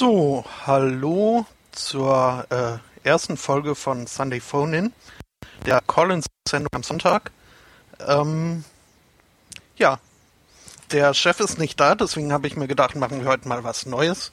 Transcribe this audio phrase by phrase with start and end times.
[0.00, 4.92] So, hallo zur äh, ersten Folge von Sunday Phone In,
[5.66, 7.32] der Collins-Sendung am Sonntag.
[8.08, 8.64] Ähm,
[9.76, 9.98] ja,
[10.90, 13.84] der Chef ist nicht da, deswegen habe ich mir gedacht, machen wir heute mal was
[13.84, 14.32] Neues.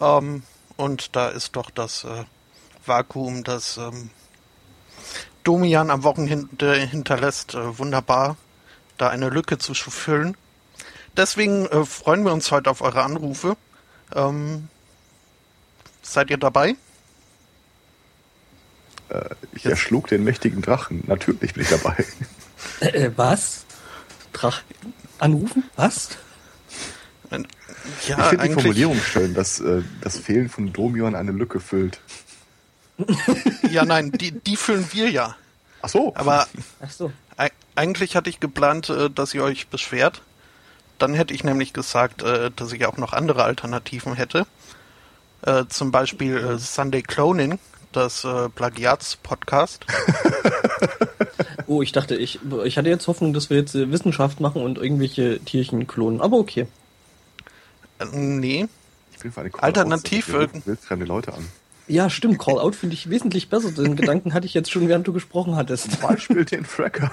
[0.00, 0.42] Ähm,
[0.76, 2.24] und da ist doch das äh,
[2.84, 4.10] Vakuum, das ähm,
[5.44, 8.36] Domian am Wochenende hinterlässt, äh, wunderbar,
[8.98, 10.36] da eine Lücke zu füllen.
[11.16, 13.56] Deswegen äh, freuen wir uns heute auf eure Anrufe.
[14.12, 14.70] Ähm,
[16.04, 16.76] seid ihr dabei?
[19.08, 21.02] Äh, ich erschlug den mächtigen Drachen.
[21.06, 22.04] Natürlich bin ich dabei.
[22.80, 23.66] Äh, was?
[24.32, 24.62] Drach
[25.18, 25.64] anrufen?
[25.76, 26.16] Was?
[27.30, 32.00] Ja, ich finde die Formulierung schön, dass äh, das Fehlen von Domion eine Lücke füllt.
[33.70, 35.36] ja, nein, die, die füllen wir ja.
[35.82, 36.14] Ach so.
[36.16, 36.46] Aber
[36.80, 37.12] Ach so.
[37.74, 40.22] eigentlich hatte ich geplant, äh, dass ihr euch beschwert.
[40.98, 44.46] Dann hätte ich nämlich gesagt, äh, dass ich auch noch andere Alternativen hätte.
[45.46, 47.58] Äh, zum Beispiel äh, Sunday Cloning,
[47.92, 49.86] das äh, Plagiats-Podcast.
[51.66, 54.78] Oh, ich dachte, ich, ich hatte jetzt Hoffnung, dass wir jetzt äh, Wissenschaft machen und
[54.78, 56.20] irgendwelche Tierchen klonen.
[56.20, 56.66] Aber okay.
[57.98, 58.66] Äh, nee.
[59.14, 61.48] Ich bin für eine Alternativ, Du äh, willst fremde Leute an.
[61.86, 62.38] Ja, stimmt.
[62.38, 63.70] Call Out finde ich wesentlich besser.
[63.70, 66.00] Den Gedanken hatte ich jetzt schon, während du gesprochen hattest.
[66.00, 67.10] Beispiel den Fracker.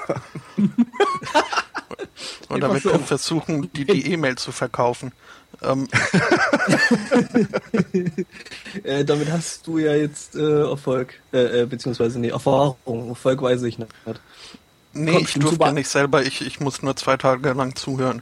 [2.49, 2.89] Wir so.
[2.89, 5.13] können versuchen, die die E-Mail zu verkaufen.
[5.61, 5.87] Ähm,
[8.83, 11.13] Äh, damit hast du ja jetzt äh, Erfolg.
[11.33, 13.09] Äh, äh, beziehungsweise, nee, Erfahrung.
[13.09, 13.91] Erfolg weiß ich nicht.
[14.93, 15.65] nee, Komm, ich durfte super.
[15.67, 18.21] ja nicht selber, ich, ich muss nur zwei Tage lang zuhören.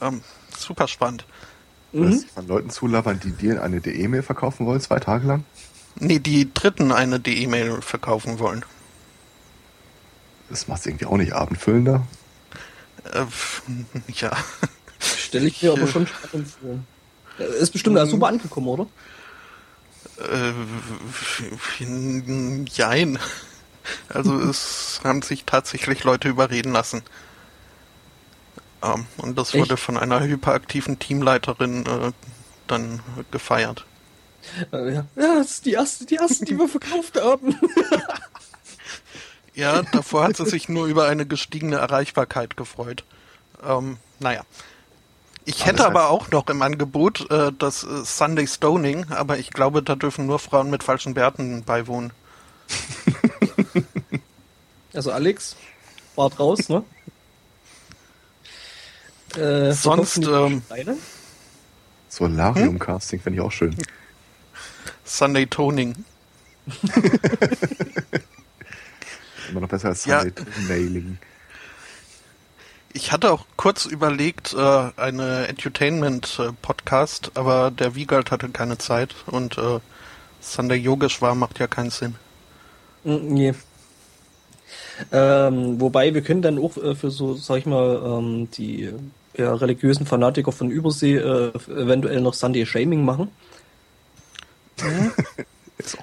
[0.00, 0.22] Ähm,
[0.56, 1.24] super spannend.
[1.92, 2.10] Mhm.
[2.10, 5.44] dich von Leuten zulabern, die dir eine E-Mail verkaufen wollen, zwei Tage lang.
[5.96, 8.64] Nee, die Dritten eine die E-Mail verkaufen wollen.
[10.50, 12.06] Das macht es irgendwie auch nicht abendfüllender.
[13.12, 13.24] Äh,
[14.12, 14.32] ja.
[15.04, 16.78] Stelle ich mir aber schon spannend vor.
[17.38, 18.86] Äh, Ist bestimmt ja super angekommen, oder?
[20.18, 20.52] Äh,
[22.68, 23.18] jein.
[24.08, 27.02] Also es haben sich tatsächlich Leute überreden lassen.
[28.82, 29.82] Ähm, und das wurde Echt?
[29.82, 32.12] von einer hyperaktiven Teamleiterin äh,
[32.66, 33.00] dann
[33.30, 33.84] gefeiert.
[34.72, 35.06] Äh, ja.
[35.16, 37.58] ja, das ist die erste, die erste, die wir verkauft haben.
[39.54, 43.04] Ja, davor hat sie sich nur über eine gestiegene Erreichbarkeit gefreut.
[43.62, 44.42] Ähm, naja.
[45.46, 49.82] Ich hätte aber auch noch im Angebot äh, das äh, Sunday Stoning, aber ich glaube,
[49.82, 52.12] da dürfen nur Frauen mit falschen Bärten beiwohnen.
[54.94, 55.56] Also Alex,
[56.14, 56.84] wart raus, ne?
[59.36, 60.62] Äh, Sonst, ähm?
[62.08, 63.74] Solarium-Casting fände ich auch schön.
[65.04, 66.04] Sunday Toning.
[69.50, 70.20] Immer noch besser als Ja.
[70.20, 71.18] Sunday Mailing.
[72.96, 79.58] Ich hatte auch kurz überlegt, äh, eine Edutainment-Podcast, aber der Wiegald hatte keine Zeit und
[79.58, 79.80] äh,
[80.40, 82.14] Sunday Yogisch war, macht ja keinen Sinn.
[83.04, 83.54] Mm, Nee.
[85.12, 88.94] Ähm, wobei wir können dann auch äh, für so, sag ich mal, ähm, die äh,
[89.34, 93.28] eher religiösen Fanatiker von Übersee äh, eventuell noch Sunday Shaming machen.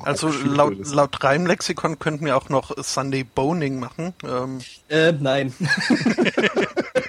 [0.03, 4.13] Also laut, laut Reimlexikon könnten wir auch noch Sunday Boning machen.
[4.23, 4.59] Ähm,
[4.89, 5.53] Äh, nein.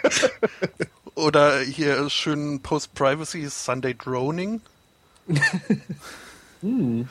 [1.15, 4.61] oder hier schön Post-Privacy Sunday Droning.
[6.61, 7.09] hm.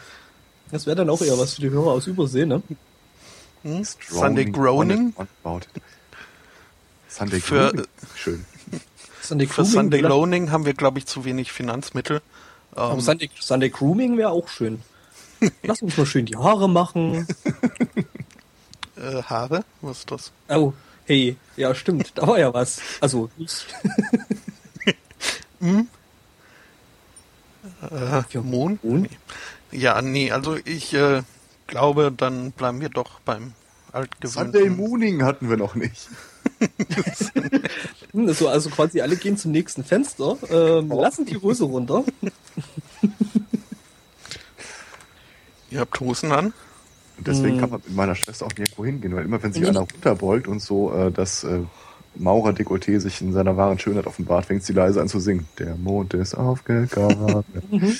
[0.71, 2.61] Das wäre dann auch eher was für die Hörer aus Übersee, ne?
[3.63, 3.83] Hm?
[3.83, 5.13] Sunday Groaning.
[7.07, 7.87] Sunday Für- Groaning.
[8.15, 8.45] Schön.
[9.21, 12.21] Sunday Für Sunday Loaning haben wir, glaube ich, zu wenig Finanzmittel.
[12.73, 14.81] Aber Ähm, Sunday, Sunday Grooming wäre auch schön.
[15.63, 17.25] Lass uns mal schön die Haare machen.
[18.95, 19.63] äh, Haare?
[19.81, 20.31] Was ist das?
[20.49, 20.73] Oh,
[21.05, 22.79] hey, ja stimmt, da war ja was.
[22.99, 23.65] Also, ich,
[27.91, 28.83] Äh, Für Mond?
[28.83, 29.09] Mond?
[29.71, 31.21] Ja, nee, also ich äh,
[31.67, 33.53] glaube, dann bleiben wir doch beim
[33.91, 34.01] Sunday
[34.63, 34.77] altgewöhnten.
[34.77, 36.09] Mooning hatten wir noch nicht.
[38.11, 41.01] Hm, so, also quasi alle gehen zum nächsten Fenster, ähm, Oh.
[41.01, 42.03] lassen die Hose runter.
[45.71, 46.53] Ihr habt Hosen an?
[47.17, 47.59] Und deswegen Hm.
[47.61, 49.69] kann man mit meiner Schwester auch nirgendwo hingehen, weil immer wenn sich Ja.
[49.69, 51.59] einer runterbeugt und so äh, das äh,
[52.15, 55.47] Maurer-Dekolleté sich in seiner wahren Schönheit offenbart, fängt sie leise an zu singen.
[55.59, 57.43] Der Mond ist aufgegangen.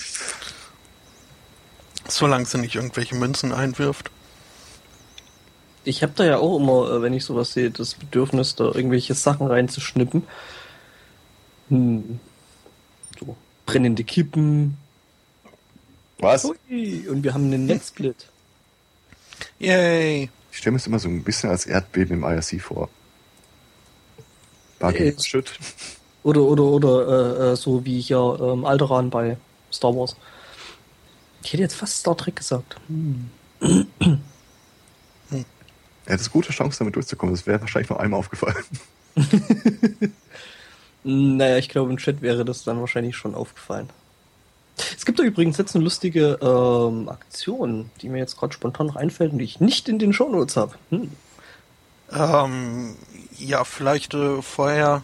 [2.07, 4.11] Solange sie nicht irgendwelche Münzen einwirft.
[5.83, 9.13] Ich habe da ja auch immer, äh, wenn ich sowas sehe, das Bedürfnis, da irgendwelche
[9.13, 10.23] Sachen reinzuschnippen.
[11.69, 12.19] Hm.
[13.19, 13.35] So,
[13.65, 14.77] brennende Kippen.
[16.21, 16.45] Was?
[16.45, 18.27] Ui, und wir haben einen Netzsplit.
[19.59, 20.29] Yay!
[20.51, 22.89] Ich stelle mir das immer so ein bisschen als Erdbeben im IRC vor.
[24.79, 25.51] Äh, Shit.
[26.23, 29.37] Oder, oder, oder äh, äh, so wie hier ähm, Alderan bei
[29.71, 30.15] Star Wars.
[31.43, 32.75] Ich hätte jetzt fast Star Trek gesagt.
[32.87, 33.29] Hm.
[36.05, 37.33] Er hätte gute Chance, damit durchzukommen.
[37.33, 38.63] Das wäre wahrscheinlich nur einmal aufgefallen.
[41.03, 43.89] naja, ich glaube, im Chat wäre das dann wahrscheinlich schon aufgefallen.
[44.77, 48.95] Es gibt da übrigens jetzt eine lustige ähm, Aktion, die mir jetzt gerade spontan noch
[48.95, 50.75] einfällt und die ich nicht in den Shownotes habe.
[50.89, 51.11] Hm.
[52.11, 52.95] Ähm,
[53.37, 55.03] ja, vielleicht äh, vorher.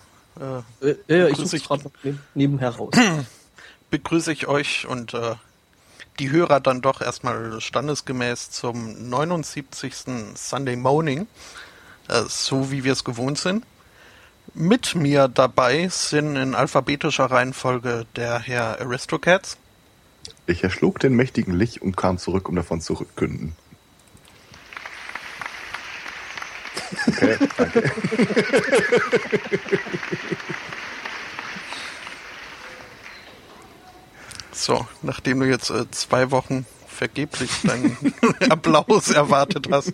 [0.81, 2.93] Äh, äh, ja, ich suche gerade neben, nebenher raus.
[3.89, 5.35] begrüße ich euch und äh,
[6.19, 9.93] die Hörer dann doch erstmal standesgemäß zum 79.
[10.35, 11.27] Sunday Morning,
[12.07, 13.63] äh, so wie wir es gewohnt sind.
[14.53, 19.57] Mit mir dabei sind in alphabetischer Reihenfolge der Herr Aristocats.
[20.45, 23.55] Ich erschlug den mächtigen Lich und kam zurück, um davon zu rückkünden.
[27.07, 27.91] Okay, danke.
[34.57, 37.95] So, nachdem du jetzt äh, zwei Wochen vergeblich deinen
[38.49, 39.93] Applaus erwartet hast,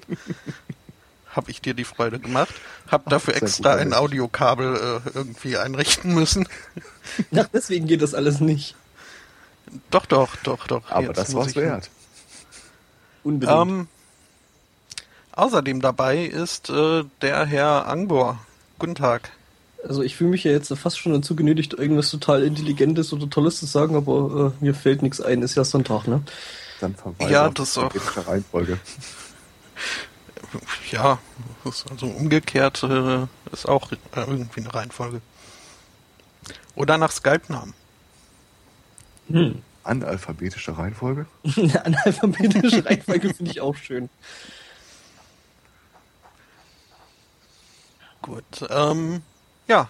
[1.35, 2.53] habe ich dir die Freude gemacht.
[2.89, 6.47] Hab dafür extra ein Audiokabel äh, irgendwie einrichten müssen.
[7.35, 8.75] Ach, deswegen geht das alles nicht.
[9.89, 10.89] Doch, doch, doch, doch.
[10.91, 11.89] Aber Jetzt das war's wert.
[13.23, 13.57] Unbedingt.
[13.57, 13.87] Ähm,
[15.31, 18.39] außerdem dabei ist äh, der Herr Angbor.
[18.79, 19.31] Guten Tag.
[19.87, 23.59] Also ich fühle mich ja jetzt fast schon dazu genötigt, irgendwas total Intelligentes oder Tolles
[23.59, 25.41] zu sagen, aber äh, mir fällt nichts ein.
[25.41, 26.23] Ist ja Sonntag, ne?
[26.79, 27.93] Dann verweise ja, das auch.
[28.27, 28.79] Reihenfolge.
[30.91, 31.19] Ja,
[31.89, 35.21] also umgekehrt äh, ist auch irgendwie eine Reihenfolge.
[36.75, 37.73] Oder nach Skype-Namen.
[39.29, 39.61] Hm.
[39.83, 41.25] Analphabetische Reihenfolge?
[41.83, 44.09] Analphabetische Reihenfolge finde ich auch schön.
[48.21, 49.21] Gut, ähm,
[49.67, 49.89] ja,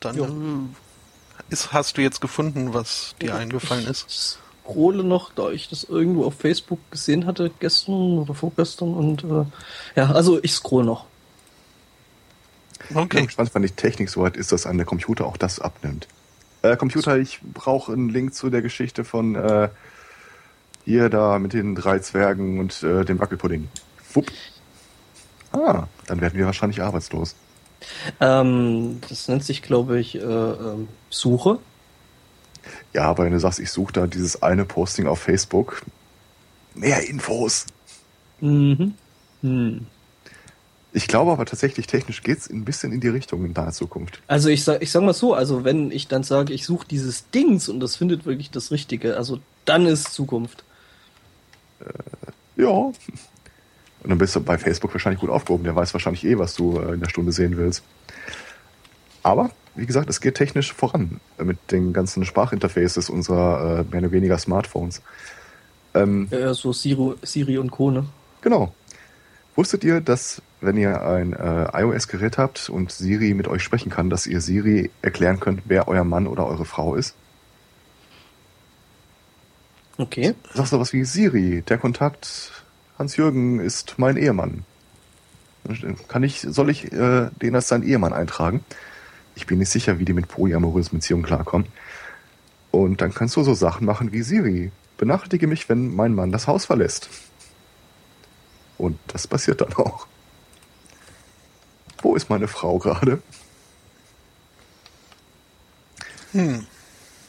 [0.00, 0.72] dann
[1.48, 4.38] äh, ist, hast du jetzt gefunden, was dir eingefallen ist.
[4.70, 9.24] Ich scrolle noch, da ich das irgendwo auf Facebook gesehen hatte, gestern oder vorgestern und
[9.24, 9.44] äh,
[9.96, 11.06] ja, also ich scroll noch.
[12.94, 13.24] Okay.
[13.28, 16.08] Ich fand, wenn die Technik so weit ist, dass an der Computer auch das abnimmt.
[16.62, 19.68] Äh, Computer, ich brauche einen Link zu der Geschichte von äh,
[20.84, 23.68] hier da mit den drei Zwergen und äh, dem Wackelpudding.
[24.12, 24.30] Wupp.
[25.52, 27.34] Ah, dann werden wir wahrscheinlich arbeitslos.
[28.20, 31.58] Ähm, das nennt sich, glaube ich, äh, äh, Suche.
[32.92, 35.82] Ja, aber wenn du sagst, ich suche da dieses eine Posting auf Facebook,
[36.74, 37.66] mehr Infos.
[38.40, 38.94] Mhm.
[39.42, 39.86] Hm.
[40.92, 44.20] Ich glaube aber tatsächlich, technisch geht es ein bisschen in die Richtung in naher Zukunft.
[44.26, 47.30] Also ich sag, ich sag mal so, also wenn ich dann sage, ich suche dieses
[47.30, 50.64] Dings und das findet wirklich das Richtige, also dann ist Zukunft.
[51.80, 52.68] Äh, ja.
[54.02, 55.64] Und dann bist du bei Facebook wahrscheinlich gut aufgehoben.
[55.64, 57.84] Der weiß wahrscheinlich eh, was du äh, in der Stunde sehen willst.
[59.22, 64.12] Aber, wie gesagt, es geht technisch voran mit den ganzen Sprachinterfaces unserer äh, mehr oder
[64.12, 65.02] weniger Smartphones.
[65.94, 67.90] Ähm, ja, so Siri, Siri und Co.
[67.90, 68.06] Ne?
[68.42, 68.74] Genau.
[69.56, 74.10] Wusstet ihr, dass wenn ihr ein äh, iOS-Gerät habt und Siri mit euch sprechen kann,
[74.10, 77.14] dass ihr Siri erklären könnt, wer euer Mann oder eure Frau ist?
[79.96, 80.34] Okay.
[80.54, 82.64] Sagst du was wie Siri, der Kontakt
[82.98, 84.64] Hans-Jürgen ist mein Ehemann.
[86.08, 88.64] Kann ich, soll ich äh, den als sein Ehemann eintragen?
[89.40, 91.66] Ich bin nicht sicher, wie die mit polyamorösen Beziehungen klarkommen.
[92.70, 94.70] Und dann kannst du so Sachen machen wie Siri.
[94.98, 97.08] Benachrichtige mich, wenn mein Mann das Haus verlässt.
[98.76, 100.06] Und das passiert dann auch.
[102.02, 103.22] Wo ist meine Frau gerade?
[106.32, 106.66] Hm.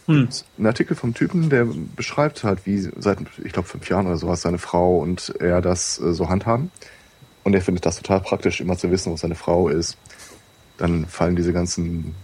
[0.07, 0.27] Hm.
[0.57, 1.65] Ein Artikel vom Typen, der
[1.95, 5.97] beschreibt halt, wie seit, ich glaube, fünf Jahren oder sowas seine Frau und er das
[6.01, 6.71] äh, so handhaben.
[7.45, 9.97] Und er findet das total praktisch, immer zu wissen, wo seine Frau ist.
[10.81, 12.15] Dann fallen diese ganzen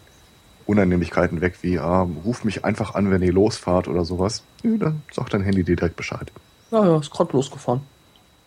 [0.66, 4.42] Unannehmlichkeiten weg, wie, ah, ruf mich einfach an, wenn ihr losfahrt oder sowas.
[4.64, 6.32] Ja, dann sagt dein Handy dir direkt Bescheid.
[6.72, 7.82] Ja, ja, ist gerade losgefahren.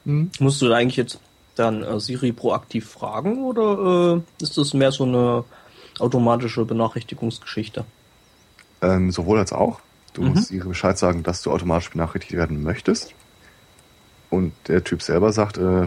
[0.05, 0.33] Hm.
[0.41, 1.21] Musst du da eigentlich jetzt
[1.55, 5.45] dann äh, Siri proaktiv fragen oder äh, ist das mehr so eine
[6.01, 7.85] automatische Benachrichtigungsgeschichte?
[8.83, 9.79] Ähm, sowohl als auch.
[10.13, 10.31] Du mhm.
[10.31, 13.15] musst ihr Bescheid sagen, dass du automatisch benachrichtigt werden möchtest.
[14.29, 15.87] Und der Typ selber sagt, äh,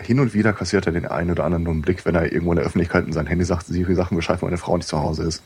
[0.00, 2.56] hin und wieder kassiert er den einen oder anderen dummen Blick, wenn er irgendwo in
[2.56, 4.98] der Öffentlichkeit in sein Handy sagt, Siri sagt mir Bescheid, wenn meine Frau nicht zu
[4.98, 5.42] Hause ist.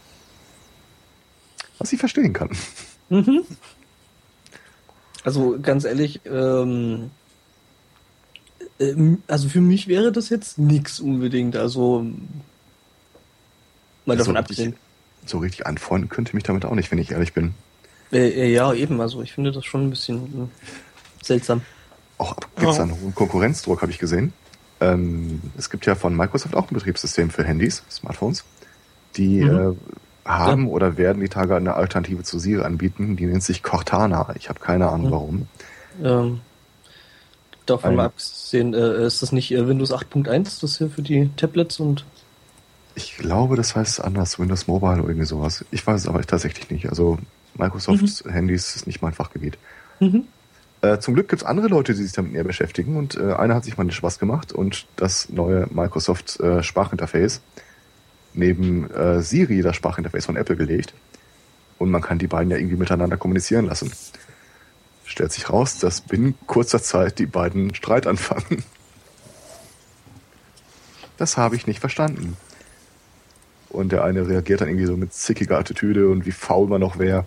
[1.79, 2.51] Was ich verstehen kann.
[3.09, 3.43] Mhm.
[5.25, 7.11] Also ganz ehrlich, ähm,
[8.81, 11.57] ähm, also für mich wäre das jetzt nichts unbedingt.
[11.57, 12.07] Also
[14.05, 14.75] mal davon also, abgesehen
[15.27, 17.55] so richtig anfreunden könnte mich damit auch nicht, wenn ich ehrlich bin.
[18.13, 19.01] Äh, äh ja, eben.
[19.01, 21.63] Also ich finde das schon ein bisschen äh, seltsam.
[22.19, 24.33] Auch gibt es einen hohen Konkurrenzdruck, habe ich gesehen.
[24.81, 28.45] Ähm, es gibt ja von Microsoft auch ein Betriebssystem für Handys, Smartphones,
[29.17, 29.77] die mhm.
[30.25, 30.73] äh, haben ja.
[30.73, 33.17] oder werden die Tage eine Alternative zu Siri anbieten.
[33.17, 34.35] Die nennt sich Cortana.
[34.37, 35.11] Ich habe keine Ahnung mhm.
[35.11, 35.49] warum.
[36.03, 36.41] Ähm,
[37.67, 41.81] davon mal abgesehen, äh, ist das nicht äh, Windows 8.1, das hier für die Tablets
[41.81, 42.05] und
[42.95, 45.65] Ich glaube, das heißt anders, Windows Mobile oder irgendwie sowas.
[45.71, 46.89] Ich weiß es aber tatsächlich nicht.
[46.89, 47.19] Also
[47.55, 49.59] Microsoft Handys ist nicht mein Fachgebiet.
[50.01, 50.25] mhm.
[50.81, 53.55] Äh, zum Glück gibt es andere Leute, die sich damit näher beschäftigen und äh, einer
[53.55, 57.41] hat sich mal den Spaß gemacht und das neue Microsoft äh, Sprachinterface
[58.35, 60.95] neben äh, Siri, das Sprachinterface von Apple, gelegt.
[61.79, 63.93] Und man kann die beiden ja irgendwie miteinander kommunizieren lassen.
[65.05, 68.65] Stellt sich raus, dass binnen kurzer Zeit die beiden Streit anfangen.
[71.17, 72.37] Das habe ich nicht verstanden.
[73.71, 76.99] Und der eine reagiert dann irgendwie so mit zickiger Attitüde und wie faul man noch
[76.99, 77.27] wäre.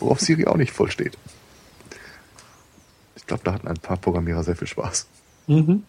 [0.00, 1.18] Worauf Siri auch nicht voll steht.
[3.26, 5.08] Ich glaube, da hatten ein paar Programmierer sehr viel Spaß.
[5.48, 5.82] Mhm.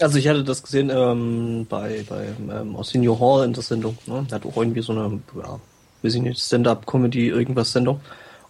[0.00, 3.98] Also ich hatte das gesehen ähm, bei, bei ähm, Arsenio Hall in der Sendung.
[4.06, 4.26] Ne?
[4.30, 5.60] Der hat auch irgendwie so eine, ja,
[6.02, 8.00] weiß ich nicht, Stand-up-Comedy, irgendwas Sendung.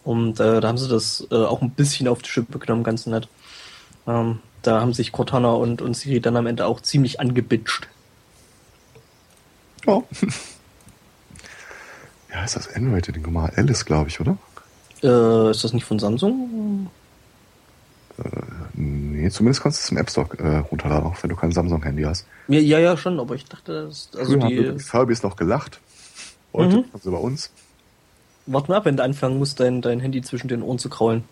[0.04, 3.04] Und äh, da haben sie das äh, auch ein bisschen auf die Schippe genommen, ganz
[3.06, 3.26] nett.
[4.06, 7.88] Ähm, da haben sich Cortana und, und Siri dann am Ende auch ziemlich angebitscht.
[9.86, 10.04] Oh.
[12.30, 14.38] ja, ist das N-Rated Nummer Alice, glaube ich, oder?
[15.02, 16.88] Äh, ist das nicht von Samsung?
[18.74, 22.02] Nee, zumindest kannst du es im App Store äh, runterladen, auch wenn du kein Samsung-Handy
[22.02, 22.26] hast.
[22.48, 24.72] Ja, ja, ja, schon, aber ich dachte, das, also Früher haben die.
[24.72, 25.80] die Furbies noch gelacht.
[26.52, 26.84] Heute Mhm.
[27.02, 27.50] sie bei uns.
[28.46, 31.24] Warte mal ab, wenn du anfangen musst, dein, dein Handy zwischen den Ohren zu kraulen.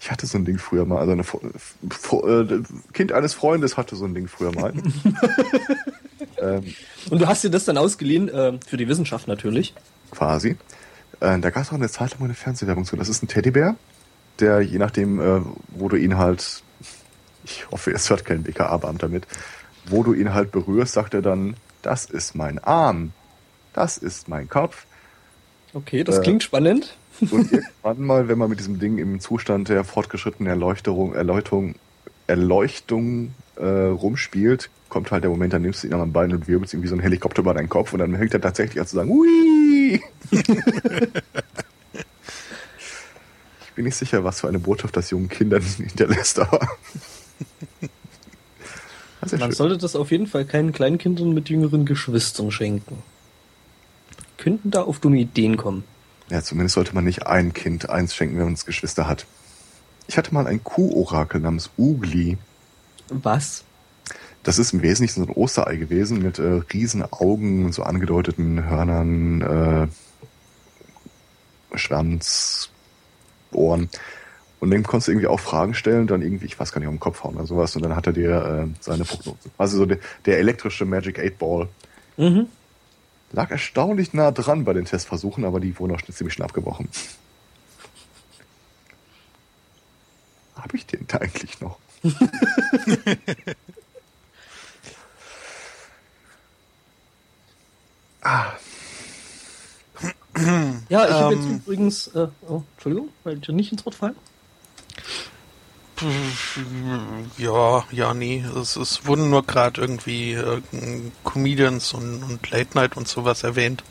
[0.00, 0.98] Ich hatte so ein Ding früher mal.
[0.98, 1.22] Also eine,
[2.42, 2.62] äh,
[2.92, 4.72] Kind eines Freundes hatte so ein Ding früher mal.
[6.38, 6.74] ähm,
[7.10, 9.74] Und du hast dir das dann ausgeliehen, äh, für die Wissenschaft natürlich.
[10.10, 10.56] Quasi.
[11.20, 12.96] Äh, da gab es auch eine Zeit lang eine Fernsehwerbung zu.
[12.96, 13.76] Das ist ein Teddybär,
[14.38, 16.62] der je nachdem, äh, wo du ihn halt,
[17.44, 19.26] ich hoffe, es hört kein BKA-Beamter mit,
[19.86, 23.12] wo du ihn halt berührst, sagt er dann, das ist mein Arm,
[23.72, 24.84] das ist mein Kopf.
[25.72, 26.96] Okay, das Äh, klingt spannend.
[27.30, 31.74] Und irgendwann mal, wenn man mit diesem Ding im Zustand der fortgeschrittenen Erleuchterung, Erleuchtung,
[32.26, 36.74] Erleuchtung äh, rumspielt, kommt halt der Moment, dann nimmst du ihn am Bein und wirbelst
[36.74, 38.96] ihm wie so ein Helikopter über deinen Kopf und dann hängt er tatsächlich an zu
[38.96, 39.59] sagen, Ui!
[40.32, 40.42] ich
[43.74, 46.60] bin nicht sicher, was für eine Botschaft das jungen Kindern hinterlässt, aber.
[49.22, 49.52] Ja Man schön.
[49.52, 53.02] sollte das auf jeden Fall keinen Kleinkindern mit jüngeren Geschwistern schenken.
[54.38, 55.84] Könnten da auf dumme Ideen kommen.
[56.30, 59.26] Ja, zumindest sollte man nicht ein Kind eins schenken, wenn man es Geschwister hat.
[60.08, 62.38] Ich hatte mal ein Kuhorakel namens Ugli.
[63.10, 63.64] Was?
[64.42, 68.64] Das ist im Wesentlichen so ein Osterei gewesen mit äh, riesen Augen und so angedeuteten
[68.64, 69.88] Hörnern, äh,
[71.74, 72.70] Schwanz,
[73.52, 73.88] Ohren.
[74.60, 76.94] Und dem konntest du irgendwie auch Fragen stellen, dann irgendwie, ich weiß gar nicht, um
[76.96, 77.74] den Kopf hauen oder sowas.
[77.76, 79.50] Und dann hat er dir äh, seine Prognose.
[79.56, 81.68] Also so der, der elektrische Magic 8 Ball.
[82.18, 82.46] Mhm.
[83.32, 86.88] Lag erstaunlich nah dran bei den Testversuchen, aber die wurden auch schon ziemlich schnell abgebrochen.
[90.56, 91.78] Habe ich den da eigentlich noch?
[100.88, 101.40] Ja, ich habe Ähm.
[101.40, 104.16] jetzt übrigens, äh, oh, Entschuldigung, weil ich nicht ins Wort fallen.
[107.36, 108.44] Ja, ja, nee.
[108.56, 110.62] Es, es wurden nur gerade irgendwie äh,
[111.24, 113.84] Comedians und, und Late Night und sowas erwähnt.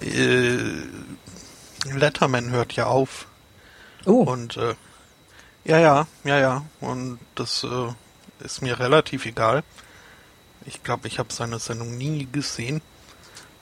[0.00, 0.58] Äh,
[1.92, 3.26] Letterman hört ja auf.
[4.06, 4.74] Oh, Und äh,
[5.64, 6.64] ja, ja, ja, ja.
[6.80, 9.64] Und das äh, ist mir relativ egal.
[10.66, 12.80] Ich glaube, ich habe seine Sendung nie gesehen.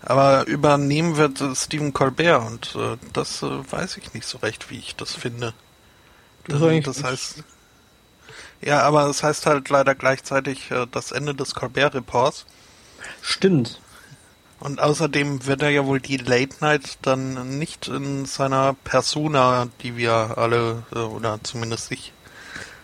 [0.02, 4.71] Aber übernehmen wird äh, Stephen Colbert und äh, das äh, weiß ich nicht so recht,
[4.71, 5.54] wie ich das finde.
[6.47, 7.45] Das Das, heißt.
[8.61, 12.47] Ja, aber es heißt halt leider gleichzeitig äh, das Ende des Colbert-Reports.
[13.21, 13.80] stimmt.
[14.59, 19.97] Und außerdem wird er ja wohl die Late Night dann nicht in seiner Persona, die
[19.97, 22.14] wir alle, äh, oder zumindest ich,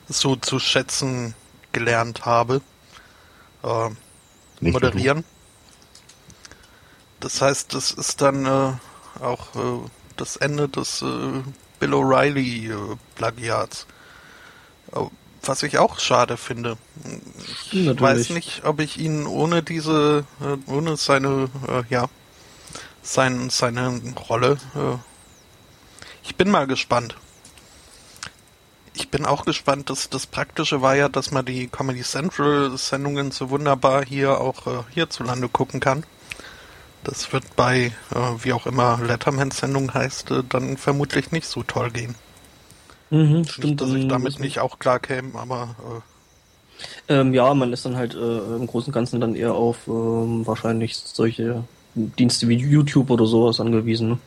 [0.09, 1.35] so zu schätzen
[1.73, 2.63] gelernt habe,
[3.63, 3.91] äh,
[4.61, 5.25] moderieren.
[7.27, 8.73] Das heißt, das ist dann äh,
[9.21, 9.81] auch äh,
[10.17, 11.43] das Ende des äh,
[11.81, 12.71] Bill O'Reilly
[13.19, 13.87] äh.
[14.93, 15.01] Äh,
[15.43, 16.77] was ich auch schade finde.
[17.73, 18.01] Ich Natürlich.
[18.01, 22.07] weiß nicht, ob ich ihn ohne diese, äh, ohne seine, äh, ja,
[23.03, 24.59] sein, seine Rolle,
[26.23, 27.17] ich bin mal gespannt.
[28.95, 33.33] Ich bin auch gespannt, dass das Praktische war ja, dass man die Comedy Central Sendungen
[33.33, 36.05] so wunderbar hier auch hierzulande gucken kann.
[37.07, 41.63] Das wird bei, äh, wie auch immer Letterman Sendung heißt, äh, dann vermutlich nicht so
[41.63, 42.17] toll gehen.
[43.11, 43.81] Mhm, Nicht, stimmt.
[43.81, 45.77] dass ich damit nicht auch klar käme, aber
[47.09, 50.47] Ähm, ja, man ist dann halt äh, im Großen und Ganzen dann eher auf ähm,
[50.47, 51.63] wahrscheinlich solche
[51.95, 54.09] Dienste wie YouTube oder sowas angewiesen.
[54.11, 54.19] Ne?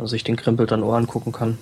[0.00, 1.58] man sich den Krempel dann auch angucken kann.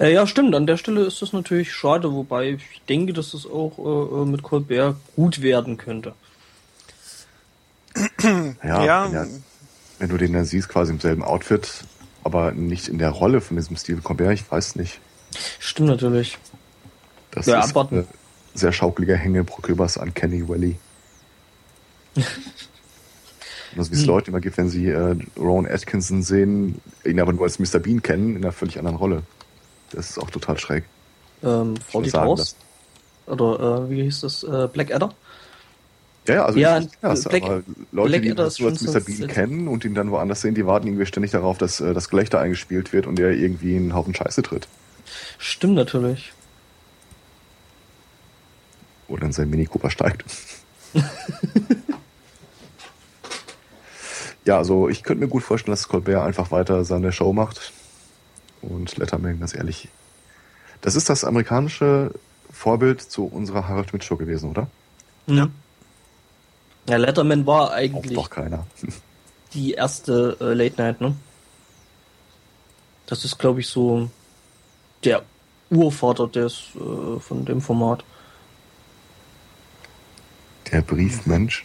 [0.00, 0.54] Äh, ja, stimmt.
[0.54, 4.24] An der Stelle ist das natürlich schade, wobei ich denke, dass es auch äh, äh
[4.24, 6.14] mit Colbert gut werden könnte.
[8.62, 9.04] Ja, ja.
[9.04, 9.26] Wenn, ja,
[9.98, 11.84] wenn, du den dann siehst, quasi im selben Outfit,
[12.24, 15.00] aber nicht in der Rolle von diesem Steve Colbert, ich weiß nicht.
[15.58, 16.38] Stimmt natürlich.
[17.30, 17.98] Das ja, ist abwarten.
[17.98, 18.08] ein
[18.54, 20.76] sehr schaukeliger Hängebrücke übers Uncanny Valley.
[23.78, 24.06] Also wie es hm.
[24.06, 27.78] Leute immer gibt, wenn sie äh, Rowan Atkinson sehen, ihn aber nur als Mr.
[27.78, 29.22] Bean kennen, in einer völlig anderen Rolle.
[29.90, 30.84] Das ist auch total schräg.
[31.42, 32.56] Ähm, Frau Force?
[33.26, 34.44] Oder äh, wie hieß das?
[34.44, 35.12] Äh, Blackadder?
[36.26, 39.00] Ja, ja, also ja, ich das, Black, aber Leute, Black die ihn als Mr.
[39.00, 42.08] Bean kennen und ihn dann woanders sehen, die warten irgendwie ständig darauf, dass äh, das
[42.08, 44.66] Gelächter eingespielt wird und er irgendwie einen Haufen Scheiße tritt.
[45.38, 46.32] Stimmt natürlich.
[49.08, 50.24] Oder in sein Mini Cooper steigt.
[54.44, 57.72] ja, also ich könnte mir gut vorstellen, dass Colbert einfach weiter seine Show macht
[58.62, 59.88] und Letterman, ganz ehrlich.
[60.80, 62.10] Das ist das amerikanische
[62.50, 64.68] Vorbild zu unserer Harald Schmidt Show gewesen, oder?
[65.26, 65.48] Ja.
[66.88, 68.16] Ja, Letterman war eigentlich.
[68.16, 68.66] Auch doch keiner.
[69.54, 71.16] die erste äh, Late Night, ne?
[73.06, 74.10] Das ist, glaube ich, so
[75.04, 75.22] der
[75.70, 78.04] Urvater des, äh, von dem Format.
[80.70, 81.62] Der Briefmensch.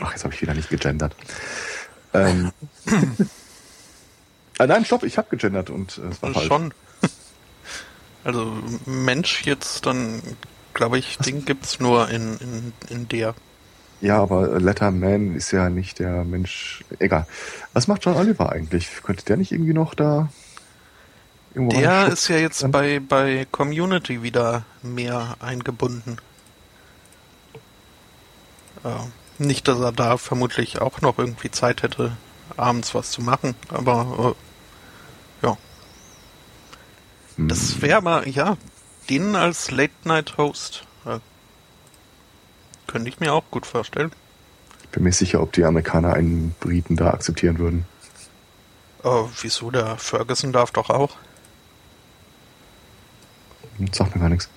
[0.00, 1.14] Ach, jetzt habe ich wieder nicht gegendert.
[2.12, 2.52] Ähm.
[4.58, 6.46] ah, nein, stopp, ich habe gegendert und äh, es war falsch.
[6.46, 6.74] Schon.
[8.24, 10.22] Also Mensch jetzt dann,
[10.74, 11.26] glaube ich, Was?
[11.26, 13.34] Ding gibt's nur in, in, in der.
[14.00, 16.84] Ja, aber Letterman ist ja nicht der Mensch.
[16.98, 17.26] Egal.
[17.72, 18.88] Was macht John Oliver eigentlich?
[19.02, 20.28] Könnte der nicht irgendwie noch da
[21.54, 26.18] irgendwo Der ist ja jetzt bei, bei Community wieder mehr eingebunden.
[28.82, 29.06] Ja.
[29.38, 32.16] Nicht, dass er da vermutlich auch noch irgendwie Zeit hätte,
[32.56, 34.34] abends was zu machen, aber
[35.42, 35.56] äh, ja.
[37.36, 37.48] Hm.
[37.48, 38.56] Das wäre mal, ja,
[39.10, 41.18] den als Late-Night-Host äh,
[42.86, 44.12] könnte ich mir auch gut vorstellen.
[44.82, 47.84] Ich bin mir sicher, ob die Amerikaner einen Briten da akzeptieren würden.
[49.02, 49.70] Oh, wieso?
[49.70, 51.16] Der Ferguson darf doch auch.
[53.92, 54.48] Sagt mir gar nichts.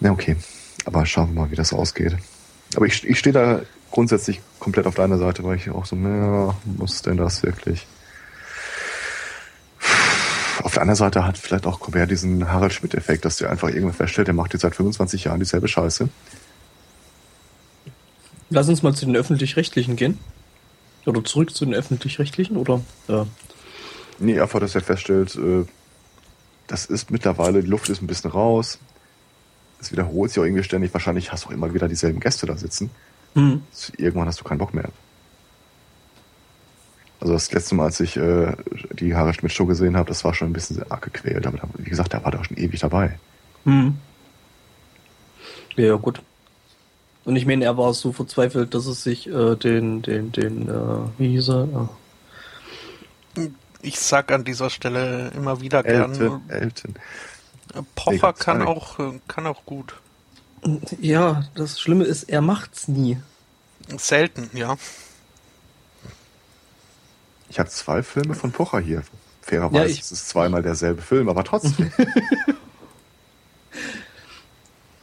[0.00, 0.36] Na, okay.
[0.84, 2.16] Aber schauen wir mal, wie das ausgeht.
[2.76, 6.54] Aber ich, ich stehe da grundsätzlich komplett auf deiner Seite, weil ich auch so, naja,
[6.64, 7.86] muss denn das wirklich?
[10.62, 13.94] Auf der anderen Seite hat vielleicht auch Colbert diesen Harald Schmidt-Effekt, dass der einfach irgendwann
[13.94, 16.08] feststellt, der macht jetzt seit 25 Jahren dieselbe Scheiße.
[18.50, 20.18] Lass uns mal zu den Öffentlich-Rechtlichen gehen.
[21.06, 22.80] Oder zurück zu den Öffentlich-Rechtlichen, oder?
[23.08, 23.26] Ja.
[24.18, 25.64] Nee, einfach, dass er feststellt, äh,
[26.66, 28.78] das ist mittlerweile, die Luft ist ein bisschen raus
[29.84, 30.92] es wiederholt sich auch irgendwie ständig.
[30.92, 32.90] Wahrscheinlich hast du auch immer wieder dieselben Gäste da sitzen.
[33.34, 33.62] Mhm.
[33.96, 34.88] Irgendwann hast du keinen Bock mehr.
[37.24, 38.52] Also das letzte Mal, als ich äh,
[38.92, 41.46] die Harald Schmidt Show gesehen habe, das war schon ein bisschen sehr arg gequält.
[41.46, 43.18] Aber wie gesagt, der war da schon ewig dabei.
[43.64, 43.96] Mhm.
[45.74, 46.20] Ja, gut.
[47.24, 51.08] Und ich meine, er war so verzweifelt, dass es sich äh, den, den, den, äh,
[51.16, 51.88] wie hieß er?
[53.80, 56.42] Ich sag an dieser Stelle immer wieder Elton, gern.
[56.48, 56.94] Elton.
[57.94, 59.94] Pocher kann auch, äh, kann auch gut.
[61.00, 63.16] Ja, das Schlimme ist, er macht's nie.
[63.96, 64.76] Selten, ja.
[67.54, 69.04] Ich habe zwei Filme von Pocher hier.
[69.40, 70.00] Fairerweise ja, ich...
[70.00, 71.92] ist es zweimal derselbe Film, aber trotzdem.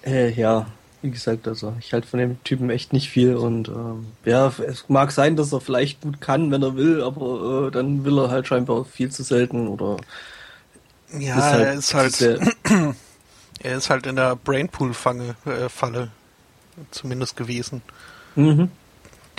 [0.06, 0.66] äh, ja,
[1.02, 4.90] wie gesagt, also ich halte von dem Typen echt nicht viel und ähm, ja, es
[4.90, 8.30] mag sein, dass er vielleicht gut kann, wenn er will, aber äh, dann will er
[8.30, 9.96] halt scheinbar viel zu selten oder
[11.18, 12.22] ja, ist halt, er ist halt,
[13.64, 16.10] er ist halt in der Brainpool-Falle äh, Falle
[16.92, 17.82] zumindest gewesen.
[18.36, 18.72] Mhm.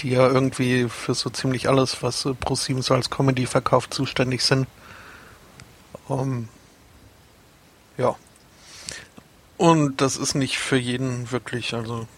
[0.03, 4.43] Die ja irgendwie für so ziemlich alles, was äh, ProSieben so als Comedy verkauft, zuständig
[4.43, 4.67] sind.
[6.09, 6.49] Um,
[7.97, 8.17] ja.
[9.57, 12.09] Und das ist nicht für jeden wirklich, also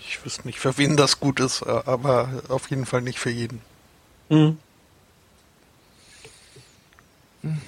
[0.00, 3.30] ich wüsste nicht, für wen das gut ist, äh, aber auf jeden Fall nicht für
[3.30, 3.60] jeden.
[4.28, 4.58] Mhm.
[7.42, 7.60] mhm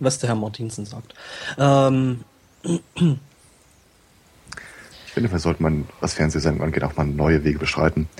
[0.00, 1.14] was der Herr Martinsen sagt.
[1.58, 2.24] Ähm.
[5.08, 8.10] Ich finde, wir sollten mal, was Fernsehsendungen angeht, auch mal neue Wege beschreiten.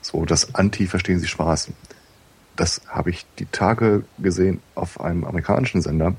[0.00, 1.72] So, das Anti verstehen Sie Spaß.
[2.54, 6.14] Das habe ich die Tage gesehen auf einem amerikanischen Sender.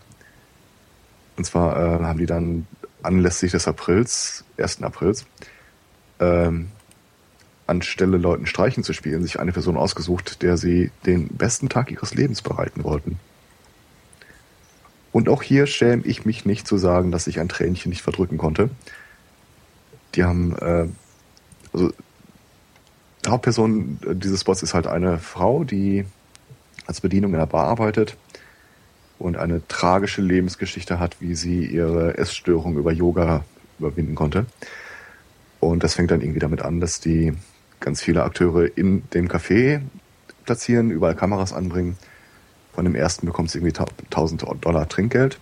[1.37, 2.67] Und zwar äh, haben die dann
[3.01, 4.83] anlässlich des Aprils, 1.
[4.83, 5.25] Aprils,
[6.19, 6.67] ähm,
[7.65, 12.13] anstelle Leuten Streichen zu spielen, sich eine Person ausgesucht, der sie den besten Tag ihres
[12.13, 13.19] Lebens bereiten wollten.
[15.13, 18.37] Und auch hier schäme ich mich nicht zu sagen, dass ich ein Tränchen nicht verdrücken
[18.37, 18.69] konnte.
[20.15, 20.87] Die haben, äh,
[21.73, 21.91] also
[23.27, 26.05] Hauptperson dieses Spots ist halt eine Frau, die
[26.87, 28.17] als Bedienung in einer Bar arbeitet
[29.19, 33.43] und eine tragische Lebensgeschichte hat, wie sie ihre Essstörung über Yoga
[33.77, 34.45] überwinden konnte.
[35.59, 37.33] Und das fängt dann irgendwie damit an, dass die
[37.79, 39.81] ganz viele Akteure in dem Café
[40.45, 41.97] platzieren, überall Kameras anbringen.
[42.73, 45.37] Von dem ersten bekommt sie irgendwie 1000 Dollar Trinkgeld.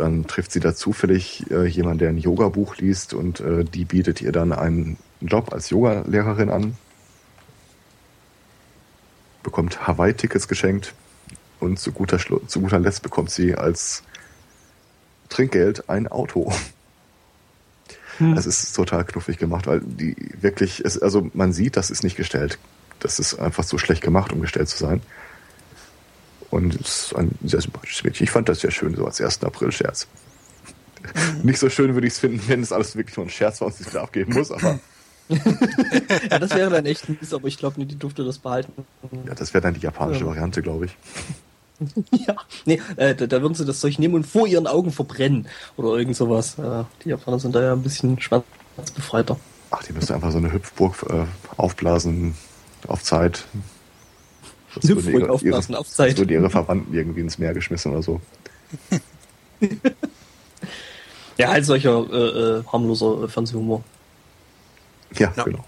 [0.00, 4.22] Dann trifft sie da zufällig äh, jemanden, der ein Yoga-Buch liest und äh, die bietet
[4.22, 6.78] ihr dann einen Job als Yogalehrerin an.
[9.42, 10.94] Bekommt Hawaii-Tickets geschenkt
[11.58, 14.02] und zu guter, Schlu zu guter Letzt bekommt sie als
[15.28, 16.50] Trinkgeld ein Auto.
[18.16, 18.32] Hm.
[18.38, 22.16] Es ist total knuffig gemacht, weil die wirklich, es, also man sieht, das ist nicht
[22.16, 22.58] gestellt.
[23.00, 25.02] Das ist einfach so schlecht gemacht, um gestellt zu sein.
[26.50, 28.24] Und es ist ein sehr sympathisches Mädchen.
[28.24, 29.44] Ich fand das sehr schön, so als 1.
[29.44, 30.08] April-Scherz.
[31.02, 31.42] Mhm.
[31.42, 33.68] Nicht so schön würde ich es finden, wenn es alles wirklich nur ein Scherz war
[33.68, 34.78] und sich wieder abgeben muss, aber.
[35.28, 38.84] ja, das wäre dann echt mies, aber ich glaube nicht, die durfte das behalten.
[39.26, 40.26] Ja, das wäre dann die japanische ja.
[40.26, 40.96] Variante, glaube ich.
[42.26, 42.34] ja,
[42.66, 45.96] nee, äh, da, da, würden sie das Zeug nehmen und vor ihren Augen verbrennen oder
[45.96, 46.58] irgend sowas.
[46.58, 49.38] Äh, die Japaner sind da ja ein bisschen schwarzbefreiter.
[49.70, 52.34] Ach, die müsste einfach so eine Hüpfburg äh, aufblasen
[52.86, 53.44] auf Zeit.
[54.74, 56.12] Das Hüpfburg ihre, aufblasen ihre, auf Zeit.
[56.12, 58.20] Das würde ihre Verwandten irgendwie ins Meer geschmissen oder so.
[61.36, 63.82] ja, halt solcher äh, äh harmloser Fernsehhumor.
[65.18, 65.64] Ja, ja, genau.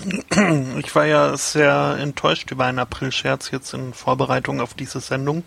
[0.78, 5.42] Ich war ja sehr enttäuscht über einen April-Scherz jetzt in Vorbereitung auf diese Sendung,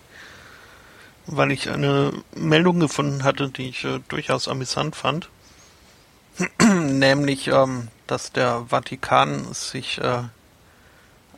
[1.25, 5.29] weil ich eine Meldung gefunden hatte, die ich äh, durchaus amüsant fand.
[6.61, 10.23] Nämlich, ähm, dass der Vatikan sich äh,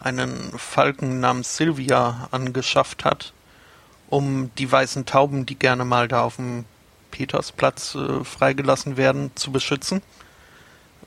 [0.04, 3.34] einen Falken namens Silvia angeschafft hat,
[4.10, 6.66] um die weißen Tauben, die gerne mal da auf dem
[7.12, 10.02] Petersplatz äh, freigelassen werden, zu beschützen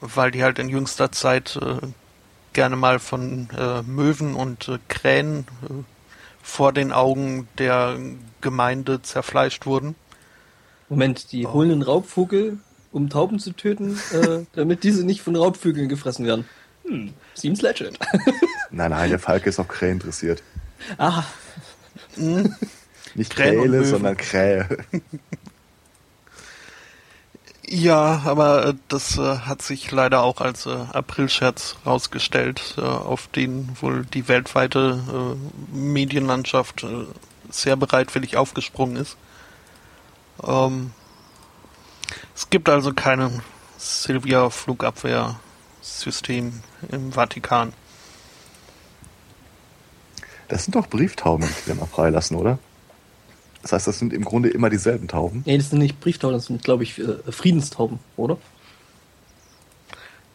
[0.00, 1.87] weil die halt in jüngster Zeit äh,
[2.52, 5.72] gerne mal von äh, Möwen und äh, Krähen äh,
[6.42, 7.98] vor den Augen der
[8.40, 9.94] Gemeinde zerfleischt wurden.
[10.88, 11.54] Moment, die oh.
[11.54, 12.59] holen einen Raubvogel,
[12.92, 16.46] um Tauben zu töten, äh, damit diese nicht von Raubvögeln gefressen werden.
[16.85, 17.99] Hm, seems legend.
[18.70, 20.42] nein, nein, der Falke ist auf Krähen interessiert.
[20.99, 21.25] Ah.
[22.16, 22.55] Hm.
[23.14, 24.68] Nicht Krähe, sondern Krähe.
[27.68, 33.27] Ja, aber äh, das äh, hat sich leider auch als äh, Aprilscherz rausgestellt, äh, auf
[33.27, 37.07] den wohl die weltweite äh, Medienlandschaft äh,
[37.51, 39.16] sehr bereitwillig aufgesprungen ist.
[40.46, 40.92] Ähm,
[42.37, 43.42] es gibt also kein
[45.87, 46.53] Silvia-Flugabwehrsystem
[46.90, 47.72] im Vatikan.
[50.49, 52.59] Das sind doch Brieftauben, die wir mal freilassen, oder?
[53.62, 55.42] Das heißt, das sind im Grunde immer dieselben Tauben.
[55.44, 58.38] Nee, das sind nicht Brieftauben, das sind, glaube ich, äh, Friedenstauben, oder?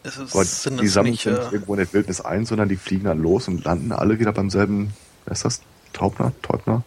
[0.04, 0.44] Es ist, Aber
[0.82, 1.32] die sammeln nicht, äh...
[1.52, 4.50] irgendwo in der Wildnis ein, sondern die fliegen dann los und landen alle wieder beim
[4.50, 4.94] selben,
[5.26, 5.62] wer ist das?
[5.94, 6.34] Taubner?
[6.42, 6.84] Täubner?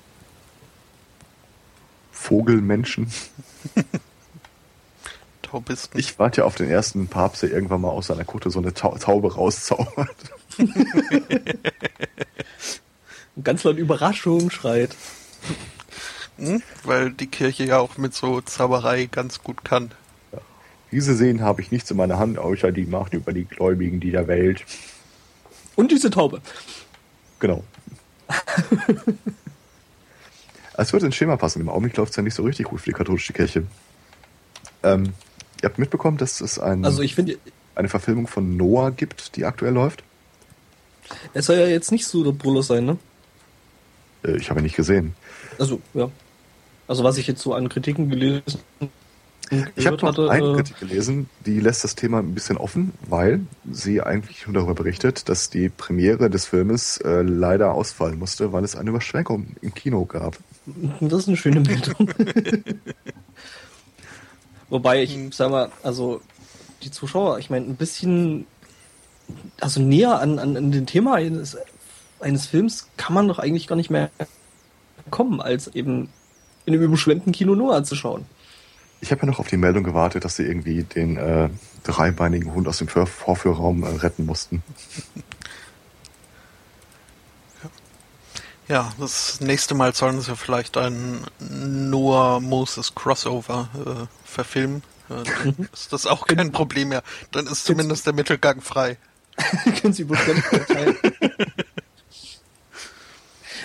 [2.13, 3.11] Vogelmenschen?
[5.55, 6.01] Taubisten.
[6.01, 8.75] Ich warte ja auf den ersten Papst, der irgendwann mal aus seiner Kutte so eine
[8.75, 10.17] Taube rauszaubert.
[13.37, 14.97] und ganz laut Überraschung schreit.
[16.39, 16.61] Hm?
[16.83, 19.93] Weil die Kirche ja auch mit so Zauberei ganz gut kann.
[20.33, 20.41] Ja.
[20.91, 24.01] Wie Sie sehen, habe ich nichts in meiner Hand, außer die Macht über die Gläubigen
[24.01, 24.65] dieser Welt.
[25.77, 26.41] Und diese Taube.
[27.39, 27.63] Genau.
[30.77, 31.61] es wird ins Schema passen.
[31.61, 33.65] Im Augenblick läuft es ja nicht so richtig gut für die katholische Kirche.
[34.83, 35.15] Ähm,
[35.65, 37.39] ihr habt mitbekommen, dass es ein, also ich find,
[37.75, 40.05] eine Verfilmung von Noah gibt, die aktuell läuft?
[41.33, 42.99] Es soll ja jetzt nicht so der Brüller sein, ne?
[44.25, 45.15] Äh, ich habe ihn nicht gesehen.
[45.59, 46.11] Also, ja.
[46.87, 48.61] Also was ich jetzt so an Kritiken gelesen
[49.77, 53.41] ich habe noch eine äh, Kritik gelesen, die lässt das Thema ein bisschen offen, weil
[53.71, 58.65] sie eigentlich nur darüber berichtet, dass die Premiere des Filmes äh, leider ausfallen musste, weil
[58.65, 60.39] es eine Überschränkung im Kino gab.
[61.01, 62.11] Das ist eine schöne Meldung.
[64.75, 66.21] Wobei ich sag mal, also
[66.83, 68.45] die Zuschauer, ich meine, ein bisschen,
[69.61, 71.57] also näher an, an, an den Thema eines,
[72.19, 74.11] eines Films kann man doch eigentlich gar nicht mehr
[75.11, 76.09] kommen, als eben
[76.67, 78.25] in einem überschwemmten Kino nur anzuschauen.
[79.01, 81.51] Ich habe ja noch auf die Meldung gewartet, dass sie irgendwie den äh,
[81.85, 84.65] dreibeinigen Hund aus dem Vorführraum äh, retten mussten.
[88.67, 94.83] Ja, das nächste Mal sollen sie vielleicht ein Noah Moses Crossover äh, verfilmen.
[95.11, 95.69] Äh, dann mhm.
[95.73, 97.03] ist das auch kein Problem mehr.
[97.31, 98.97] Dann ist zumindest der Mittelgang frei.
[99.81, 100.97] Können Sie wohl teilen.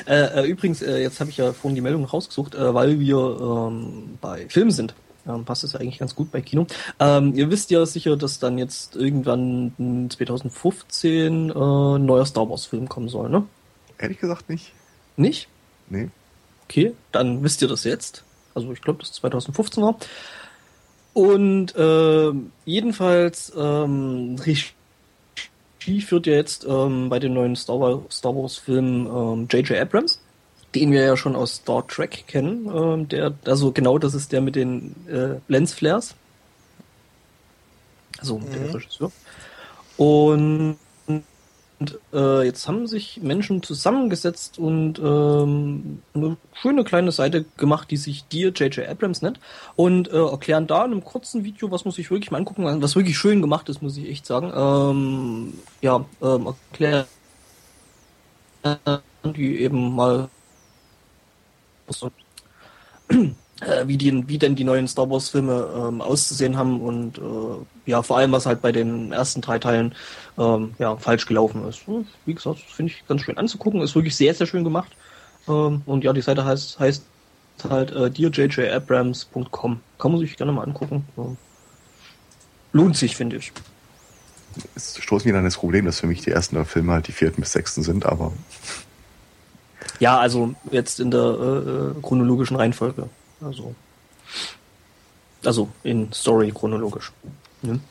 [0.05, 3.17] Äh, äh, übrigens, äh, jetzt habe ich ja vorhin die Meldung rausgesucht, äh, weil wir
[3.17, 4.95] ähm, bei Filmen sind.
[5.27, 6.65] ähm, passt es ja eigentlich ganz gut bei Kino.
[6.99, 12.65] Ähm, ihr wisst ja sicher, dass dann jetzt irgendwann 2015 äh, ein neuer Star Wars
[12.65, 13.45] Film kommen soll, ne?
[13.99, 14.71] Ehrlich gesagt nicht.
[15.19, 15.47] Nicht?
[15.89, 16.09] Nee.
[16.65, 18.23] Okay, dann wisst ihr das jetzt.
[18.53, 19.97] Also ich glaube, das 2015 war.
[21.13, 22.31] Und äh,
[22.65, 29.47] jedenfalls ähm, Regie führt ja jetzt ähm, bei den neuen Star Wars, Star Wars Filmen
[29.49, 29.71] J.J.
[29.71, 30.19] Ähm, Abrams
[30.75, 32.69] den wir ja schon aus Star Trek kennen.
[32.73, 36.15] Ähm, der, also genau das ist der mit den äh, Lensflares.
[38.19, 38.51] Also mhm.
[38.51, 39.11] der Regisseur.
[39.97, 40.77] Und,
[41.79, 47.95] und äh, jetzt haben sich Menschen zusammengesetzt und ähm, eine schöne kleine Seite gemacht, die
[47.97, 48.87] sich Dear J.J.
[48.87, 49.39] Abrams nennt
[49.77, 52.95] und äh, erklären da in einem kurzen Video, was muss ich wirklich mal angucken, was
[52.97, 54.51] wirklich schön gemacht ist, muss ich echt sagen.
[54.53, 57.05] Ähm, ja, ähm, erklären
[59.23, 60.29] die eben mal
[63.09, 67.21] äh, wie, die, wie denn die neuen Star Wars Filme ähm, auszusehen haben und äh,
[67.89, 69.95] ja, vor allem was halt bei den ersten drei Teilen
[70.37, 71.81] ähm, ja, falsch gelaufen ist.
[72.25, 74.91] Wie gesagt, finde ich ganz schön anzugucken, ist wirklich sehr, sehr schön gemacht.
[75.47, 77.03] Ähm, und ja, die Seite heißt, heißt
[77.69, 79.79] halt äh, dearjjabrams.com.
[79.97, 81.05] Kann man sich gerne mal angucken.
[82.71, 83.51] Lohnt sich, finde ich.
[84.75, 87.41] Es stoßt mir dann das Problem, dass für mich die ersten Filme halt die vierten
[87.41, 88.31] bis sechsten sind, aber
[89.99, 93.09] ja, also jetzt in der äh, äh, chronologischen Reihenfolge.
[93.41, 93.75] Also,
[95.43, 97.11] also in Story chronologisch.
[97.61, 97.81] Hm?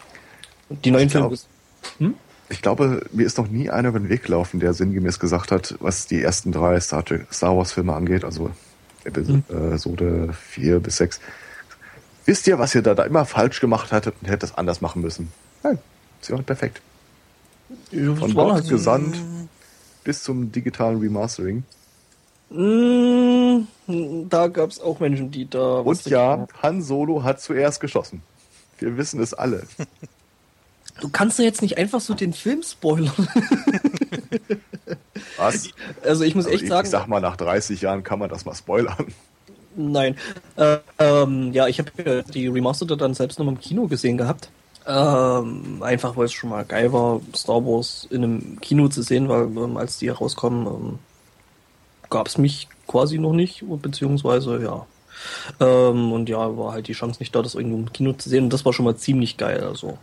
[0.71, 1.35] Die neuen Filme.
[1.99, 2.15] Hm?
[2.51, 5.75] Ich glaube, mir ist noch nie einer über den Weg gelaufen, der sinngemäß gesagt hat,
[5.81, 8.51] was die ersten drei Star, Star Wars Filme angeht, also
[9.05, 10.33] Episode hm.
[10.33, 11.21] 4 bis 6.
[12.25, 15.03] Wisst ihr, was ihr da, da immer falsch gemacht hattet und hättet das anders machen
[15.03, 15.33] müssen?
[15.63, 15.79] Nein,
[16.21, 16.81] sie waren perfekt.
[17.91, 19.17] Von Gott halt gesandt
[20.05, 21.65] bis zum digitalen Remastering.
[22.51, 23.67] Mm,
[24.29, 25.81] da gab es auch Menschen, die da.
[25.81, 28.23] Und ja, Han Solo hat zuerst geschossen.
[28.79, 29.65] Wir wissen es alle.
[31.01, 33.13] Du kannst ja jetzt nicht einfach so den Film spoilern.
[35.37, 35.69] Was?
[36.03, 36.87] Also ich muss also echt ich, sagen.
[36.87, 39.07] Ich sag mal, nach 30 Jahren kann man das mal spoilern.
[39.77, 40.17] Nein.
[40.57, 44.51] Äh, ähm, ja, ich habe die Remastered dann selbst noch im Kino gesehen gehabt.
[44.87, 49.29] Ähm, einfach weil es schon mal geil war, Star Wars in einem Kino zu sehen,
[49.29, 50.99] weil ähm, als die herauskommen, ähm,
[52.11, 54.87] gab es mich quasi noch nicht, beziehungsweise ja.
[55.61, 58.45] Ähm, und ja, war halt die Chance nicht da, das irgendwo im Kino zu sehen.
[58.45, 59.65] Und das war schon mal ziemlich geil.
[59.65, 59.99] Also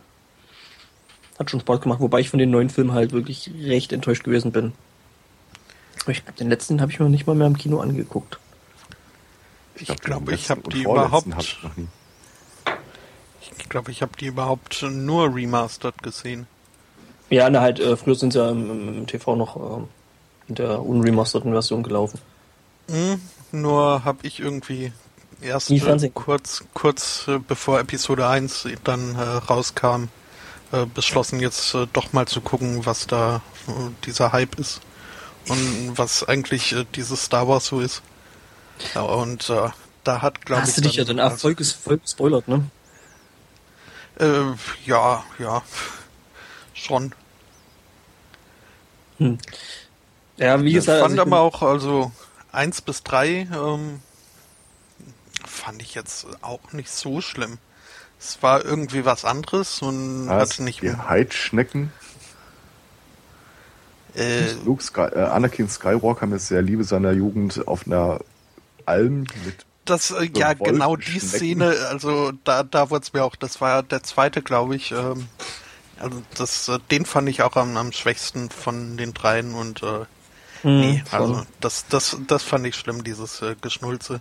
[1.38, 4.52] hat schon Spaß gemacht, wobei ich von den neuen Filmen halt wirklich recht enttäuscht gewesen
[4.52, 4.72] bin.
[6.08, 8.38] Ich glaube, den letzten habe ich mir nicht mal mehr im Kino angeguckt.
[9.74, 11.26] Ich glaube, ich habe die überhaupt.
[11.34, 11.88] Hab ich noch nie.
[13.58, 16.46] Ich glaube, ich habe die überhaupt nur remastered gesehen.
[17.28, 19.84] Ja, na halt, äh, früher sind sie ja im, im, TV noch äh,
[20.48, 22.20] in der unremasterten Version gelaufen.
[22.88, 24.92] Mhm, nur habe ich irgendwie
[25.40, 30.08] erst äh, kurz, kurz äh, bevor Episode 1 dann äh, rauskam,
[30.72, 33.72] äh, beschlossen jetzt äh, doch mal zu gucken, was da äh,
[34.04, 34.80] dieser Hype ist
[35.48, 38.02] und was eigentlich dieses Star Wars so ist.
[38.94, 39.50] Und
[40.04, 40.68] da hat, glaube ich.
[40.68, 42.68] Hast du dich ja dann auch voll, voll gespoilert, ne?
[44.84, 45.62] ja, ja.
[46.74, 47.14] Schon.
[49.18, 49.38] Hm.
[50.36, 50.98] Ja, wie gesagt.
[50.98, 52.12] Ich fand also ich aber auch, also
[52.52, 54.00] eins bis drei ähm,
[55.46, 57.58] fand ich jetzt auch nicht so schlimm.
[58.18, 61.92] Es war irgendwie was anderes und was, hat nicht die Heidschnecken.
[64.14, 68.20] Äh, Luke Sky, äh, Anakin Skywalker mit der Liebe seiner Jugend auf einer
[68.86, 73.36] Alm mit das äh, ja genau die Szene, also da da wurde es mir auch,
[73.36, 74.92] das war der zweite, glaube ich.
[74.92, 75.28] Ähm,
[75.98, 80.04] also das, äh, den fand ich auch am, am schwächsten von den dreien und äh,
[80.62, 84.20] hm, nee, also das, das, das fand ich schlimm, dieses äh, Geschnulze.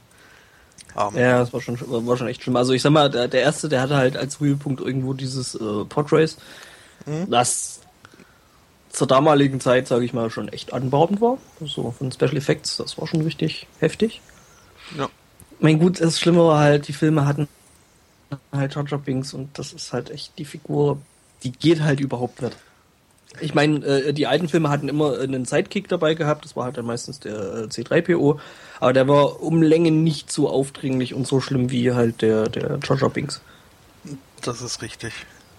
[0.96, 1.78] Um, ja, das war schon,
[2.08, 2.56] war schon echt schlimm.
[2.56, 5.84] Also ich sag mal, der, der erste, der hatte halt als Höhepunkt irgendwo dieses äh,
[5.90, 6.38] Podrace,
[7.06, 7.30] mhm.
[7.30, 7.82] das
[8.90, 11.38] zur damaligen Zeit, sage ich mal, schon echt anberaubend war.
[11.60, 14.22] So von Special Effects, das war schon richtig heftig.
[14.98, 15.10] Ja.
[15.60, 17.50] Mein gut, das Schlimme war halt, die Filme hatten
[18.52, 21.00] halt Jar Binks und das ist halt echt die Figur,
[21.44, 22.56] die geht halt überhaupt nicht.
[23.42, 26.78] Ich meine, äh, die alten Filme hatten immer einen Sidekick dabei gehabt, das war halt
[26.78, 28.40] dann meistens der äh, C3PO,
[28.80, 32.80] aber der war um Längen nicht so aufdringlich und so schlimm wie halt der, der
[32.84, 33.42] Jar Binks.
[34.42, 35.14] Das ist richtig.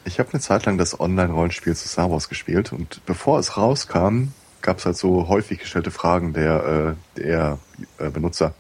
[0.05, 4.29] Ich habe eine Zeit lang das Online-Rollenspiel zu Star Wars gespielt und bevor es rauskam,
[4.62, 7.59] gab es halt so häufig gestellte Fragen der, äh, der
[7.99, 8.55] äh, Benutzer.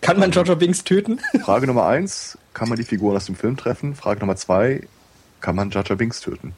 [0.00, 1.20] Kann man Jar Binks töten?
[1.44, 3.94] Frage Nummer eins, kann man die Figuren aus dem Film treffen?
[3.94, 4.86] Frage Nummer zwei,
[5.40, 6.54] kann man Jar Binks töten?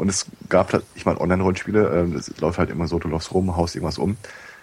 [0.00, 3.54] Und es gab ich meine, Online-Rollenspiele, äh, es läuft halt immer so, du läufst rum,
[3.54, 4.16] haust irgendwas um.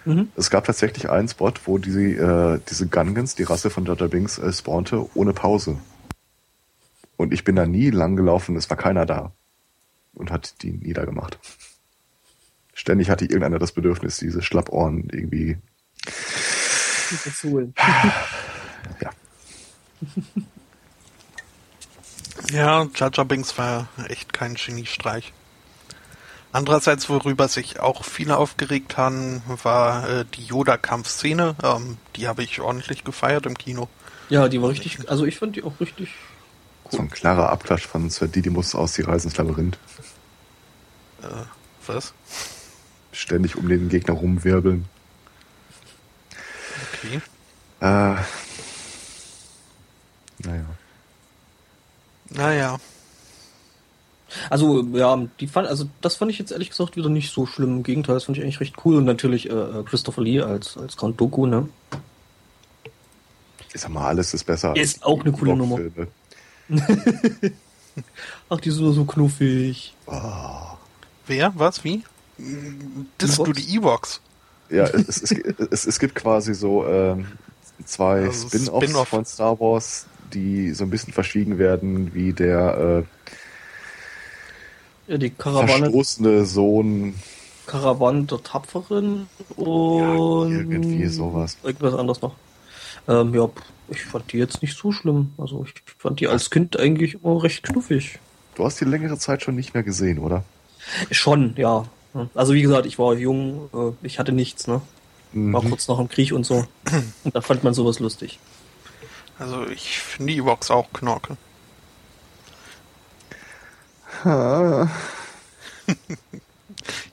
[0.04, 0.32] Mhm.
[0.34, 4.38] Es gab tatsächlich einen Spot, wo die, äh, diese Gungans, die Rasse von Jar Binks,
[4.38, 5.78] äh, spawnte ohne Pause.
[7.16, 9.30] Und ich bin da nie lang gelaufen, es war keiner da.
[10.12, 11.38] Und hat die niedergemacht.
[12.74, 15.56] Ständig hatte irgendeiner das Bedürfnis, diese Schlappohren irgendwie
[17.32, 17.74] zu holen.
[19.00, 19.10] ja.
[22.50, 25.32] ja, Jar Jar Binks war echt kein Geniestreich.
[26.50, 31.56] Andererseits, worüber sich auch viele aufgeregt haben, war äh, die Yoda-Kampfszene.
[31.62, 33.88] Ähm, die habe ich ordentlich gefeiert im Kino.
[34.30, 36.10] Ja, die war richtig, also ich fand die auch richtig
[36.84, 36.90] cool.
[36.92, 39.78] So ein klarer Abklatsch von Sir Didymus aus Die Reise ins Labyrinth.
[41.22, 41.26] Äh,
[41.86, 42.14] was?
[43.12, 44.86] Ständig um den Gegner rumwirbeln.
[46.92, 47.20] Okay.
[47.80, 48.16] Äh,
[50.44, 50.64] naja.
[52.30, 52.78] Naja.
[54.50, 57.78] Also, ja, die fand, also das fand ich jetzt ehrlich gesagt wieder nicht so schlimm.
[57.78, 58.96] Im Gegenteil, das fand ich eigentlich recht cool.
[58.96, 61.68] Und natürlich äh, äh Christopher Lee als, als Count Doku, ne?
[63.72, 64.76] Ich sag mal, alles ist besser.
[64.76, 65.78] Ist auch eine coole Nummer.
[68.48, 69.94] Ach, die sind nur so knuffig.
[70.06, 70.76] Oh.
[71.26, 71.52] Wer?
[71.56, 71.84] Was?
[71.84, 72.04] Wie?
[73.18, 74.20] Das du die Ewoks.
[74.70, 77.26] Ja, es, es, es, es, gibt quasi so ähm,
[77.84, 83.04] zwei also Spin-offs Spin von Star Wars, die so ein bisschen verschwiegen werden, wie der
[85.08, 87.14] äh, ja, die Karawane, verstoßene Sohn.
[87.66, 91.56] Karawane der Tapferen und ja, irgendwie sowas.
[91.62, 92.34] Irgendwas anderes noch.
[93.08, 93.48] Ähm, ja,
[93.88, 95.32] ich fand die jetzt nicht so schlimm.
[95.38, 98.18] Also ich fand die als Kind eigentlich immer recht knuffig.
[98.54, 100.44] Du hast die längere Zeit schon nicht mehr gesehen, oder?
[101.10, 101.84] Schon, ja.
[102.34, 104.80] Also wie gesagt, ich war jung, äh, ich hatte nichts, ne?
[105.32, 105.68] War mhm.
[105.68, 106.66] kurz noch im Krieg und so.
[107.24, 108.38] Und da fand man sowas lustig.
[109.38, 111.36] Also ich finde die Ewoks auch Knorke.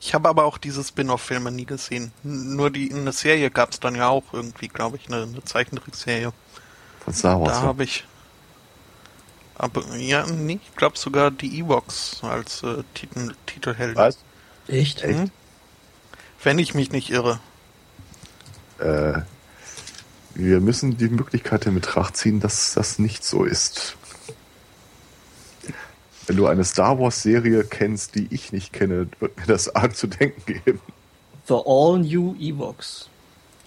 [0.02, 2.12] ich habe aber auch diese Spin-off-Filme nie gesehen.
[2.24, 5.44] Nur die in der Serie gab es dann ja auch irgendwie, glaube ich, eine, eine
[5.44, 6.34] Zeichentrickserie.
[7.04, 7.60] Von Star Wars.
[7.60, 8.06] Da habe ich.
[9.58, 13.96] Aber ja, nee, ich glaube sogar die Ewoks als äh, Titel, Titelhelden.
[13.96, 14.18] Was?
[14.68, 15.04] Echt?
[15.04, 15.20] Echt?
[15.20, 15.32] Hm?
[16.44, 17.40] Wenn ich mich nicht irre.
[18.80, 19.22] Äh,
[20.36, 23.96] wir müssen die Möglichkeit in Betracht ziehen, dass das nicht so ist.
[26.28, 29.96] Wenn du eine Star Wars Serie kennst, die ich nicht kenne, wird mir das arg
[29.96, 30.82] zu denken geben.
[31.48, 33.10] The All New Evox.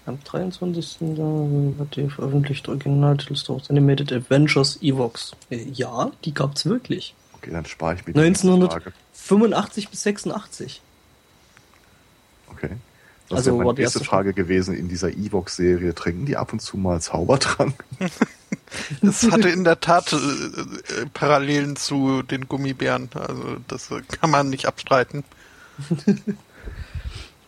[0.05, 0.97] Am 23.
[0.99, 5.35] Da hat die veröffentlichte Originaltitel Star Wars Animated Adventures Evox.
[5.49, 7.15] Äh, ja, die gab's wirklich.
[7.33, 10.81] Okay, dann spare ich mir die 1985 bis 86.
[12.51, 12.71] Okay.
[13.29, 15.93] Das also wäre meine erste Frage gewesen in dieser Evox-Serie.
[15.93, 17.75] Trinken die ab und zu mal Zaubertrank?
[19.01, 23.09] Es hatte in der Tat äh, äh, Parallelen zu den Gummibären.
[23.13, 25.23] Also das kann man nicht abstreiten.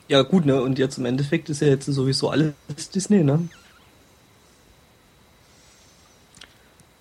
[0.08, 0.62] ja gut, ne?
[0.62, 2.54] Und jetzt im Endeffekt ist ja jetzt sowieso alles
[2.94, 3.50] Disney, ne?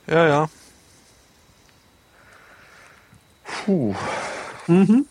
[0.07, 0.51] Ja, ja.
[3.45, 3.95] Puh.
[4.67, 5.07] Mhm.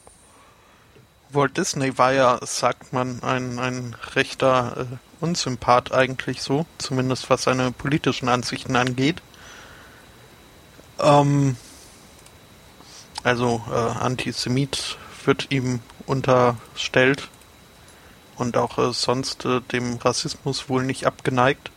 [1.32, 7.44] Walt Disney war ja, sagt man, ein, ein rechter äh, Unsympath eigentlich so, zumindest was
[7.44, 9.22] seine politischen Ansichten angeht.
[11.00, 11.56] Ähm,
[13.24, 17.30] also äh, Antisemit wird ihm unterstellt
[18.38, 21.72] und auch äh, sonst äh, dem Rassismus wohl nicht abgeneigt.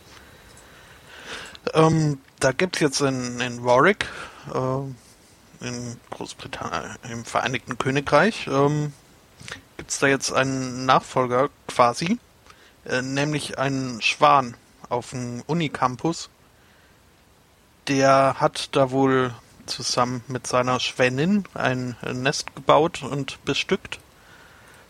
[1.73, 4.07] Ähm, da gibt es jetzt in, in Warwick,
[4.53, 8.93] äh, in Großbritannien, im Vereinigten Königreich, ähm,
[9.83, 12.17] gibt es da jetzt einen Nachfolger quasi,
[12.85, 14.55] äh, nämlich einen Schwan
[14.87, 16.29] auf dem Unicampus.
[17.89, 19.33] Der hat da wohl
[19.65, 23.99] zusammen mit seiner Schwänin ein Nest gebaut und bestückt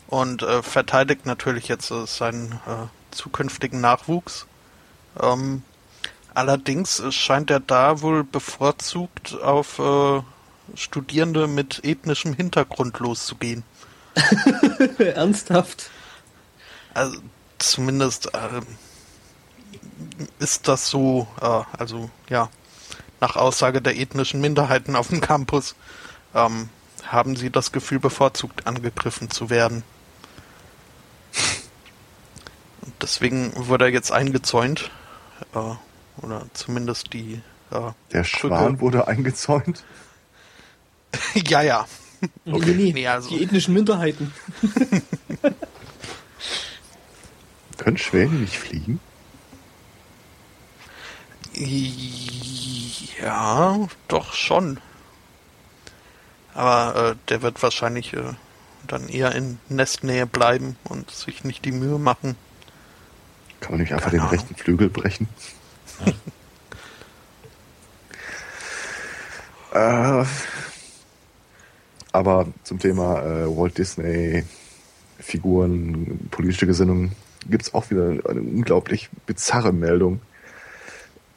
[0.10, 4.46] und äh, verteidigt natürlich jetzt äh, seinen äh, zukünftigen Nachwuchs.
[5.20, 5.64] Ähm,
[6.36, 10.22] allerdings scheint er da wohl bevorzugt auf äh,
[10.76, 13.64] Studierende mit ethnischem Hintergrund loszugehen.
[14.98, 15.90] Ernsthaft?
[16.94, 17.20] Also
[17.58, 18.62] zumindest äh,
[20.40, 22.50] ist das so, äh, also ja,
[23.20, 25.76] nach Aussage der ethnischen Minderheiten auf dem Campus
[26.36, 26.70] ähm,
[27.06, 29.84] haben sie das Gefühl, bevorzugt angegriffen zu werden.
[32.82, 34.92] Und deswegen wurde er jetzt eingezäunt.
[35.54, 35.76] Äh,
[36.22, 37.42] oder zumindest die.
[37.72, 39.84] Äh, Der Schwan wurde eingezäunt?
[41.34, 41.86] ja, ja.
[42.46, 42.74] Okay.
[42.74, 43.30] Nee, nee, also.
[43.30, 44.34] Die ethnischen Minderheiten.
[47.78, 49.00] Können Schwäne nicht fliegen?
[53.22, 54.80] Ja, doch schon.
[56.54, 58.34] Aber äh, der wird wahrscheinlich äh,
[58.88, 62.36] dann eher in Nestnähe bleiben und sich nicht die Mühe machen,
[63.60, 65.28] Kann man nicht einfach den rechten Flügel brechen?
[69.74, 70.26] äh,
[72.14, 74.46] aber zum Thema äh, Walt Disney,
[75.20, 77.12] Figuren, politische Gesinnung,
[77.50, 80.22] gibt es auch wieder eine unglaublich bizarre Meldung.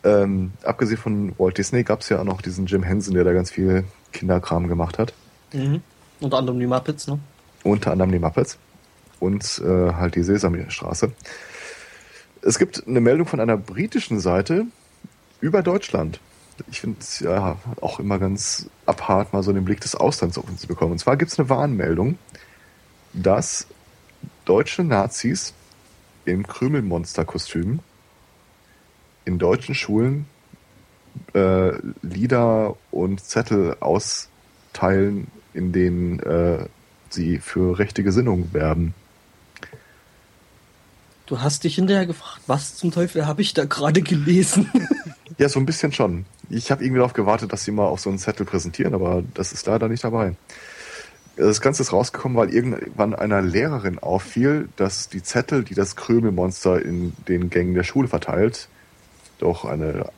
[0.05, 3.33] Ähm, abgesehen von Walt Disney gab es ja auch noch diesen Jim Henson, der da
[3.33, 5.13] ganz viel Kinderkram gemacht hat.
[5.53, 5.83] Mhm.
[6.21, 7.19] Unter anderem die Muppets, ne?
[7.65, 8.59] Unter anderem die Muppets.
[9.19, 11.11] Und äh, halt die Sesamstraße.
[12.43, 14.67] Es gibt eine Meldung von einer britischen Seite
[15.41, 16.21] über Deutschland.
[16.71, 20.49] Ich finde es ja auch immer ganz abhart, mal so den Blick des Auslands auf
[20.49, 20.93] uns zu bekommen.
[20.93, 22.19] Und zwar gibt es eine Warnmeldung,
[23.13, 23.67] dass
[24.45, 25.53] deutsche Nazis
[26.25, 27.81] im Krümelmonster-Kostüm
[29.25, 30.27] in deutschen Schulen
[31.35, 36.67] äh, Lieder und Zettel austeilen, in denen äh,
[37.11, 38.95] sie für rechte Gesinnung werben.
[41.27, 44.71] Du hast dich hinterher gefragt, was zum Teufel habe ich da gerade gelesen?
[45.39, 46.25] ja, so ein bisschen schon.
[46.49, 49.53] Ich habe irgendwie darauf gewartet, dass sie mal auf so einen Zettel präsentieren, aber das
[49.53, 50.35] ist leider nicht dabei.
[51.37, 56.81] Das Ganze ist rausgekommen, weil irgendwann einer Lehrerin auffiel, dass die Zettel, die das Krümelmonster
[56.83, 58.69] in den Gängen der Schule verteilt,
[59.39, 60.11] doch eine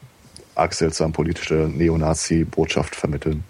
[0.55, 3.45] arg seltsam politische Neonazi-Botschaft vermitteln.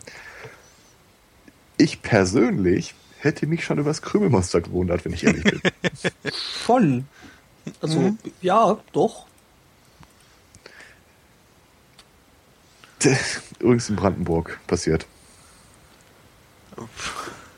[1.76, 5.60] Ich persönlich hätte mich schon über das Krümelmonster gewundert, wenn ich ehrlich bin.
[6.66, 7.06] Schon.
[7.80, 8.18] Also, mhm.
[8.40, 9.27] ja, doch.
[13.58, 15.06] Übrigens in Brandenburg passiert.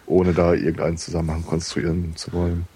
[0.07, 2.67] Ohne da irgendeinen Zusammenhang konstruieren zu wollen.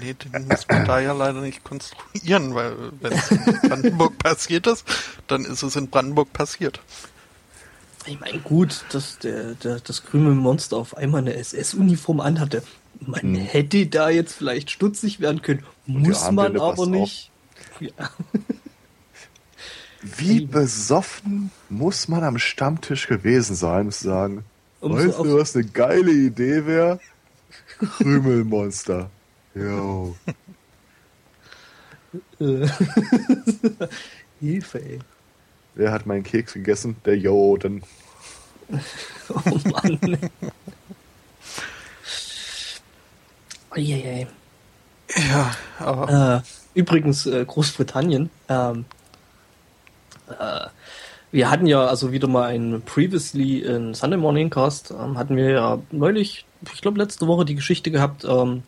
[0.00, 4.66] Nee, den muss man da ja leider nicht konstruieren, weil wenn es in Brandenburg passiert
[4.66, 4.84] ist,
[5.26, 6.80] dann ist es in Brandenburg passiert.
[8.06, 12.62] Ich meine, gut, dass der, der, das Krümelmonster auf einmal eine SS-Uniform anhatte.
[13.00, 13.34] Man hm.
[13.36, 15.64] hätte da jetzt vielleicht stutzig werden können.
[15.86, 17.30] Muss man aber nicht.
[17.80, 18.10] Ja.
[20.16, 24.44] Wie besoffen muss man am Stammtisch gewesen sein, um zu sagen,
[24.80, 27.00] um weißt so du, was eine geile Idee wäre?
[27.78, 29.10] Krümelmonster.
[29.54, 30.14] Jo.
[34.40, 34.98] Hilfe, ey.
[35.74, 36.96] Wer hat meinen Keks gegessen?
[37.04, 37.82] Der Joden.
[39.28, 40.18] oh Mann.
[43.70, 44.26] Eieiei.
[45.28, 46.42] Ja, aber.
[46.74, 48.30] Äh, übrigens, äh, Großbritannien.
[48.48, 48.84] Ähm,
[50.28, 50.68] äh,
[51.32, 55.50] wir hatten ja also wieder mal ein Previously in Sunday Morning Cast, ähm, hatten wir
[55.50, 58.62] ja neulich, ich glaube letzte Woche die Geschichte gehabt, ähm,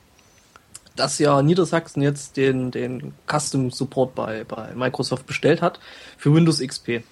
[0.97, 5.79] dass ja Niedersachsen jetzt den, den Custom Support bei, bei Microsoft bestellt hat
[6.17, 7.03] für Windows XP.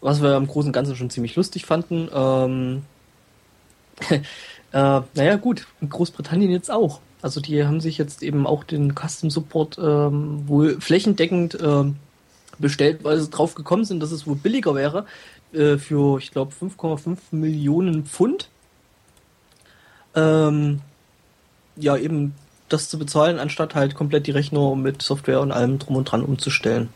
[0.00, 2.08] Was wir im Großen und Ganzen schon ziemlich lustig fanden.
[2.12, 2.84] Ähm,
[4.72, 7.00] äh, naja, gut, in Großbritannien jetzt auch.
[7.20, 11.96] Also die haben sich jetzt eben auch den Custom Support ähm, wohl flächendeckend ähm,
[12.58, 15.06] bestellt, weil sie drauf gekommen sind, dass es wohl billiger wäre
[15.52, 18.48] äh, für, ich glaube, 5,5 Millionen Pfund.
[20.14, 20.80] Ähm,
[21.76, 22.34] ja, eben
[22.68, 26.22] das zu bezahlen, anstatt halt komplett die Rechnung mit Software und allem drum und dran
[26.22, 26.90] umzustellen.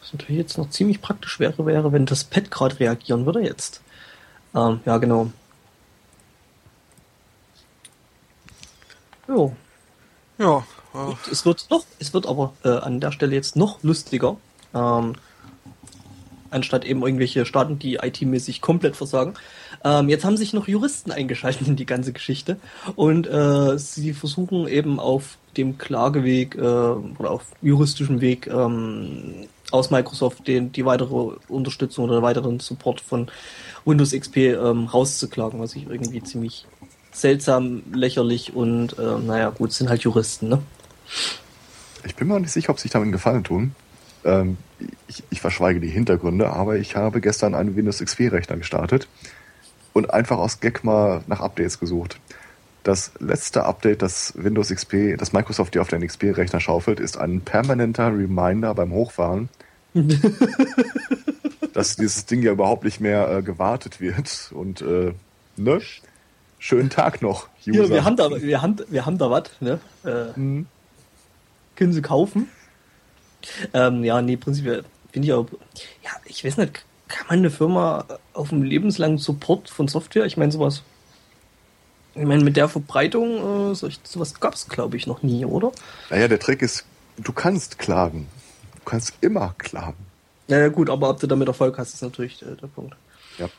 [0.00, 3.82] Was natürlich jetzt noch ziemlich praktisch wäre, wäre, wenn das Pad gerade reagieren würde jetzt.
[4.54, 5.30] Ähm, ja, genau.
[9.26, 9.54] Jo.
[10.38, 10.64] Ja.
[10.94, 11.30] Äh.
[11.30, 14.36] Es wird noch, es wird aber äh, an der Stelle jetzt noch lustiger.
[14.74, 15.14] Ähm,
[16.50, 19.34] anstatt eben irgendwelche Staaten, die IT-mäßig komplett versagen.
[19.84, 22.56] Ähm, jetzt haben sich noch Juristen eingeschaltet in die ganze Geschichte
[22.96, 29.90] und äh, sie versuchen eben auf dem Klageweg äh, oder auf juristischem Weg ähm, aus
[29.90, 33.30] Microsoft den, die weitere Unterstützung oder weiteren Support von
[33.84, 36.66] Windows XP ähm, rauszuklagen, was ich irgendwie ziemlich
[37.12, 40.62] seltsam, lächerlich und äh, naja, gut, sind halt Juristen, ne?
[42.04, 43.74] Ich bin mir auch nicht sicher, ob sich damit Gefallen tun.
[44.24, 44.56] Ähm,
[45.08, 49.08] ich, ich, verschweige die Hintergründe, aber ich habe gestern einen Windows XP-Rechner gestartet
[49.92, 52.18] und einfach aus Gag mal nach Updates gesucht.
[52.84, 57.40] Das letzte Update, das Windows XP, das Microsoft dir auf deinen XP-Rechner schaufelt, ist ein
[57.42, 59.48] permanenter Reminder beim Hochfahren,
[61.72, 64.50] dass dieses Ding ja überhaupt nicht mehr äh, gewartet wird.
[64.52, 65.12] Und äh,
[65.56, 65.80] ne?
[66.60, 67.84] Schönen Tag noch, User.
[67.84, 69.78] Ja, wir haben da, wir haben, wir haben da was, ne?
[70.04, 70.66] Äh, mhm.
[71.78, 72.48] Können Sie kaufen?
[73.72, 75.46] Ähm, ja, nee, prinzipiell finde ich auch,
[76.02, 80.36] ja, ich weiß nicht, kann man eine Firma auf einem lebenslangen Support von Software, ich
[80.36, 80.82] meine sowas,
[82.16, 85.70] ich meine mit der Verbreitung, äh, sowas gab es glaube ich noch nie, oder?
[86.10, 86.84] Naja, der Trick ist,
[87.16, 88.26] du kannst klagen.
[88.74, 90.04] Du kannst immer klagen.
[90.48, 92.96] Ja, ja gut, aber ob du damit Erfolg hast, ist natürlich der, der Punkt.
[93.38, 93.48] Ja.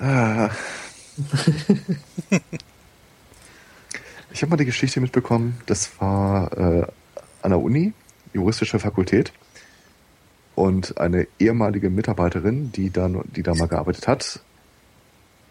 [0.00, 0.50] Ah.
[4.38, 6.86] Ich habe mal die Geschichte mitbekommen, das war äh,
[7.42, 7.92] an der Uni,
[8.32, 9.32] juristische Fakultät.
[10.54, 14.38] Und eine ehemalige Mitarbeiterin, die dann, die da mal gearbeitet hat,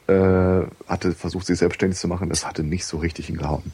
[0.08, 2.30] äh, hatte versucht, sich selbstständig zu machen.
[2.30, 3.74] Das hatte nicht so richtig hingehauen.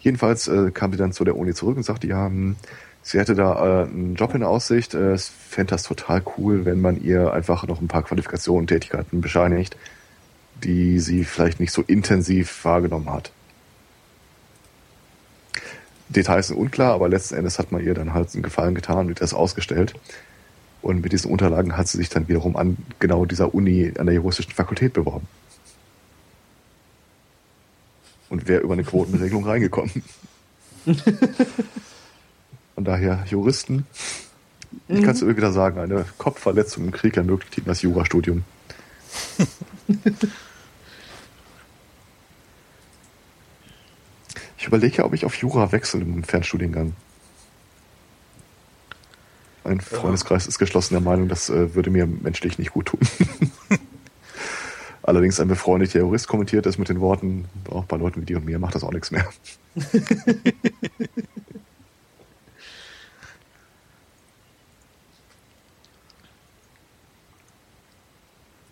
[0.00, 2.56] Jedenfalls äh, kam sie dann zu der Uni zurück und sagte, ja, hm,
[3.00, 4.94] sie hätte da äh, einen Job in Aussicht.
[4.94, 8.66] Äh, es fände das total cool, wenn man ihr einfach noch ein paar Qualifikationen und
[8.66, 9.76] Tätigkeiten bescheinigt,
[10.64, 13.30] die sie vielleicht nicht so intensiv wahrgenommen hat.
[16.08, 19.20] Details sind unklar, aber letzten Endes hat man ihr dann halt einen Gefallen getan und
[19.20, 19.94] das ausgestellt.
[20.82, 24.16] Und mit diesen Unterlagen hat sie sich dann wiederum an genau dieser Uni an der
[24.16, 25.28] juristischen Fakultät beworben.
[28.28, 30.02] Und wäre über eine Quotenregelung reingekommen.
[32.74, 33.86] Von daher, Juristen,
[34.88, 38.42] ich kann es immer wieder sagen, eine Kopfverletzung im Krieg ermöglicht ihnen das Jurastudium.
[44.62, 46.94] ich überlege ja, ob ich auf Jura wechsle im Fernstudiengang.
[49.64, 53.00] Ein Freundeskreis ist geschlossen der Meinung, das äh, würde mir menschlich nicht gut tun.
[55.02, 58.44] Allerdings ein befreundeter Jurist kommentiert es mit den Worten, auch bei Leuten wie dir und
[58.44, 59.28] mir macht das auch nichts mehr.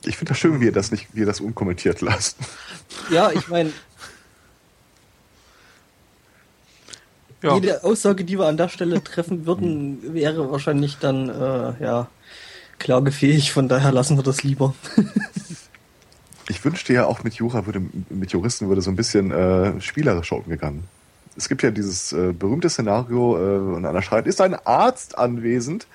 [0.05, 2.37] ich finde das schön, wie ihr das nicht, wie ihr das unkommentiert lasst.
[3.11, 3.73] Ja, ich meine,
[7.43, 7.55] Ja.
[7.55, 12.09] jede Aussage, die wir an der Stelle treffen würden, wäre wahrscheinlich dann äh, ja
[12.79, 13.53] klagefähig.
[13.53, 14.75] Von daher lassen wir das lieber.
[16.51, 20.35] Ich wünschte ja auch mit Jura würde, mit Juristen würde so ein bisschen äh, spielerischer
[20.35, 20.83] umgegangen.
[21.37, 25.87] Es gibt ja dieses äh, berühmte Szenario, äh, und einer schreit, ist ein Arzt anwesend?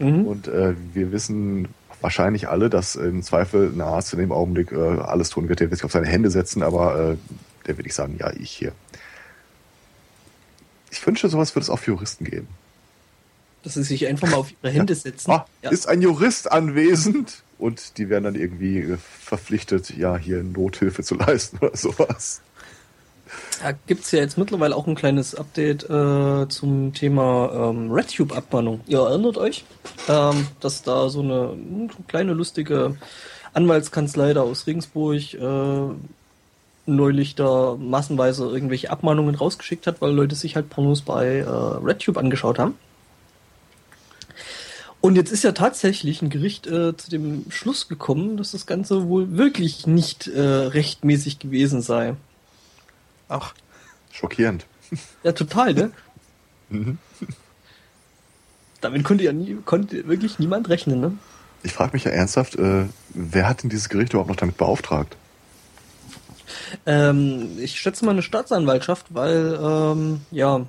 [0.00, 0.26] Mhm.
[0.26, 1.68] Und äh, wir wissen
[2.00, 5.60] wahrscheinlich alle, dass im Zweifel ein Arzt in dem Augenblick äh, alles tun wird.
[5.60, 7.16] Der wird sich auf seine Hände setzen, aber äh,
[7.68, 8.72] der wird nicht sagen, ja, ich hier.
[10.94, 12.48] Ich wünsche, sowas würde es auch für Juristen geben.
[13.64, 15.30] Dass sie sich einfach mal auf ihre Hände setzen.
[15.30, 15.70] Ah, ja.
[15.70, 17.42] ist ein Jurist anwesend?
[17.58, 22.42] Und die werden dann irgendwie äh, verpflichtet, ja, hier Nothilfe zu leisten oder sowas.
[23.62, 28.82] Da gibt's ja jetzt mittlerweile auch ein kleines Update äh, zum Thema ähm, RedTube-Abmahnung.
[28.86, 29.64] Ihr erinnert euch,
[30.08, 32.96] ähm, dass da so eine hm, kleine lustige
[33.52, 35.94] Anwaltskanzlei da aus Regensburg äh,
[36.86, 42.18] neulich da massenweise irgendwelche Abmahnungen rausgeschickt hat, weil Leute sich halt Pornos bei äh, RedTube
[42.18, 42.74] angeschaut haben.
[45.00, 49.06] Und jetzt ist ja tatsächlich ein Gericht äh, zu dem Schluss gekommen, dass das Ganze
[49.08, 52.16] wohl wirklich nicht äh, rechtmäßig gewesen sei.
[53.28, 53.54] Ach,
[54.14, 54.64] Schockierend.
[55.22, 55.90] Ja, total, ne?
[56.70, 56.96] Mhm.
[58.80, 61.12] Damit konnte ja nie, konnte wirklich niemand rechnen, ne?
[61.62, 65.14] Ich frage mich ja ernsthaft, äh, wer hat denn dieses Gericht überhaupt noch damit beauftragt?
[66.86, 70.66] Ähm, ich schätze mal eine Staatsanwaltschaft, weil, ähm, ja,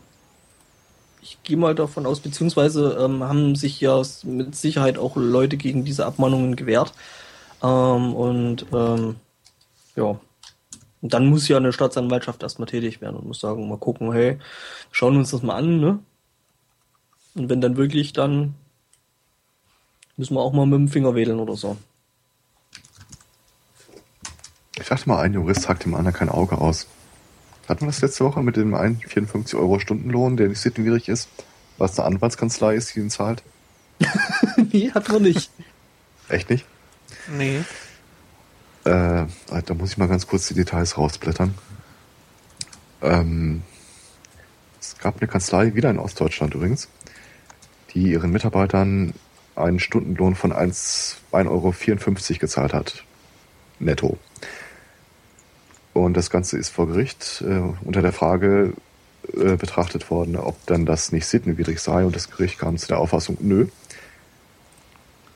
[1.22, 5.84] ich gehe mal davon aus, beziehungsweise ähm, haben sich ja mit Sicherheit auch Leute gegen
[5.84, 6.94] diese Abmahnungen gewehrt.
[7.64, 9.16] Ähm, und ähm,
[9.96, 10.20] ja,
[11.06, 14.40] und dann muss ja eine Staatsanwaltschaft erstmal tätig werden und muss sagen, mal gucken, hey,
[14.92, 16.00] schauen wir uns das mal an, ne?
[17.36, 18.56] Und wenn dann wirklich, dann
[20.18, 21.78] müssen wir auch mal mit dem Finger wedeln oder so.
[24.80, 26.88] Ich dachte mal, ein Jurist hackt dem anderen kein Auge aus.
[27.68, 31.30] Hatten wir das letzte Woche mit dem einen 54 Euro Stundenlohn, der nicht sittenwidrig ist,
[31.78, 33.42] was eine Anwaltskanzlei ist, die ihn zahlt?
[34.72, 35.50] nee, hat man nicht.
[36.30, 36.66] Echt nicht?
[37.38, 37.64] nee.
[38.84, 39.26] Äh,
[39.66, 41.56] da muss ich mal ganz kurz die Details rausblättern.
[43.02, 43.64] Ähm,
[44.80, 46.88] es gab eine Kanzlei, wieder in Ostdeutschland übrigens,
[47.94, 49.14] die ihren Mitarbeitern
[49.56, 53.04] einen Stundenlohn von 1 1,54 Euro gezahlt hat.
[53.80, 54.18] Netto.
[55.96, 58.74] Und das Ganze ist vor Gericht äh, unter der Frage
[59.34, 62.04] äh, betrachtet worden, ob dann das nicht sittenwidrig sei.
[62.04, 63.68] Und das Gericht kam zu der Auffassung, nö.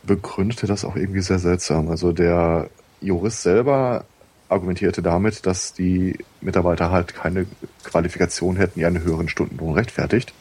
[0.03, 1.88] Begründete das auch irgendwie sehr seltsam.
[1.88, 4.03] Also der Jurist selber
[4.49, 7.45] argumentierte damit, dass die Mitarbeiter halt keine
[7.86, 10.34] Qualifikation hätten, die einen höheren Stundenlohn rechtfertigt.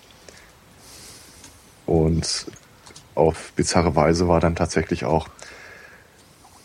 [1.86, 2.46] Und
[3.14, 5.28] auf bizarre Weise war dann tatsächlich auch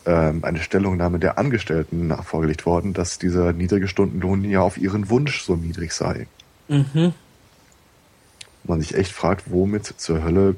[0.05, 5.43] ähm, eine Stellungnahme der Angestellten vorgelegt worden, dass dieser niedrige Stundenlohn ja auf ihren Wunsch
[5.43, 6.27] so niedrig sei.
[6.67, 7.13] Mhm.
[8.63, 10.55] Man sich echt fragt, womit zur Hölle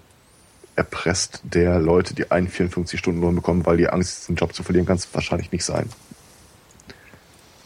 [0.76, 4.98] erpresst der Leute, die einen 54-Stunden-Lohn bekommen, weil die Angst, den Job zu verlieren, kann
[4.98, 5.90] es wahrscheinlich nicht sein.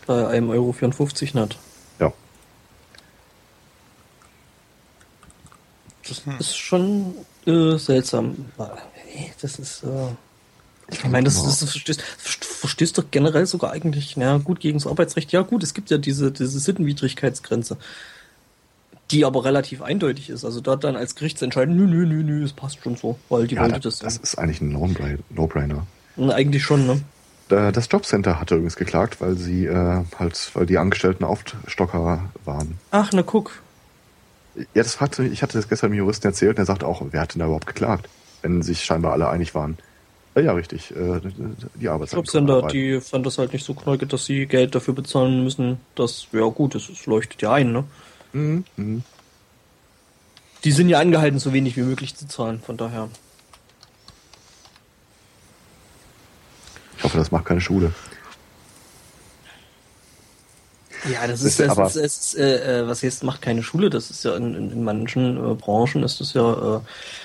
[0.06, 1.58] Bei einem Euro 54 nicht.
[2.00, 2.12] Ja.
[6.08, 7.16] Das ist schon
[7.46, 8.46] äh, seltsam.
[9.42, 9.88] Das ist, äh,
[10.92, 11.98] ich meine, das, das, das, das
[12.42, 15.32] verstehst doch generell sogar eigentlich, na gut, gegen das Arbeitsrecht.
[15.32, 17.78] Ja gut, es gibt ja diese, diese Sittenwidrigkeitsgrenze,
[19.12, 20.46] die aber relativ eindeutig ist.
[20.46, 23.18] Also dort dann als Gericht zu entscheiden, nö, nö, nö, nö, es passt schon so,
[23.30, 24.16] weil die Ja, wollte das, das.
[24.16, 25.86] das ist eigentlich ein No-Brainer.
[26.18, 27.02] Eigentlich schon, ne?
[27.48, 32.78] Da- Das Jobcenter hatte übrigens geklagt, weil sie äh, halt, weil die Angestellten Aufstocker waren.
[32.92, 33.52] Ach, na guck.
[34.56, 37.22] Ja, das mich, ich hatte das gestern dem Juristen erzählt und er sagte auch, wer
[37.22, 38.10] hat denn da überhaupt geklagt,
[38.42, 39.78] wenn sich scheinbar alle einig waren.
[40.40, 41.20] Ja, ja richtig, äh,
[41.76, 41.90] die
[42.60, 45.80] Aber- die fand das halt nicht so knallge, dass sie Geld dafür bezahlen müssen.
[45.96, 47.84] Das, ja gut, das, das leuchtet ja ein, ne?
[48.34, 49.04] Mhm, mhm.
[50.64, 53.10] Die sind ja angehalten, so wenig wie möglich zu zahlen, von daher.
[56.98, 57.94] Ich hoffe, das macht keine Schule.
[61.12, 63.64] Ja, das Das ist, das aber- ist, es ist äh, äh, was jetzt macht keine
[63.64, 66.80] Schule, das ist ja in, in, in manchen äh, Branchen ist das ja, äh,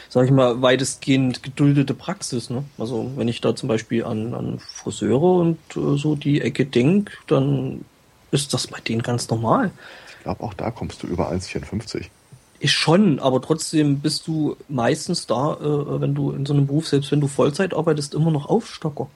[0.09, 2.63] sag ich mal, weitestgehend geduldete Praxis, ne?
[2.79, 7.11] Also wenn ich da zum Beispiel an, an Friseure und äh, so die Ecke denk,
[7.27, 7.85] dann
[8.31, 9.71] ist das bei denen ganz normal.
[10.19, 12.05] Ich glaube, auch da kommst du über 1,54.
[12.61, 16.87] Ist schon, aber trotzdem bist du meistens da, äh, wenn du in so einem Beruf,
[16.89, 19.09] selbst wenn du Vollzeit arbeitest, immer noch Aufstocker.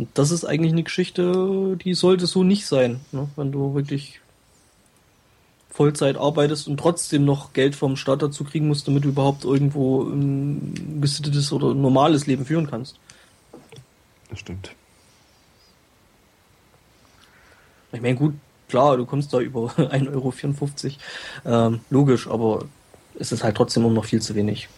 [0.00, 3.28] Und das ist eigentlich eine Geschichte, die sollte so nicht sein, ne?
[3.36, 4.22] wenn du wirklich
[5.68, 10.04] Vollzeit arbeitest und trotzdem noch Geld vom Staat dazu kriegen musst, damit du überhaupt irgendwo
[10.04, 12.98] ein gesittetes oder normales Leben führen kannst.
[14.30, 14.74] Das stimmt.
[17.92, 18.32] Ich meine, gut,
[18.70, 20.94] klar, du kommst da über 1,54
[21.44, 21.72] Euro.
[21.74, 22.64] Ähm, logisch, aber
[23.18, 24.70] es ist halt trotzdem immer noch viel zu wenig.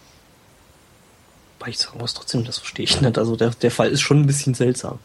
[1.63, 3.17] Weil ich sagen muss, trotzdem, das verstehe ich nicht.
[3.19, 4.99] Also der, der Fall ist schon ein bisschen seltsam.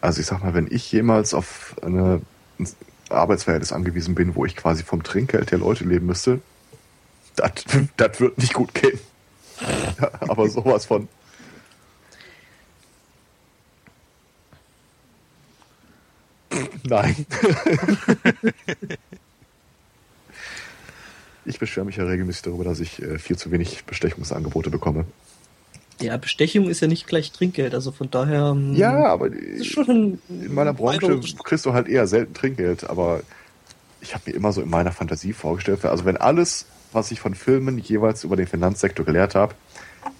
[0.00, 2.20] Also ich sag mal, wenn ich jemals auf eine
[2.58, 2.68] ein
[3.10, 6.40] Arbeitsverhältnis angewiesen bin, wo ich quasi vom Trinkgeld der Leute leben müsste,
[7.36, 7.52] das
[7.96, 8.98] das wird nicht gut gehen.
[10.20, 11.08] Aber sowas von.
[16.82, 17.24] Nein.
[21.44, 25.04] Ich beschwere mich ja regelmäßig darüber, dass ich äh, viel zu wenig Bestechungsangebote bekomme.
[26.00, 28.50] Ja, Bestechung ist ja nicht gleich Trinkgeld, also von daher.
[28.56, 30.18] ähm, Ja, aber in
[30.48, 33.20] meiner Branche kriegst du halt eher selten Trinkgeld, aber
[34.00, 37.34] ich habe mir immer so in meiner Fantasie vorgestellt, also wenn alles, was ich von
[37.34, 39.54] Filmen jeweils über den Finanzsektor gelehrt habe,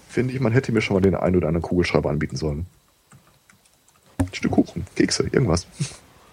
[0.09, 2.65] finde ich, man hätte mir schon mal den einen oder anderen Kugelschreiber anbieten sollen.
[4.17, 5.67] Ein Stück Kuchen, Kekse, irgendwas.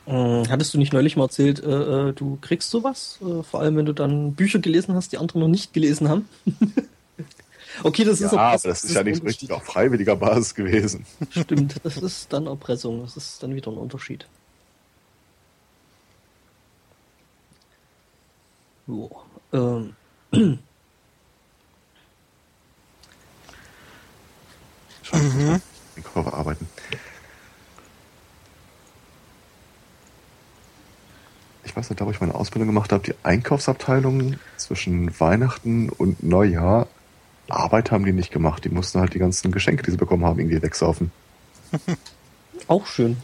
[0.07, 3.19] Äh, Hattest du nicht neulich mal erzählt, äh, äh, du kriegst sowas?
[3.21, 6.29] Äh, vor allem, wenn du dann Bücher gelesen hast, die andere noch nicht gelesen haben?
[7.85, 11.07] okay, das Ja, ist aber Erpressung, das ist ja nicht richtig auf freiwilliger Basis gewesen.
[11.31, 14.27] Stimmt, das ist dann Erpressung, das ist dann wieder ein Unterschied.
[18.87, 19.11] Jo,
[19.53, 19.95] ähm,
[25.13, 25.61] muss mal
[25.97, 26.69] den Körper arbeiten.
[31.73, 36.23] Ich weiß nicht, da wo ich meine Ausbildung gemacht habe, die Einkaufsabteilung zwischen Weihnachten und
[36.23, 36.87] Neujahr,
[37.49, 38.67] Arbeit haben die nicht gemacht.
[38.67, 41.11] Die mussten halt die ganzen Geschenke, die sie bekommen haben, irgendwie wegsaufen.
[42.67, 43.17] auch schön.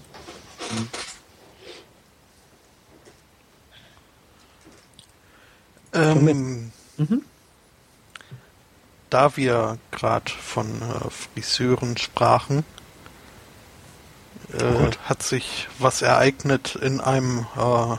[5.93, 7.23] Ähm, Mhm.
[9.11, 12.65] da wir gerade von äh, Friseuren sprachen,
[14.55, 14.99] äh, Gott.
[15.05, 17.97] hat sich was ereignet in einem äh,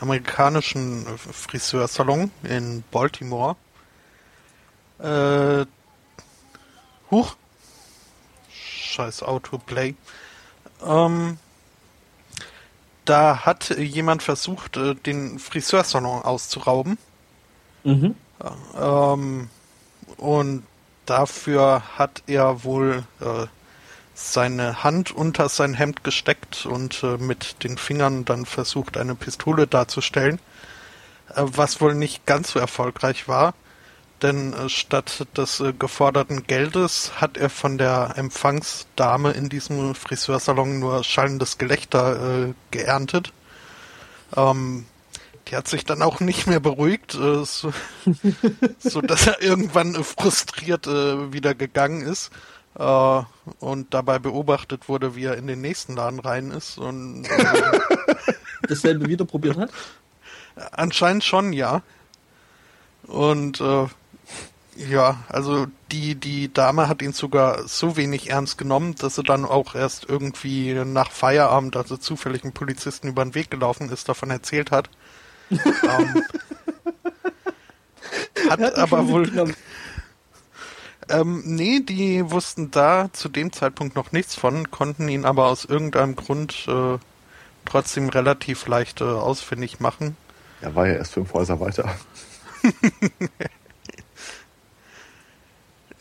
[0.00, 3.56] amerikanischen äh, Friseursalon in Baltimore.
[4.98, 5.66] Äh,
[7.10, 7.36] huch.
[8.50, 9.94] Scheiß Autoplay.
[10.84, 11.38] Ähm,
[13.04, 16.98] da hat jemand versucht, äh, den Friseursalon auszurauben.
[17.84, 18.14] Mhm.
[18.78, 19.48] Ähm,
[20.16, 20.64] und
[21.06, 23.46] dafür hat er wohl äh,
[24.20, 29.66] seine Hand unter sein Hemd gesteckt und äh, mit den Fingern dann versucht, eine Pistole
[29.66, 30.38] darzustellen.
[31.34, 33.54] Äh, was wohl nicht ganz so erfolgreich war,
[34.22, 40.78] denn äh, statt des äh, geforderten Geldes hat er von der Empfangsdame in diesem Friseursalon
[40.78, 43.32] nur schallendes Gelächter äh, geerntet.
[44.36, 44.86] Ähm,
[45.48, 47.72] die hat sich dann auch nicht mehr beruhigt, äh, so,
[48.78, 52.30] so dass er irgendwann frustriert wieder gegangen ist
[52.78, 53.22] äh,
[53.58, 57.80] und dabei beobachtet wurde, wie er in den nächsten Laden rein ist und äh,
[58.68, 59.70] Dasselbe wieder probiert hat?
[60.72, 61.82] anscheinend schon, ja.
[63.06, 63.86] Und äh,
[64.76, 69.44] ja, also die die Dame hat ihn sogar so wenig ernst genommen, dass sie dann
[69.44, 74.30] auch erst irgendwie nach Feierabend, also zufällig einen Polizisten über den Weg gelaufen ist, davon
[74.30, 74.88] erzählt hat.
[75.50, 76.22] ähm,
[78.48, 79.54] hat hat aber wohl.
[81.10, 85.64] Ähm, nee, die wussten da zu dem Zeitpunkt noch nichts von, konnten ihn aber aus
[85.64, 86.98] irgendeinem Grund äh,
[87.64, 90.16] trotzdem relativ leicht äh, ausfindig machen.
[90.60, 91.94] Er war ja erst fünf Häuser weiter.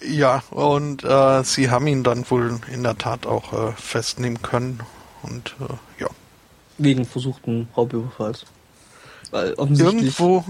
[0.02, 4.82] ja, und äh, sie haben ihn dann wohl in der Tat auch äh, festnehmen können.
[5.22, 6.10] Und äh, ja.
[6.78, 8.46] Wegen versuchten Raubüberfalls.
[9.32, 10.20] Weil offensichtlich.
[10.20, 10.44] Irgendwo,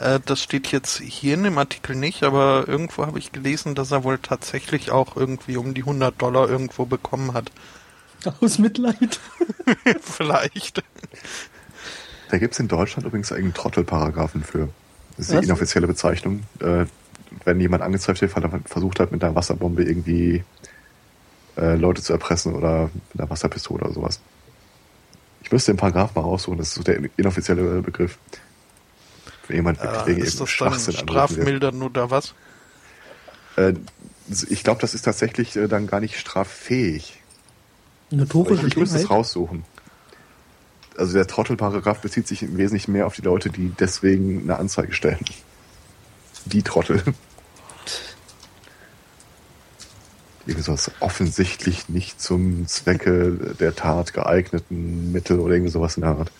[0.00, 4.02] das steht jetzt hier in dem Artikel nicht, aber irgendwo habe ich gelesen, dass er
[4.02, 7.50] wohl tatsächlich auch irgendwie um die 100 Dollar irgendwo bekommen hat.
[8.40, 9.20] Aus Mitleid.
[10.00, 10.82] Vielleicht.
[12.30, 14.68] Da gibt es in Deutschland übrigens einen Trottelparagraphen für.
[15.16, 15.44] Das ist die Was?
[15.44, 16.44] inoffizielle Bezeichnung.
[16.60, 16.86] Äh,
[17.44, 20.44] wenn jemand angezeigt wird, weil er versucht hat, mit einer Wasserbombe irgendwie
[21.56, 24.20] äh, Leute zu erpressen oder mit einer Wasserpistole oder sowas.
[25.42, 28.18] Ich müsste den Paragraph mal raussuchen, das ist so der inoffizielle Begriff.
[29.50, 31.36] Wenn jemand wirklich Äh, wegen ist das dann Schwachsinn angegriffen wird.
[31.36, 32.34] strafmildern oder was?
[33.56, 33.74] Äh,
[34.48, 37.20] ich glaube, das ist tatsächlich äh, dann gar nicht straffähig.
[38.10, 39.64] Notorische Ich, ich müsste es raussuchen.
[40.96, 44.92] Also der Trottelparagraph bezieht sich im Wesentlichen mehr auf die Leute, die deswegen eine Anzeige
[44.92, 45.24] stellen.
[46.44, 47.02] Die Trottel.
[50.46, 56.10] Irgendwie sowas offensichtlich nicht zum Zwecke der Tat geeigneten Mittel oder irgendwie sowas in der
[56.10, 56.30] Art.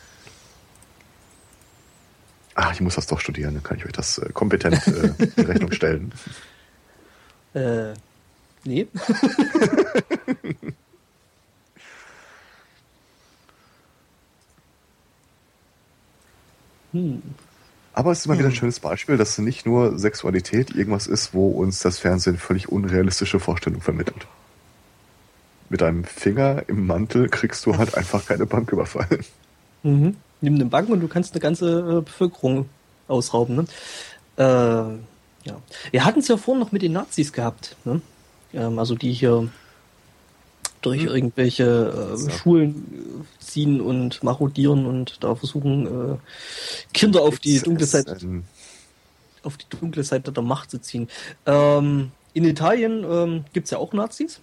[2.62, 5.46] Ach, ich muss das doch studieren, dann kann ich euch das äh, kompetent äh, in
[5.46, 6.12] Rechnung stellen.
[7.52, 7.94] Äh,
[8.62, 8.86] nee.
[16.92, 17.20] hm.
[17.92, 21.48] Aber es ist mal wieder ein schönes Beispiel, dass nicht nur Sexualität irgendwas ist, wo
[21.48, 24.28] uns das Fernsehen völlig unrealistische Vorstellungen vermittelt.
[25.70, 29.24] Mit einem Finger im Mantel kriegst du halt einfach keine Bank überfallen.
[29.82, 30.14] Mhm.
[30.40, 32.68] Nimm eine Bank und du kannst eine ganze äh, Bevölkerung
[33.08, 33.56] ausrauben.
[33.56, 33.64] Ne?
[34.36, 35.56] Äh, ja.
[35.90, 37.76] Wir hatten es ja vorhin noch mit den Nazis gehabt.
[37.84, 38.00] Ne?
[38.54, 39.48] Ähm, also die hier
[40.82, 42.30] durch irgendwelche äh, So.
[42.30, 46.16] Schulen äh, ziehen und marodieren und da versuchen, äh,
[46.92, 48.16] Kinder auf die Es dunkle Seite
[49.42, 51.08] auf die dunkle Seite der Macht zu ziehen.
[51.46, 54.40] Ähm, in Italien ähm, gibt's ja auch Nazis.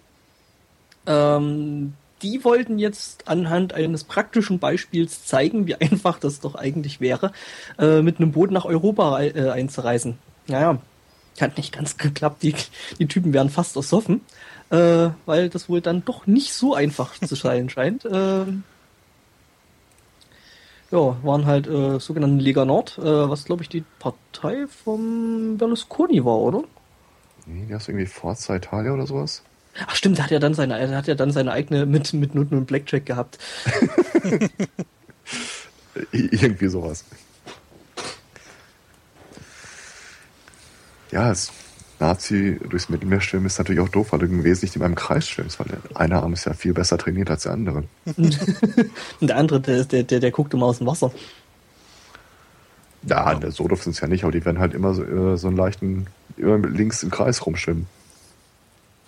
[1.06, 7.32] Ähm, die wollten jetzt anhand eines praktischen Beispiels zeigen, wie einfach das doch eigentlich wäre,
[7.80, 10.18] äh, mit einem Boot nach Europa äh, einzureisen.
[10.48, 10.80] Naja,
[11.42, 12.44] hat nicht ganz geklappt.
[12.44, 12.56] Die,
[13.00, 14.22] die Typen wären fast ersoffen,
[14.70, 18.08] äh, weil das wohl dann doch nicht so einfach zu sein scheint.
[18.12, 18.64] Ähm,
[20.90, 26.24] ja, waren halt äh, sogenannte Lega Nord, äh, was glaube ich die Partei vom Berlusconi
[26.24, 26.64] war, oder?
[27.46, 29.44] Nee, hast du irgendwie Forza Italia oder sowas?
[29.86, 32.34] Ach stimmt, der hat ja dann seine, er hat ja dann seine eigene mit mit
[32.34, 33.38] Nutten und Blackjack gehabt.
[36.12, 37.04] Irgendwie sowas.
[41.12, 41.52] Ja, das
[42.00, 45.28] Nazi durchs Mittelmeer schwimmen ist natürlich auch doof, weil du im Wesentlichen in einem Kreis
[45.28, 47.84] schwimmst, weil der eine Arm ist ja viel besser trainiert als der andere.
[48.18, 48.38] Und
[49.22, 51.12] der andere, der, der, der, der guckt immer aus dem Wasser.
[53.04, 53.52] Ja, ja.
[53.52, 55.58] so doof sind es ja nicht, aber die werden halt immer so, äh, so einen
[55.58, 57.88] leichten, immer links im Kreis rumschwimmen.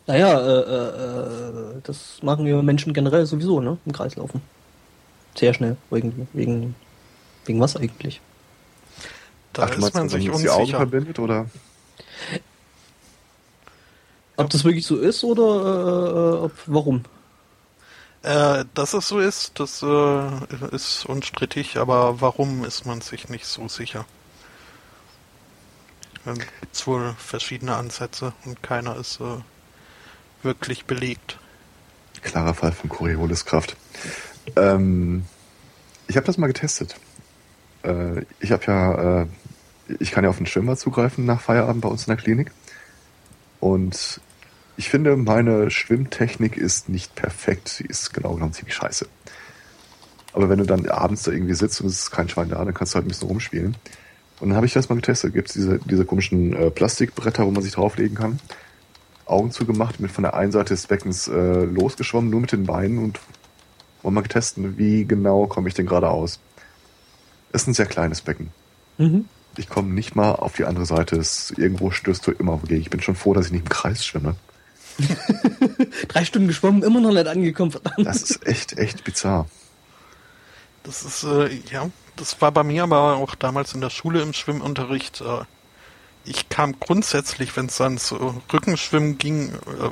[0.09, 3.77] Naja, äh, äh, äh, das machen wir Menschen generell sowieso, ne?
[3.85, 4.41] Im Kreis laufen.
[5.35, 6.75] Sehr schnell, wegen, wegen,
[7.45, 8.19] wegen was eigentlich?
[9.53, 10.77] Da Ach, du ist meinst, man wenn sich uns die Augen unsicher.
[10.79, 11.45] verbindet oder?
[14.35, 17.03] Ob das wirklich so ist oder äh, ob, warum?
[18.23, 23.45] Äh, dass es so ist, das äh, ist unstrittig, aber warum ist man sich nicht
[23.45, 24.05] so sicher?
[26.25, 29.37] Dann gibt's wohl verschiedene Ansätze und keiner ist äh,
[30.43, 31.37] wirklich belegt.
[32.21, 33.75] Klarer Fall von Corioliskraft.
[34.55, 35.25] Ähm,
[36.07, 36.95] ich habe das mal getestet.
[37.83, 39.27] Äh, ich habe ja, äh,
[39.99, 42.51] ich kann ja auf den Schwimmer zugreifen nach Feierabend bei uns in der Klinik.
[43.59, 44.21] Und
[44.77, 47.69] ich finde, meine Schwimmtechnik ist nicht perfekt.
[47.69, 49.07] Sie ist genau genommen ziemlich scheiße.
[50.33, 52.73] Aber wenn du dann abends da irgendwie sitzt und es ist kein Schwein da, dann
[52.73, 53.75] kannst du halt ein bisschen rumspielen.
[54.39, 55.33] Und dann habe ich das mal getestet.
[55.33, 58.39] Gibt es diese, diese komischen äh, Plastikbretter, wo man sich drauflegen kann.
[59.29, 62.97] Augen zugemacht, mit von der einen Seite des Beckens äh, losgeschwommen, nur mit den Beinen
[62.99, 63.19] und
[64.01, 66.39] wollen mal testen, wie genau komme ich denn gerade aus.
[67.51, 68.51] Es ist ein sehr kleines Becken.
[68.97, 69.25] Mhm.
[69.57, 71.15] Ich komme nicht mal auf die andere Seite.
[71.17, 72.81] Es, irgendwo stößt du immer gegen.
[72.81, 74.35] Ich bin schon froh, dass ich nicht im Kreis schwimme.
[76.07, 78.05] Drei Stunden geschwommen, immer noch nicht angekommen, verdammt.
[78.05, 79.47] Das ist echt, echt bizarr.
[80.83, 84.33] Das ist, äh, ja, das war bei mir aber auch damals in der Schule im
[84.33, 85.21] Schwimmunterricht.
[85.21, 85.43] Äh,
[86.25, 88.15] ich kam grundsätzlich, wenn es ans äh,
[88.53, 89.89] Rückenschwimmen ging, äh,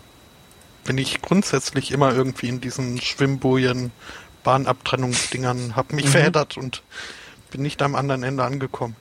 [0.85, 3.91] bin ich grundsätzlich immer irgendwie in diesen Schwimmbojen,
[4.43, 6.09] Bahnabtrennungsdingern, hab mich Mhm.
[6.09, 6.83] verheddert und
[7.51, 8.95] bin nicht am anderen Ende angekommen.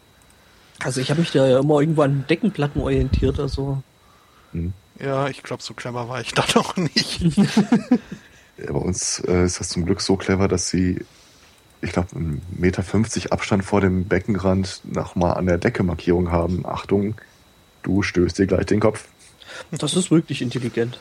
[0.82, 3.82] Also ich habe mich da ja immer irgendwo an Deckenplatten orientiert, also
[4.52, 4.72] Hm.
[5.00, 7.20] Ja, ich glaube, so clever war ich da doch nicht.
[8.58, 11.04] Ja, bei uns äh, ist das zum Glück so clever, dass sie,
[11.80, 16.64] ich glaube, einen Meter 50 Abstand vor dem Beckenrand nochmal an der Decke Markierung haben.
[16.66, 17.14] Achtung,
[17.82, 19.08] du stößt dir gleich den Kopf.
[19.70, 21.00] Das ist wirklich intelligent.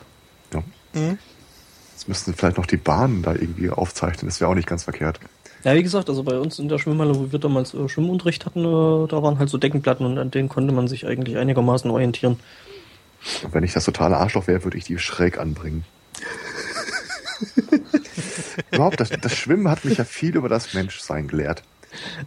[0.52, 0.62] Ja.
[0.92, 1.18] Mhm.
[1.92, 4.28] Jetzt müssten vielleicht noch die Bahnen da irgendwie aufzeichnen.
[4.28, 5.18] Das wäre auch nicht ganz verkehrt.
[5.64, 8.60] Ja, wie gesagt, also bei uns in der Schwimmhalle, wo wir damals äh, Schwimmunterricht hatten,
[8.60, 12.38] äh, da waren halt so Deckenplatten und an denen konnte man sich eigentlich einigermaßen orientieren.
[13.42, 15.84] Und wenn ich das totale Arschloch wäre, würde ich die schräg anbringen.
[18.70, 21.62] Überhaupt, das, das Schwimmen hat mich ja viel über das Menschsein gelehrt.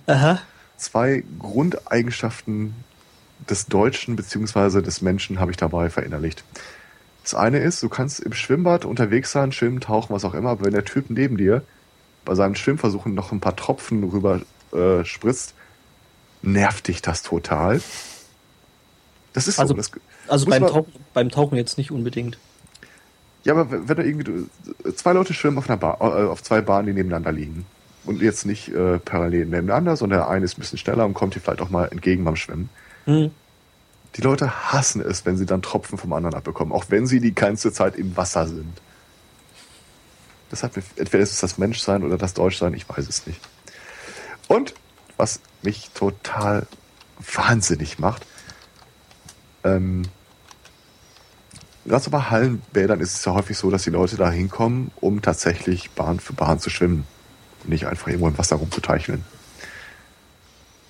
[0.07, 0.39] Aha.
[0.77, 2.73] Zwei Grundeigenschaften
[3.49, 4.81] des Deutschen bzw.
[4.81, 6.43] des Menschen habe ich dabei verinnerlicht.
[7.23, 10.65] Das eine ist, du kannst im Schwimmbad unterwegs sein, schwimmen, tauchen, was auch immer, aber
[10.65, 11.63] wenn der Typ neben dir
[12.25, 14.41] bei seinem Schwimmversuchen noch ein paar Tropfen rüber
[14.73, 15.53] äh, spritzt,
[16.41, 17.81] nervt dich das total.
[19.33, 19.77] Das ist Also- so.
[19.77, 19.91] Das,
[20.27, 22.37] Also beim Tauchen, beim Tauchen jetzt nicht unbedingt.
[23.43, 24.49] Ja, aber wenn da irgendwie
[24.83, 27.65] du, zwei Leute schwimmen auf einer Bar, äh, auf zwei Bahnen, die nebeneinander liegen
[28.05, 31.35] und jetzt nicht äh, parallel nebeneinander, sondern der eine ist ein bisschen schneller und kommt
[31.35, 32.69] dir vielleicht auch mal entgegen beim Schwimmen.
[33.05, 33.31] Hm.
[34.15, 37.35] Die Leute hassen es, wenn sie dann Tropfen vom anderen abbekommen, auch wenn sie die
[37.35, 38.81] ganze Zeit im Wasser sind.
[40.51, 43.39] Deshalb, entweder ist es das Menschsein oder das Deutschsein, ich weiß es nicht.
[44.47, 44.73] Und
[45.15, 46.65] was mich total
[47.33, 48.25] wahnsinnig macht,
[49.63, 50.03] ähm,
[51.85, 55.91] gerade bei Hallenbädern ist es ja häufig so, dass die Leute da hinkommen, um tatsächlich
[55.91, 57.05] Bahn für Bahn zu schwimmen
[57.63, 59.23] und nicht einfach irgendwo im Wasser rumzuteicheln.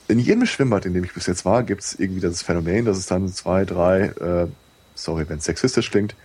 [0.08, 2.98] In jedem Schwimmbad, in dem ich bis jetzt war, gibt es irgendwie das Phänomen, dass
[2.98, 4.48] es dann zwei, drei, äh,
[4.96, 6.16] sorry, wenn es sexistisch klingt,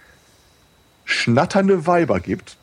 [1.04, 2.56] schnatternde Weiber gibt,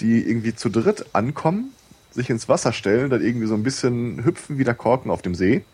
[0.00, 1.72] die irgendwie zu dritt ankommen,
[2.10, 5.34] sich ins Wasser stellen, dann irgendwie so ein bisschen hüpfen wie der Korken auf dem
[5.34, 5.64] See,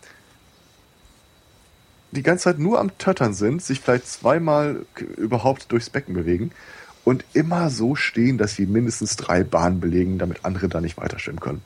[2.10, 4.86] die ganze Zeit nur am Töttern sind, sich vielleicht zweimal
[5.16, 6.52] überhaupt durchs Becken bewegen
[7.04, 11.18] und immer so stehen, dass sie mindestens drei Bahnen belegen, damit andere da nicht weiter
[11.18, 11.62] schwimmen können.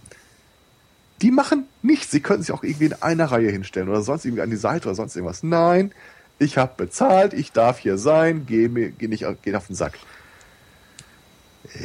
[1.21, 2.11] Die machen nichts.
[2.11, 4.89] Sie könnten sich auch irgendwie in einer Reihe hinstellen oder sonst irgendwie an die Seite
[4.89, 5.43] oder sonst irgendwas.
[5.45, 5.93] Nein,
[6.39, 9.99] ich habe bezahlt, ich darf hier sein, geh, mir, geh nicht geh auf den Sack.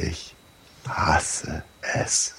[0.02, 0.34] Ich
[0.88, 1.62] hasse
[1.94, 2.37] es.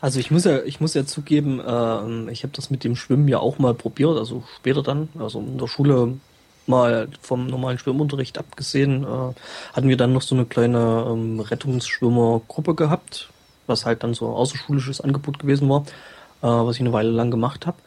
[0.00, 3.28] Also ich muss ja, ich muss ja zugeben, ähm, ich habe das mit dem Schwimmen
[3.28, 6.14] ja auch mal probiert, also später dann, also in der Schule
[6.66, 9.34] mal vom normalen Schwimmunterricht abgesehen, äh,
[9.74, 13.28] hatten wir dann noch so eine kleine ähm, Rettungsschwimmergruppe gehabt,
[13.66, 15.82] was halt dann so ein außerschulisches Angebot gewesen war,
[16.42, 17.78] äh, was ich eine Weile lang gemacht habe.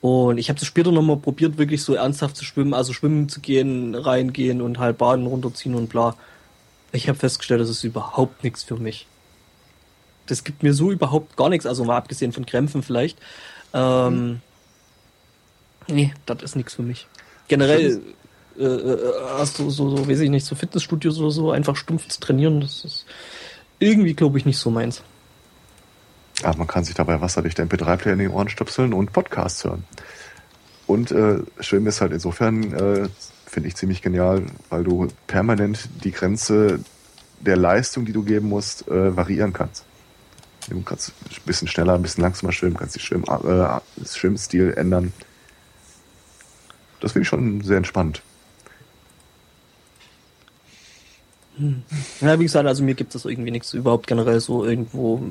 [0.00, 3.40] Und ich habe das später nochmal probiert, wirklich so ernsthaft zu schwimmen, also schwimmen zu
[3.40, 6.16] gehen, reingehen und halt Baden runterziehen und bla.
[6.92, 9.06] Ich habe festgestellt, das ist überhaupt nichts für mich
[10.30, 13.18] das gibt mir so überhaupt gar nichts, also mal abgesehen von Krämpfen vielleicht.
[13.72, 14.40] Ähm,
[15.90, 17.06] Nee, das ist nichts für mich.
[17.48, 18.00] Generell
[18.58, 22.08] äh, äh, hast du so, so, weiß ich nicht, so Fitnessstudios oder so, einfach stumpf
[22.08, 23.06] zu trainieren, das ist
[23.78, 25.02] irgendwie, glaube ich, nicht so meins.
[26.42, 29.84] Aber man kann sich dabei wasserdichte MP3-Player in die Ohren stöpseln und Podcasts hören.
[30.86, 33.08] Und äh, Schwimmen ist halt insofern, äh,
[33.46, 36.80] finde ich, ziemlich genial, weil du permanent die Grenze
[37.40, 39.84] der Leistung, die du geben musst, äh, variieren kannst.
[40.70, 44.72] Du kannst ein bisschen schneller, ein bisschen langsamer schwimmen, kannst den Schwimm, äh, das Schwimmstil
[44.76, 45.12] ändern.
[47.00, 48.22] Das finde ich schon sehr entspannt.
[52.20, 55.22] Ja, wie gesagt, also mir gibt es irgendwie nichts, überhaupt generell so irgendwo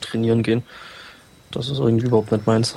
[0.00, 0.62] trainieren gehen.
[1.50, 2.76] Das ist irgendwie überhaupt nicht meins.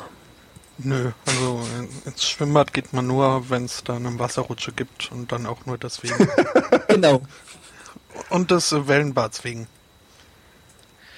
[0.78, 1.62] Nö, also
[2.06, 5.78] ins Schwimmbad geht man nur, wenn es da eine Wasserrutsche gibt und dann auch nur
[5.78, 6.28] deswegen.
[6.88, 7.22] Genau.
[8.30, 9.68] und des Wellenbads wegen.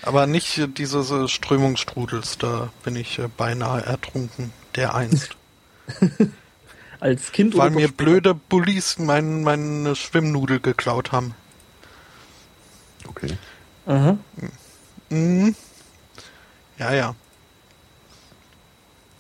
[0.04, 5.36] Aber nicht dieses Strömungsstrudels, da bin ich äh, beinahe ertrunken, der einst.
[7.00, 11.36] Als Kind Weil mir blöde Bullis mein, meine Schwimmnudel geklaut haben.
[13.08, 13.38] Okay.
[13.86, 14.18] Aha.
[15.10, 15.56] Mhm.
[16.78, 17.16] Ja, ja.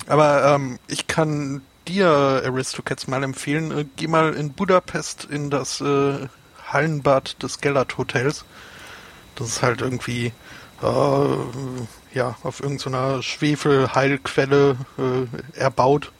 [0.08, 5.82] Aber ähm, ich kann dir, Aristocats, mal empfehlen, äh, geh mal in Budapest in das
[5.82, 6.28] äh,
[6.68, 8.46] Hallenbad des Gellert Hotels.
[9.36, 10.32] Das ist halt irgendwie
[10.84, 16.12] äh, ja auf irgendeiner Schwefelheilquelle äh, erbaut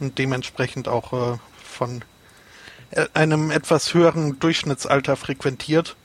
[0.00, 2.02] und dementsprechend auch äh, von
[2.90, 5.96] äh, einem etwas höheren Durchschnittsalter frequentiert.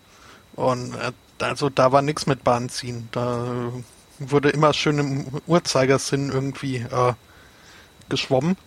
[0.55, 3.09] Und äh, also da war nichts mit Bahnziehen.
[3.11, 3.71] Da
[4.19, 7.13] wurde immer schön im Uhrzeigersinn irgendwie äh,
[8.09, 8.57] geschwommen.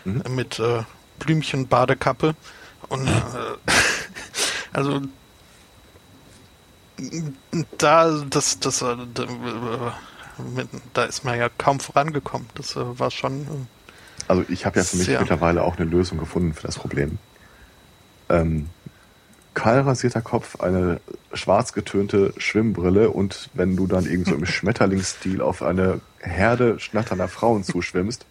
[0.04, 0.24] Mhm.
[0.30, 0.82] mit äh,
[1.20, 2.34] Blümchen-Badekappe,
[2.90, 3.12] Und äh,
[4.74, 5.02] also
[7.78, 8.96] da das das äh,
[10.94, 12.48] da, ist man ja kaum vorangekommen.
[12.56, 13.42] Das äh, war schon.
[13.44, 13.48] Äh,
[14.28, 17.20] Also ich habe ja für mich mittlerweile auch eine Lösung gefunden für das Problem.
[18.30, 18.70] Ähm,
[19.54, 21.02] kahl rasierter Kopf, eine
[21.34, 27.28] schwarz getönte Schwimmbrille und wenn du dann irgend so im Schmetterlingsstil auf eine Herde schnatternder
[27.28, 28.26] Frauen zuschwimmst,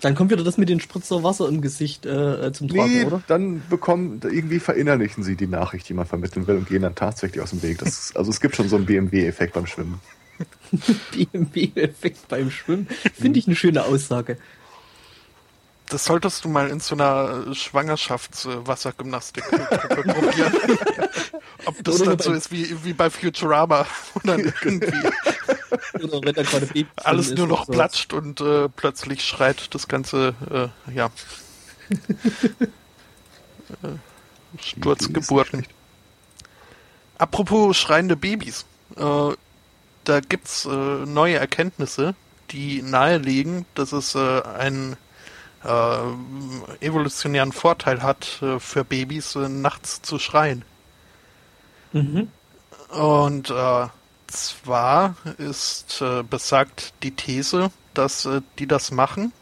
[0.00, 3.22] Dann kommt wieder das mit den Spritzer Wasser im Gesicht äh, zum Tragen, nee, oder?
[3.26, 7.42] dann bekommen, irgendwie verinnerlichen sie die Nachricht, die man vermitteln will und gehen dann tatsächlich
[7.42, 7.78] aus dem Weg.
[7.78, 10.00] Das also es gibt schon so einen BMW-Effekt beim Schwimmen.
[11.12, 12.88] BMW-Effekt beim Schwimmen.
[13.14, 14.38] Finde ich eine schöne Aussage.
[15.88, 20.52] Das solltest du mal in so einer Schwangerschaftswassergymnastik probieren.
[21.64, 23.86] Ob das Oder dann so ist wie, wie bei Futurama,
[24.24, 25.08] dann irgendwie
[26.02, 27.76] Oder wenn da gerade Baby alles nur noch und sowas.
[27.76, 30.34] platscht und äh, plötzlich schreit das Ganze,
[30.88, 31.10] äh, ja,
[33.82, 33.96] äh,
[34.60, 35.66] Sturzgeburten.
[37.18, 38.64] Apropos schreiende Babys.
[38.96, 39.32] Äh,
[40.04, 42.14] da gibt's äh, neue Erkenntnisse,
[42.50, 44.96] die nahelegen, dass es äh, einen
[45.66, 50.64] äh, evolutionären Vorteil hat, äh, für Babys äh, nachts zu schreien.
[51.92, 52.28] Mhm.
[52.90, 53.86] Und äh,
[54.26, 59.32] zwar ist äh, besagt die These, dass äh, die das machen,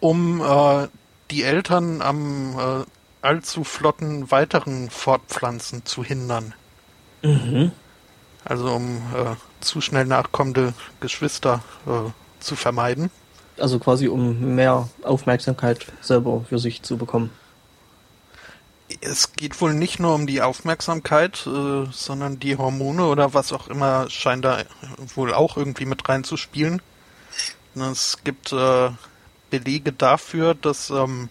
[0.00, 0.42] um
[1.30, 2.86] die Eltern am
[3.20, 6.54] allzu flotten weiteren Fortpflanzen zu hindern.
[7.22, 7.70] Mhm.
[8.46, 9.02] Also um
[9.60, 11.62] zu schnell nachkommende Geschwister
[12.40, 13.10] zu vermeiden.
[13.60, 17.30] Also quasi um mehr Aufmerksamkeit selber für sich zu bekommen.
[19.00, 23.68] Es geht wohl nicht nur um die Aufmerksamkeit, äh, sondern die Hormone oder was auch
[23.68, 24.64] immer scheint da
[25.14, 26.82] wohl auch irgendwie mit reinzuspielen.
[27.76, 28.90] Es gibt äh,
[29.50, 31.28] Belege dafür, dass ähm,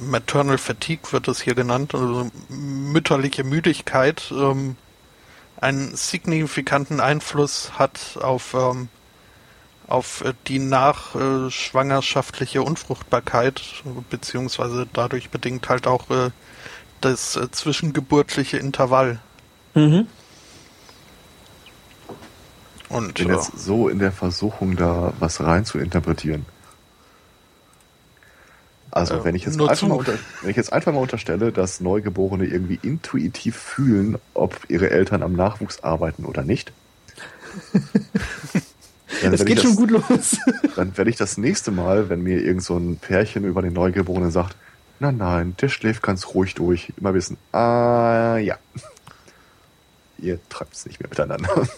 [0.00, 4.76] Maternal Fatigue wird das hier genannt, also mütterliche Müdigkeit, ähm,
[5.58, 8.88] einen signifikanten Einfluss hat auf ähm,
[9.88, 13.62] auf äh, die nachschwangerschaftliche Unfruchtbarkeit,
[14.10, 16.30] beziehungsweise dadurch bedingt halt auch äh,
[17.00, 19.20] das äh, zwischengeburtliche Intervall.
[19.74, 20.06] Mhm.
[22.88, 26.46] Und Ich bin äh, jetzt so in der Versuchung, da was rein zu interpretieren.
[28.90, 31.80] Also Äh, wenn ich jetzt einfach mal unter, wenn ich jetzt einfach mal unterstelle, dass
[31.80, 36.72] Neugeborene irgendwie intuitiv fühlen, ob ihre Eltern am Nachwuchs arbeiten oder nicht.
[39.22, 40.36] werde geht schon gut los.
[40.76, 44.30] Dann werde ich das nächste Mal, wenn mir irgend so ein Pärchen über den Neugeborenen
[44.30, 44.56] sagt,
[45.00, 48.58] nein, nein, der schläft ganz ruhig durch, immer wissen, ah ja.
[50.18, 51.48] Ihr treibt es nicht mehr miteinander.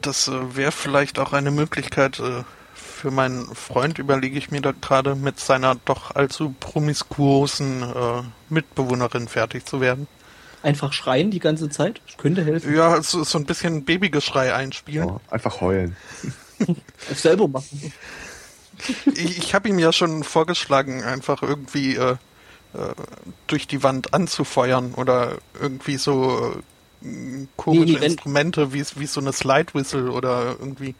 [0.00, 2.44] das äh, wäre vielleicht auch eine Möglichkeit äh,
[2.74, 9.28] für meinen Freund, überlege ich mir da gerade, mit seiner doch allzu promiskuosen äh, Mitbewohnerin
[9.28, 10.08] fertig zu werden.
[10.62, 12.00] Einfach schreien die ganze Zeit.
[12.06, 12.74] Das könnte helfen.
[12.74, 15.08] Ja, so, so ein bisschen Babygeschrei einspielen.
[15.08, 15.96] Ja, einfach heulen.
[17.14, 17.92] Selber machen.
[19.14, 22.16] Ich, ich habe ihm ja schon vorgeschlagen, einfach irgendwie äh, äh,
[23.46, 26.56] durch die Wand anzufeuern oder irgendwie so
[27.02, 30.94] äh, komische Nee, nee, wenn- Instrumente wie, wie so eine Slide Whistle oder irgendwie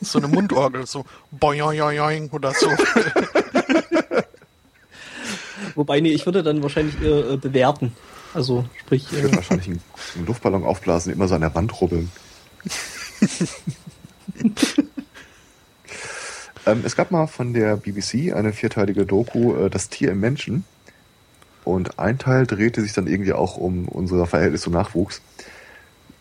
[0.00, 2.68] so eine Mundorgel, so boing oder so.
[5.74, 7.94] Wobei, nee, ich würde dann wahrscheinlich eher äh, bewerten.
[8.34, 9.80] Also, sprich, Ich würde äh, wahrscheinlich einen,
[10.16, 12.10] einen Luftballon aufblasen, immer so an der Wand rubbeln.
[16.66, 20.64] ähm, es gab mal von der BBC eine vierteilige Doku, äh, Das Tier im Menschen.
[21.64, 25.20] Und ein Teil drehte sich dann irgendwie auch um unser Verhältnis zum Nachwuchs.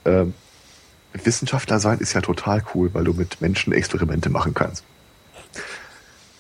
[0.06, 0.34] Ähm,
[1.14, 4.84] Wissenschaftler sein ist ja total cool, weil du mit Menschen Experimente machen kannst.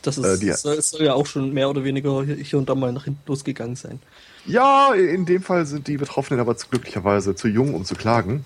[0.01, 2.93] Das ist, äh, soll, soll ja auch schon mehr oder weniger hier, und da mal
[2.93, 3.99] nach hinten losgegangen sein.
[4.45, 8.45] Ja, in dem Fall sind die Betroffenen aber glücklicherweise zu jung, um zu klagen.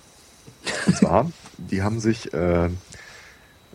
[0.86, 2.70] Und zwar, die haben sich äh,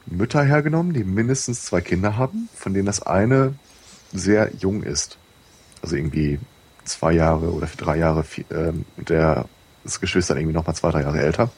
[0.06, 3.54] Mütter hergenommen, die mindestens zwei Kinder haben, von denen das eine
[4.12, 5.18] sehr jung ist.
[5.82, 6.40] Also irgendwie
[6.84, 8.24] zwei Jahre oder drei Jahre,
[8.96, 9.46] und der
[9.84, 11.50] das Geschwister irgendwie nochmal zwei, drei Jahre älter.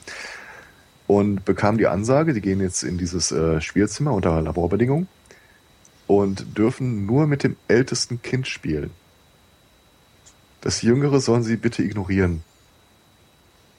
[1.06, 5.08] Und bekamen die Ansage, die gehen jetzt in dieses äh, Spielzimmer unter Laborbedingungen
[6.10, 8.90] und dürfen nur mit dem ältesten Kind spielen.
[10.60, 12.42] Das Jüngere sollen sie bitte ignorieren.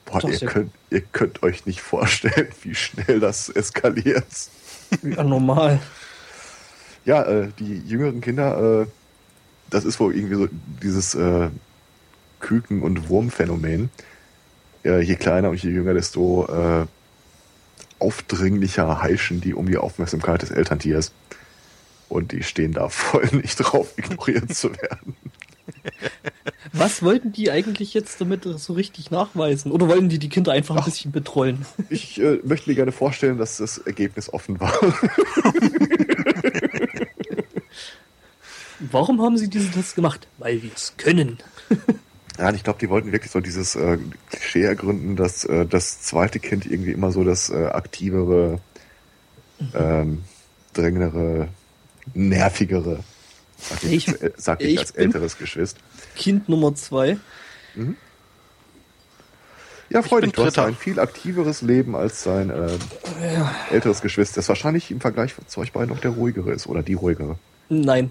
[0.06, 4.24] Boah, ihr könnt, ihr könnt euch nicht vorstellen, wie schnell das eskaliert.
[5.02, 5.78] Ja, normal.
[7.04, 8.86] Ja, äh, die jüngeren Kinder, äh,
[9.68, 10.48] das ist wohl irgendwie so
[10.82, 11.50] dieses äh,
[12.40, 13.90] Küken- und Wurmphänomen.
[14.86, 16.86] Äh, je kleiner und je jünger, desto äh,
[17.98, 21.12] aufdringlicher heischen die um die Aufmerksamkeit des Elterntiers.
[22.12, 25.16] Und die stehen da voll nicht drauf, ignoriert zu werden.
[26.74, 29.72] Was wollten die eigentlich jetzt damit so richtig nachweisen?
[29.72, 31.64] Oder wollten die die Kinder einfach ein bisschen betreuen?
[31.88, 34.74] Ich äh, möchte mir gerne vorstellen, dass das Ergebnis offen war.
[38.90, 40.28] Warum haben sie diesen Test gemacht?
[40.36, 41.38] Weil wir es können.
[42.38, 43.96] Ja, ich glaube, die wollten wirklich so dieses äh,
[44.30, 48.60] Klischee ergründen, dass äh, das zweite Kind irgendwie immer so das äh, aktivere,
[49.74, 50.24] ähm,
[50.72, 51.48] drängendere,
[52.14, 53.00] nervigere,
[53.58, 55.80] sag ich, Ich- sag ich, ich als älteres Geschwister.
[56.16, 57.18] Kind Nummer zwei.
[59.90, 62.78] Ja, freu dich, du hast ein viel aktiveres Leben als dein ähm,
[63.70, 66.94] älteres Geschwister, das wahrscheinlich im Vergleich zu euch beiden noch der ruhigere ist oder die
[66.94, 67.38] ruhigere.
[67.68, 68.10] Nein.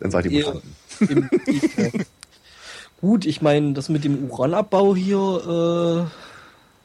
[0.00, 0.74] Dann seid ihr Mutanten.
[1.00, 1.92] im Gegenteil.
[3.00, 6.08] Gut, ich meine, das mit dem Uranabbau hier,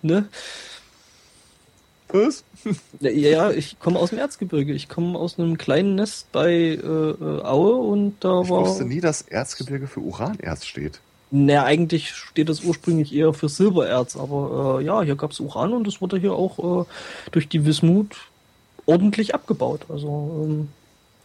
[0.03, 0.27] äh, ne?
[2.13, 2.43] Was?
[2.99, 4.73] Ja, Ja, ich komme aus dem Erzgebirge.
[4.73, 8.61] Ich komme aus einem kleinen Nest bei äh, äh, Aue und da Ich war.
[8.61, 10.99] wusste nie, dass Erzgebirge für Uranerz steht.
[11.33, 15.71] Naja, eigentlich steht das ursprünglich eher für Silbererz, aber äh, ja, hier gab es Uran
[15.73, 16.85] und es wurde hier auch äh,
[17.31, 18.17] durch die Wismut
[18.85, 19.85] ordentlich abgebaut.
[19.87, 20.67] Also, ähm,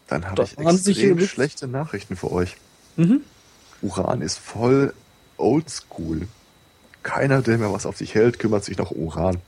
[0.06, 0.50] Dann habe ich
[0.82, 2.56] sich extrem hier- schlechte Nachrichten für euch.
[2.96, 3.22] mhm.
[3.82, 4.94] Uran ist voll
[5.38, 6.28] oldschool.
[7.02, 9.38] Keiner, der mehr was auf sich hält, kümmert sich noch um Uran.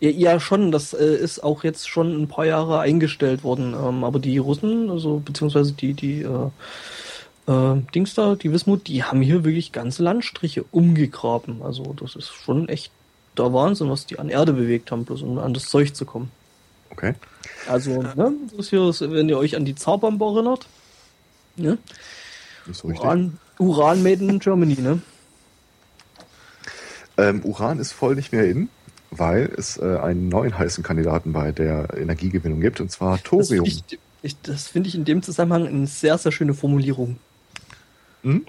[0.00, 0.72] Ja, ja, schon.
[0.72, 3.74] Das äh, ist auch jetzt schon ein paar Jahre eingestellt worden.
[3.74, 6.50] Ähm, aber die Russen, also beziehungsweise die die äh,
[7.46, 11.62] äh, Dings da, die Wismut, die haben hier wirklich ganze Landstriche umgegraben.
[11.62, 12.92] Also das ist schon echt
[13.36, 16.30] der Wahnsinn, was die an Erde bewegt haben, bloß um an das Zeug zu kommen.
[16.90, 17.14] Okay?
[17.68, 20.66] Also, ne, das ist hier, wenn ihr euch an die Zarbombe erinnert,
[21.56, 21.78] ne?
[22.66, 22.84] Richtig.
[22.84, 25.00] Uran, Uran made in Germany, ne?
[27.16, 28.68] Ähm, Uran ist voll nicht mehr in,
[29.10, 33.66] weil es äh, einen neuen heißen Kandidaten bei der Energiegewinnung gibt, und zwar Das Thorium.
[33.66, 37.18] finde ich, ich, das finde ich in dem Zusammenhang eine sehr, sehr schöne Formulierung.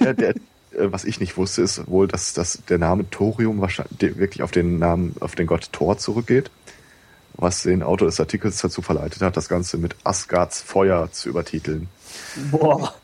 [0.00, 4.16] Ja, der, äh, was ich nicht wusste, ist wohl, dass, dass der Name Thorium wahrscheinlich
[4.16, 6.50] wirklich auf den Namen, auf den Gott Thor zurückgeht,
[7.34, 11.88] was den Autor des Artikels dazu verleitet hat, das Ganze mit Asgards Feuer zu übertiteln.
[12.50, 12.94] Boah.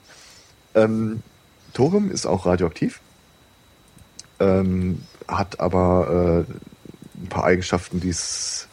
[0.74, 1.23] Ähm,
[1.74, 3.01] Thorium ist auch radioaktiv,
[4.40, 8.69] ähm, hat aber äh, ein paar Eigenschaften, die's,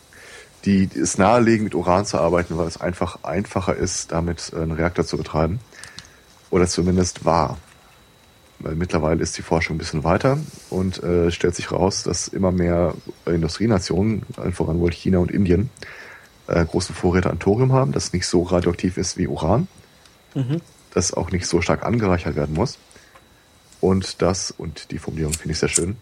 [0.66, 4.72] die es nahelegen, mit Uran zu arbeiten, weil es einfach einfacher ist, damit äh, einen
[4.72, 5.60] Reaktor zu betreiben.
[6.50, 7.58] Oder zumindest war.
[8.60, 10.38] Weil mittlerweile ist die Forschung ein bisschen weiter
[10.70, 12.94] und äh, stellt sich raus, dass immer mehr
[13.26, 15.70] Industrienationen, allen voran wohl China und Indien,
[16.48, 19.68] äh, große Vorräte an Thorium haben, das nicht so radioaktiv ist wie Uran
[20.36, 20.62] Mhm.
[20.94, 22.78] das auch nicht so stark angereichert werden muss.
[23.82, 25.98] Und das, und die Formulierung finde ich sehr schön,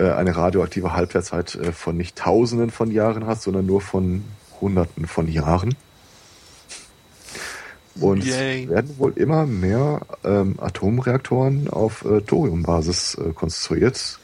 [0.00, 4.24] eine radioaktive Halbwertszeit äh, von nicht Tausenden von Jahren hat, sondern nur von
[4.60, 5.74] Hunderten von Jahren.
[8.00, 8.64] Und Yay.
[8.64, 14.18] es werden wohl immer mehr ähm, Atomreaktoren auf äh, Thoriumbasis äh, konstruiert,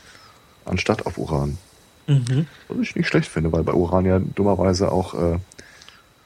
[0.64, 1.58] anstatt auf Uran.
[2.06, 2.46] Mhm.
[2.68, 5.38] Was ich nicht schlecht finde, weil bei Uran ja dummerweise auch äh,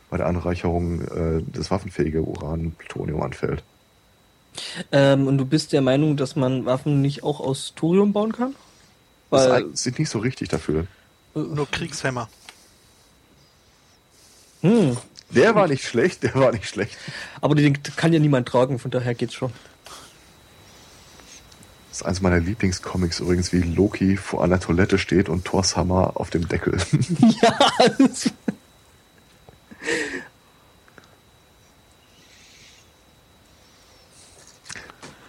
[0.09, 3.65] bei der Anreicherung äh, das waffenfähige Uran Plutonium anfällt.
[4.93, 8.55] Ähm, und du bist der Meinung, dass man Waffen nicht auch aus Thorium bauen kann?
[9.33, 10.87] Das Weil, sind nicht so richtig dafür.
[11.35, 12.29] Nur Kriegshämmer.
[14.61, 14.97] hm,
[15.31, 16.97] Der war nicht schlecht, der war nicht schlecht.
[17.41, 19.51] aber den kann ja niemand tragen, von daher geht's schon.
[21.89, 26.13] Das ist eines meiner Lieblingscomics übrigens, wie Loki vor einer Toilette steht und Thors Hammer
[26.15, 26.77] auf dem Deckel.
[27.43, 27.59] ja,
[27.99, 28.31] das,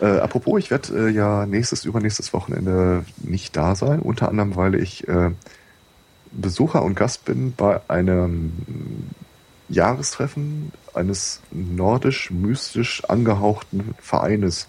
[0.04, 4.76] äh, apropos, ich werde äh, ja nächstes, übernächstes Wochenende nicht da sein, unter anderem, weil
[4.76, 5.32] ich äh,
[6.32, 8.54] Besucher und Gast bin bei einem
[9.70, 14.68] Jahrestreffen eines nordisch-mystisch angehauchten Vereines,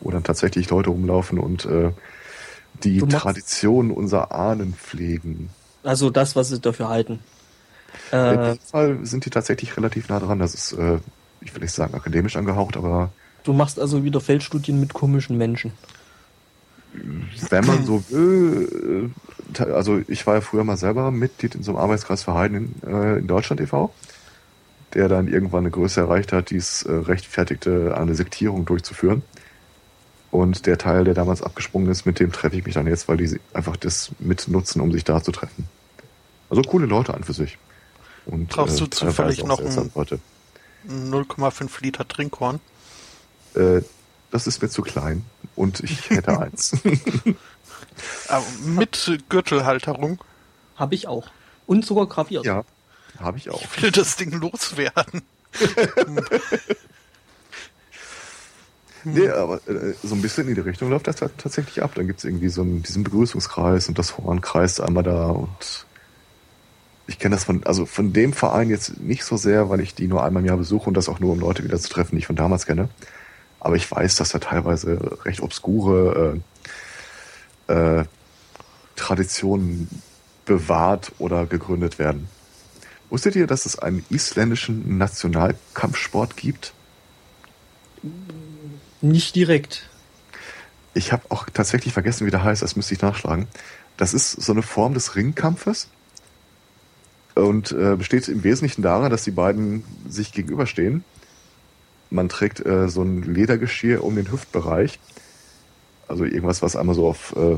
[0.00, 1.92] wo dann tatsächlich Leute rumlaufen und äh,
[2.84, 5.50] die Tradition unserer Ahnen pflegen.
[5.82, 7.24] also das, was sie dafür halten.
[8.28, 10.38] In Äh, diesem Fall sind die tatsächlich relativ nah dran.
[10.38, 11.00] Das ist, äh,
[11.40, 13.14] ich will nicht sagen akademisch angehaucht, aber
[13.46, 15.72] du machst also wieder Feldstudien mit komischen Menschen.
[17.50, 19.10] wenn man so will,
[19.58, 22.74] äh, also ich war ja früher mal selber Mitglied in so einem Arbeitskreis für Heiden
[22.82, 23.92] in, äh, in Deutschland e.V.,
[24.94, 29.22] der dann irgendwann eine Größe erreicht hat, die es äh, rechtfertigte, eine Sektierung durchzuführen.
[30.30, 33.16] Und der Teil, der damals abgesprungen ist, mit dem treffe ich mich dann jetzt, weil
[33.18, 35.68] die einfach das mitnutzen, um sich da zu treffen.
[36.50, 37.58] Also coole Leute an für sich.
[38.26, 40.18] Und, Brauchst du teilweise zufällig noch ein- interessante Leute.
[40.88, 42.60] 0,5 Liter Trinkhorn.
[43.56, 43.82] Äh,
[44.30, 45.24] das ist mir zu klein.
[45.54, 46.72] Und ich hätte eins.
[48.28, 50.20] Aber mit Gürtelhalterung.
[50.76, 51.28] Habe ich auch.
[51.66, 52.44] Und sogar graviert.
[52.44, 52.64] ja.
[53.18, 53.62] Habe ich auch.
[53.62, 55.22] Ich will das Ding loswerden.
[59.08, 61.92] Nee, aber äh, so ein bisschen in die Richtung läuft das tatsächlich ab.
[61.94, 65.86] Dann gibt's irgendwie so einen, diesen Begrüßungskreis und das Horn kreist einmal da und
[67.06, 70.08] ich kenne das von, also von dem Verein jetzt nicht so sehr, weil ich die
[70.08, 72.18] nur einmal im Jahr besuche und das auch nur, um Leute wieder zu treffen, die
[72.18, 72.88] ich von damals kenne.
[73.66, 76.40] Aber ich weiß, dass da teilweise recht obskure
[77.66, 78.04] äh, äh,
[78.94, 79.88] Traditionen
[80.44, 82.28] bewahrt oder gegründet werden.
[83.10, 86.74] Wusstet ihr, dass es einen isländischen Nationalkampfsport gibt?
[89.00, 89.88] Nicht direkt.
[90.94, 93.48] Ich habe auch tatsächlich vergessen, wie der heißt, das müsste ich nachschlagen.
[93.96, 95.88] Das ist so eine Form des Ringkampfes
[97.34, 101.02] und äh, besteht im Wesentlichen daran, dass die beiden sich gegenüberstehen.
[102.10, 104.98] Man trägt äh, so ein Ledergeschirr um den Hüftbereich,
[106.08, 107.56] also irgendwas, was einmal so auf äh,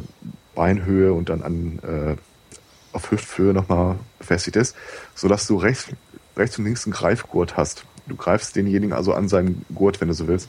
[0.55, 2.17] Beinhöhe und dann an äh,
[2.93, 4.75] auf Hüfthöhe nochmal befestigt ist,
[5.15, 5.89] sodass du rechts,
[6.37, 7.85] rechts und links einen Greifgurt hast.
[8.07, 10.49] Du greifst denjenigen also an seinen Gurt, wenn du so willst.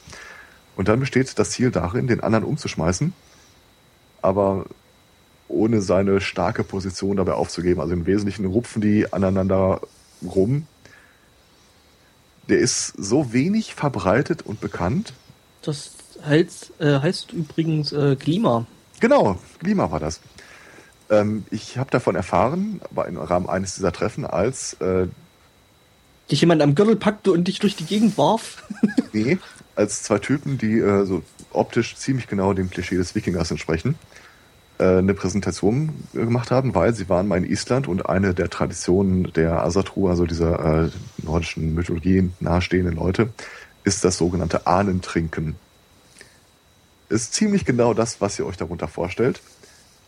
[0.75, 3.13] Und dann besteht das Ziel darin, den anderen umzuschmeißen,
[4.21, 4.65] aber
[5.49, 7.81] ohne seine starke Position dabei aufzugeben.
[7.81, 9.81] Also im Wesentlichen rupfen die aneinander
[10.23, 10.67] rum.
[12.49, 15.13] Der ist so wenig verbreitet und bekannt.
[15.61, 15.91] Das
[16.25, 18.65] heißt, äh, heißt übrigens äh, Klima.
[18.99, 20.19] Genau, Klima war das.
[21.09, 25.07] Ähm, ich habe davon erfahren, aber im Rahmen eines dieser Treffen, als äh,
[26.29, 28.63] dich jemand am Gürtel packte und dich durch die Gegend warf.
[29.13, 29.37] nee,
[29.75, 33.95] als zwei Typen, die äh, so optisch ziemlich genau dem Klischee des Wikingers entsprechen,
[34.79, 39.63] eine Präsentation gemacht haben, weil sie waren mal in Island und eine der Traditionen der
[39.63, 43.29] Asatru, also dieser äh, nordischen Mythologie nahestehenden Leute,
[43.83, 45.55] ist das sogenannte Ahnentrinken.
[47.09, 49.41] Ist ziemlich genau das, was ihr euch darunter vorstellt.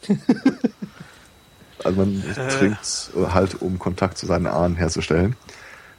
[1.84, 2.48] also man äh.
[2.50, 5.36] trinkt halt, um Kontakt zu seinen Ahnen herzustellen.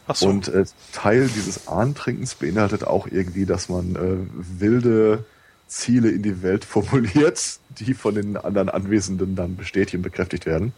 [0.06, 0.28] Ach so.
[0.28, 5.24] Und äh, Teil dieses Ahnentrinkens beinhaltet auch irgendwie, dass man äh, wilde
[5.72, 10.72] Ziele in die Welt formuliert, die von den anderen Anwesenden dann bestätigt und bekräftigt werden.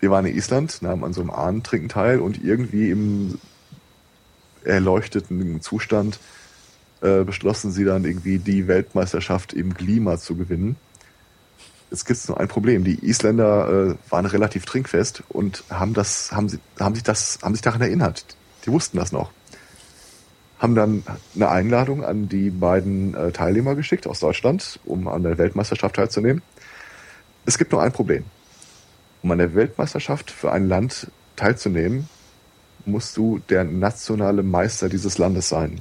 [0.00, 3.38] Wir waren in Island, nahmen an so einem Ahnentrinken teil und irgendwie im
[4.64, 6.18] erleuchteten Zustand
[7.02, 10.76] äh, beschlossen sie dann irgendwie die Weltmeisterschaft im Klima zu gewinnen.
[11.90, 12.84] Es gibt nur ein Problem.
[12.84, 17.54] Die Isländer äh, waren relativ trinkfest und haben das, haben sie, haben sich das, haben
[17.54, 18.24] sich daran erinnert.
[18.64, 19.30] Die wussten das noch
[20.62, 21.02] haben dann
[21.34, 26.40] eine Einladung an die beiden äh, Teilnehmer geschickt aus Deutschland, um an der Weltmeisterschaft teilzunehmen.
[27.44, 28.24] Es gibt nur ein Problem.
[29.22, 32.08] Um an der Weltmeisterschaft für ein Land teilzunehmen,
[32.84, 35.80] musst du der nationale Meister dieses Landes sein.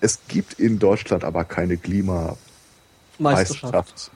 [0.00, 4.10] Es gibt in Deutschland aber keine Klimameisterschaft.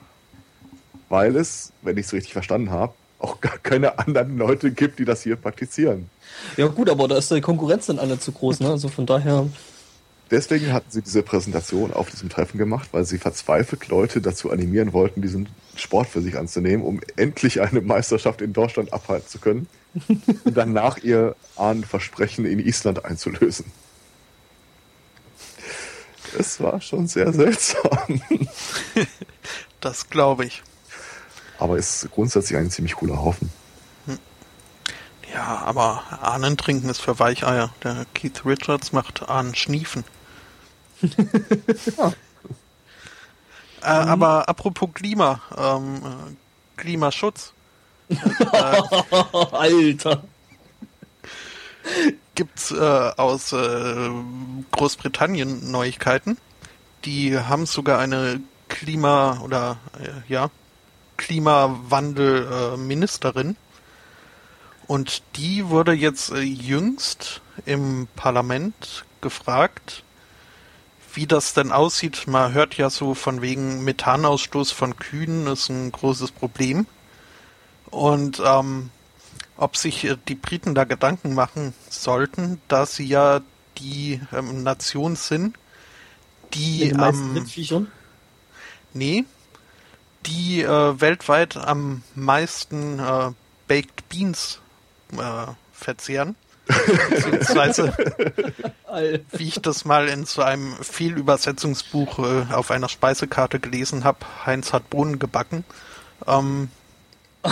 [1.09, 5.05] Weil es, wenn ich es richtig verstanden habe, auch gar keine anderen Leute gibt, die
[5.05, 6.11] das hier praktizieren.
[6.57, 8.71] Ja gut, aber da ist die Konkurrenz dann alle zu groß, ne?
[8.71, 9.47] Also von daher.
[10.31, 14.95] Deswegen hatten sie diese Präsentation auf diesem Treffen gemacht, weil sie verzweifelt Leute dazu animieren
[14.95, 19.67] wollten, diesen Sport für sich anzunehmen, um endlich eine Meisterschaft in Deutschland abhalten zu können
[20.09, 23.67] und danach ihr Ahnenversprechen in Island einzulösen.
[26.39, 28.23] Es war schon sehr seltsam.
[29.83, 30.63] Das glaube ich.
[31.63, 33.49] Aber ist grundsätzlich ein ziemlich cooler Haufen.
[35.33, 37.73] Ja, aber Ahnen trinken ist für Weicheier.
[37.85, 40.03] Der Keith Richards macht Ahnen schniefen.
[41.01, 42.13] ja.
[43.81, 47.53] äh, aber apropos Klima, ähm, äh, Klimaschutz.
[49.53, 50.25] Alter.
[52.35, 54.11] Gibt's äh, aus äh,
[54.73, 56.39] Großbritannien Neuigkeiten.
[57.05, 60.51] Die haben sogar eine Klima- oder äh, ja,
[61.17, 63.57] Klimawandel-Ministerin.
[64.87, 70.03] Und die wurde jetzt äh, jüngst im Parlament gefragt,
[71.15, 72.27] wie das denn aussieht.
[72.27, 76.87] Man hört ja so von wegen Methanausstoß von Kühen ist ein großes Problem.
[77.91, 78.91] Und ähm,
[79.57, 83.41] ob sich äh, die Briten da Gedanken machen sollten, da sie ja
[83.79, 85.57] die ähm, Nation sind,
[86.55, 87.87] die am ähm,
[88.95, 89.25] Nee,
[90.27, 93.31] die äh, weltweit am meisten äh,
[93.69, 94.61] Baked Beans
[95.13, 96.37] äh, verzehren.
[97.11, 97.93] Beziehungsweise,
[99.33, 104.73] wie ich das mal in so einem Fehlübersetzungsbuch äh, auf einer Speisekarte gelesen habe, Heinz
[104.73, 105.65] hat Bohnen gebacken.
[106.27, 106.71] Ähm,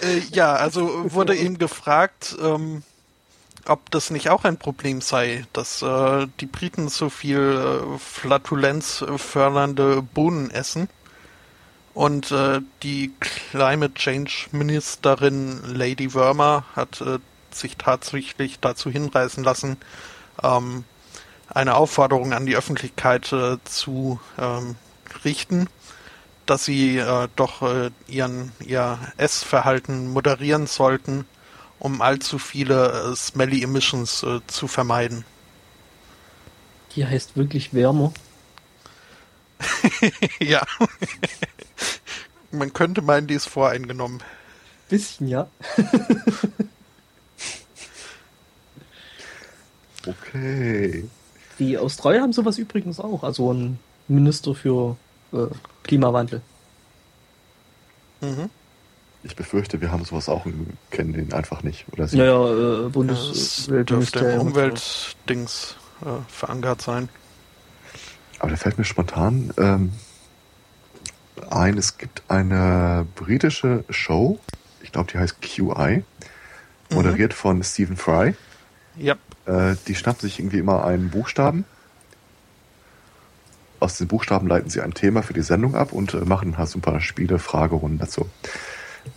[0.00, 2.82] äh, ja, also wurde ihm gefragt, ähm,
[3.66, 9.04] ob das nicht auch ein Problem sei, dass äh, die Briten so viel äh, Flatulenz
[9.16, 10.88] fördernde Bohnen essen
[11.96, 17.20] Und äh, die Climate Change Ministerin Lady Wormer hat äh,
[17.50, 19.78] sich tatsächlich dazu hinreißen lassen,
[20.42, 20.84] ähm,
[21.48, 24.76] eine Aufforderung an die Öffentlichkeit äh, zu ähm,
[25.24, 25.70] richten,
[26.44, 31.24] dass sie äh, doch äh, ihren ihr Essverhalten moderieren sollten,
[31.78, 35.24] um allzu viele äh, smelly emissions äh, zu vermeiden.
[36.94, 38.12] Die heißt wirklich wärmer.
[40.40, 40.62] ja.
[42.50, 44.22] Man könnte meinen, die ist voreingenommen.
[44.88, 45.48] Bisschen, ja.
[50.06, 51.04] Okay.
[51.58, 53.78] Die Australier haben sowas übrigens auch, also ein
[54.08, 54.96] Minister für
[55.32, 55.46] äh,
[55.82, 56.42] Klimawandel.
[58.20, 58.50] Mhm.
[59.26, 61.84] Ich befürchte, wir haben sowas auch und kennen den einfach nicht.
[61.92, 62.16] Oder sie.
[62.16, 62.52] Naja, äh, Das
[62.86, 64.40] dürfte Bundesumweltministerium.
[64.40, 67.08] im Umweltdings äh, verankert sein.
[68.38, 69.92] Aber da fällt mir spontan ähm,
[71.50, 74.38] ein, es gibt eine britische Show,
[74.80, 76.04] ich glaube, die heißt QI,
[76.90, 78.34] moderiert von Stephen Fry.
[78.96, 79.16] Ja.
[79.46, 81.64] Äh, die schnappen sich irgendwie immer einen Buchstaben.
[83.80, 86.68] Aus den Buchstaben leiten sie ein Thema für die Sendung ab und äh, machen halt
[86.68, 88.28] so ein paar Spiele, Fragerunden dazu.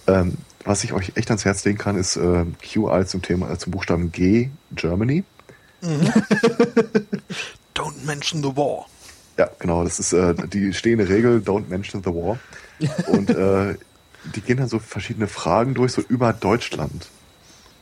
[0.08, 3.58] Ähm, was ich euch echt ans Herz legen kann, ist äh, QI zum Thema, äh,
[3.58, 5.24] zum Buchstaben G, Germany.
[7.74, 8.86] Don't mention the war.
[9.38, 12.38] Ja, genau, das ist äh, die stehende Regel, don't mention the war.
[13.08, 13.76] Und äh,
[14.36, 17.08] die gehen dann so verschiedene Fragen durch, so über Deutschland.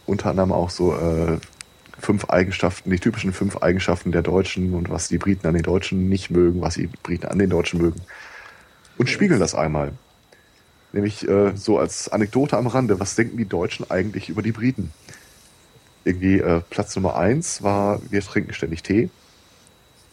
[0.05, 1.39] Unter anderem auch so äh,
[1.99, 6.09] fünf Eigenschaften, die typischen fünf Eigenschaften der Deutschen und was die Briten an den Deutschen
[6.09, 8.01] nicht mögen, was die Briten an den Deutschen mögen.
[8.97, 9.93] Und spiegeln das einmal.
[10.97, 14.91] Nämlich äh, so als Anekdote am Rande, was denken die Deutschen eigentlich über die Briten?
[16.03, 19.11] Irgendwie äh, Platz Nummer eins war, wir trinken ständig Tee.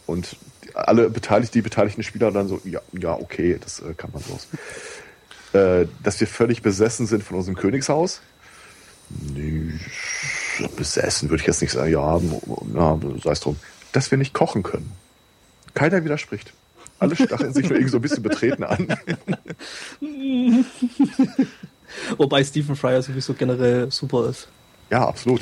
[0.05, 0.37] Und
[0.75, 4.47] alle beteiligt, die beteiligten Spieler dann so, ja, ja, okay, das äh, kann man los.
[5.53, 8.21] Äh, dass wir völlig besessen sind von unserem Königshaus.
[9.09, 9.79] Nee,
[10.77, 11.89] besessen würde ich jetzt nicht sagen.
[11.89, 12.21] Ja,
[12.75, 13.57] ja sei es drum.
[13.91, 14.91] Dass wir nicht kochen können.
[15.73, 16.53] Keiner widerspricht.
[16.99, 18.87] Alle stacheln sich nur irgendwie so ein bisschen betreten an.
[22.17, 24.47] Wobei Stephen Fryer sowieso generell super ist.
[24.89, 25.41] Ja, absolut.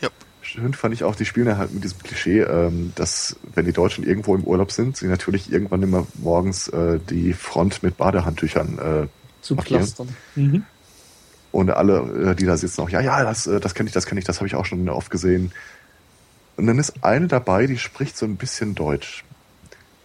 [0.00, 0.08] Ja.
[0.42, 3.72] Schön fand ich auch, die spielen ja halt mit diesem Klischee, ähm, dass wenn die
[3.72, 8.78] Deutschen irgendwo im Urlaub sind, sie natürlich irgendwann immer morgens äh, die Front mit Badehandtüchern
[8.78, 9.06] äh,
[9.42, 9.82] Zu markieren.
[9.82, 10.08] Pflastern.
[10.34, 10.64] Mhm.
[11.52, 14.06] Und alle, äh, die da sitzen, auch, ja, ja, das, äh, das kenne ich, das
[14.06, 15.52] kenne ich, das habe ich auch schon oft gesehen.
[16.56, 19.24] Und dann ist eine dabei, die spricht so ein bisschen Deutsch.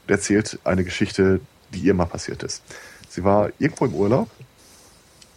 [0.09, 1.39] Und erzählt eine Geschichte,
[1.71, 2.63] die ihr mal passiert ist.
[3.09, 4.29] Sie war irgendwo im Urlaub.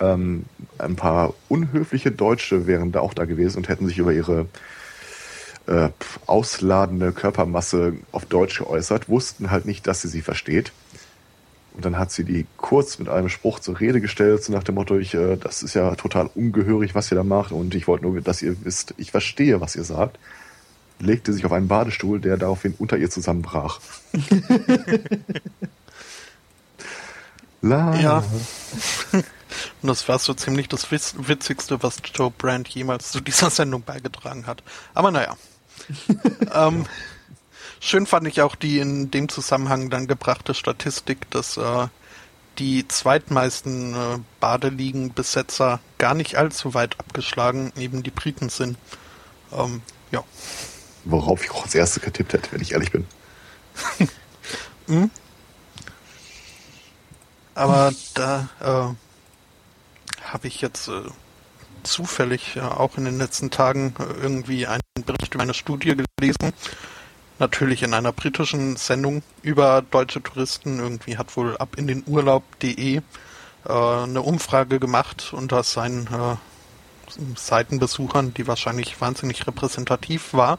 [0.00, 0.46] Ähm,
[0.78, 4.46] ein paar unhöfliche Deutsche wären da auch da gewesen und hätten sich über ihre
[5.66, 5.90] äh,
[6.24, 10.72] ausladende Körpermasse auf Deutsch geäußert, wussten halt nicht, dass sie sie versteht.
[11.74, 14.76] Und dann hat sie die kurz mit einem Spruch zur Rede gestellt, so nach dem
[14.76, 18.06] Motto, ich, äh, das ist ja total ungehörig, was ihr da macht, und ich wollte
[18.06, 20.18] nur, dass ihr wisst, ich verstehe, was ihr sagt.
[21.02, 23.80] Legte sich auf einen Badestuhl, der daraufhin unter ihr zusammenbrach.
[27.60, 27.94] La.
[27.96, 28.24] Ja.
[29.12, 33.82] Und das war so ziemlich das Witz Witzigste, was Joe Brand jemals zu dieser Sendung
[33.82, 34.62] beigetragen hat.
[34.94, 35.36] Aber naja.
[36.54, 36.86] ähm,
[37.80, 41.88] schön fand ich auch die in dem Zusammenhang dann gebrachte Statistik, dass äh,
[42.58, 48.76] die zweitmeisten äh, Badeliegenbesetzer gar nicht allzu weit abgeschlagen eben die Briten sind.
[49.52, 50.22] Ähm, ja.
[51.04, 53.06] Worauf ich auch als erste getippt hätte, wenn ich ehrlich bin.
[57.54, 58.94] Aber da äh,
[60.24, 61.02] habe ich jetzt äh,
[61.82, 66.52] zufällig äh, auch in den letzten Tagen äh, irgendwie einen Bericht über eine Studie gelesen.
[67.38, 70.78] Natürlich in einer britischen Sendung über deutsche Touristen.
[70.78, 73.02] Irgendwie hat wohl ab in den Urlaub.de äh,
[73.68, 76.36] eine Umfrage gemacht unter seinen äh,
[77.36, 80.58] Seitenbesuchern, die wahrscheinlich wahnsinnig repräsentativ war,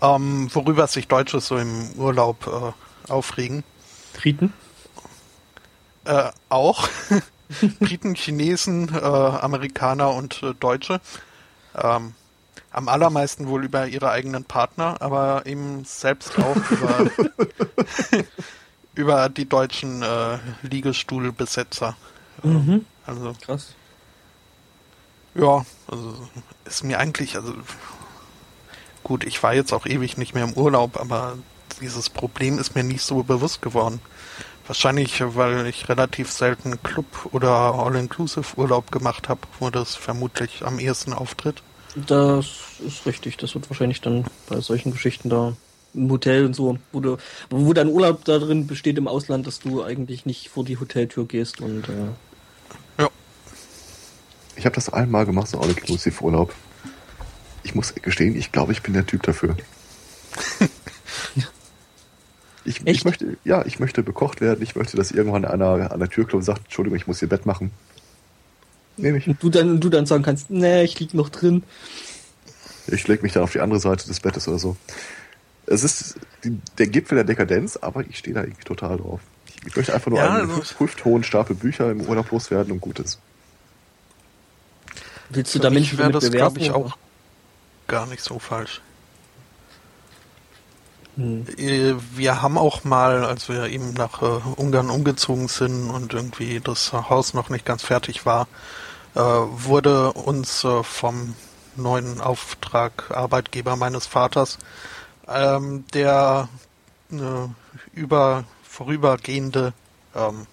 [0.00, 3.64] ähm, worüber sich Deutsche so im Urlaub äh, aufregen.
[4.14, 4.52] Briten?
[6.04, 6.88] Äh, auch.
[7.80, 11.00] Briten, Chinesen, äh, Amerikaner und äh, Deutsche.
[11.74, 12.14] Ähm,
[12.70, 17.10] am allermeisten wohl über ihre eigenen Partner, aber eben selbst auch über,
[18.94, 21.96] über die deutschen äh, Liegestuhlbesetzer.
[22.42, 22.86] Mhm.
[23.06, 23.74] Also, Krass.
[25.34, 26.14] Ja, also
[26.64, 27.54] ist mir eigentlich, also
[29.02, 31.36] gut, ich war jetzt auch ewig nicht mehr im Urlaub, aber
[31.80, 34.00] dieses Problem ist mir nicht so bewusst geworden.
[34.66, 41.12] Wahrscheinlich, weil ich relativ selten Club- oder All-Inclusive-Urlaub gemacht habe, wo das vermutlich am ehesten
[41.12, 41.62] auftritt.
[41.94, 42.46] Das
[42.86, 43.36] ist richtig.
[43.38, 45.54] Das wird wahrscheinlich dann bei solchen Geschichten da
[45.94, 47.18] im Hotel und so, wo, du,
[47.50, 51.26] wo dein Urlaub da drin besteht im Ausland, dass du eigentlich nicht vor die Hoteltür
[51.26, 52.08] gehst und äh.
[54.56, 56.52] Ich habe das einmal gemacht, so All-Inclusive Urlaub.
[57.62, 59.56] Ich muss gestehen, ich glaube, ich bin der Typ dafür.
[62.64, 64.62] Ich, ich möchte, ja, ich möchte bekocht werden.
[64.62, 67.28] Ich möchte, dass irgendwann einer an der Tür klopft und sagt, Entschuldigung, ich muss hier
[67.28, 67.72] Bett machen.
[68.96, 69.26] Nehme ich.
[69.26, 71.64] und du dann, du dann sagen kannst, nee, ich lieg noch drin.
[72.86, 74.76] Ich lege mich dann auf die andere Seite des Bettes oder so.
[75.66, 76.14] Es ist
[76.44, 79.20] die, der Gipfel der Dekadenz, aber ich stehe da irgendwie total drauf.
[79.66, 82.80] Ich, möchte einfach nur Ja, einen also- hüft- hüfthohen Stapel Bücher im Urlaub loswerden und
[82.80, 83.18] gut ist.
[85.32, 86.96] Willst du Für da Menschen wäre das, glaube ich, auch
[87.88, 88.80] gar nicht so falsch.
[91.16, 91.46] Hm.
[91.58, 96.60] Äh, Wir haben auch mal, als wir eben nach äh, Ungarn umgezogen sind und irgendwie
[96.60, 98.46] das Haus noch nicht ganz fertig war,
[99.14, 101.34] äh, wurde uns äh, vom
[101.76, 104.58] neuen Auftrag Arbeitgeber meines Vaters
[105.28, 106.48] ähm, der
[107.10, 107.16] äh,
[107.94, 109.72] über vorübergehende
[110.14, 110.46] ähm,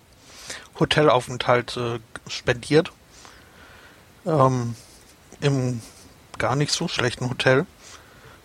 [0.80, 2.92] Hotelaufenthalt äh, spendiert.
[4.30, 4.76] Ähm,
[5.42, 5.82] Im
[6.38, 7.66] gar nicht so schlechten Hotel.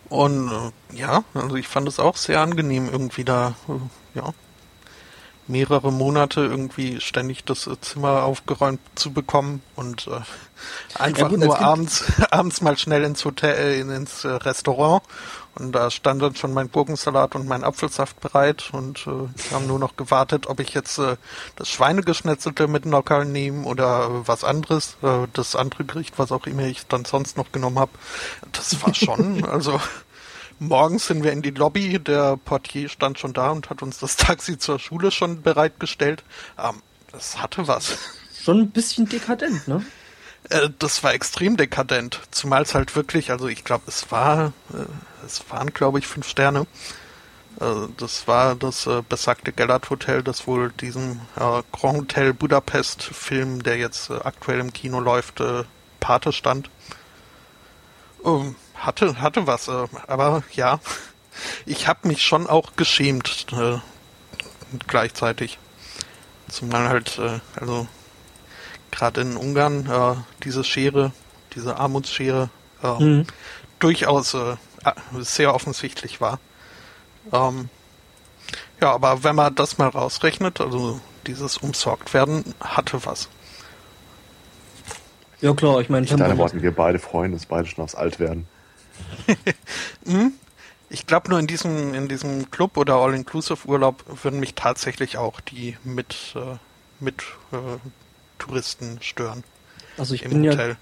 [0.09, 0.51] Und
[0.93, 4.33] äh, ja, also ich fand es auch sehr angenehm, irgendwie da, äh, ja,
[5.47, 10.21] mehrere Monate irgendwie ständig das äh, Zimmer aufgeräumt zu bekommen und äh,
[10.99, 15.03] einfach gut, als nur abends, abends mal schnell ins Hotel, äh, in- ins äh, Restaurant
[15.57, 19.67] und da stand dann schon mein Gurkensalat und mein Apfelsaft bereit und äh, wir haben
[19.67, 21.17] nur noch gewartet, ob ich jetzt äh,
[21.57, 26.47] das Schweinegeschnetzelte mit Nockerl nehme oder äh, was anderes, äh, das andere Gericht, was auch
[26.47, 27.93] immer ich dann sonst noch genommen habe.
[28.53, 29.81] Das war schon, also
[30.59, 34.17] morgens sind wir in die Lobby, der Portier stand schon da und hat uns das
[34.17, 36.25] Taxi zur Schule schon bereitgestellt.
[36.59, 36.83] Ähm,
[37.13, 37.97] das hatte was.
[38.43, 39.85] Schon ein bisschen dekadent, ne?
[40.51, 42.21] Äh, das war extrem dekadent.
[42.31, 46.29] Zumal es halt wirklich, also ich glaube, es war, äh, es waren glaube ich fünf
[46.29, 46.67] Sterne.
[47.61, 53.03] Äh, das war das äh, besagte Gellert Hotel, das wohl diesem äh, Grand Hotel Budapest
[53.03, 55.43] Film, der jetzt aktuell im Kino läuft,
[56.01, 56.71] Pate stand.
[58.25, 60.81] Ähm, hatte, hatte was, aber ja,
[61.67, 63.47] ich habe mich schon auch geschämt
[64.87, 65.59] gleichzeitig.
[66.49, 67.19] Zumal halt,
[67.59, 67.89] also
[68.95, 70.15] gerade in Ungarn äh,
[70.45, 71.13] diese Schere,
[71.55, 72.49] diese Armutsschere
[72.83, 73.27] äh, Mhm.
[73.79, 74.57] durchaus äh,
[75.21, 76.39] sehr offensichtlich war.
[77.33, 77.69] Ähm,
[78.81, 83.29] ja, aber wenn man das mal rausrechnet, also dieses umsorgt werden hatte was.
[85.41, 88.47] Ja klar, ich meine, In deinen Worten, wir beide freuen uns beide schon aufs Altwerden.
[90.91, 95.77] Ich glaube nur in diesem in diesem Club oder All-Inclusive-Urlaub würden mich tatsächlich auch die
[95.83, 96.57] mit äh,
[97.01, 97.23] mit
[97.53, 97.57] äh,
[98.39, 99.45] Touristen stören
[99.97, 100.77] also ich im bin ja Hotel.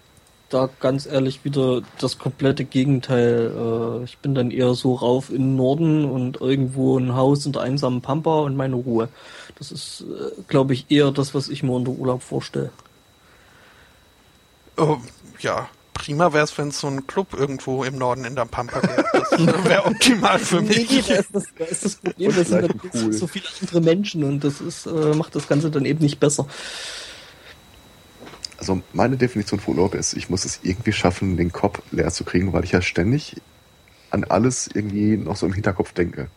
[0.48, 4.00] da ganz ehrlich wieder das komplette Gegenteil.
[4.02, 7.52] Äh, ich bin dann eher so rauf in den Norden und irgendwo ein Haus in
[7.52, 9.08] der einsamen Pampa und meine Ruhe.
[9.58, 12.72] Das ist, äh, glaube ich, eher das, was ich mir unter Urlaub vorstelle.
[14.76, 14.98] Oh,
[15.40, 18.80] ja, prima wäre es, wenn es so ein Club irgendwo im Norden in der Pampa
[18.80, 19.04] gäbe.
[19.12, 19.30] Das
[19.64, 21.06] wäre optimal für Nee, mich.
[21.06, 23.12] da ist das, da ist das Problem, das sind Pool.
[23.12, 26.46] so viele andere Menschen und das ist, äh, macht das Ganze dann eben nicht besser.
[28.62, 32.22] Also meine Definition von Urlaub ist, ich muss es irgendwie schaffen, den Kopf leer zu
[32.22, 33.42] kriegen, weil ich ja ständig
[34.10, 36.28] an alles irgendwie noch so im Hinterkopf denke.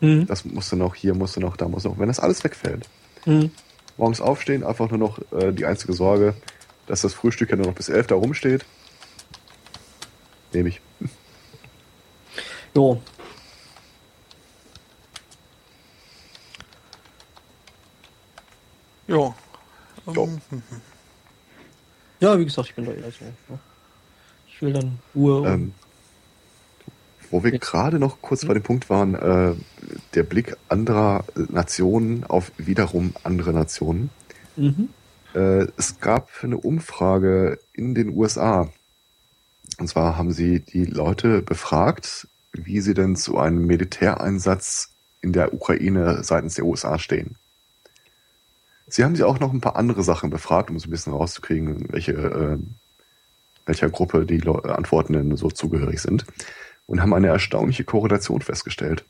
[0.00, 0.24] Hm.
[0.28, 1.98] Das musste noch, hier musste noch, da musste noch.
[1.98, 2.88] Wenn das alles wegfällt,
[3.24, 3.50] Hm.
[3.96, 6.36] morgens aufstehen, einfach nur noch äh, die einzige Sorge,
[6.86, 8.64] dass das Frühstück ja nur noch bis elf da rumsteht,
[10.52, 10.80] nehme ich.
[12.76, 12.96] Ja,
[19.08, 19.34] Jo.
[20.06, 20.38] Jo.
[22.24, 23.24] Ja, wie gesagt, ich bin da eher so.
[23.50, 23.58] Ja.
[24.48, 25.74] Ich will dann Ruhe Ähm,
[27.30, 29.54] wo wir gerade noch kurz bei dem Punkt waren, äh,
[30.14, 34.08] der Blick anderer Nationen auf wiederum andere Nationen.
[34.56, 34.88] mhm.
[35.34, 38.70] Äh, es gab eine Umfrage in den USA.
[39.78, 44.90] Und zwar haben sie die Leute befragt, wie sie denn zu einem Militäreinsatz
[45.20, 47.34] in der Ukraine seitens der USA stehen.
[48.86, 51.86] Sie haben sie auch noch ein paar andere Sachen befragt, um so ein bisschen rauszukriegen,
[51.90, 52.58] welche, äh,
[53.66, 56.26] welcher Gruppe die Leu- Antwortenden so zugehörig sind.
[56.86, 59.04] Und haben eine erstaunliche Korrelation festgestellt.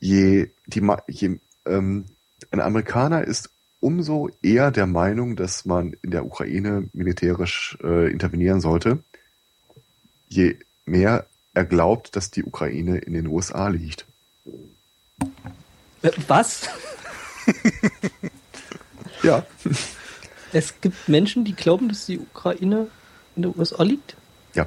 [0.00, 2.06] Je, die, je, ähm,
[2.50, 3.50] ein Amerikaner ist
[3.80, 9.00] umso eher der Meinung, dass man in der Ukraine militärisch äh, intervenieren sollte,
[10.28, 10.56] je
[10.86, 14.06] mehr er glaubt, dass die Ukraine in den USA liegt.
[16.02, 16.68] Äh, Was?
[19.22, 19.44] Ja.
[20.52, 22.88] Es gibt Menschen, die glauben, dass die Ukraine
[23.36, 24.16] in der USA liegt?
[24.54, 24.66] Ja.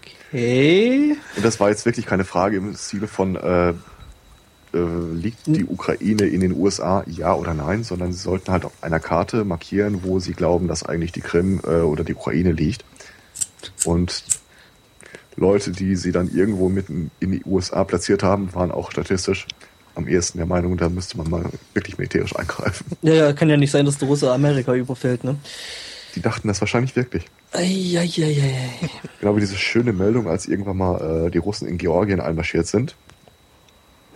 [0.00, 1.16] Okay.
[1.36, 3.70] Und das war jetzt wirklich keine Frage im Stile von, äh,
[4.72, 8.72] äh, liegt die Ukraine in den USA, ja oder nein, sondern sie sollten halt auf
[8.82, 12.84] einer Karte markieren, wo sie glauben, dass eigentlich die Krim äh, oder die Ukraine liegt.
[13.84, 14.22] Und
[15.34, 19.48] Leute, die sie dann irgendwo mitten in die USA platziert haben, waren auch statistisch
[20.00, 21.44] am ehesten der Meinung, da müsste man mal
[21.74, 22.86] wirklich militärisch eingreifen.
[23.02, 25.36] Ja, ja, kann ja nicht sein, dass der Russe Amerika überfällt, ne?
[26.14, 27.24] Die dachten das wahrscheinlich wirklich.
[27.52, 28.68] Eieieiei.
[29.20, 32.96] Genau wie diese schöne Meldung, als irgendwann mal äh, die Russen in Georgien einmarschiert sind.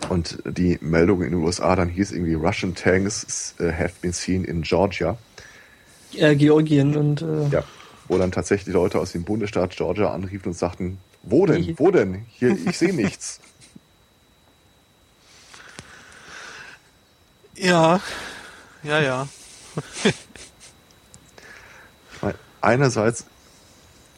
[0.09, 4.43] Und die Meldung in den USA dann hieß irgendwie Russian tanks uh, have been seen
[4.43, 5.17] in Georgia.
[6.11, 7.63] Ja, Georgien und äh, Ja.
[8.07, 11.73] Wo dann tatsächlich Leute aus dem Bundesstaat Georgia anriefen und sagten, wo denn?
[11.77, 12.25] Wo denn?
[12.27, 13.39] Hier, ich sehe nichts.
[17.57, 18.01] Ja,
[18.83, 19.27] ja, ja.
[20.13, 20.13] Ich
[22.65, 23.25] einerseits,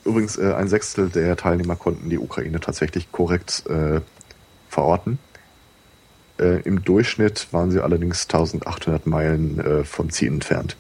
[0.06, 4.02] übrigens äh, ein Sechstel der Teilnehmer konnten die Ukraine tatsächlich korrekt äh,
[4.70, 5.20] verorten.
[6.40, 10.76] Äh, Im Durchschnitt waren sie allerdings 1800 Meilen äh, vom Ziel entfernt.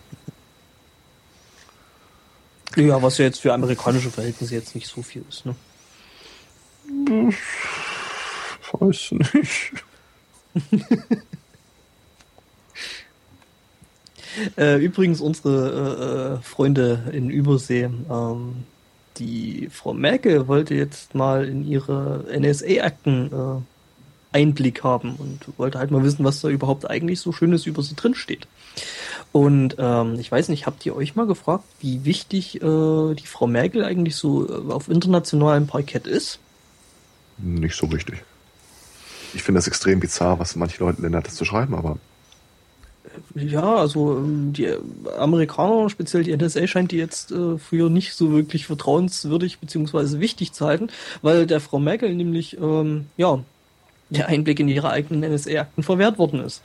[2.75, 5.55] ja, was ja jetzt für amerikanische Verhältnisse jetzt nicht so viel ist, ne?
[8.71, 9.73] Weiß nicht.
[14.57, 18.65] Äh, übrigens, unsere äh, äh, Freunde in Übersee, ähm,
[19.17, 25.91] die Frau Merkel wollte jetzt mal in ihre NSA-Akten äh, Einblick haben und wollte halt
[25.91, 28.47] mal wissen, was da überhaupt eigentlich so Schönes über sie drin steht.
[29.31, 33.47] Und ähm, ich weiß nicht, habt ihr euch mal gefragt, wie wichtig äh, die Frau
[33.47, 36.39] Merkel eigentlich so äh, auf internationalem Parkett ist?
[37.37, 38.23] Nicht so richtig.
[39.33, 41.97] Ich finde das extrem bizarr, was manche Leute Länder das zu schreiben, aber
[43.35, 44.73] Ja, also ähm, die
[45.17, 50.53] Amerikaner, speziell die NSA, scheint die jetzt äh, früher nicht so wirklich vertrauenswürdig beziehungsweise wichtig
[50.53, 50.89] zu halten,
[51.21, 53.39] weil der Frau Merkel nämlich ähm, ja
[54.09, 56.61] der Einblick in ihre eigenen NSA-Akten verwehrt worden ist.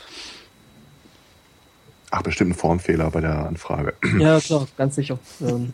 [2.10, 3.94] ach, bestimmt ein Formfehler bei der Anfrage.
[4.18, 5.18] Ja, klar, ganz sicher.
[5.40, 5.72] Ähm,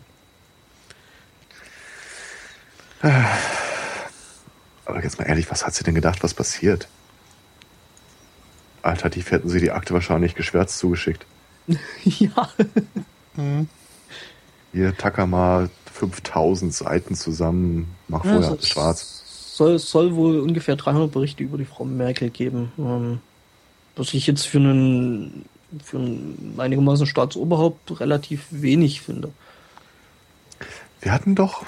[4.85, 6.87] Aber jetzt mal ehrlich, was hat sie denn gedacht, was passiert?
[8.81, 11.25] Alternativ hätten sie die Akte wahrscheinlich geschwärzt zugeschickt.
[12.03, 12.49] ja.
[14.73, 19.15] Hier, tacker mal 5000 Seiten zusammen, mach Ja, vorher so- alles schwarz.
[19.55, 22.71] Soll, soll wohl ungefähr 300 Berichte über die Frau Merkel geben.
[22.77, 23.19] Ähm,
[23.97, 25.43] was ich jetzt für einen,
[25.83, 29.33] für einen einigermaßen Staatsoberhaupt relativ wenig finde.
[31.01, 31.65] Wir hatten doch,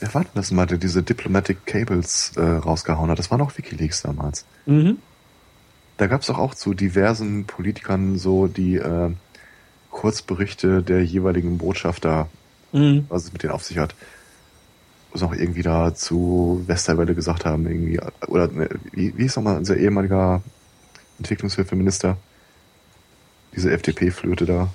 [0.00, 3.18] wer war denn das mal, der diese Diplomatic Cables äh, rausgehauen hat?
[3.18, 4.46] Das war noch Wikileaks damals.
[4.64, 4.96] Mhm.
[5.96, 9.10] Da gab es doch auch zu diversen Politikern so die äh,
[9.90, 12.28] Kurzberichte der jeweiligen Botschafter,
[12.72, 13.06] Mhm.
[13.08, 13.94] was es mit denen auf sich hat.
[15.14, 19.56] Sie auch irgendwie da zu Westerwelle gesagt haben, irgendwie, oder ne, wie, wie hieß nochmal
[19.56, 20.42] unser ehemaliger
[21.18, 22.18] Entwicklungshilfeminister?
[23.54, 24.68] Diese FDP-Flöte da.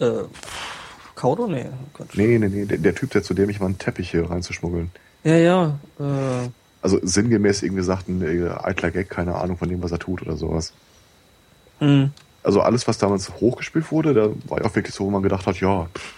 [0.00, 0.24] Äh, äh,
[1.14, 1.46] Kauder?
[1.46, 2.08] Nee, oh Gott.
[2.14, 4.90] Nee, nee, nee, der, der Typ, der zu dem ich war, einen Teppich hier reinzuschmuggeln.
[5.22, 5.78] Ja, ja.
[6.00, 6.48] Äh,
[6.86, 10.36] Also sinngemäß irgendwie sagten, äh, eitler Gag, keine Ahnung von dem, was er tut oder
[10.36, 10.72] sowas.
[11.80, 12.10] mh.
[12.44, 15.48] Also alles, was damals hochgespielt wurde, da war ja auch wirklich so, wo man gedacht
[15.48, 16.14] hat, ja, pff,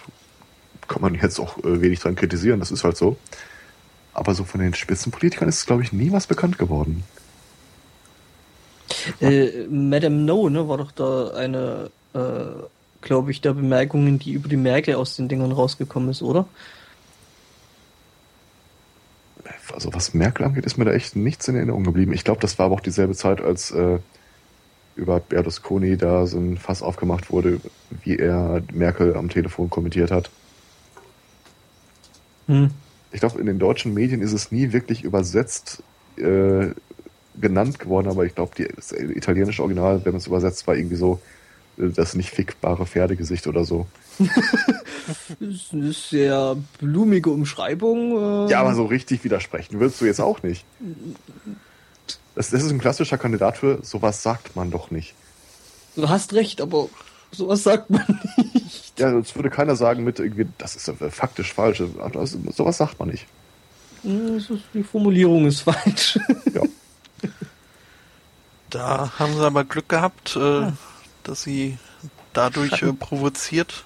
[0.87, 3.17] kann man jetzt auch äh, wenig dran kritisieren, das ist halt so.
[4.13, 7.03] Aber so von den Spitzenpolitikern ist, glaube ich, nie was bekannt geworden.
[9.21, 12.19] Äh, Madame No, ne, war doch da eine, äh,
[13.01, 16.45] glaube ich, der Bemerkungen, die über die Merkel aus den Dingern rausgekommen ist, oder?
[19.73, 22.13] Also was Merkel angeht, ist mir da echt nichts in Erinnerung geblieben.
[22.13, 23.99] Ich glaube, das war aber auch dieselbe Zeit, als äh,
[24.95, 27.61] über Berlusconi da so ein Fass aufgemacht wurde,
[28.03, 30.29] wie er Merkel am Telefon kommentiert hat.
[32.47, 32.71] Hm.
[33.11, 35.83] Ich glaube, in den deutschen Medien ist es nie wirklich übersetzt
[36.17, 36.67] äh,
[37.39, 41.21] genannt geworden, aber ich glaube, das italienische Original, wenn man es übersetzt, war irgendwie so
[41.77, 43.87] äh, das nicht fickbare Pferdegesicht oder so.
[44.19, 48.47] Das ist eine sehr blumige Umschreibung.
[48.47, 50.65] Äh, Ja, aber so richtig widersprechen willst du jetzt auch nicht.
[52.35, 55.13] Das, das ist ein klassischer Kandidat für sowas sagt man doch nicht.
[55.95, 56.87] Du hast recht, aber
[57.31, 58.05] sowas sagt man
[58.53, 58.99] nicht.
[58.99, 61.81] Ja, sonst würde keiner sagen mit irgendwie, das ist faktisch falsch.
[62.13, 63.25] Das, sowas sagt man nicht.
[64.03, 66.19] Hm, das ist- Die Formulierung ist falsch.
[66.53, 66.61] Ja.
[68.69, 70.71] Da haben sie aber Glück gehabt, äh,
[71.23, 71.77] dass sie
[72.33, 73.83] dadurch äh, provoziert.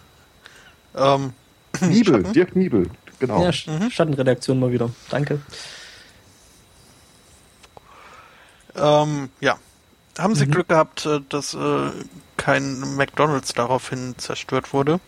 [0.95, 1.33] Ähm,
[1.81, 2.33] Niebel, Schatten?
[2.33, 2.89] Dirk Niebel,
[3.19, 3.41] genau.
[3.43, 4.89] Ja, Sch- Schattenredaktion mal wieder.
[5.09, 5.39] Danke.
[8.75, 9.57] Ähm, ja.
[10.17, 10.51] Haben sie Mhm.
[10.51, 11.91] Glück gehabt, äh, dass äh,
[12.37, 14.99] kein McDonalds daraufhin zerstört wurde.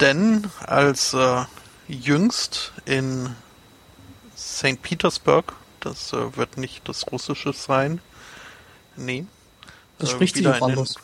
[0.00, 1.44] Denn als äh,
[1.88, 3.34] jüngst in
[4.36, 4.82] St.
[4.82, 5.54] Petersburg.
[5.80, 8.00] Das äh, wird nicht das Russische sein.
[8.96, 9.24] Nee.
[9.98, 10.96] Das Äh, spricht sich auch in den- anders.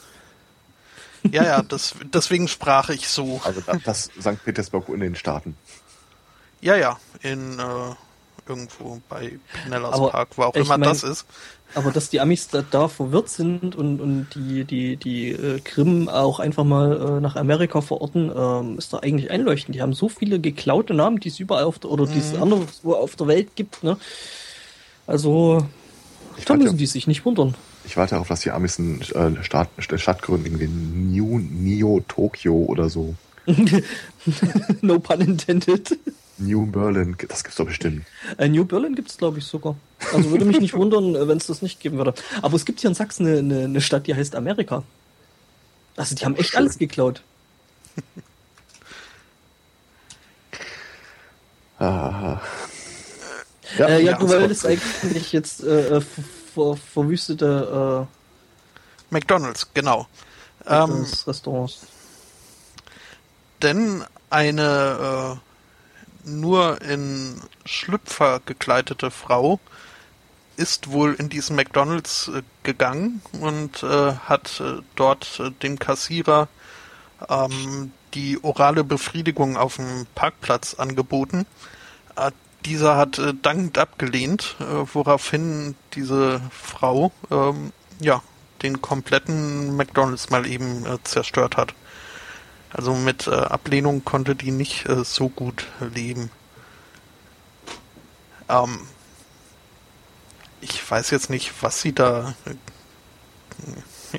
[1.31, 3.41] Ja, ja, das, deswegen sprach ich so.
[3.45, 4.45] Also das, das St.
[4.45, 5.57] Petersburg in den Staaten.
[6.61, 7.95] Ja, ja, in äh,
[8.49, 11.27] irgendwo bei Pinellas Aber Park, wo auch immer mein- das ist.
[11.75, 16.07] Aber dass die Amis da, da verwirrt sind und, und die, die, die äh, Krim
[16.11, 19.75] auch einfach mal äh, nach Amerika verorten, ähm, ist da eigentlich einleuchtend.
[19.75, 22.93] Die haben so viele geklaute Namen, die es überall auf der, oder die es anderswo
[22.95, 23.83] auf der Welt gibt.
[23.85, 23.97] Ne?
[25.07, 25.67] Also,
[26.37, 27.55] Ich da müssen auf, die sich nicht wundern.
[27.85, 32.55] Ich warte darauf, dass die Amis einen äh, Stadt, Stadt gründen, irgendwie New, Neo Tokyo
[32.55, 33.15] oder so.
[34.83, 35.99] no pun intended.
[36.39, 38.05] New Berlin, das gibt's doch bestimmt.
[38.39, 39.77] Äh, New Berlin gibt es, glaube ich, sogar.
[40.13, 42.15] Also würde mich nicht wundern, wenn es das nicht geben würde.
[42.41, 44.83] Aber es gibt hier in Sachsen eine, eine, eine Stadt, die heißt Amerika.
[45.97, 46.59] Also die haben echt Schön.
[46.59, 47.23] alles geklaut.
[51.79, 52.41] Ah.
[53.77, 56.03] äh, ja, ja, du wolltest eigentlich jetzt äh, äh,
[56.55, 58.07] ver verwüstete
[59.11, 60.07] McDonalds, genau.
[60.65, 61.87] äh, Ähm, Restaurants.
[63.63, 69.61] denn eine äh, nur in Schlüpfer gekleidete Frau
[70.57, 76.49] ist wohl in diesen McDonalds äh, gegangen und äh, hat äh, dort äh, dem Kassierer
[77.29, 81.47] ähm, die orale Befriedigung auf dem Parkplatz angeboten.
[82.65, 88.23] Dieser hat äh, dankend abgelehnt, äh, woraufhin diese Frau ähm, ja
[88.63, 91.75] den kompletten McDonalds mal eben äh, zerstört hat.
[92.71, 96.31] Also mit äh, Ablehnung konnte die nicht äh, so gut leben.
[98.49, 98.81] Ähm,
[100.61, 102.35] ich weiß jetzt nicht, was sie da.
[102.47, 102.55] Äh,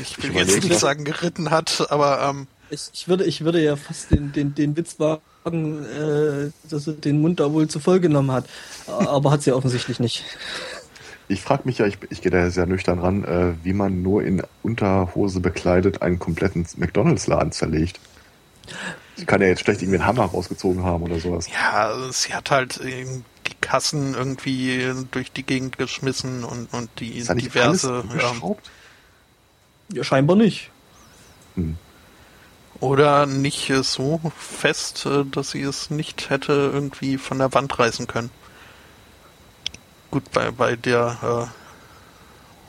[0.00, 3.44] ich, ich will Ich jetzt nicht sagen geritten hat, aber ähm, Ich, ich, würde, ich
[3.44, 4.98] würde ja fast den, den, den Witz
[5.44, 8.46] wagen, äh, dass sie den Mund da wohl zu voll genommen hat.
[8.86, 10.24] Aber hat sie offensichtlich nicht.
[11.28, 14.22] Ich frage mich ja, ich, ich gehe da sehr nüchtern ran, äh, wie man nur
[14.22, 17.98] in Unterhose bekleidet einen kompletten McDonalds-Laden zerlegt.
[19.16, 21.48] Sie kann ja jetzt schlecht irgendwie einen Hammer rausgezogen haben oder sowas.
[21.48, 27.92] ja, sie hat halt die Kassen irgendwie durch die Gegend geschmissen und, und die diverse.
[27.92, 28.70] alles geschraubt?
[29.92, 30.70] Ja, scheinbar nicht.
[31.54, 31.76] Hm.
[32.80, 37.78] Oder nicht äh, so fest, äh, dass sie es nicht hätte irgendwie von der Wand
[37.78, 38.30] reißen können.
[40.10, 41.50] Gut, bei, bei der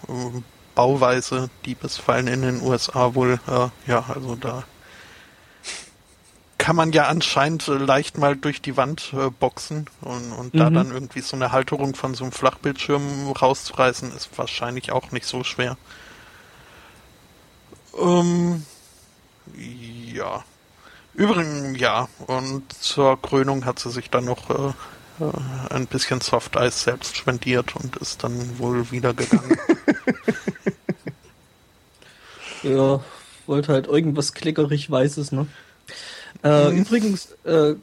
[0.08, 0.44] äh, äh,
[0.76, 4.66] Bauweise, die bisweilen in den USA wohl, äh, ja, also da
[6.58, 10.70] kann man ja anscheinend äh, leicht mal durch die Wand äh, boxen und, und da
[10.70, 10.74] Mhm.
[10.74, 15.44] dann irgendwie so eine Halterung von so einem Flachbildschirm rauszureißen, ist wahrscheinlich auch nicht so
[15.44, 15.78] schwer.
[17.98, 18.66] Ähm,
[19.56, 20.44] ja.
[21.14, 22.08] Übrigens, ja.
[22.28, 24.74] Und zur Krönung hat sie sich dann noch äh,
[25.24, 29.58] äh, ein bisschen Soft Eis selbst spendiert und ist dann wohl wieder gegangen.
[32.64, 33.00] Ja,
[33.46, 35.46] wollte halt irgendwas klickerig Weißes, ne?
[36.44, 36.78] Äh, Mhm.
[36.78, 37.76] Übrigens, äh,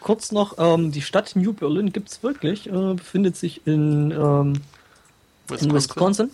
[0.00, 4.54] kurz noch, ähm, die Stadt New Berlin gibt's wirklich, äh, befindet sich in, ähm,
[5.60, 6.30] in Wisconsin.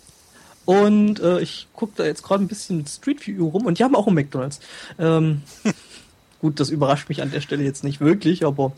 [0.65, 3.95] Und äh, ich gucke da jetzt gerade ein bisschen Street View rum und die haben
[3.95, 4.59] auch einen McDonalds.
[4.97, 5.41] Ähm,
[6.39, 8.73] gut, das überrascht mich an der Stelle jetzt nicht wirklich, aber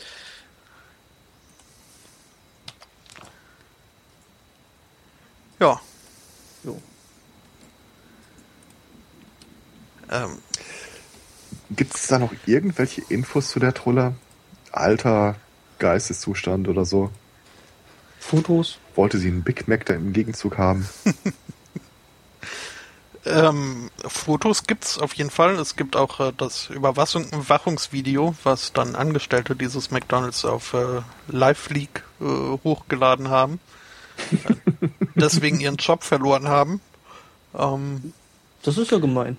[5.60, 5.80] Ja.
[6.64, 6.82] jo.
[10.12, 10.38] Ähm,
[11.72, 14.16] Gibt es da noch irgendwelche Infos zu der Truller?
[14.72, 15.36] Alter,
[15.80, 17.10] Geisteszustand oder so?
[18.20, 18.80] Fotos.
[18.96, 20.88] Wollte sie einen Big Mac da im Gegenzug haben?
[23.26, 25.56] Ähm, Fotos gibt's auf jeden Fall.
[25.56, 31.70] Es gibt auch äh, das Überwachung Überwachungsvideo, was dann Angestellte dieses McDonalds auf äh, Live
[31.70, 32.26] Leak äh,
[32.64, 33.60] hochgeladen haben.
[34.32, 34.56] Äh,
[35.16, 36.82] deswegen ihren Job verloren haben.
[37.58, 38.14] Ähm,
[38.64, 39.38] Das ist ja gemein.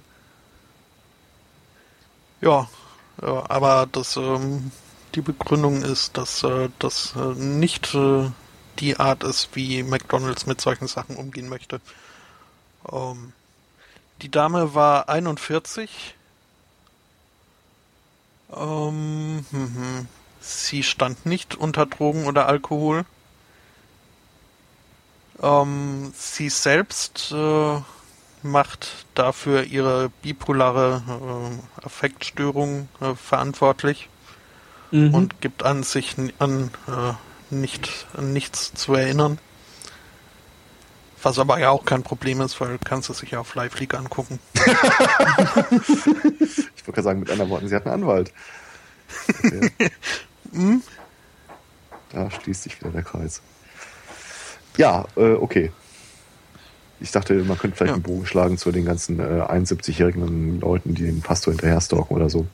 [2.41, 2.69] ja,
[3.23, 4.71] ja, aber das, ähm,
[5.15, 7.97] die Begründung ist, dass äh, das äh, nicht
[8.79, 11.81] die Art ist, wie McDonalds mit solchen Sachen umgehen möchte.
[12.93, 13.33] Ähm,
[14.23, 16.15] die Dame war 41.
[18.55, 20.09] Ähm, hm, hm.
[20.41, 23.05] Sie stand nicht unter Drogen oder Alkohol.
[25.43, 27.81] Ähm, sie selbst äh,
[28.43, 31.03] macht dafür ihre bipolare
[31.81, 34.09] äh, Affektstörung äh, verantwortlich
[34.91, 35.15] Mhm.
[35.15, 39.39] und gibt an, sich an äh, nicht an nichts zu erinnern.
[41.23, 43.95] Was aber ja auch kein Problem ist, weil kannst du sich ja auf Live League
[43.95, 44.39] angucken.
[46.77, 48.33] Ich wollte gerade sagen, mit anderen Worten, sie hat einen Anwalt.
[49.45, 50.81] Okay.
[52.13, 53.43] da schließt sich wieder der Kreis.
[54.77, 55.73] Ja, äh, okay.
[57.01, 57.95] Ich dachte, man könnte vielleicht Ja.
[57.95, 62.31] einen Bogen schlagen zu den ganzen äh, 71-jährigen Leuten, die den Pastor hinterher stalken oder
[62.31, 62.47] so.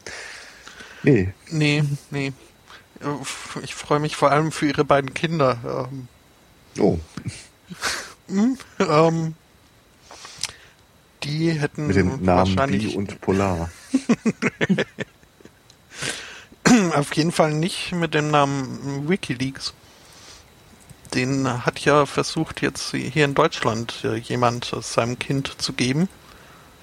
[1.02, 2.32] Nee, Nee, nee.
[3.00, 3.06] Äh,
[3.62, 5.88] Ich freue mich vor allem für ihre beiden Kinder.
[5.92, 6.08] Ähm,
[6.80, 6.98] oh,
[8.28, 9.34] ähm,
[11.24, 13.70] die hätten mit dem Namen wahrscheinlich Bi und Polar.
[16.94, 19.74] auf jeden Fall nicht mit dem Namen WikiLeaks.
[21.14, 26.08] Den hat ja versucht jetzt hier in Deutschland äh, jemand seinem Kind zu geben,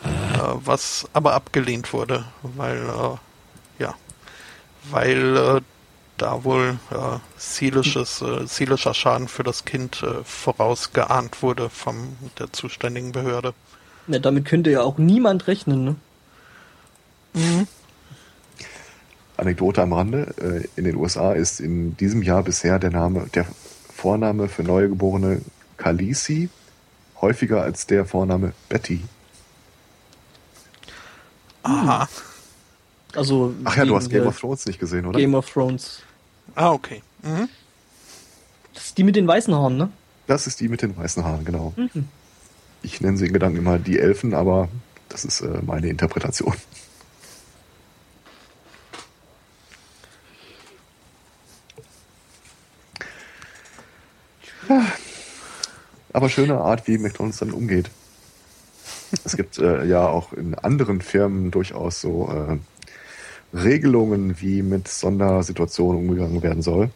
[0.03, 0.07] äh,
[0.53, 3.95] was aber abgelehnt wurde, weil äh, ja,
[4.91, 5.61] weil
[6.22, 6.96] da wohl äh,
[7.38, 13.54] seelisches, äh, seelischer Schaden für das Kind äh, vorausgeahnt wurde von der zuständigen Behörde.
[14.08, 17.68] Ja, damit könnte ja auch niemand rechnen, ne?
[19.38, 20.34] Anekdote am Rande.
[20.38, 23.46] Äh, in den USA ist in diesem Jahr bisher der Name, der
[23.94, 25.41] Vorname für Neugeborene
[25.78, 26.50] Khaleesi
[27.22, 29.02] häufiger als der Vorname Betty.
[31.64, 32.08] Aha.
[33.16, 35.20] Also Ach ja, du hast Game der of Thrones nicht gesehen, oder?
[35.20, 36.04] Game of Thrones.
[36.56, 37.02] Ah, okay.
[37.22, 37.50] Mhm.
[38.74, 39.92] Das ist die mit den weißen Haaren, ne?
[40.28, 41.74] Das ist die mit den weißen Haaren, genau.
[41.76, 42.08] Mhm.
[42.82, 44.70] Ich nenne sie in Gedanken immer die Elfen, aber
[45.10, 46.56] das ist äh, meine Interpretation.
[54.70, 54.86] Ja.
[56.14, 57.90] Aber schöne Art, wie McDonalds dann umgeht.
[59.24, 62.58] Es gibt äh, ja auch in anderen Firmen durchaus so äh,
[63.54, 66.90] Regelungen, wie mit Sondersituationen umgegangen werden soll.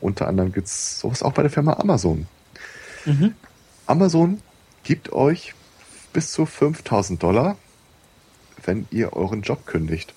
[0.00, 2.26] Unter anderem gibt es sowas auch bei der Firma Amazon.
[3.04, 3.34] Mhm.
[3.86, 4.40] Amazon
[4.84, 5.54] gibt euch
[6.12, 7.56] bis zu 5000 Dollar,
[8.64, 10.14] wenn ihr euren Job kündigt.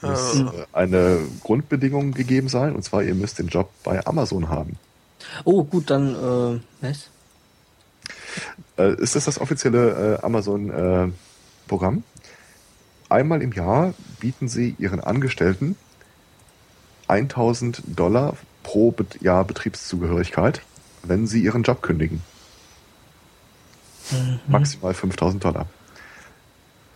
[0.00, 4.48] Muss Äh, äh, eine Grundbedingung gegeben sein, und zwar ihr müsst den Job bei Amazon
[4.48, 4.78] haben.
[5.44, 7.10] Oh, gut, dann, äh, was?
[8.76, 12.04] Äh, ist das das offizielle äh, Amazon-Programm?
[13.08, 15.76] Einmal im Jahr bieten sie ihren Angestellten
[17.06, 20.62] 1000 Dollar pro Jahr Betriebszugehörigkeit,
[21.02, 22.20] wenn sie ihren Job kündigen.
[24.46, 25.66] Maximal 5000 Dollar.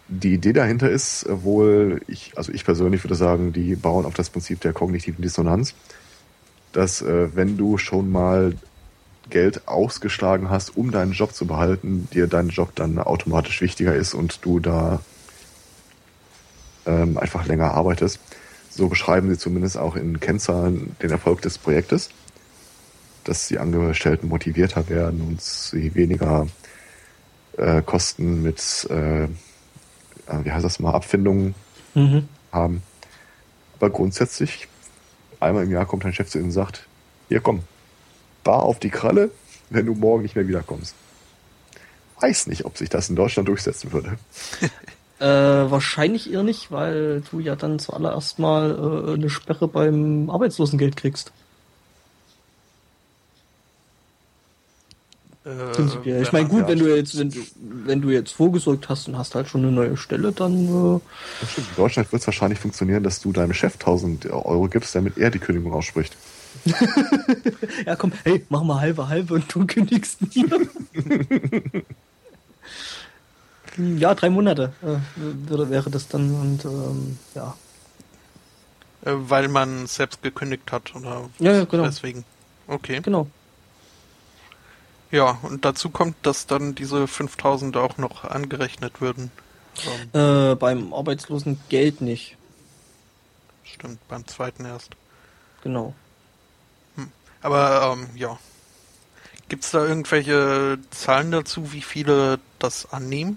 [0.08, 4.28] Die Idee dahinter ist wohl, ich, also ich persönlich würde sagen, die bauen auf das
[4.28, 5.74] Prinzip der kognitiven Dissonanz,
[6.72, 8.54] dass äh, wenn du schon mal
[9.30, 14.12] Geld ausgeschlagen hast, um deinen Job zu behalten, dir dein Job dann automatisch wichtiger ist
[14.12, 15.00] und du da
[16.86, 18.20] ähm, einfach länger arbeitest.
[18.70, 22.10] So beschreiben sie zumindest auch in Kennzahlen den Erfolg des Projektes,
[23.24, 26.46] dass die Angestellten motivierter werden und sie weniger
[27.58, 29.28] äh, Kosten mit, äh, äh,
[30.42, 31.54] wie heißt das mal, Abfindungen
[31.94, 32.26] Mhm.
[32.50, 32.82] haben.
[33.76, 34.68] Aber grundsätzlich,
[35.40, 36.86] einmal im Jahr kommt dein Chef zu ihnen und sagt,
[37.28, 37.64] hier komm,
[38.44, 39.30] bar auf die Kralle,
[39.70, 40.94] wenn du morgen nicht mehr wiederkommst.
[42.20, 44.16] Weiß nicht, ob sich das in Deutschland durchsetzen würde.
[45.22, 50.96] Äh, wahrscheinlich eher nicht, weil du ja dann zuallererst mal äh, eine Sperre beim Arbeitslosengeld
[50.96, 51.30] kriegst.
[55.44, 56.22] äh, Prinzipiell.
[56.22, 59.36] Ich meine, gut, wenn du jetzt, wenn du, wenn du jetzt vorgesorgt hast und hast
[59.36, 61.00] halt schon eine neue Stelle, dann
[61.38, 61.68] Das stimmt.
[61.68, 65.30] In Deutschland wird es wahrscheinlich funktionieren, dass du deinem Chef 1000 Euro gibst, damit er
[65.30, 66.16] die Kündigung ausspricht.
[66.64, 66.72] äh,
[67.86, 70.68] ja komm, hey, mach mal halbe halbe und du kündigst mir.
[73.74, 77.56] Hm, ja, drei Monate äh, würde, wäre das dann und ähm, ja.
[79.04, 81.28] Äh, weil man selbst gekündigt hat, oder?
[81.38, 81.84] Ja, ja, genau.
[81.84, 82.24] Deswegen.
[82.66, 83.00] Okay.
[83.02, 83.26] Genau.
[85.10, 89.30] Ja, und dazu kommt, dass dann diese 5000 auch noch angerechnet würden.
[90.14, 92.36] Ähm, Äh, beim Arbeitslosengeld nicht.
[93.64, 94.90] stimmt, beim zweiten erst.
[95.62, 95.94] Genau.
[97.40, 98.38] Aber ähm, ja.
[99.48, 103.36] Gibt es da irgendwelche Zahlen dazu, wie viele das annehmen?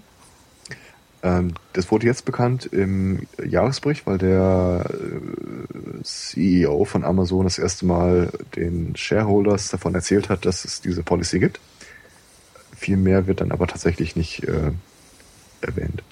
[1.22, 7.86] Ähm, das wurde jetzt bekannt im Jahresbericht, weil der äh, CEO von Amazon das erste
[7.86, 11.60] Mal den Shareholders davon erzählt hat, dass es diese Policy gibt.
[12.76, 14.72] Viel mehr wird dann aber tatsächlich nicht äh,
[15.62, 16.02] erwähnt.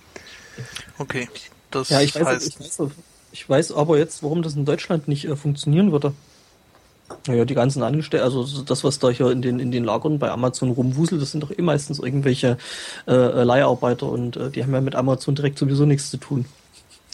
[0.98, 1.28] Okay.
[1.70, 2.90] Das Ja, ich weiß, heißt, ich, weiß,
[3.32, 6.14] ich weiß aber jetzt, warum das in Deutschland nicht äh, funktionieren würde.
[7.26, 10.18] Naja, die ganzen Angestellten, also so das, was da hier in den, in den Lagern
[10.18, 12.58] bei Amazon rumwuselt, das sind doch eh meistens irgendwelche
[13.06, 16.44] äh, äh, Leiharbeiter und äh, die haben ja mit Amazon direkt sowieso nichts zu tun.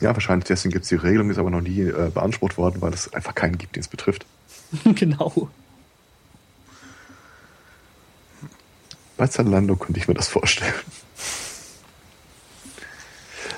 [0.00, 2.92] Ja, wahrscheinlich deswegen gibt es die Regelung, ist aber noch nie äh, beansprucht worden, weil
[2.92, 4.26] es einfach keinen gibt, den es betrifft.
[4.94, 5.48] genau.
[9.16, 10.72] Bei Zalando könnte ich mir das vorstellen.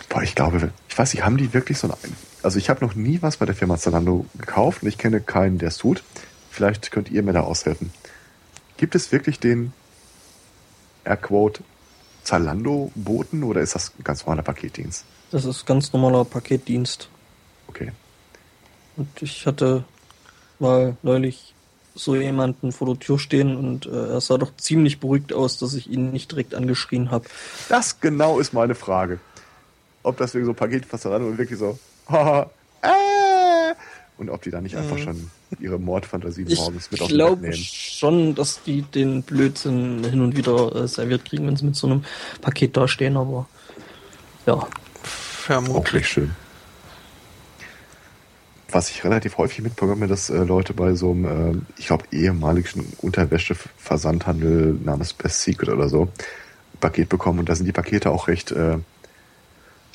[0.08, 1.94] Boah, ich glaube, Ich weiß nicht, haben die wirklich so ein...
[2.42, 5.58] Also ich habe noch nie was bei der Firma Zalando gekauft und ich kenne keinen,
[5.58, 6.02] der es tut.
[6.52, 7.90] Vielleicht könnt ihr mir da aushelfen.
[8.76, 9.72] Gibt es wirklich den
[11.02, 11.64] Airquote
[12.24, 15.06] Zalando-Boten oder ist das ein ganz normaler Paketdienst?
[15.30, 17.08] Das ist ganz normaler Paketdienst.
[17.68, 17.92] Okay.
[18.98, 19.84] Und ich hatte
[20.58, 21.54] mal neulich
[21.94, 25.72] so jemanden vor der Tür stehen und äh, er sah doch ziemlich beruhigt aus, dass
[25.72, 27.24] ich ihn nicht direkt angeschrien habe.
[27.70, 29.20] Das genau ist meine Frage.
[30.02, 31.78] Ob das wirklich so Paketversand und wirklich so,
[32.10, 32.50] haha,
[32.82, 33.31] äh,
[34.18, 37.18] und ob die da nicht einfach schon ihre Mordfantasie morgens ich mit auf Ich den
[37.18, 41.64] Bett glaube schon, dass die den Blödsinn hin und wieder äh, serviert kriegen, wenn sie
[41.64, 42.04] mit so einem
[42.40, 43.46] Paket dastehen, aber
[44.46, 44.54] ja.
[44.54, 44.68] Auch
[45.02, 45.92] Vermutlich.
[45.94, 46.30] nicht schön.
[48.70, 52.86] Was ich relativ häufig mitbekomme, dass äh, Leute bei so einem, äh, ich glaube, ehemaligen
[53.02, 56.08] Unterwäsche-Versandhandel namens Best Secret oder so,
[56.80, 58.78] Paket bekommen und da sind die Pakete auch recht äh,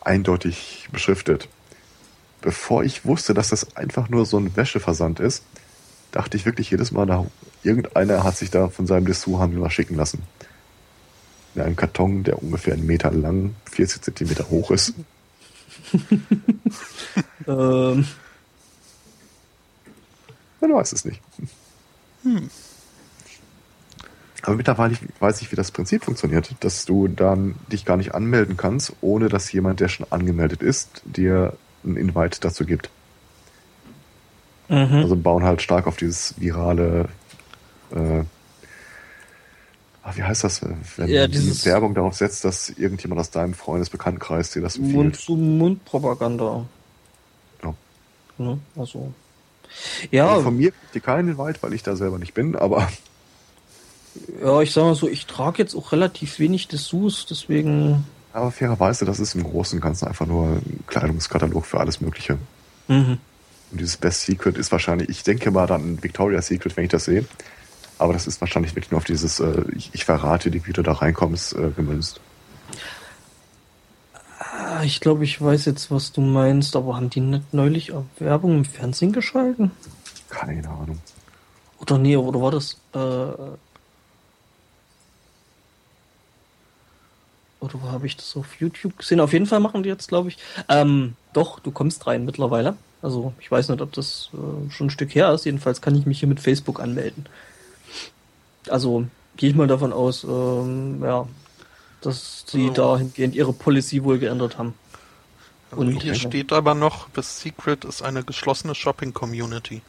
[0.02, 1.50] eindeutig beschriftet.
[2.42, 5.44] Bevor ich wusste, dass das einfach nur so ein Wäscheversand ist,
[6.12, 7.26] dachte ich wirklich jedes Mal, da
[7.64, 10.22] irgendeiner hat sich da von seinem Dessous-Handel was schicken lassen.
[11.56, 14.94] In einem Karton, der ungefähr einen Meter lang, 40 Zentimeter hoch ist.
[17.48, 18.06] Ähm,
[20.60, 21.22] Man weiß es nicht.
[24.42, 28.58] Aber mittlerweile weiß ich, wie das Prinzip funktioniert, dass du dann dich gar nicht anmelden
[28.58, 32.90] kannst, ohne dass jemand, der schon angemeldet ist, dir einen Invite dazu gibt.
[34.70, 34.76] mhm.
[34.94, 37.08] Also bauen halt stark auf dieses virale,
[37.96, 38.24] äh,
[40.04, 43.54] ah, wie heißt das, wenn Ja, die dieses- Werbung darauf setzt, dass irgendjemand aus deinem
[43.54, 44.96] Freundesbekanntenkreis dir das empfiehlt.
[44.96, 46.66] Mund-zu-Mund-Propaganda.
[47.64, 47.74] Ja.
[48.38, 48.60] Ne?
[48.76, 49.14] Also.
[50.12, 52.90] Ja, Also von mir kriegt ihr keinen Invite, weil ich da selber nicht bin, aber
[54.42, 58.06] ja, ich sag mal so, ich trage jetzt auch relativ wenig Dessous, deswegen.
[58.34, 62.38] Aber fairerweise, das ist im Großen und Ganzen einfach nur ein Kleidungskatalog für alles Mögliche.
[62.88, 63.18] Mhm.
[63.72, 66.92] Und dieses Best Secret ist wahrscheinlich, ich denke mal dann ein Victoria's Secret, wenn ich
[66.92, 67.26] das sehe.
[67.98, 70.84] Aber das ist wahrscheinlich wirklich nur auf dieses, äh, ich, ich verrate dir, wie du
[70.84, 72.22] da reinkommst, äh, gemünzt.
[74.40, 78.06] Ah, Ich glaube, ich weiß jetzt, was du meinst, aber haben die nicht neulich auch
[78.20, 79.72] Werbung im Fernsehen geschalten?
[80.30, 81.00] Keine Ahnung.
[81.80, 82.78] Oder nee, oder war das?
[82.94, 82.98] Äh,
[87.74, 89.20] oder wo habe ich das auf YouTube gesehen?
[89.20, 90.38] Auf jeden Fall machen die jetzt, glaube ich.
[90.70, 92.76] Ähm, doch, du kommst rein mittlerweile.
[93.02, 95.46] Also ich weiß nicht, ob das äh, schon ein Stück her ist.
[95.46, 97.26] Jedenfalls kann ich mich hier mit Facebook anmelden.
[98.70, 99.06] Also
[99.38, 101.28] gehe ich mal davon aus, ähm, ja,
[102.02, 102.74] dass sie Oh.
[102.74, 104.74] dahingehend ihre Policy wohl geändert haben.
[105.72, 109.82] Und- hier steht aber noch, Best Secret ist eine geschlossene Shopping-Community.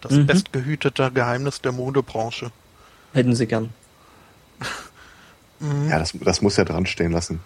[0.00, 0.26] Das Mhm.
[0.26, 2.50] bestgehütete Geheimnis der Modebranche.
[3.12, 3.70] Hätten sie gern.
[5.60, 5.88] Mhm.
[5.88, 7.40] Ja, das, das muss ja dran stehen lassen.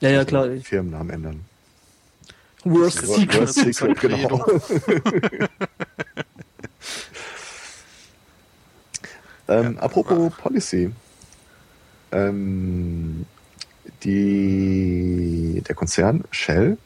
[0.00, 0.48] Ja, ja, Also klar.
[0.62, 1.44] Firmennamen ändern.
[2.64, 3.40] Worst Secret.
[3.40, 4.44] Worst Secret, genau.
[9.48, 10.92] Ähm, Ja, apropos Policy.
[12.12, 13.26] Ähm,
[14.04, 16.78] die, der Konzern Shell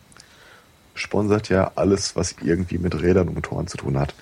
[0.94, 4.14] sponsert ja alles, was irgendwie mit Rädern und Motoren zu tun hat.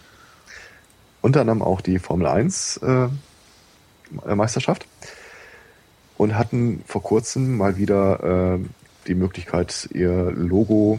[1.22, 3.08] Unter anderem auch die Formel 1 äh,
[4.34, 4.86] Meisterschaft
[6.16, 8.58] und hatten vor kurzem mal wieder äh,
[9.06, 10.98] die Möglichkeit, ihr Logo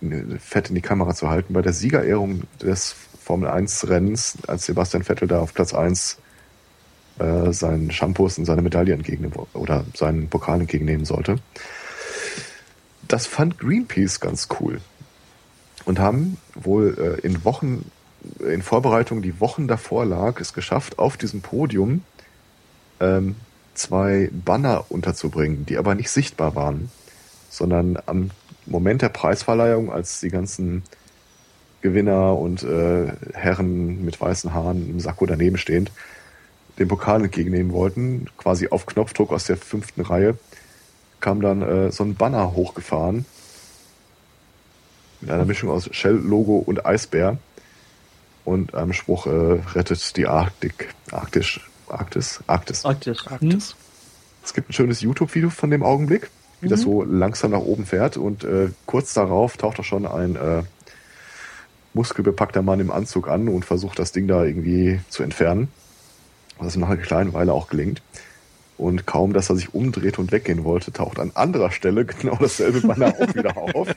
[0.00, 4.66] in- fett in die Kamera zu halten bei der Siegerehrung des Formel 1 Rennens, als
[4.66, 6.18] Sebastian Vettel da auf Platz 1
[7.18, 11.36] äh, seinen Shampoos und seine Medaille entgegennehmen oder seinen Pokal entgegennehmen sollte.
[13.08, 14.80] Das fand Greenpeace ganz cool
[15.84, 17.90] und haben wohl äh, in Wochen,
[18.40, 22.02] in Vorbereitung, die Wochen davor lag, es geschafft, auf diesem Podium
[23.00, 23.36] ähm,
[23.76, 26.90] zwei Banner unterzubringen, die aber nicht sichtbar waren,
[27.50, 28.30] sondern am
[28.66, 30.82] Moment der Preisverleihung, als die ganzen
[31.82, 35.92] Gewinner und äh, Herren mit weißen Haaren im Sakko daneben stehend
[36.78, 40.36] den Pokal entgegennehmen wollten, quasi auf Knopfdruck aus der fünften Reihe,
[41.20, 43.24] kam dann äh, so ein Banner hochgefahren.
[45.20, 47.38] Mit einer Mischung aus Shell-Logo und Eisbär.
[48.44, 52.84] Und einem Spruch äh, rettet die Arktik, Arktisch, Arktis, Arktis.
[52.84, 53.26] Arktis.
[53.26, 53.76] Arktis.
[54.44, 56.30] Es gibt ein schönes YouTube-Video von dem Augenblick,
[56.60, 60.36] wie das so langsam nach oben fährt und äh, kurz darauf taucht auch schon ein
[60.36, 60.62] äh,
[61.94, 65.68] muskelbepackter Mann im Anzug an und versucht das Ding da irgendwie zu entfernen.
[66.58, 68.02] Was ihm nach einer kleinen Weile auch gelingt.
[68.78, 72.80] Und kaum, dass er sich umdreht und weggehen wollte, taucht an anderer Stelle genau dasselbe
[72.86, 73.88] Banner auch wieder auf.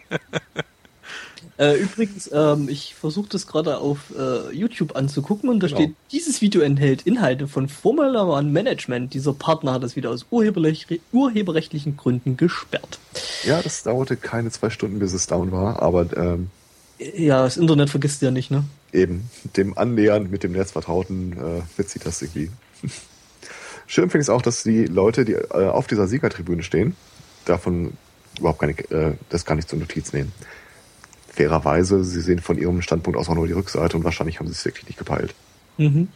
[1.57, 5.79] Äh, übrigens, ähm, ich versuche das gerade auf äh, YouTube anzugucken und da genau.
[5.79, 9.13] steht, dieses Video enthält Inhalte von Formula One Management.
[9.13, 12.99] Dieser Partner hat das wieder aus urheberrechtlichen Gründen gesperrt.
[13.43, 16.49] Ja, das dauerte keine zwei Stunden, bis es down war, aber ähm,
[16.97, 18.63] ja, das Internet vergisst ja nicht, ne?
[18.91, 22.51] Eben, dem Annähern mit dem Netz vertrauten äh, verzieht das irgendwie.
[23.87, 26.95] Schön finde ich es auch, dass die Leute, die äh, auf dieser Siegertribüne stehen,
[27.45, 27.93] davon
[28.37, 30.31] überhaupt keine, äh, das kann ich zur Notiz nehmen
[31.31, 34.53] fairerweise, sie sehen von ihrem Standpunkt aus auch nur die Rückseite und wahrscheinlich haben sie
[34.53, 35.33] es wirklich nicht gepeilt.
[35.77, 36.09] Mhm.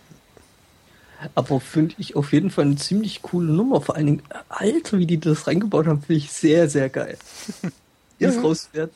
[1.35, 3.79] Aber finde ich auf jeden Fall eine ziemlich coole Nummer.
[3.81, 7.17] Vor allen Dingen, Alter, wie die das reingebaut haben, finde ich sehr, sehr geil.
[8.19, 8.29] ja.
[8.29, 8.91] Das rausfährt.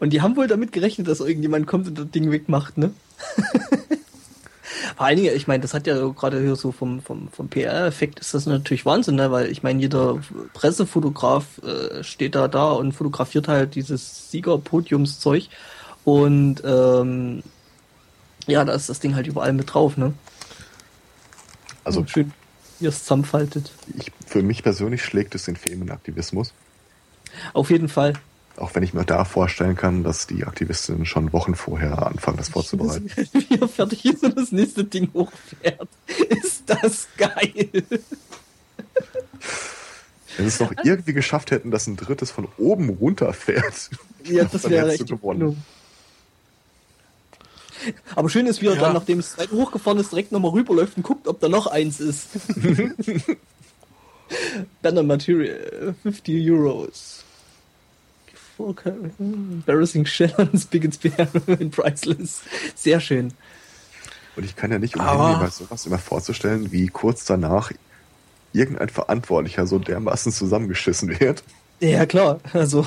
[0.00, 2.92] Und die haben wohl damit gerechnet, dass irgendjemand kommt und das Ding wegmacht, ne?
[4.96, 8.20] Vor allen Dingen, ich meine, das hat ja gerade hier so vom, vom, vom PR-Effekt
[8.20, 9.30] ist das natürlich Wahnsinn, ne?
[9.30, 10.20] weil ich meine, jeder
[10.54, 15.48] Pressefotograf äh, steht da da und fotografiert halt dieses Siegerpodiumszeug
[16.04, 17.42] und ähm,
[18.46, 20.14] ja, da ist das Ding halt überall mit drauf, ne?
[21.84, 22.32] Also schön,
[22.80, 23.72] wie es zusammenfaltet.
[23.96, 26.52] Ich, für mich persönlich schlägt es den Femenaktivismus.
[27.52, 28.14] Auf jeden Fall.
[28.58, 32.48] Auch wenn ich mir da vorstellen kann, dass die Aktivistinnen schon Wochen vorher anfangen, das
[32.48, 33.10] vorzubereiten.
[33.32, 35.88] Wie er fertig ist und das nächste Ding hochfährt.
[36.28, 37.70] Ist das geil.
[40.36, 43.90] Wenn es noch irgendwie geschafft hätten, dass ein drittes von oben runterfährt.
[44.24, 45.62] Ja, das wäre echt gewonnen.
[48.14, 48.80] Aber schön ist, wie er ja.
[48.80, 52.28] dann, nachdem es hochgefahren ist, direkt nochmal rüberläuft und guckt, ob da noch eins ist.
[54.82, 57.17] Banner Material, 50 Euros.
[58.58, 61.28] Embarrassing Shell Big and Spare
[61.58, 62.42] in Priceless.
[62.74, 63.32] Sehr schön.
[64.36, 67.72] Und ich kann ja nicht umhin, mir sowas immer vorzustellen, wie kurz danach
[68.52, 71.42] irgendein Verantwortlicher so dermaßen zusammengeschissen wird.
[71.80, 72.40] Ja, klar.
[72.52, 72.86] Also.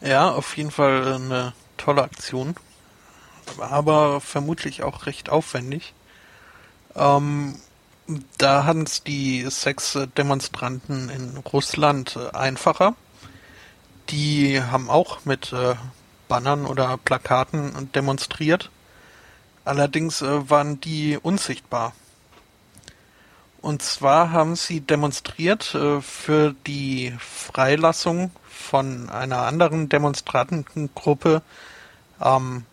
[0.00, 2.54] ja, auf jeden Fall eine tolle Aktion.
[3.58, 5.94] Aber vermutlich auch recht aufwendig.
[6.94, 7.56] Ähm,
[8.38, 12.94] da hatten es die Sexdemonstranten in Russland äh, einfacher.
[14.08, 15.74] Die haben auch mit äh,
[16.28, 18.70] Bannern oder Plakaten demonstriert.
[19.64, 21.92] Allerdings äh, waren die unsichtbar.
[23.60, 31.42] Und zwar haben sie demonstriert für die Freilassung von einer anderen Demonstrantengruppe,
[32.22, 32.64] ähm,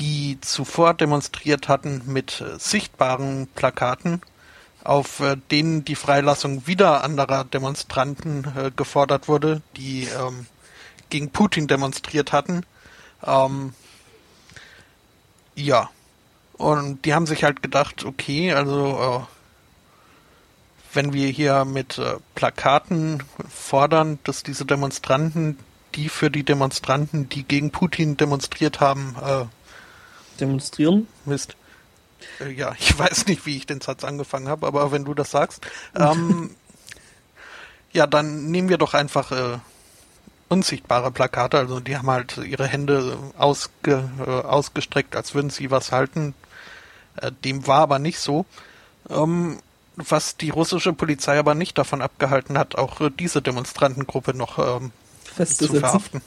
[0.00, 4.22] die zuvor demonstriert hatten mit äh, sichtbaren Plakaten,
[4.82, 10.46] auf äh, denen die Freilassung wieder anderer Demonstranten äh, gefordert wurde, die ähm,
[11.10, 12.64] gegen Putin demonstriert hatten.
[13.24, 13.74] Ähm,
[15.54, 15.90] ja.
[16.54, 23.22] Und die haben sich halt gedacht, okay, also äh, wenn wir hier mit äh, Plakaten
[23.48, 25.58] fordern, dass diese Demonstranten,
[25.94, 29.44] die für die Demonstranten, die gegen Putin demonstriert haben, äh,
[30.40, 31.06] demonstrieren.
[31.24, 31.56] Mist.
[32.40, 35.30] Äh, ja, ich weiß nicht, wie ich den Satz angefangen habe, aber wenn du das
[35.30, 36.54] sagst, ähm,
[37.92, 39.58] ja, dann nehmen wir doch einfach äh,
[40.48, 41.58] unsichtbare Plakate.
[41.58, 46.34] Also die haben halt ihre Hände ausge, äh, ausgestreckt, als würden sie was halten.
[47.16, 48.44] Äh, dem war aber nicht so.
[49.08, 49.58] Ähm,
[49.96, 54.92] was die russische Polizei aber nicht davon abgehalten hat, auch diese Demonstrantengruppe noch ähm,
[55.44, 56.22] zu verhaften.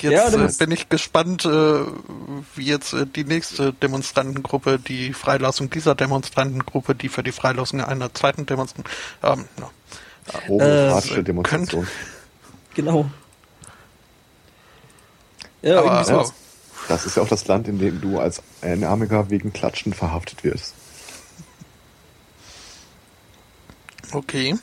[0.00, 5.70] Jetzt ja, äh, bin ich gespannt, äh, wie jetzt äh, die nächste Demonstrantengruppe, die Freilassung
[5.70, 8.90] dieser Demonstrantengruppe, die für die Freilassung einer zweiten Demonstranten,
[9.22, 9.70] ähm, no.
[10.46, 11.84] Homokratische äh, Demonstration.
[11.84, 13.10] Könnt, genau.
[15.62, 16.18] Ja, aber, so.
[16.18, 16.32] das,
[16.86, 20.74] das ist ja auch das Land, in dem du als Einarmiger wegen Klatschen verhaftet wirst.
[24.12, 24.56] Okay.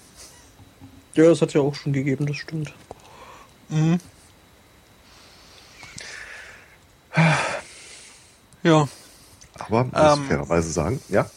[1.16, 2.74] Ja, das hat ja auch schon gegeben, das stimmt.
[3.70, 4.00] Mhm.
[8.64, 8.88] Ja.
[9.60, 11.30] Aber muss ähm, fairerweise sagen, ja.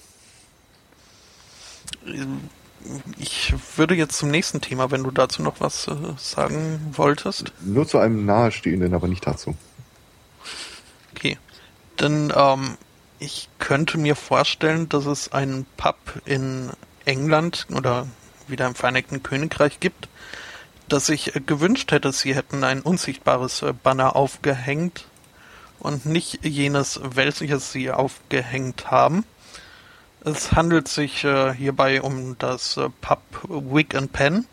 [3.19, 7.53] Ich würde jetzt zum nächsten Thema, wenn du dazu noch was äh, sagen wolltest.
[7.61, 9.55] Nur zu einem nahestehenden, aber nicht dazu.
[11.15, 11.39] Okay.
[12.01, 12.77] Denn ähm,
[13.19, 16.71] ich könnte mir vorstellen, dass es einen Pub in
[17.05, 18.07] England oder
[18.47, 20.09] wieder im Vereinigten Königreich gibt,
[20.89, 25.08] dass sich äh, gewünscht hätte, sie hätten ein unsichtbares äh, Banner aufgehängt,
[25.81, 29.25] und nicht jenes, welches sie aufgehängt haben.
[30.25, 34.47] Es handelt sich äh, hierbei um das äh, Pub Wig and Pen,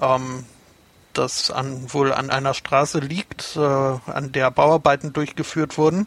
[0.00, 0.46] ähm,
[1.12, 6.06] das an, wohl an einer Straße liegt, äh, an der Bauarbeiten durchgeführt wurden.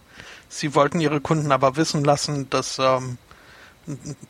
[0.49, 3.17] Sie wollten ihre Kunden aber wissen lassen, dass ähm,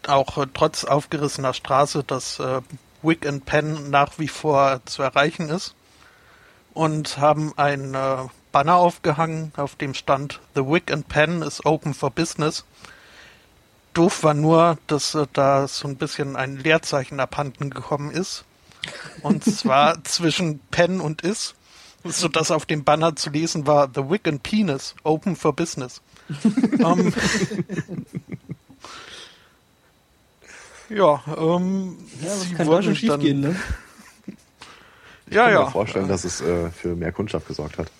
[0.07, 2.61] auch trotz aufgerissener Straße das äh,
[3.01, 5.75] Wick and Pen nach wie vor zu erreichen ist
[6.73, 8.17] und haben ein äh,
[8.55, 12.63] Banner aufgehangen, auf dem stand The Wick and Pen is open for business.
[13.93, 18.45] Doof war nur, dass äh, da so ein bisschen ein Leerzeichen abhanden gekommen ist.
[19.23, 21.53] Und zwar zwischen Pen und is,
[22.05, 25.99] so dass auf dem Banner zu lesen war The Wick and Penis open for business.
[26.81, 27.13] um,
[30.87, 33.57] ja, ähm, Ja, das sie kann schon schief dann- gehen, ne?
[35.27, 35.65] Ich Ja, kann ja.
[35.65, 37.91] mir vorstellen, dass es äh, für mehr Kundschaft gesorgt hat.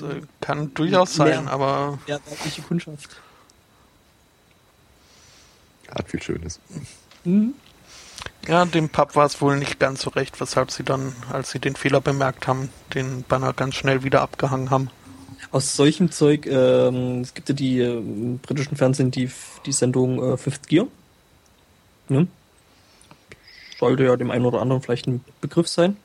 [0.00, 1.52] Das äh, kann durchaus sein, Mehr.
[1.52, 3.20] aber Ja, weibliche Kundschaft.
[5.88, 6.60] Hat viel Schönes.
[7.24, 7.54] Mhm.
[8.46, 11.58] ja, dem Pub war es wohl nicht ganz so recht, weshalb sie dann, als sie
[11.58, 14.90] den Fehler bemerkt haben, den Banner ganz schnell wieder abgehangen haben.
[15.50, 19.30] Aus solchem Zeug, ähm, es gibt ja die äh, im britischen Fernsehen die,
[19.64, 20.86] die Sendung äh, Fifth Gear.
[22.08, 22.28] Ne?
[23.78, 25.96] Sollte ja dem einen oder anderen vielleicht ein Begriff sein.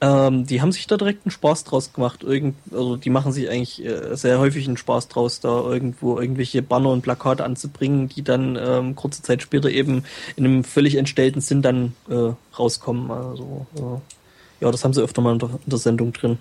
[0.00, 2.22] Ähm, die haben sich da direkt einen Spaß draus gemacht.
[2.22, 6.60] Irgend, also die machen sich eigentlich äh, sehr häufig einen Spaß draus, da irgendwo irgendwelche
[6.60, 10.04] Banner und Plakate anzubringen, die dann ähm, kurze Zeit später eben
[10.36, 13.10] in einem völlig entstellten Sinn dann äh, rauskommen.
[13.10, 16.38] Also äh, ja, das haben sie öfter mal in der, in der Sendung drin.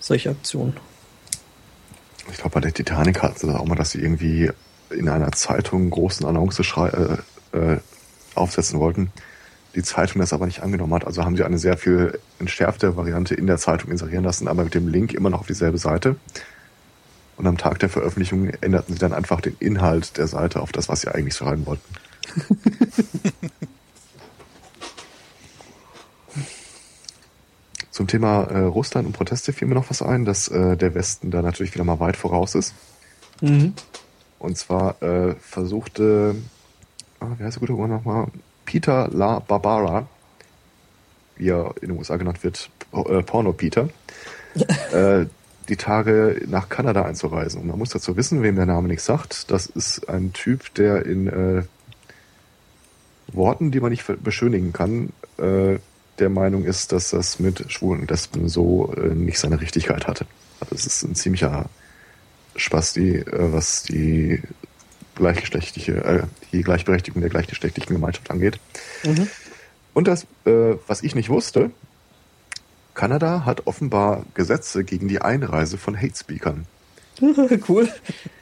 [0.00, 0.76] Solche Aktionen.
[2.30, 4.50] Ich glaube, bei der Titanic hatten sie das auch mal, dass sie irgendwie
[4.90, 6.88] in einer Zeitung großen Annonce schrei
[7.52, 7.80] äh, äh,
[8.34, 9.12] aufsetzen wollten.
[9.74, 11.06] Die Zeitung das aber nicht angenommen hat.
[11.06, 14.74] Also haben sie eine sehr viel entschärfte Variante in der Zeitung inserieren lassen, aber mit
[14.74, 16.16] dem Link immer noch auf dieselbe Seite.
[17.36, 20.88] Und am Tag der Veröffentlichung änderten sie dann einfach den Inhalt der Seite auf das,
[20.88, 21.94] was sie eigentlich schreiben wollten.
[27.90, 31.30] Zum Thema äh, Russland und Proteste fiel mir noch was ein, dass äh, der Westen
[31.30, 32.74] da natürlich wieder mal weit voraus ist.
[33.40, 33.74] Mhm.
[34.38, 36.34] Und zwar äh, versuchte,
[37.20, 38.28] ah, wie heißt der gute Mann nochmal?
[38.72, 40.08] Peter La Barbara,
[41.36, 43.90] wie er in den USA genannt wird, äh, Porno Peter,
[44.92, 45.26] äh,
[45.68, 47.60] die Tage nach Kanada einzureisen.
[47.60, 49.50] Und man muss dazu wissen, wem der Name nichts sagt.
[49.50, 51.64] Das ist ein Typ, der in äh,
[53.30, 55.78] Worten, die man nicht beschönigen kann, äh,
[56.18, 60.24] der Meinung ist, dass das mit Schwulen und Lesben so äh, nicht seine Richtigkeit hatte.
[60.60, 61.66] Also es ist ein ziemlicher
[62.56, 64.40] Spasti, äh, was die
[65.14, 66.22] gleichgeschlechtliche, äh,
[66.52, 68.58] die Gleichberechtigung der gleichgeschlechtlichen Gemeinschaft angeht.
[69.04, 69.28] Mhm.
[69.94, 71.70] Und das, äh, was ich nicht wusste,
[72.94, 76.66] Kanada hat offenbar Gesetze gegen die Einreise von Hate Speakern.
[77.68, 77.88] cool.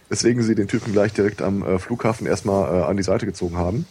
[0.08, 3.56] Weswegen sie den Typen gleich direkt am äh, Flughafen erstmal äh, an die Seite gezogen
[3.56, 3.86] haben.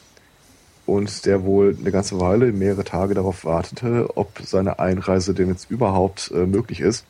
[0.86, 5.70] Und der wohl eine ganze Weile, mehrere Tage darauf wartete, ob seine Einreise denn jetzt
[5.70, 7.06] überhaupt äh, möglich ist.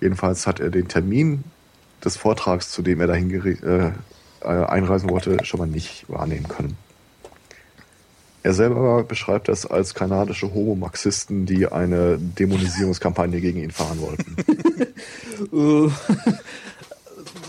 [0.00, 1.42] Jedenfalls hat er den Termin
[2.04, 3.92] des Vortrags, zu dem er dahin äh,
[4.46, 6.76] einreisen wollte, schon mal nicht wahrnehmen können.
[8.42, 14.36] Er selber beschreibt das als kanadische Homomarxisten, die eine Dämonisierungskampagne gegen ihn fahren wollten.
[15.52, 15.90] Äh,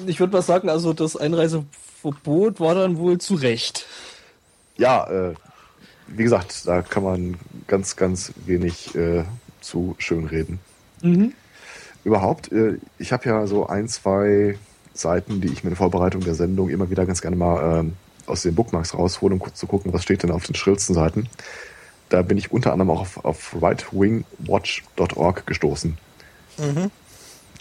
[0.08, 3.86] ich würde mal sagen, also das Einreiseverbot war dann wohl zu Recht.
[4.76, 5.34] ja, äh,
[6.08, 7.38] wie gesagt, da kann man
[7.68, 9.24] ganz, ganz wenig äh,
[9.62, 10.60] zu schön reden.
[11.02, 11.34] Mhm.
[12.04, 14.58] Überhaupt, äh, ich habe ja so ein, zwei
[15.00, 17.94] Seiten, die ich mir in Vorbereitung der Sendung immer wieder ganz gerne mal ähm,
[18.26, 21.30] aus den Bookmarks raushole, um kurz zu gucken, was steht denn auf den schrillsten Seiten.
[22.10, 25.98] Da bin ich unter anderem auch auf, auf rightwingwatch.org gestoßen.
[26.58, 26.92] Mhm.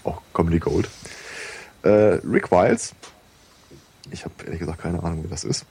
[0.05, 0.89] Auch Comedy Gold.
[1.83, 2.95] Äh, Rick Wiles,
[4.11, 5.67] ich habe ehrlich gesagt keine Ahnung, wer das ist,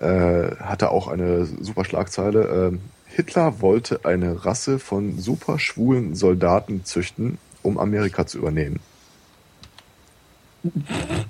[0.00, 2.68] äh, hatte auch eine super Schlagzeile.
[2.68, 8.80] ähm, Hitler wollte eine Rasse von super schwulen Soldaten züchten, um Amerika zu übernehmen.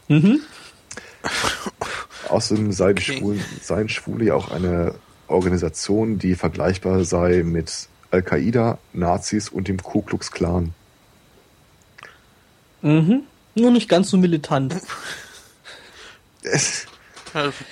[0.09, 0.41] Mhm.
[2.29, 3.19] Außerdem sei Okay.
[3.19, 4.95] Schwulen, seien Schwule ja auch eine
[5.29, 10.75] Organisation, die vergleichbar sei mit Al-Qaida, Nazis und dem Ku Klux Klan.
[12.83, 13.23] Mhm.
[13.55, 14.77] Nur nicht ganz so militant.
[16.43, 16.87] Es,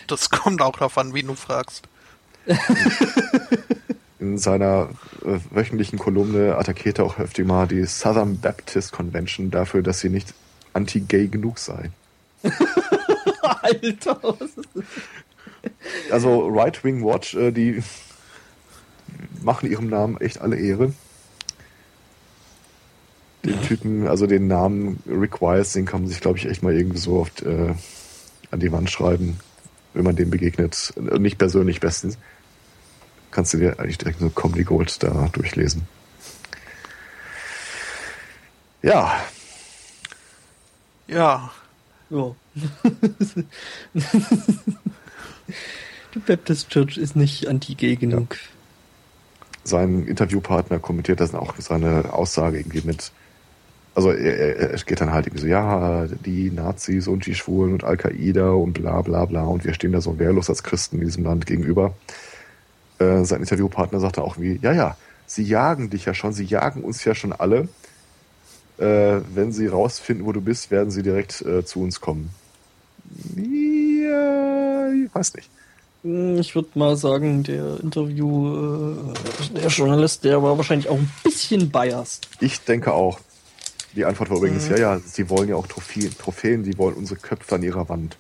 [0.07, 1.89] das kommt auch darauf an, wie du fragst.
[4.19, 4.91] in seiner
[5.25, 10.09] äh, wöchentlichen Kolumne attackiert er auch häufig mal die Southern Baptist Convention dafür, dass sie
[10.09, 10.35] nicht
[10.73, 11.91] anti-gay genug sei.
[13.63, 14.85] Alter, was ist das?
[16.11, 17.83] Also Right Wing Watch, äh, die
[19.43, 20.93] machen ihrem Namen echt alle Ehre.
[23.45, 26.75] Den Typen, also den Namen Rick Wiles, den kann man sich, glaube ich, echt mal
[26.75, 27.75] irgendwie so oft äh,
[28.51, 29.39] an die Wand schreiben,
[29.95, 30.93] wenn man dem begegnet.
[30.97, 32.19] Äh, Nicht persönlich bestens.
[33.31, 35.83] Kannst du dir eigentlich direkt so Comedy Gold da durchlesen.
[38.83, 39.21] Ja,
[41.09, 41.51] Ja,
[42.11, 42.35] Ja.
[46.15, 48.35] Die Baptist Church ist nicht anti-gay genug.
[48.35, 48.41] Ja.
[49.65, 53.13] Sein Interviewpartner kommentiert das auch seine Aussage irgendwie mit,
[53.95, 57.85] also er, er geht dann halt irgendwie so, ja, die Nazis und die Schwulen und
[57.85, 61.25] Al-Qaida und bla bla bla und wir stehen da so wehrlos als Christen in diesem
[61.25, 61.93] Land gegenüber.
[62.99, 66.83] Äh, sein Interviewpartner sagte auch wie, ja, ja, sie jagen dich ja schon, sie jagen
[66.83, 67.69] uns ja schon alle.
[68.79, 72.31] Äh, wenn sie rausfinden, wo du bist, werden sie direkt äh, zu uns kommen.
[73.37, 75.51] Ja, ich weiß nicht.
[76.05, 78.95] Hm, ich würde mal sagen, der Interview,
[79.53, 82.29] äh, der Journalist, der war wahrscheinlich auch ein bisschen biased.
[82.41, 83.19] Ich denke auch.
[83.97, 84.77] Die Antwort war übrigens, mhm.
[84.77, 88.17] ja, ja, sie wollen ja auch Trophäen, Trophäen, sie wollen unsere Köpfe an ihrer Wand.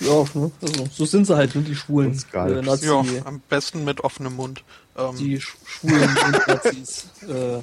[0.00, 0.50] Ja, ne?
[0.60, 2.20] also, so sind sie halt, ne, die Schwulen.
[2.32, 4.64] Äh, Nazi, ja, am besten mit offenem Mund.
[4.96, 5.16] Ähm.
[5.16, 7.06] Die Schwulen und Nazis.
[7.28, 7.60] äh,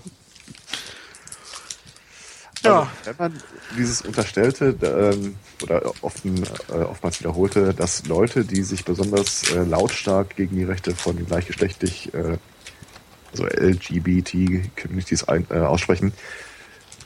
[2.67, 2.79] ja.
[2.79, 3.33] Also, wenn man
[3.77, 10.35] dieses unterstellte ähm, oder offen, äh, oftmals wiederholte, dass Leute, die sich besonders äh, lautstark
[10.35, 12.37] gegen die Rechte von gleichgeschlechtlich, äh,
[13.31, 16.13] also LGBT-Communities äh, aussprechen,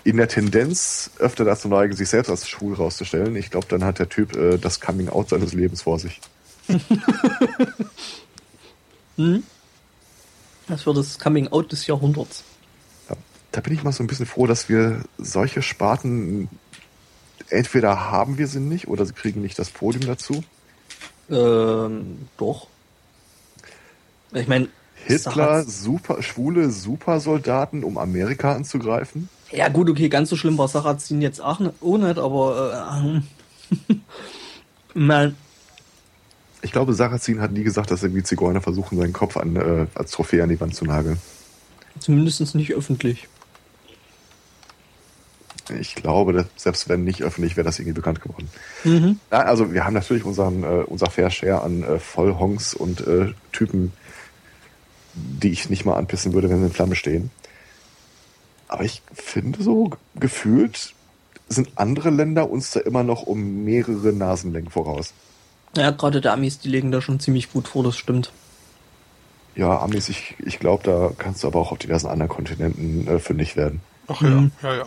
[0.04, 3.36] in der Tendenz öfter dazu neigen, sich selbst als schwul rauszustellen.
[3.36, 6.20] Ich glaube, dann hat der Typ äh, das Coming Out seines Lebens vor sich.
[9.18, 9.44] hm?
[10.68, 12.44] Das wird das Coming Out des Jahrhunderts
[13.52, 16.50] da bin ich mal so ein bisschen froh, dass wir solche Sparten
[17.50, 20.44] entweder haben wir sie nicht oder sie kriegen nicht das Podium dazu.
[21.30, 22.68] Ähm, doch.
[24.34, 24.70] Ich meine.
[25.04, 29.30] Hitler, super, schwule Supersoldaten, um Amerika anzugreifen?
[29.52, 33.24] Ja, gut, okay, ganz so schlimm war Sarrazin jetzt auch nicht, aber.
[33.84, 33.96] Äh,
[34.94, 35.34] mal.
[36.62, 40.12] Ich glaube, Sarrazin hat nie gesagt, dass irgendwie Zigeuner versuchen, seinen Kopf an, äh, als
[40.12, 41.18] Trophäe an die Wand zu nageln.
[42.00, 43.28] Zumindest nicht öffentlich.
[45.70, 48.50] Ich glaube, dass selbst wenn nicht öffentlich, wäre das irgendwie bekannt geworden.
[48.84, 49.20] Mhm.
[49.32, 53.34] Ja, also wir haben natürlich unseren, äh, unser Fair Share an äh, Vollhongs und äh,
[53.52, 53.94] Typen,
[55.14, 57.32] die ich nicht mal anpissen würde, wenn sie in Flamme stehen.
[58.68, 60.94] Aber ich finde so gefühlt
[61.50, 65.14] sind andere Länder uns da immer noch um mehrere Nasenlängen voraus.
[65.76, 68.32] Ja, gerade der Amis, die legen da schon ziemlich gut vor, das stimmt.
[69.56, 73.20] Ja, Amis, ich, ich glaube, da kannst du aber auch auf diversen anderen Kontinenten äh,
[73.20, 73.82] fündig werden.
[74.08, 74.52] Ach ja, mhm.
[74.64, 74.86] ja, ja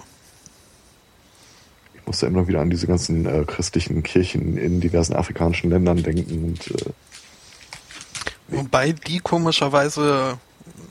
[2.07, 6.45] muss da immer wieder an diese ganzen äh, christlichen Kirchen in diversen afrikanischen Ländern denken.
[6.45, 6.91] Und, äh,
[8.49, 10.39] Wobei die komischerweise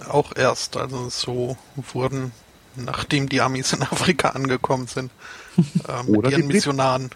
[0.07, 1.57] auch erst, also so
[1.94, 2.31] wurden,
[2.76, 5.11] nachdem die Amis in Afrika angekommen sind,
[5.57, 7.10] äh, mit Oder ihren Missionaren.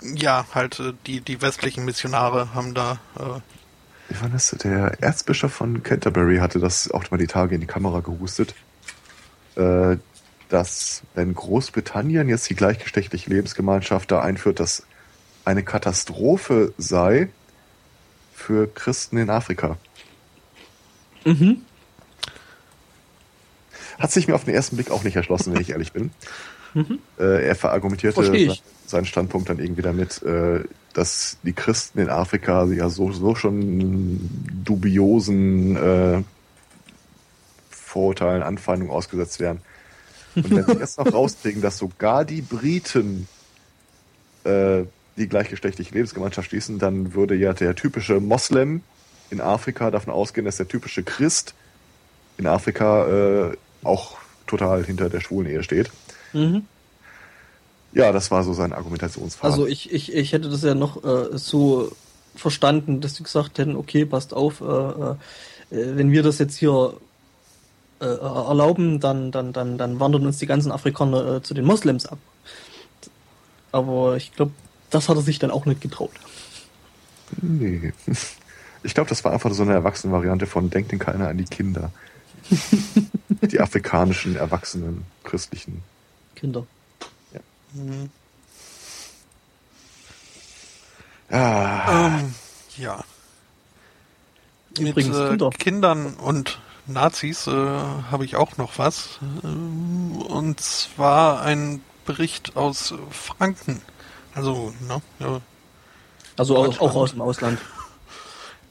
[0.00, 2.98] Ja, halt äh, die, die westlichen Missionare haben da.
[3.18, 3.40] Äh,
[4.08, 4.50] Wie war das?
[4.62, 8.54] Der Erzbischof von Canterbury hatte das auch mal die Tage in die Kamera gehustet.
[9.56, 9.96] Äh,
[10.52, 14.84] dass wenn Großbritannien jetzt die gleichgeschlechtliche Lebensgemeinschaft da einführt, dass
[15.46, 17.30] eine Katastrophe sei
[18.34, 19.78] für Christen in Afrika.
[21.24, 21.62] Mhm.
[23.98, 26.10] Hat sich mir auf den ersten Blick auch nicht erschlossen, wenn ich ehrlich bin.
[26.74, 26.98] Mhm.
[27.18, 28.54] Äh, er verargumentierte
[28.86, 34.20] seinen Standpunkt dann irgendwie damit, äh, dass die Christen in Afrika ja so, so schon
[34.64, 36.22] dubiosen äh,
[37.70, 39.62] Vorurteilen, Anfeindungen ausgesetzt wären
[40.34, 43.28] und wenn sie jetzt noch rauskriegen, dass sogar die Briten
[44.44, 44.84] äh,
[45.16, 48.82] die gleichgeschlechtliche Lebensgemeinschaft schließen, dann würde ja der typische Moslem
[49.30, 51.54] in Afrika davon ausgehen, dass der typische Christ
[52.38, 55.90] in Afrika äh, auch total hinter der schwulen Ehe steht.
[56.32, 56.64] Mhm.
[57.92, 59.50] Ja, das war so sein Argumentationsfall.
[59.50, 61.92] Also ich, ich, ich hätte das ja noch äh, so
[62.34, 65.16] verstanden, dass sie gesagt hätten, okay, passt auf, äh, äh,
[65.70, 66.94] wenn wir das jetzt hier
[68.02, 72.06] äh, erlauben, dann, dann, dann, dann wandern uns die ganzen Afrikaner äh, zu den Moslems
[72.06, 72.18] ab.
[73.70, 74.52] Aber ich glaube,
[74.90, 76.12] das hat er sich dann auch nicht getraut.
[77.40, 77.92] Nee.
[78.84, 81.92] Ich glaube, das war einfach so eine Erwachsenenvariante von Denkt denn keiner an die Kinder.
[83.42, 85.84] die afrikanischen, erwachsenen, christlichen
[86.34, 86.66] Kinder.
[87.32, 87.40] Ja.
[87.74, 88.10] Mhm.
[91.30, 92.18] Ah.
[92.18, 92.34] Ähm,
[92.76, 93.04] ja.
[94.78, 95.50] Übrigens, Mit äh, Kinder.
[95.50, 99.20] Kindern und Nazis äh, habe ich auch noch was.
[99.42, 103.80] Äh, und zwar ein Bericht aus Franken.
[104.34, 105.02] Also, ne?
[105.20, 105.40] Ja,
[106.36, 107.58] also auch, auch aus dem Ausland.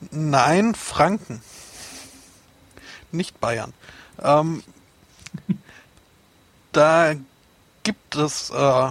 [0.10, 1.42] Nein, Franken.
[3.12, 3.74] Nicht Bayern.
[4.22, 4.64] Ähm,
[6.72, 7.14] da
[7.84, 8.90] gibt es äh,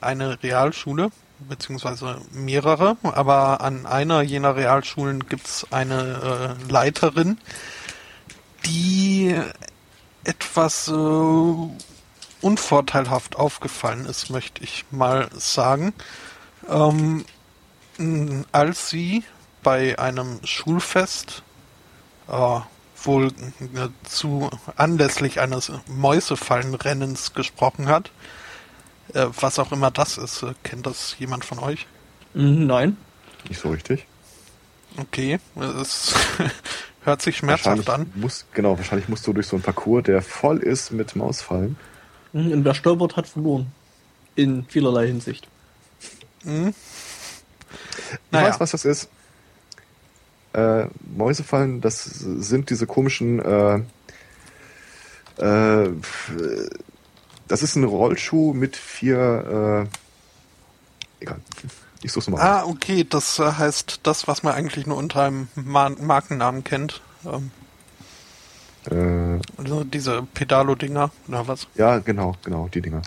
[0.00, 7.38] eine Realschule, beziehungsweise mehrere, aber an einer jener Realschulen gibt es eine äh, Leiterin,
[8.66, 9.34] die
[10.24, 10.92] etwas äh,
[12.40, 15.92] unvorteilhaft aufgefallen ist, möchte ich mal sagen.
[16.68, 17.24] Ähm,
[18.52, 19.24] als sie
[19.62, 21.42] bei einem Schulfest
[22.28, 22.60] äh,
[23.06, 28.10] wohl äh, zu anlässlich eines Mäusefallenrennens gesprochen hat.
[29.12, 30.42] Äh, was auch immer das ist.
[30.42, 31.86] Äh, kennt das jemand von euch?
[32.32, 32.96] Nein.
[33.48, 34.06] Nicht so richtig.
[34.96, 36.14] Okay, es
[37.04, 38.10] hört sich schmerzhaft an.
[38.14, 41.76] Muss, genau, wahrscheinlich musst du durch so einen Parcours, der voll ist mit Mausfallen.
[42.32, 43.72] Mhm, und wer stolpert, hat verloren.
[44.34, 45.48] In vielerlei Hinsicht.
[46.42, 46.74] Mhm.
[47.98, 48.48] Ich naja.
[48.48, 49.08] weiß, was das ist.
[50.52, 50.86] Äh,
[51.16, 53.40] Mäusefallen, das sind diese komischen.
[53.40, 53.80] Äh,
[55.38, 55.90] äh,
[57.48, 59.88] das ist ein Rollschuh mit vier.
[61.20, 61.40] Äh, egal.
[62.04, 62.38] Ich such's mal.
[62.38, 67.00] Ah, okay, das äh, heißt das, was man eigentlich nur unter einem Mar Markennamen kennt.
[67.24, 67.50] Ähm,
[68.90, 71.66] äh, also diese Pedalo-Dinger, oder was?
[71.76, 73.00] Ja, genau, genau, die Dinger.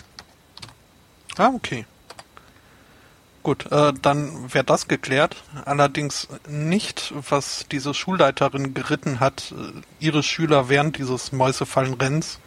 [1.36, 1.86] Ah, okay.
[3.44, 5.44] Gut, äh, dann wäre das geklärt.
[5.64, 12.40] Allerdings nicht, was diese Schulleiterin geritten hat, äh, ihre Schüler während dieses Mäusefallenrenns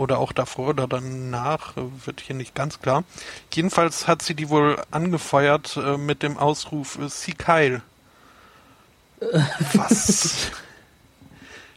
[0.00, 3.04] oder auch davor oder danach, äh, wird hier nicht ganz klar.
[3.52, 7.82] Jedenfalls hat sie die wohl angefeuert äh, mit dem Ausruf äh, Sieg Heil.
[9.74, 10.50] Was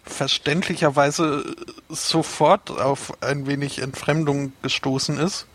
[0.05, 1.55] verständlicherweise
[1.89, 5.47] sofort auf ein wenig Entfremdung gestoßen ist.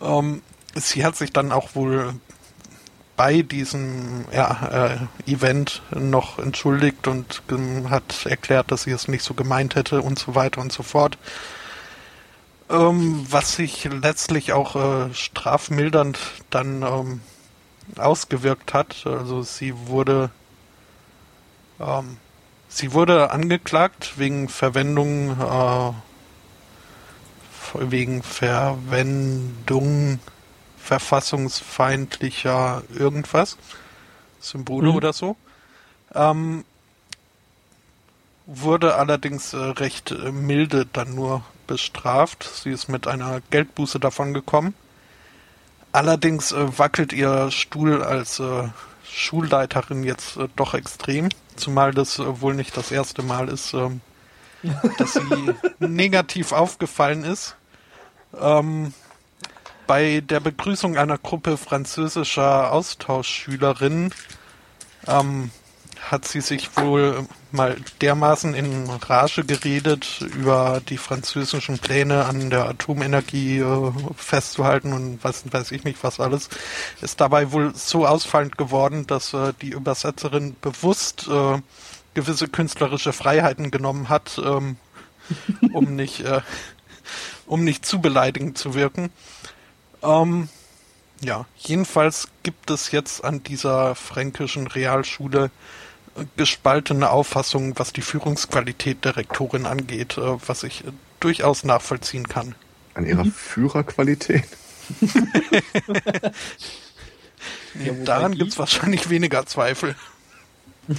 [0.00, 0.42] Ähm,
[0.74, 2.14] sie hat sich dann auch wohl
[3.16, 7.42] bei diesem ja, äh, Event noch entschuldigt und
[7.88, 11.16] hat erklärt, dass sie es nicht so gemeint hätte und so weiter und so fort.
[12.68, 16.18] Ähm, was sich letztlich auch äh, strafmildernd
[16.50, 17.20] dann ähm,
[17.96, 19.06] ausgewirkt hat.
[19.06, 20.30] Also sie wurde
[21.78, 22.16] ähm,
[22.68, 25.92] sie wurde angeklagt wegen Verwendung äh,
[27.74, 30.20] wegen Verwendung
[30.78, 33.58] verfassungsfeindlicher irgendwas,
[34.40, 34.96] Symbole mhm.
[34.96, 35.36] oder so.
[36.14, 36.64] Ähm,
[38.46, 42.48] wurde allerdings äh, recht äh, milde dann nur bestraft.
[42.62, 44.74] Sie ist mit einer Geldbuße davon gekommen.
[45.92, 48.68] Allerdings äh, wackelt ihr Stuhl als äh,
[49.10, 54.00] Schulleiterin jetzt äh, doch extrem, zumal das äh, wohl nicht das erste Mal ist, ähm,
[54.98, 57.56] dass sie negativ aufgefallen ist.
[58.38, 58.92] Ähm,
[59.86, 64.12] bei der Begrüßung einer Gruppe französischer Austauschschülerinnen
[65.06, 65.50] ähm,
[66.10, 72.68] hat sie sich wohl mal dermaßen in Rage geredet, über die französischen Pläne an der
[72.68, 76.48] Atomenergie äh, festzuhalten und was weiß ich nicht was alles,
[77.00, 81.60] ist dabei wohl so ausfallend geworden, dass äh, die Übersetzerin bewusst äh,
[82.14, 84.76] gewisse künstlerische Freiheiten genommen hat, ähm,
[85.72, 86.40] um nicht äh,
[87.46, 89.10] um nicht zu beleidigend zu wirken.
[90.02, 90.48] Ähm,
[91.20, 95.50] ja, jedenfalls gibt es jetzt an dieser fränkischen Realschule
[96.36, 102.54] gespaltene Auffassungen, was die Führungsqualität der Rektorin angeht, äh, was ich äh, durchaus nachvollziehen kann.
[102.94, 103.32] An ihrer mhm.
[103.32, 104.44] Führerqualität?
[105.00, 105.62] nee,
[107.86, 109.96] ja, daran gibt es wahrscheinlich weniger Zweifel.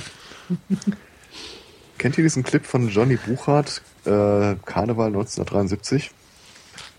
[1.98, 6.12] Kennt ihr diesen Clip von Johnny Buchhardt, äh, Karneval 1973?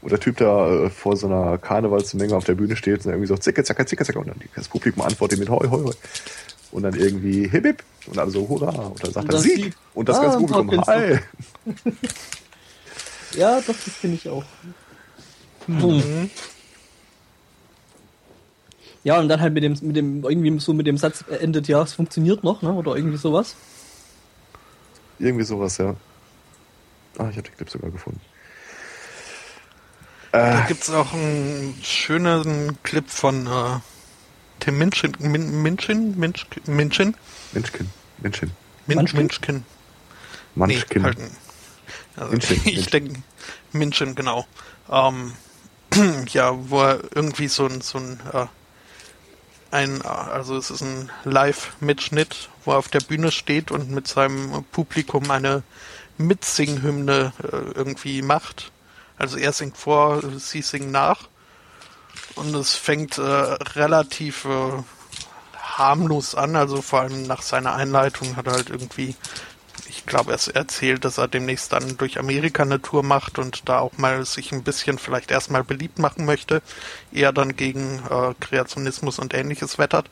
[0.01, 3.29] Wo der Typ da äh, vor so einer Karnevalsmenge auf der Bühne steht und irgendwie
[3.29, 5.95] so zicke, zacke, zicke, zacke und dann das Publikum antwortet mit hoi, hoi, hoi
[6.73, 9.65] und dann irgendwie hip hip und alle so hurra und dann sagt und er Sieg.
[9.65, 11.19] Sieg und das ah, ganze Publikum hi.
[13.37, 14.45] ja, doch, das finde ich auch.
[15.67, 16.31] Mhm.
[19.05, 21.83] Ja, und dann halt mit dem, mit dem, irgendwie so mit dem Satz endet, ja,
[21.83, 22.73] es funktioniert noch, ne?
[22.73, 23.55] Oder irgendwie sowas.
[25.19, 25.95] Irgendwie sowas, ja.
[27.17, 28.21] Ah, ich habe den Clip sogar gefunden.
[30.33, 33.81] Da äh, gibt es auch einen schönen Clip von äh,
[34.61, 37.15] Tim Minchin, Min, Minchin, Minchin, Minchin?
[37.53, 38.51] Minchkin, Minchin.
[38.87, 39.65] Min, Minchkin.
[40.55, 41.03] Munchkin.
[41.03, 41.19] Nee, halt,
[42.17, 43.23] also Minchin, ich denke,
[43.73, 44.47] Minchin, genau.
[44.91, 45.35] Ähm,
[46.29, 48.47] ja, wo er irgendwie so ein, so ein, äh,
[49.71, 54.65] ein, also es ist ein Live-Mitschnitt, wo er auf der Bühne steht und mit seinem
[54.73, 55.63] Publikum eine
[56.17, 58.73] Mitsinghymne äh, irgendwie macht.
[59.17, 61.29] Also er singt vor, sie singen nach
[62.39, 64.83] und es fängt äh, relativ äh,
[65.57, 69.15] harmlos an, also vor allem nach seiner Einleitung hat er halt irgendwie,
[69.89, 73.81] ich glaube, er erzählt, dass er demnächst dann durch Amerika eine Tour macht und da
[73.81, 76.63] auch mal sich ein bisschen vielleicht erstmal beliebt machen möchte,
[77.13, 80.11] eher dann gegen äh, Kreationismus und ähnliches wettert.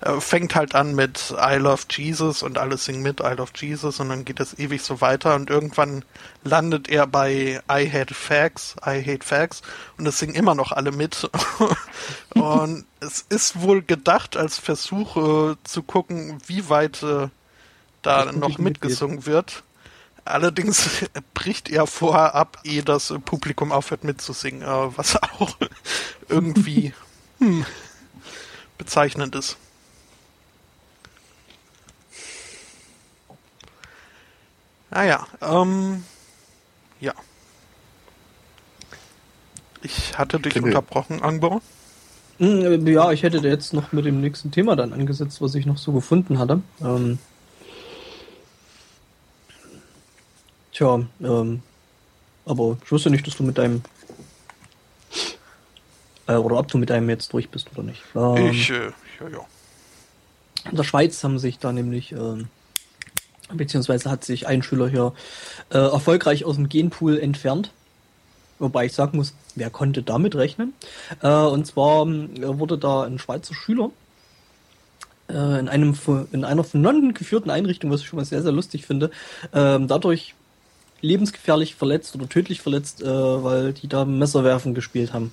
[0.00, 4.00] Äh, fängt halt an mit I love Jesus und alle singen mit I love Jesus
[4.00, 6.04] und dann geht es ewig so weiter und irgendwann
[6.42, 9.60] landet er bei I hate facts, I hate facts
[9.98, 11.30] und es singen immer noch alle mit.
[12.34, 17.28] und es ist wohl gedacht als Versuch äh, zu gucken, wie weit äh,
[18.00, 19.64] da noch mitgesungen wird.
[20.24, 20.88] Allerdings
[21.34, 25.56] bricht er vorher ab, ehe das Publikum aufhört mitzusingen, äh, was auch
[26.28, 26.94] irgendwie
[27.38, 27.66] hm,
[28.78, 29.58] bezeichnend ist.
[34.90, 36.04] Naja, ah ähm,
[37.00, 37.14] ja.
[39.82, 41.62] Ich hatte dich Finde unterbrochen, Angbo.
[42.38, 45.78] Hm, ja, ich hätte jetzt noch mit dem nächsten Thema dann angesetzt, was ich noch
[45.78, 46.60] so gefunden hatte.
[46.80, 47.18] Ähm,
[50.72, 51.62] tja, ähm,
[52.46, 53.82] aber ich wusste nicht, dass du mit deinem
[56.26, 58.02] äh, oder ob du mit deinem jetzt durch bist oder nicht.
[58.14, 58.90] Ähm, ich, äh,
[59.20, 59.46] ja, ja.
[60.70, 62.48] In der Schweiz haben sich da nämlich ähm,
[63.52, 65.12] beziehungsweise hat sich ein Schüler hier
[65.70, 67.70] äh, erfolgreich aus dem Genpool entfernt.
[68.58, 70.74] Wobei ich sagen muss, wer konnte damit rechnen?
[71.22, 73.90] Äh, und zwar äh, wurde da ein Schweizer Schüler
[75.28, 75.96] äh, in einem
[76.32, 79.10] in einer von Nonnen geführten Einrichtung, was ich schon mal sehr, sehr lustig finde,
[79.54, 80.34] ähm, dadurch
[81.00, 85.32] lebensgefährlich verletzt oder tödlich verletzt, äh, weil die da Messerwerfen gespielt haben.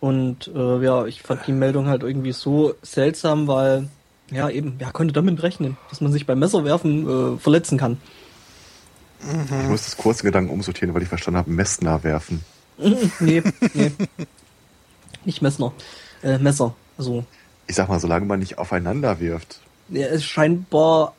[0.00, 3.88] Und äh, ja, ich fand die Meldung halt irgendwie so seltsam, weil
[4.30, 4.74] ja, eben.
[4.78, 7.98] Wer konnte damit rechnen, dass man sich beim Messerwerfen äh, verletzen kann?
[9.22, 9.60] Mhm.
[9.62, 12.44] Ich muss das kurze Gedanken umsortieren, weil ich verstanden habe, Messner werfen.
[13.20, 13.42] nee,
[13.74, 13.92] nee.
[15.24, 15.72] Nicht Messner.
[16.22, 16.74] Äh, Messer.
[16.98, 17.24] Also.
[17.66, 19.60] Ich sag mal, solange man nicht aufeinander wirft.
[19.88, 21.14] Ja, es scheinbar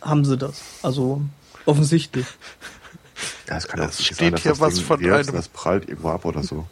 [0.00, 0.62] haben sie das.
[0.82, 1.22] Also
[1.66, 2.26] offensichtlich.
[3.48, 5.36] Ja, es kann auch steht sein, dass hier das was Ding von wirft, einem...
[5.36, 6.66] das prallt irgendwo ab oder so.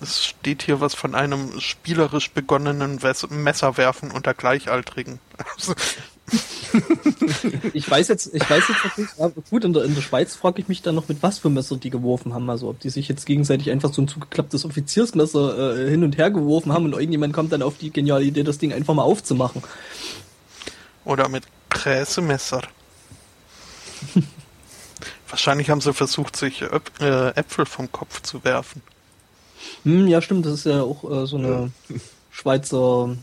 [0.00, 2.98] Es steht hier was von einem spielerisch begonnenen
[3.30, 5.20] Messerwerfen unter Gleichaltrigen.
[7.74, 10.62] ich weiß jetzt, ich weiß jetzt nicht, aber gut, in der, in der Schweiz frage
[10.62, 12.48] ich mich dann noch, mit was für Messer die geworfen haben.
[12.48, 16.30] Also ob die sich jetzt gegenseitig einfach so ein zugeklapptes Offiziersmesser äh, hin und her
[16.30, 19.62] geworfen haben und irgendjemand kommt dann auf die geniale Idee, das Ding einfach mal aufzumachen.
[21.04, 22.62] Oder mit Gräsemesser.
[25.28, 28.82] Wahrscheinlich haben sie versucht, sich äh, Äpfel vom Kopf zu werfen.
[29.84, 31.96] Hm, ja, stimmt, das ist ja auch äh, so eine ja.
[32.30, 33.16] Schweizer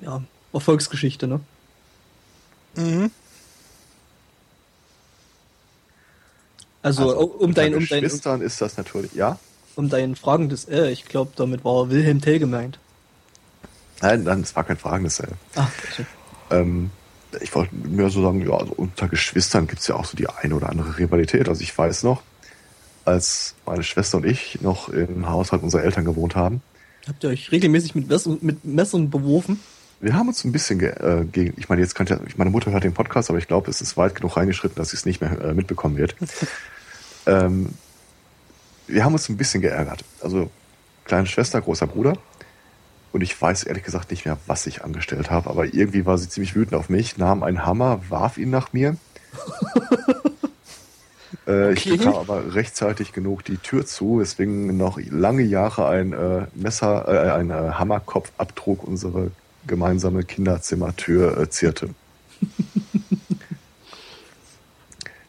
[0.00, 0.22] ja,
[0.52, 1.40] Erfolgsgeschichte, ne?
[2.76, 3.10] Mhm.
[6.82, 9.38] Also, also um dein, um dein, Geschwistern ist das natürlich, ja?
[9.76, 12.78] Um dein fragendes Äh, ich glaube, damit war Wilhelm Tell gemeint.
[14.00, 15.32] Nein, nein, es war kein fragendes L.
[15.56, 16.06] Ach, okay.
[16.50, 16.90] ähm,
[17.40, 20.28] ich wollte mir so sagen, ja, also unter Geschwistern gibt es ja auch so die
[20.28, 21.48] eine oder andere Rivalität.
[21.48, 22.22] Also ich weiß noch,
[23.08, 26.62] als meine Schwester und ich noch im Haushalt unserer Eltern gewohnt haben.
[27.06, 29.60] Habt ihr euch regelmäßig mit, Messern, mit Messern beworfen?
[30.00, 31.54] Wir haben uns ein bisschen äh, gegen.
[31.56, 33.96] Ich meine, jetzt kann ja, meine Mutter hört den Podcast, aber ich glaube, es ist
[33.96, 36.14] weit genug reingeschritten, dass sie es nicht mehr äh, mitbekommen wird.
[37.26, 37.70] ähm,
[38.86, 40.04] wir haben uns ein bisschen geärgert.
[40.22, 40.50] Also
[41.04, 42.14] kleine Schwester, großer Bruder.
[43.10, 46.28] Und ich weiß ehrlich gesagt nicht mehr, was ich angestellt habe, aber irgendwie war sie
[46.28, 48.96] ziemlich wütend auf mich, nahm einen Hammer, warf ihn nach mir.
[51.46, 51.72] Äh, okay.
[51.72, 57.06] Ich bekam aber rechtzeitig genug die Tür zu, weswegen noch lange Jahre ein äh, Messer,
[57.08, 59.30] äh, ein äh, Hammerkopfabdruck unsere
[59.66, 61.90] gemeinsame Kinderzimmertür äh, zierte.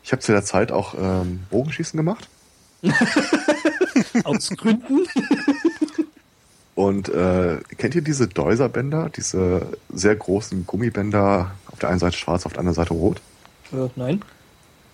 [0.04, 2.30] ich habe zu der Zeit auch ähm, Bogenschießen gemacht.
[4.24, 5.06] Aus Gründen.
[6.76, 12.46] Und äh, kennt ihr diese Deuserbänder, diese sehr großen Gummibänder, auf der einen Seite schwarz,
[12.46, 13.22] auf der anderen Seite rot?
[13.74, 14.22] Äh, nein.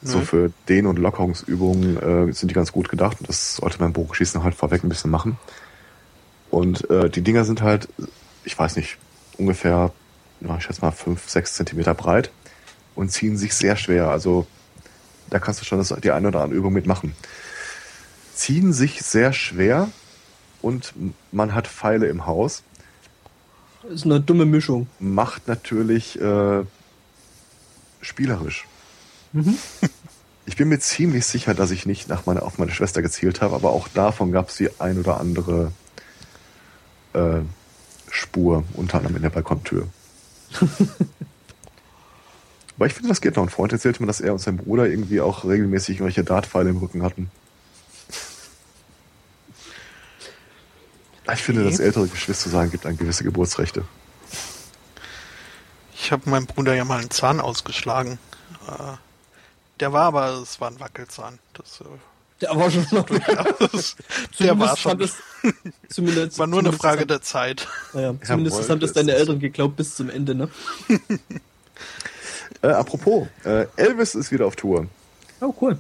[0.08, 3.18] So für Dehn- und Lockerungsübungen äh, sind die ganz gut gedacht.
[3.28, 5.40] Das sollte man beim Bogenschießen halt vorweg ein bisschen machen.
[6.52, 7.90] Und äh, die Dinger sind halt,
[8.44, 8.98] ich weiß nicht,
[9.38, 9.92] ungefähr,
[10.42, 12.30] na, ich schätze mal fünf, sechs Zentimeter breit
[12.94, 14.10] und ziehen sich sehr schwer.
[14.10, 14.46] Also
[15.32, 17.16] da kannst du schon das, die eine oder andere Übung mitmachen.
[18.36, 19.90] Ziehen sich sehr schwer
[20.62, 20.94] und
[21.32, 22.62] man hat Pfeile im Haus.
[23.82, 24.88] Das ist eine dumme Mischung.
[25.00, 26.64] Macht natürlich äh,
[28.02, 28.68] spielerisch.
[29.36, 29.58] Mhm.
[30.48, 33.56] Ich bin mir ziemlich sicher, dass ich nicht nach meine, auf meine Schwester gezielt habe,
[33.56, 35.72] aber auch davon gab es die ein oder andere
[37.14, 37.40] äh,
[38.12, 39.88] Spur, unter anderem in der Balkontür.
[42.76, 43.44] aber ich finde, das geht noch.
[43.44, 46.78] Ein Freund erzählte mir, dass er und sein Bruder irgendwie auch regelmäßig irgendwelche Dartpfeile im
[46.78, 47.32] Rücken hatten.
[51.34, 53.84] Ich finde, dass ältere Geschwister sein gibt an gewisse Geburtsrechte.
[55.96, 58.20] Ich habe meinem Bruder ja mal einen Zahn ausgeschlagen.
[58.68, 58.98] Äh,
[59.80, 61.40] der war aber, es war ein Wackelzahn.
[61.54, 61.86] Das äh,
[62.42, 63.06] Der war schon noch.
[63.06, 63.96] Durchaus.
[64.40, 65.02] Der war schon.
[65.02, 65.16] es-
[65.90, 67.68] zumindest, War nur eine Frage haben- der Zeit.
[67.94, 70.50] Ja, zumindest haben das deine Eltern geglaubt bis zum Ende, ne?
[72.62, 74.88] Äh, apropos, äh, Elvis ist wieder auf Tour.
[75.42, 75.78] Oh, cool.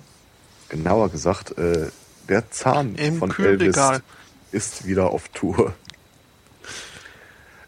[0.69, 1.89] Genauer gesagt, äh,
[2.29, 3.95] der Zahn Im von Kühlregal.
[3.95, 4.03] Elvis
[4.51, 5.73] ist wieder auf Tour.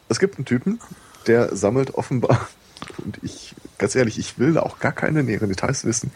[0.10, 0.80] Es gibt einen Typen,
[1.26, 2.48] der sammelt offenbar,
[3.04, 6.12] und ich, ganz ehrlich, ich will da auch gar keine näheren Details wissen,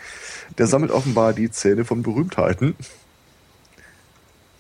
[0.58, 2.76] der sammelt offenbar die Zähne von Berühmtheiten.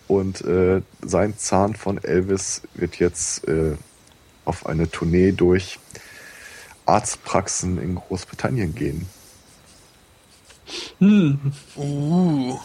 [0.07, 3.75] Und äh, sein Zahn von Elvis wird jetzt äh,
[4.43, 5.79] auf eine Tournee durch
[6.85, 9.07] Arztpraxen in Großbritannien gehen.
[10.99, 11.53] Hm.
[11.77, 12.59] Uh.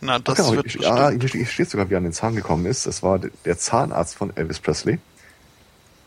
[0.00, 2.04] Na, das Ach, genau, wird ich, ja, hier steht- hier steht sogar, wie er an
[2.04, 2.86] den Zahn gekommen ist.
[2.86, 4.98] Das war der Zahnarzt von Elvis Presley,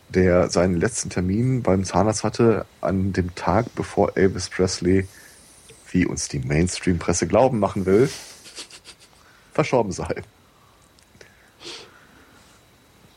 [0.08, 5.08] der seinen letzten Termin beim Zahnarzt hatte an dem Tag, bevor Elvis Presley,
[5.90, 8.08] wie uns die Mainstream-Presse glauben machen will,
[9.52, 10.22] verstorben sei.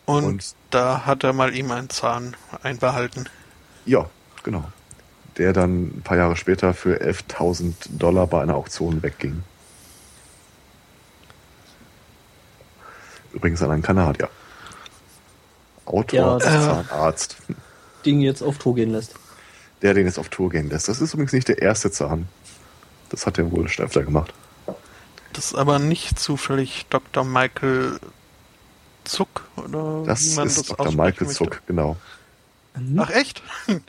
[0.05, 3.27] und, und- da hat er mal ihm einen Zahn einbehalten.
[3.85, 4.09] Ja,
[4.43, 4.63] genau.
[5.37, 9.43] Der dann ein paar Jahre später für 11.000 Dollar bei einer Auktion wegging.
[13.33, 14.29] Übrigens an einen Kanadier.
[15.89, 17.37] Autor, Ja, das- Zahnarzt.
[18.05, 19.15] Ding jetzt auf Tour gehen lässt.
[19.81, 20.87] der den jetzt auf Tour gehen lässt.
[20.87, 22.27] Das ist übrigens nicht der erste Zahn.
[23.09, 24.33] Das hat er wohl schon öfter gemacht.
[25.33, 27.23] Das ist aber nicht zufällig Dr.
[27.23, 27.99] Michael
[29.03, 30.91] Zuck oder Das wie man ist das Dr.
[30.91, 31.33] Michael möchte.
[31.33, 31.97] Zuck, genau.
[32.97, 33.41] Ach echt?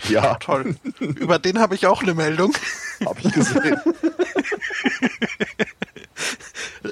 [0.08, 0.34] Ja.
[0.40, 0.76] Toll.
[0.98, 2.52] Über den habe ich auch eine Meldung.
[3.04, 3.80] Hab ich gesehen.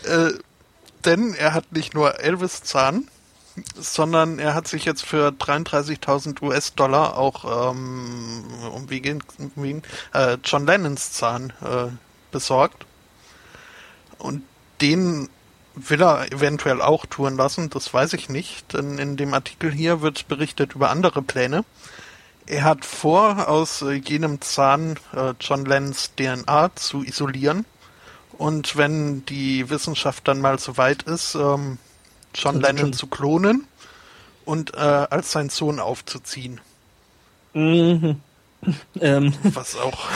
[0.04, 0.32] Äh,
[1.04, 3.08] denn er hat nicht nur Elvis Zahn,
[3.74, 8.44] sondern er hat sich jetzt für 33.000 US-Dollar auch um,
[8.74, 9.02] um wie
[9.56, 9.82] wie,
[10.14, 11.88] äh, John Lennons Zahn äh,
[12.30, 12.86] besorgt.
[14.18, 14.42] Und
[14.80, 15.28] den
[15.74, 20.02] will er eventuell auch touren lassen, das weiß ich nicht, denn in dem Artikel hier
[20.02, 21.64] wird berichtet über andere Pläne.
[22.46, 27.64] Er hat vor, aus äh, jenem Zahn äh, John Lennons DNA zu isolieren
[28.32, 31.78] und wenn die Wissenschaft dann mal so weit ist, ähm,
[32.38, 33.66] John Dann Lennon zu klonen
[34.44, 36.60] und äh, als sein Sohn aufzuziehen.
[37.54, 38.20] Mhm.
[39.00, 40.08] Ähm, Was auch,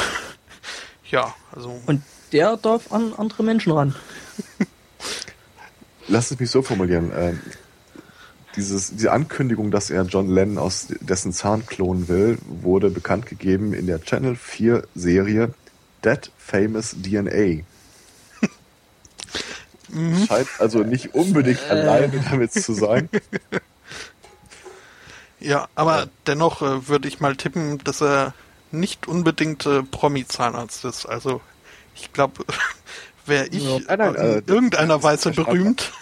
[1.09, 3.95] ja, also und der darf an andere Menschen ran.
[6.09, 7.13] Lass es mich so formulieren.
[7.15, 7.41] Ähm,
[8.57, 13.75] dieses, diese Ankündigung, dass er John Lennon aus dessen Zahn klonen will, wurde bekannt gegeben
[13.75, 15.55] in der Channel 4 Serie
[16.05, 17.63] Dead Famous DNA.
[20.27, 23.09] Scheint also nicht unbedingt alleine damit zu sein.
[25.41, 28.35] ja, aber dennoch äh, würde ich mal tippen, dass er
[28.71, 31.07] nicht unbedingt äh, Promi-Zahnarzt ist.
[31.07, 31.41] Also
[31.95, 32.45] ich glaube,
[33.27, 33.79] wäre ich Ja.
[33.89, 35.93] Nein, nein, in äh, irgendeiner Weise berühmt,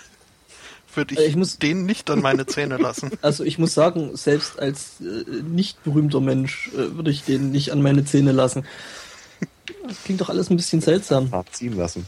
[0.95, 3.11] würde ich, Äh, ich muss- den nicht an meine Zähne lassen.
[3.23, 7.73] Also ich muss sagen, selbst als äh, nicht berühmter Mensch äh, würde ich den nicht
[7.73, 8.65] an meine Zähne lassen.
[9.87, 11.33] Das klingt doch alles ein bisschen seltsam.
[11.33, 12.07] Abziehen lassen.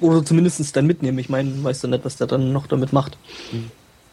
[0.00, 1.18] Oder zumindest dann mitnehmen.
[1.18, 3.18] Ich meine, weißt du nicht, was der dann noch damit macht.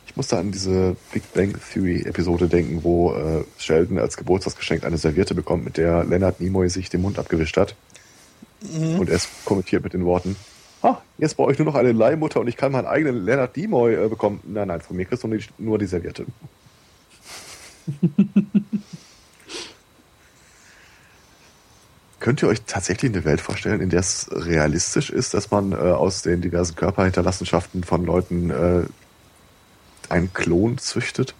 [0.05, 4.97] Ich musste an diese Big Bang Theory Episode denken, wo äh, Sheldon als Geburtstagsgeschenk eine
[4.97, 7.75] Serviette bekommt, mit der Leonard Nimoy sich den Mund abgewischt hat.
[8.61, 10.35] Und er kommentiert mit den Worten,
[10.81, 13.93] ah, jetzt brauche ich nur noch eine Leihmutter und ich kann meinen eigenen Leonard Nimoy
[13.93, 14.39] äh, bekommen.
[14.43, 16.25] Nein, nein, von mir kriegst du nur die, nur die Serviette.
[22.19, 25.75] Könnt ihr euch tatsächlich eine Welt vorstellen, in der es realistisch ist, dass man äh,
[25.75, 28.83] aus den diversen Körperhinterlassenschaften von Leuten äh,
[30.09, 31.35] einen Klon züchtet?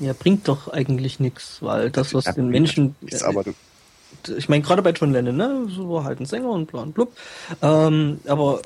[0.00, 2.96] Ja, bringt doch eigentlich nichts, weil das, was Ja, den Menschen.
[3.00, 3.54] Nichts, aber du,
[4.36, 5.66] ich meine, gerade bei John Lennon, ne?
[5.68, 7.12] So war halt ein Sänger und bla und blub.
[7.62, 8.62] Ähm, aber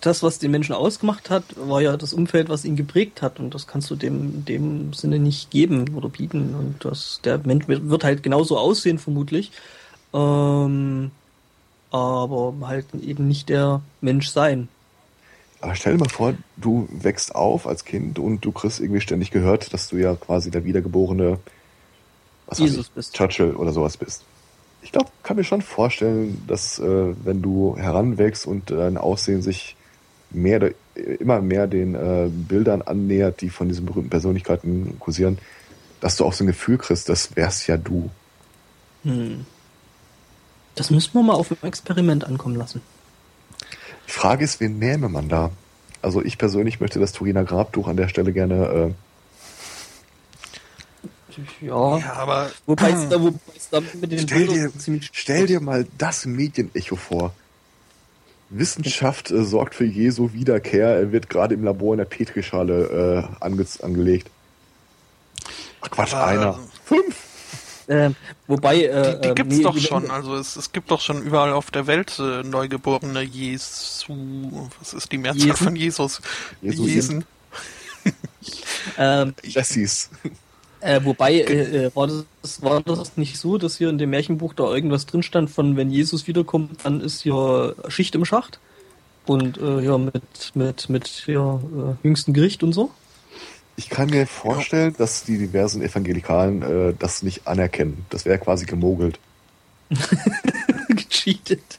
[0.00, 3.38] das, was den Menschen ausgemacht hat, war ja das Umfeld, was ihn geprägt hat.
[3.38, 6.54] Und das kannst du dem, dem Sinne nicht geben oder bieten.
[6.54, 9.52] Und das, der Mensch wird halt genauso aussehen, vermutlich.
[10.14, 11.10] Ähm,
[11.90, 14.68] aber halt eben nicht der Mensch sein.
[15.60, 19.30] aber stell dir mal vor, du wächst auf als Kind und du kriegst irgendwie ständig
[19.30, 21.38] gehört, dass du ja quasi der wiedergeborene
[22.46, 23.14] was Jesus ich, bist.
[23.14, 24.24] Churchill oder sowas bist.
[24.82, 29.76] Ich glaube, kann mir schon vorstellen, dass äh, wenn du heranwächst und dein Aussehen sich
[30.30, 30.70] mehr oder-
[31.20, 35.38] immer mehr den äh, Bildern annähert, die von diesen berühmten Persönlichkeiten kursieren,
[36.00, 38.10] dass du auch so ein Gefühl kriegst, das wär's ja du.
[39.04, 39.46] Hm.
[40.74, 42.80] Das müssen wir mal auf ein Experiment ankommen lassen.
[44.08, 45.50] Die Frage ist, wen nähme man da?
[46.02, 48.94] Also ich persönlich möchte das Turiner Grabtuch an der Stelle gerne äh,
[51.60, 51.98] Ja.
[51.98, 55.60] Ja, aber Wobei es da, wobei es da mit den Stell dir, ziemlich stell dir
[55.60, 57.32] mal das Medienecho vor.
[58.50, 60.88] Wissenschaft äh, sorgt für Jesu Wiederkehr.
[60.88, 64.30] Er wird gerade im Labor in der Petrischale äh, ange angelegt.
[65.80, 66.58] Ach Quatsch, Aber, einer.
[66.84, 67.16] Fünf.
[67.86, 68.10] Äh,
[68.46, 70.10] wobei, äh, Die, die ähm, gibt's nee, doch die- schon.
[70.10, 74.68] Also es, es gibt doch schon überall auf der Welt äh, neugeborene Jesu.
[74.78, 75.56] Was ist die Mehrzahl Jesen?
[75.66, 76.20] von Jesus?
[76.62, 76.88] Jesusen.
[76.88, 77.24] Jesen.
[78.98, 80.10] Ähm, Jessies.
[80.80, 82.06] äh, wobei, äh, äh, war,
[82.42, 85.76] das, war das nicht so, dass hier in dem Märchenbuch da irgendwas drin stand von,
[85.78, 88.58] wenn Jesus wiederkommt, dann ist hier Schicht im Schacht?
[89.26, 90.12] Und äh, ja, mit,
[90.52, 92.90] mit, mit ja, äh, jüngsten Gericht und so?
[93.76, 98.06] Ich kann mir vorstellen, dass die diversen Evangelikalen äh, das nicht anerkennen.
[98.10, 99.18] Das wäre quasi gemogelt.
[100.88, 101.78] Gecheatet.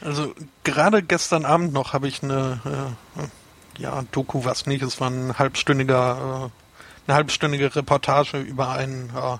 [0.00, 0.34] Also
[0.64, 5.38] gerade gestern Abend noch habe ich eine äh, ja Doku, was nicht, es war ein
[5.38, 9.38] halbstündiger, äh, eine halbstündige Reportage über einen äh,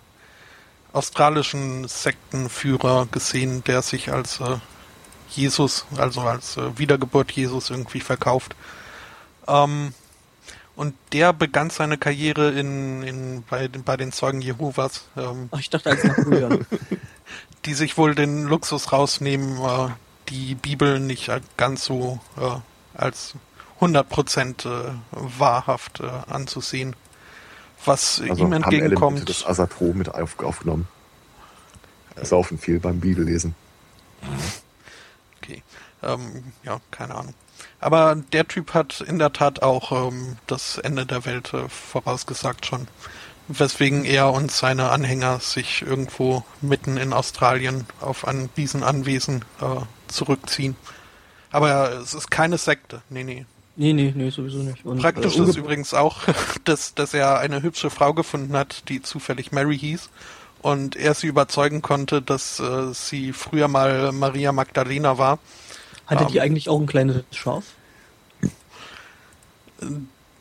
[0.93, 4.57] australischen Sektenführer gesehen, der sich als äh,
[5.31, 8.55] Jesus, also als äh, Wiedergeburt Jesus irgendwie verkauft.
[9.47, 9.93] Ähm,
[10.77, 15.05] und der begann seine Karriere in, in bei, den- bei den Zeugen Jehovas.
[15.17, 16.67] Ähm, Ach, ich dachte als Napoleon.
[17.65, 19.89] die sich wohl den Luxus rausnehmen, äh,
[20.29, 23.35] die Bibel nicht äh, ganz so äh, als
[23.81, 26.95] 100% äh, wahrhaft äh, anzusehen.
[27.85, 30.89] Was Also ihm haben Elemente entgegenkommt, des Asatro mit auf, aufgenommen.
[32.23, 33.55] Saufen viel beim Bibellesen.
[35.43, 35.63] okay,
[36.03, 37.35] ähm, ja, keine Ahnung.
[37.85, 42.65] Aber der Typ hat in der Tat auch ähm, das Ende der Welt äh, vorausgesagt
[42.65, 42.89] schon.
[43.47, 50.77] Weswegen er und seine Anhänger sich irgendwo mitten in Australien auf ein Riesenanwesen äh, zurückziehen.
[51.51, 53.03] Aber es ist keine Sekte.
[53.11, 53.45] Nee, nee.
[53.77, 54.83] nee, nee, nee, sowieso nicht.
[54.87, 56.23] Und, Praktisch äh, ist übrigens auch,
[56.65, 60.09] dass, dass er eine hübsche Frau gefunden hat, die zufällig Mary hieß.
[60.63, 65.39] Und er sie überzeugen konnte, dass äh, sie früher mal Maria Magdalena war.
[66.07, 67.65] Hatte die ähm, eigentlich auch ein kleines Schaf?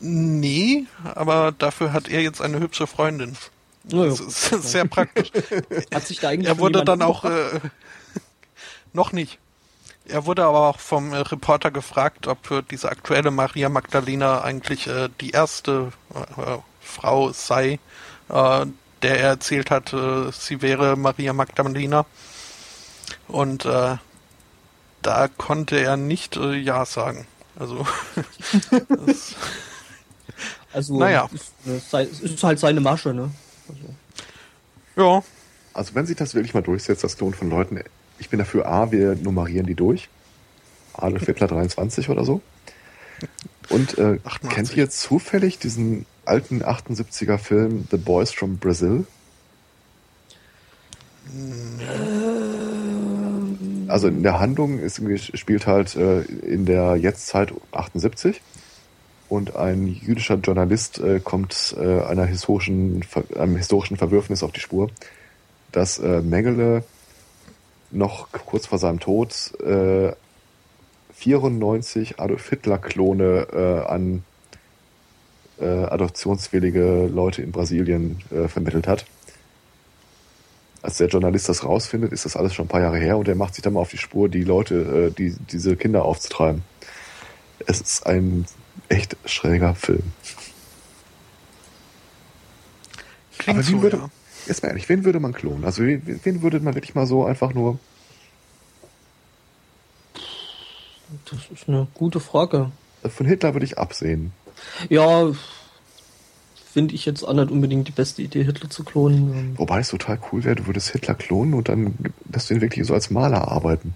[0.00, 3.36] Nee, aber dafür hat er jetzt eine hübsche Freundin.
[3.84, 5.30] Naja, Das ist sehr praktisch.
[5.92, 7.60] Hat sich da eigentlich Er wurde dann auch äh,
[8.92, 9.38] noch nicht.
[10.06, 14.86] Er wurde aber auch vom äh, Reporter gefragt, ob äh, diese aktuelle Maria Magdalena eigentlich
[14.86, 17.78] äh, die erste äh, äh, Frau sei,
[18.28, 18.66] äh,
[19.02, 19.94] der er erzählt hat,
[20.32, 22.06] sie wäre Maria Magdalena.
[23.28, 23.66] Und
[25.04, 27.26] da konnte er nicht äh, ja sagen.
[27.56, 27.86] Also
[29.06, 29.34] das,
[30.72, 31.28] Also, naja.
[31.32, 33.30] Ist, sei- es ist halt seine Masche, ne?
[33.68, 33.80] Also,
[34.96, 35.22] ja,
[35.72, 37.80] Also wenn sich das wirklich mal durchsetzt, das Klon von Leuten,
[38.18, 40.08] ich bin dafür A, wir nummerieren die durch.
[40.94, 42.40] Adolf Hitler 23 oder so.
[43.68, 44.50] Und äh, 88.
[44.50, 49.06] kennt ihr zufällig diesen alten 78er Film The Boys from Brazil?
[53.88, 55.00] Also in der Handlung ist,
[55.36, 58.40] spielt halt äh, in der Jetztzeit 78
[59.28, 63.04] und ein jüdischer Journalist äh, kommt äh, einer historischen,
[63.38, 64.90] einem historischen Verwürfnis auf die Spur,
[65.72, 66.84] dass äh, Mengele
[67.90, 70.12] noch kurz vor seinem Tod äh,
[71.14, 74.24] 94 Adolf Hitler-Klone äh, an
[75.60, 79.06] äh, adoptionswillige Leute in Brasilien äh, vermittelt hat.
[80.84, 83.34] Als der Journalist das rausfindet, ist das alles schon ein paar Jahre her und er
[83.34, 86.62] macht sich dann mal auf die Spur, die Leute, äh, die, diese Kinder aufzutreiben.
[87.66, 88.44] Es ist ein
[88.90, 90.02] echt schräger Film.
[93.38, 94.10] klingt Aber wie so, würde, ja.
[94.46, 95.64] jetzt mal ehrlich, wen würde man klonen?
[95.64, 97.78] Also wen, wen würde man wirklich mal so einfach nur
[101.30, 102.72] das ist eine gute Frage.
[103.08, 104.32] von Hitler würde ich absehen.
[104.90, 105.32] Ja,
[106.74, 109.54] finde ich jetzt auch nicht unbedingt die beste Idee, Hitler zu klonen.
[109.56, 111.94] Wobei es total cool wäre, du würdest Hitler klonen und dann
[112.30, 113.94] lässt du ihn wirklich so als Maler arbeiten.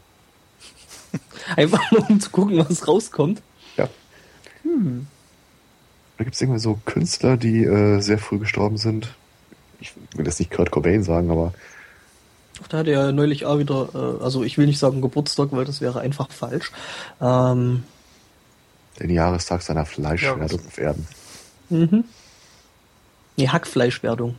[1.57, 3.42] Einfach nur um zu gucken, was rauskommt.
[3.76, 3.89] Ja.
[6.16, 9.15] Da gibt es irgendwie so Künstler, die äh, sehr früh gestorben sind.
[9.81, 11.52] Ich will jetzt nicht Kurt Cobain sagen, aber
[12.68, 15.65] Da hatte er ja neulich auch wieder, äh, also ich will nicht sagen Geburtstag, weil
[15.65, 16.73] das wäre einfach falsch.
[17.20, 17.84] Ähm,
[19.00, 21.07] den Jahrestag seiner Fleischwerdung Ja, auf Erden.
[21.70, 22.05] mhm.
[23.39, 24.34] Nee, Hackfleischwerdung.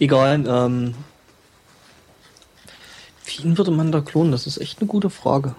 [0.00, 0.94] Egal, ähm,
[3.24, 4.32] wen würde man da klonen?
[4.32, 5.54] Das ist echt eine gute Frage.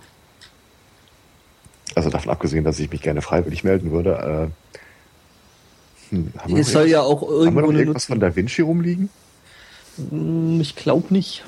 [1.96, 4.52] Also davon abgesehen, dass ich mich gerne freiwillig melden würde.
[6.12, 8.36] Äh, hm, haben wir Es soll ja auch haben wir irgendwo noch irgendwas von Da
[8.36, 9.10] Vinci rumliegen?
[9.96, 11.46] Hm, Ich glaube nicht.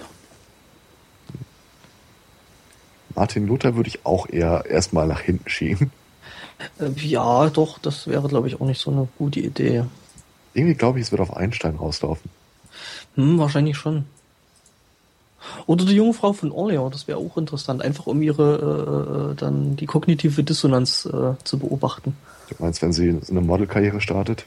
[3.14, 5.92] Martin Luther würde ich auch eher erstmal nach hinten schieben.
[6.80, 9.84] Äh, Ja, doch, das wäre, glaube ich, auch nicht so eine gute Idee.
[10.54, 12.30] Irgendwie glaube ich, es wird auf Einstein rauslaufen.
[13.16, 14.06] Hm, wahrscheinlich schon.
[15.66, 19.76] Oder die junge Frau von Orleans, das wäre auch interessant, einfach um ihre äh, dann
[19.76, 22.16] die kognitive Dissonanz äh, zu beobachten.
[22.50, 24.46] Du meinst, wenn sie eine Modelkarriere startet?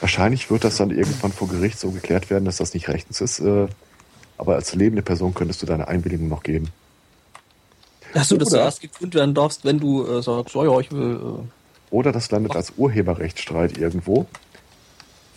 [0.00, 3.40] Wahrscheinlich wird das dann irgendwann vor Gericht so geklärt werden, dass das nicht rechtens ist.
[3.40, 3.66] Äh,
[4.36, 6.68] aber als lebende Person könntest du deine Einwilligung noch geben.
[8.14, 10.90] Achso, dass du Oder- erst gegründet werden darfst, wenn du äh, sagst, ja, ja, ich
[10.92, 11.16] will.
[11.16, 14.26] Äh, Oder das landet als Urheberrechtsstreit irgendwo.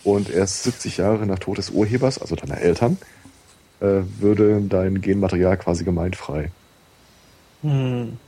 [0.04, 2.98] Und erst 70 Jahre nach Tod des Urhebers, also deiner Eltern,
[3.80, 6.50] äh, würde dein Genmaterial quasi gemeinfrei.
[7.62, 8.18] Hm.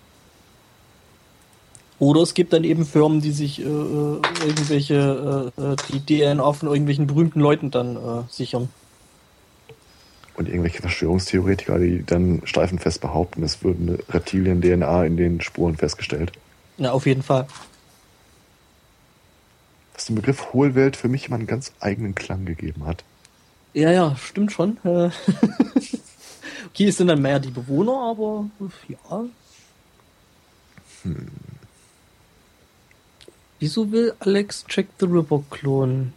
[1.98, 6.68] Oder es gibt dann eben Firmen, die sich äh, äh, irgendwelche äh, die DNA von
[6.68, 8.68] irgendwelchen berühmten Leuten dann sichern.
[10.36, 16.32] Und irgendwelche Verschwörungstheoretiker, die dann streifenfest behaupten, es würde eine Reptilien-DNA in den Spuren festgestellt.
[16.76, 17.46] Ja, auf jeden Fall.
[19.94, 23.04] Was dem Begriff Hohlwelt für mich immer einen ganz eigenen Klang gegeben hat.
[23.74, 24.78] Ja, ja, stimmt schon.
[24.84, 25.10] Äh,
[26.66, 28.46] okay, es sind dann mehr die Bewohner, aber
[28.88, 29.24] ja.
[33.60, 36.12] Wieso will Alex Jack the Ripper klonen?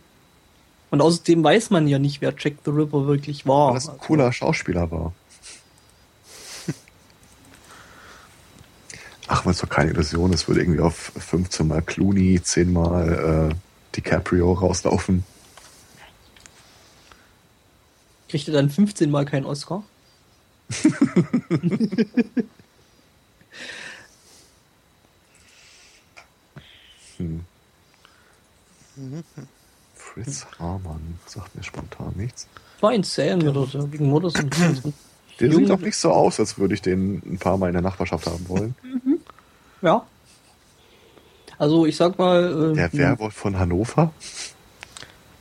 [0.90, 3.70] Und außerdem weiß man ja nicht, wer Jack the Ripper wirklich war.
[3.70, 5.14] Weil das ein cooler Schauspieler war.
[9.28, 13.52] Ach, weil es doch keine Illusion ist, würde irgendwie auf 15 Mal Clooney, 10 Mal
[13.52, 13.56] äh,
[13.96, 15.26] DiCaprio rauslaufen.
[18.30, 19.84] Kriegt er dann 15 Mal keinen Oscar?
[27.18, 27.44] Hm.
[30.24, 32.48] Fritz Hamann sagt mir spontan nichts.
[32.82, 34.56] War insane oder so, wegen Mutters und
[35.40, 37.82] Der sieht auch nicht so aus, als würde ich den ein paar Mal in der
[37.82, 38.76] Nachbarschaft haben wollen.
[39.84, 40.08] Ja.
[41.60, 44.12] Also ich sag mal, äh, Der Werwolf von Hannover?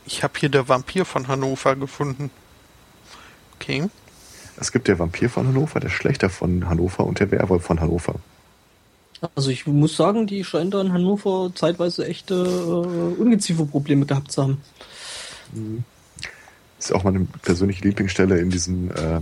[0.05, 2.31] Ich habe hier der Vampir von Hannover gefunden.
[3.55, 3.89] Okay.
[4.59, 8.17] Es gibt der Vampir von Hannover, der Schlechter von Hannover und der Werwolf von Hannover.
[9.35, 14.43] Also ich muss sagen, die scheinen da in Hannover zeitweise echte äh, Ungezieferprobleme gehabt zu
[14.43, 14.63] haben.
[16.79, 19.21] ist ja auch meine persönliche Lieblingsstelle in diesem äh,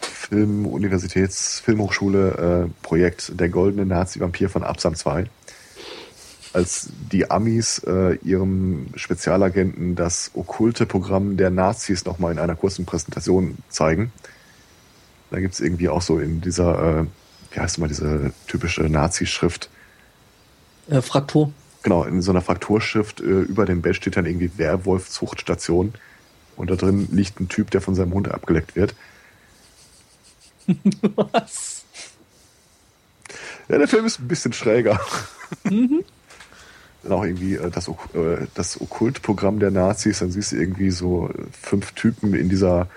[0.00, 5.26] Film, Universitäts, Filmhochschule äh, Projekt Der goldene Nazi-Vampir von Absam 2.
[6.52, 12.86] Als die Amis äh, ihrem Spezialagenten das okkulte Programm der Nazis nochmal in einer kurzen
[12.86, 14.12] Präsentation zeigen.
[15.30, 17.06] Da gibt's irgendwie auch so in dieser, äh,
[17.54, 19.70] wie heißt immer diese typische Nazi-Schrift,
[20.90, 21.52] Äh, Fraktur.
[21.82, 25.94] Genau, in so einer Frakturschrift äh, über dem Bett steht dann irgendwie Werwolf-Zuchtstation.
[26.56, 28.94] Und da drin liegt ein Typ, der von seinem Hund abgeleckt wird.
[31.16, 31.84] Was?
[33.68, 35.00] Ja, der Film ist ein bisschen schräger.
[35.64, 40.20] Dann auch irgendwie äh, das, äh, das Okkultprogramm der Nazis.
[40.20, 42.88] Dann siehst du irgendwie so äh, fünf Typen in dieser,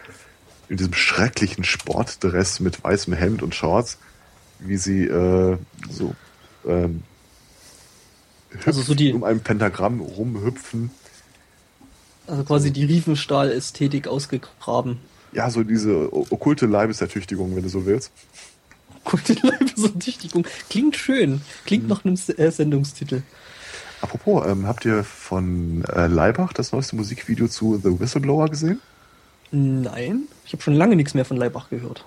[0.69, 3.97] in diesem schrecklichen Sportdress mit weißem Hemd und Shorts,
[4.59, 5.57] wie sie äh,
[5.89, 6.13] so,
[6.65, 7.03] ähm,
[8.65, 10.89] Also so die- um ein Pentagramm rumhüpfen.
[12.27, 14.99] Also quasi die Riefenstahl-Ästhetik ausgegraben.
[15.31, 18.11] Ja, so diese okkulte Leibesertüchtigung, wenn du so willst.
[19.05, 20.45] Gute Leibesertüchtigung.
[20.69, 21.41] Klingt schön.
[21.65, 23.21] Klingt nach einem äh, Sendungstitel.
[24.01, 28.79] Apropos, ähm, habt ihr von äh, Leibach das neueste Musikvideo zu The Whistleblower gesehen?
[29.51, 32.05] Nein, ich habe schon lange nichts mehr von Leibach gehört.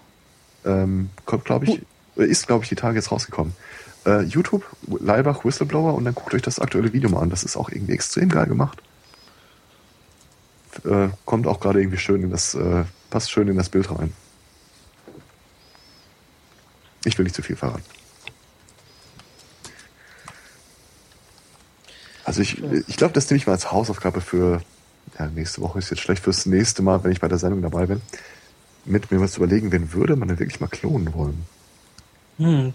[0.64, 1.80] Ähm, kommt, glaube ich,
[2.16, 3.54] ist, glaube ich, die Tage jetzt rausgekommen.
[4.06, 7.30] Äh, YouTube, Leibach, Whistleblower und dann guckt euch das aktuelle Video mal an.
[7.30, 8.82] Das ist auch irgendwie extrem geil gemacht.
[10.84, 14.12] Äh, kommt auch gerade irgendwie schön in das, äh, passt schön in das Bild rein.
[17.04, 17.82] Ich will nicht zu viel verraten.
[22.24, 24.62] Also ich, ich glaube, das nehme ich mal als Hausaufgabe für,
[25.18, 27.86] ja, nächste Woche ist jetzt schlecht, fürs nächste Mal, wenn ich bei der Sendung dabei
[27.86, 28.00] bin,
[28.84, 31.44] mit mir was zu überlegen, wen würde man denn wirklich mal klonen wollen?
[32.40, 32.72] Hm.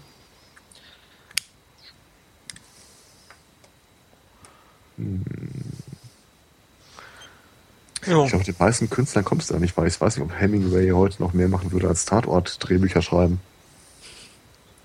[8.06, 8.22] Ja.
[8.22, 10.90] Ich glaube, den meisten Künstlern kommst du da nicht, weil ich weiß nicht, ob Hemingway
[10.90, 13.40] heute noch mehr machen würde als Tatort-Drehbücher schreiben.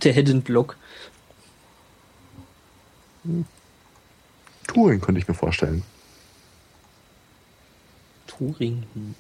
[0.03, 0.77] Der Hidden Block.
[4.65, 5.83] Touring könnte ich mir vorstellen.
[8.25, 8.83] Turing.
[8.95, 9.13] Hm.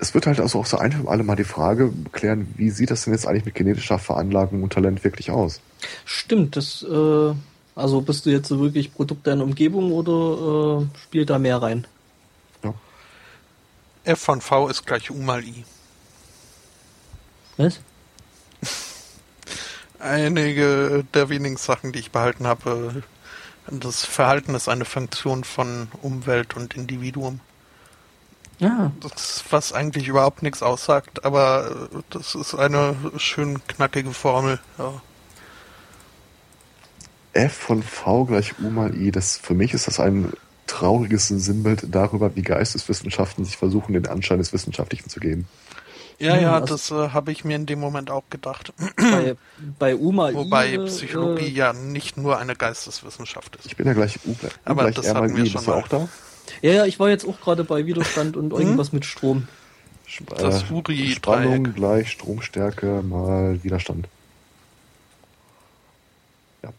[0.00, 2.90] Es wird halt also auch so ein für alle mal die Frage klären, wie sieht
[2.90, 5.60] das denn jetzt eigentlich mit genetischer Veranlagung und Talent wirklich aus?
[6.04, 7.34] Stimmt, das, äh,
[7.74, 11.86] also bist du jetzt so wirklich Produkt deiner Umgebung oder äh, spielt da mehr rein?
[12.62, 12.74] Ja.
[14.04, 15.64] F von V ist gleich U mal I.
[17.56, 17.80] Was?
[19.98, 23.02] Einige der wenigen Sachen, die ich behalten habe,
[23.70, 27.40] Das Verhalten ist eine Funktion von Umwelt und Individuum.
[28.58, 28.90] Ja.
[29.00, 34.58] Das, was eigentlich überhaupt nichts aussagt, aber äh, das ist eine schön knackige Formel.
[34.78, 35.00] Ja.
[37.34, 39.12] F von V gleich U mal I.
[39.12, 40.32] Das, für mich ist das ein
[40.66, 45.46] trauriges Sinnbild darüber, wie Geisteswissenschaften sich versuchen, den Anschein des Wissenschaftlichen zu geben.
[46.18, 48.72] Ja, ja, also- das äh, habe ich mir in dem Moment auch gedacht.
[48.96, 49.36] Bei,
[49.78, 53.66] bei Uma Wobei I, Psychologie Äh, ja nicht nur eine Geisteswissenschaft ist.
[53.66, 55.34] Ich bin ja gleich U, gleich- U Aber gleich das R mal I.
[55.36, 55.76] schon Bist du mal.
[55.78, 56.08] auch da?
[56.62, 59.48] Ja, ja, ich war jetzt auch gerade bei Widerstand und irgendwas mit Strom.
[60.08, 61.16] Sp- Das äh, Uri-Dreieck.
[61.16, 64.08] Spannung gleich Stromstärke mal Widerstand.
[66.62, 66.72] Ja.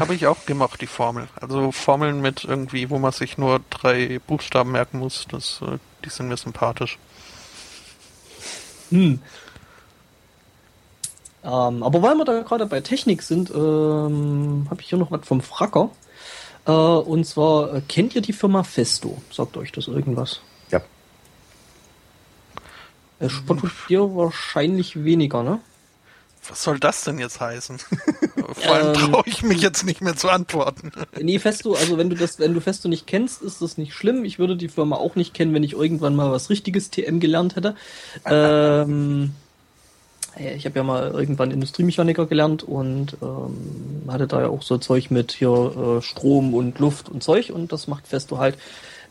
[0.00, 1.28] Habe ich auch gemacht, die Formel.
[1.40, 6.10] Also Formeln mit irgendwie, wo man sich nur drei Buchstaben merken muss, das, äh, die
[6.10, 6.98] sind mir sympathisch.
[8.90, 9.20] Hm.
[11.44, 15.26] Ähm, aber weil wir da gerade bei Technik sind, ähm, habe ich hier noch was
[15.26, 15.90] vom Fracker.
[16.66, 19.20] Äh, und zwar, äh, kennt ihr die Firma Festo?
[19.30, 20.40] Sagt euch das irgendwas?
[20.70, 20.80] Ja.
[23.20, 25.60] Äh, Spott dir wahrscheinlich weniger, ne?
[26.48, 27.78] Was soll das denn jetzt heißen?
[28.52, 28.94] Vor allem Ähm.
[28.94, 30.92] traue ich mich jetzt nicht mehr zu antworten.
[31.20, 34.24] Nee, Festo, also wenn du das, wenn du Festo nicht kennst, ist das nicht schlimm.
[34.24, 37.56] Ich würde die Firma auch nicht kennen, wenn ich irgendwann mal was richtiges TM gelernt
[37.56, 37.74] hätte.
[38.26, 39.34] ähm,
[40.38, 45.10] ich habe ja mal irgendwann Industriemechaniker gelernt und ähm, hatte da ja auch so Zeug
[45.10, 48.56] mit hier äh, Strom und Luft und Zeug und das macht Festo halt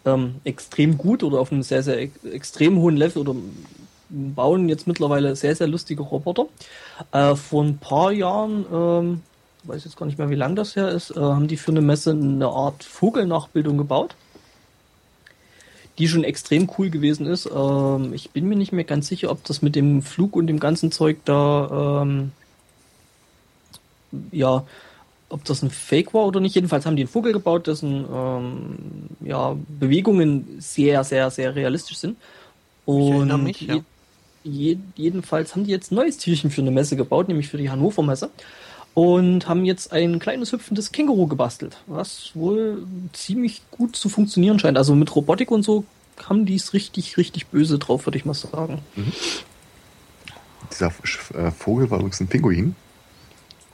[0.06, 3.36] ähm, extrem gut oder auf einem sehr, sehr ex extrem hohen Level oder
[4.10, 6.46] bauen jetzt mittlerweile sehr, sehr lustige Roboter.
[7.12, 9.22] Äh, vor ein paar Jahren, ähm,
[9.64, 11.82] weiß jetzt gar nicht mehr, wie lang das her ist, äh, haben die für eine
[11.82, 14.16] Messe eine Art Vogelnachbildung gebaut,
[15.98, 17.50] die schon extrem cool gewesen ist.
[17.54, 20.60] Ähm, ich bin mir nicht mehr ganz sicher, ob das mit dem Flug und dem
[20.60, 22.32] ganzen Zeug da, ähm,
[24.32, 24.66] ja,
[25.30, 26.56] ob das ein Fake war oder nicht.
[26.56, 28.76] Jedenfalls haben die einen Vogel gebaut, dessen ähm,
[29.22, 32.18] ja, Bewegungen sehr, sehr, sehr realistisch sind.
[32.86, 33.80] Und mich, ja.
[34.44, 37.70] je, jedenfalls haben die jetzt ein neues Tierchen für eine Messe gebaut, nämlich für die
[37.70, 38.30] Hannover Messe.
[38.96, 44.78] Und haben jetzt ein kleines hüpfendes Känguru gebastelt, was wohl ziemlich gut zu funktionieren scheint.
[44.78, 45.84] Also mit Robotik und so
[46.26, 48.80] haben die es richtig, richtig böse drauf, würde ich mal sagen.
[50.72, 52.76] Dieser Sch- äh, Vogel war übrigens ein Pinguin.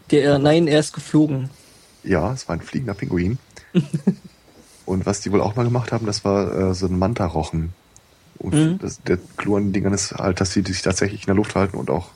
[0.10, 1.50] Der, nein, er ist geflogen.
[2.04, 3.38] Ja, es war ein fliegender Pinguin.
[4.88, 7.74] und was die wohl auch mal gemacht haben, das war äh, so ein Mantarochen.
[8.40, 8.80] Und Mhm.
[8.80, 11.54] das, der Clou an den Dingern ist halt, dass die sich tatsächlich in der Luft
[11.56, 12.08] halten und auch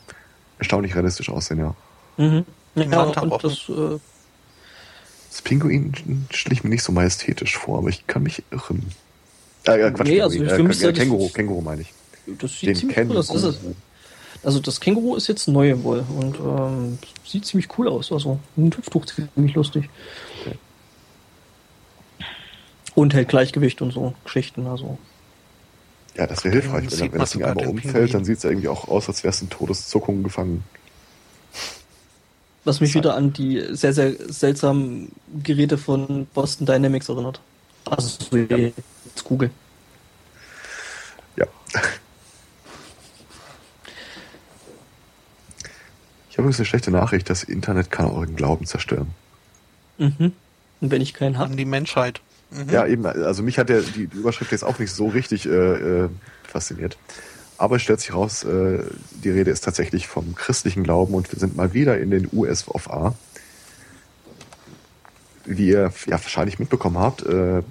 [0.58, 1.76] erstaunlich realistisch aussehen, ja.
[2.18, 2.46] Mhm.
[2.76, 3.30] Ja, Rochen.
[3.42, 4.00] das, äh,
[5.32, 5.94] Das Pinguin
[6.32, 8.86] schlich mir nicht so majestätisch vor, aber ich kann mich irren.
[9.68, 11.94] Äh, äh, Quatsch, Nee, also für mich äh, Känguru, Känguru meine ich.
[12.40, 13.28] das sieht Den ziemlich kennen cool aus.
[13.28, 13.60] Das ist,
[14.44, 18.12] also das Känguru ist jetzt neu wohl und ähm, sieht ziemlich cool aus.
[18.12, 19.90] Also ein Hüfttuch ziemlich lustig.
[20.42, 20.58] Okay.
[22.94, 24.68] Und hält Gleichgewicht und so Geschichten.
[24.68, 24.98] Also
[26.16, 26.86] Ja, das wäre hilfreich.
[26.92, 28.12] Wenn, wenn das Ding einmal umfällt, Pinguin.
[28.12, 30.64] dann sieht es ja irgendwie auch aus, als wäre es in Todeszuckungen gefangen.
[32.66, 35.12] Was mich wieder an die sehr, sehr seltsamen
[35.44, 37.40] Geräte von Boston Dynamics erinnert.
[37.86, 39.52] Also so jetzt Google.
[41.38, 41.46] Ja.
[46.30, 47.30] Ich habe übrigens eine schlechte Nachricht.
[47.30, 49.12] Das Internet kann euren Glauben zerstören.
[50.00, 50.34] Mhm.
[50.82, 51.52] Und wenn ich keinen habe.
[51.52, 52.20] An die Menschheit.
[52.50, 52.70] Mhm.
[52.70, 53.06] Ja, eben.
[53.06, 55.50] Also mich hat der, die, die Überschrift jetzt auch nicht so richtig äh,
[56.06, 56.10] äh,
[56.48, 56.98] fasziniert.
[57.58, 58.80] Aber es stellt sich raus, äh,
[59.24, 62.68] die Rede ist tatsächlich vom christlichen Glauben und wir sind mal wieder in den US
[62.68, 63.16] of A.
[65.46, 67.62] Wie ihr ja wahrscheinlich mitbekommen habt, äh,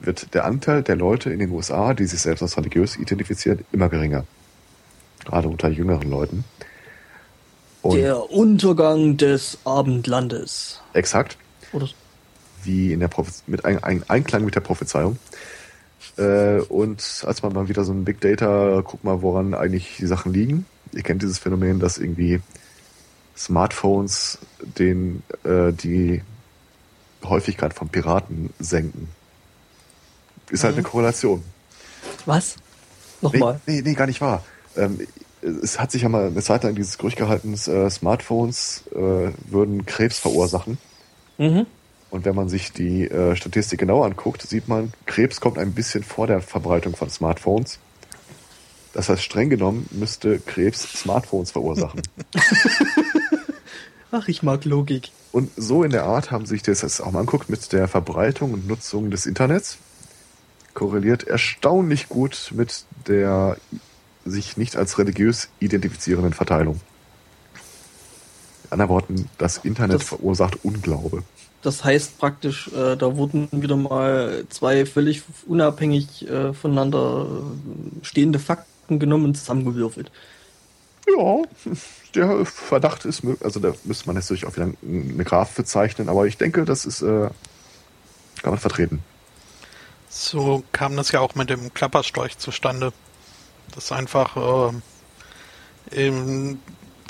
[0.00, 3.88] wird der Anteil der Leute in den USA, die sich selbst als religiös identifizieren, immer
[3.88, 4.24] geringer.
[5.24, 6.44] Gerade unter jüngeren Leuten.
[7.82, 10.80] Und Der Untergang des Abendlandes.
[10.92, 11.36] exakt.
[11.72, 11.88] Oder
[12.64, 15.18] wie in der Prophe mit ein, ein Einklang mit der Prophezeiung.
[16.16, 20.06] Äh, und als man mal wieder so ein Big Data, guck mal, woran eigentlich die
[20.06, 20.66] Sachen liegen.
[20.92, 22.40] Ihr kennt dieses Phänomen, dass irgendwie
[23.36, 24.38] Smartphones
[24.78, 26.22] den äh, die
[27.24, 29.08] Häufigkeit von Piraten senken.
[30.50, 30.80] Ist halt Mhm.
[30.80, 31.42] eine Korrelation.
[32.26, 32.56] Was?
[33.22, 33.60] Nee, Nochmal.
[33.66, 34.42] nee, nee, gar nicht wahr.
[34.76, 34.98] Ähm,
[35.62, 39.86] es hat sich ja mal eine Zeit lang dieses Gerücht gehalten, äh, Smartphones äh, würden
[39.86, 40.78] Krebs verursachen.
[41.38, 41.66] Mhm.
[42.10, 46.02] Und wenn man sich die äh, Statistik genau anguckt, sieht man, Krebs kommt ein bisschen
[46.02, 47.78] vor der Verbreitung von Smartphones.
[48.92, 52.02] Das heißt, streng genommen müsste Krebs Smartphones verursachen.
[54.10, 55.10] Ach, ich mag Logik.
[55.30, 58.52] und so in der Art haben sich das jetzt auch mal anguckt mit der Verbreitung
[58.52, 59.78] und Nutzung des Internets.
[60.74, 63.56] Korreliert erstaunlich gut mit der
[64.24, 66.80] sich nicht als religiös identifizierenden Verteilung.
[68.70, 71.22] anderen Worten, das Internet Das- verursacht Unglaube.
[71.62, 78.38] Das heißt praktisch, äh, da wurden wieder mal zwei völlig unabhängig äh, voneinander äh, stehende
[78.38, 80.10] Fakten genommen und zusammengewürfelt.
[81.06, 81.42] Ja,
[82.14, 83.44] der Verdacht ist möglich.
[83.44, 87.02] Also da müsste man natürlich auch wieder eine Graph bezeichnen, aber ich denke, das ist,
[87.02, 87.28] äh,
[88.42, 89.02] kann man vertreten.
[90.08, 92.92] So kam das ja auch mit dem Klapperstorch zustande.
[93.74, 94.72] Das einfach
[95.92, 96.60] äh, eben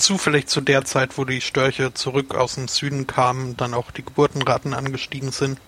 [0.01, 4.05] zufällig zu der Zeit, wo die Störche zurück aus dem Süden kamen, dann auch die
[4.05, 5.59] Geburtenraten angestiegen sind,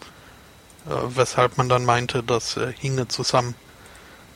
[0.86, 3.54] äh, weshalb man dann meinte, das äh, hinge zusammen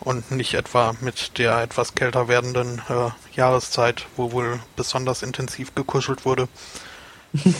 [0.00, 6.24] und nicht etwa mit der etwas kälter werdenden äh, Jahreszeit, wo wohl besonders intensiv gekuschelt
[6.24, 6.48] wurde.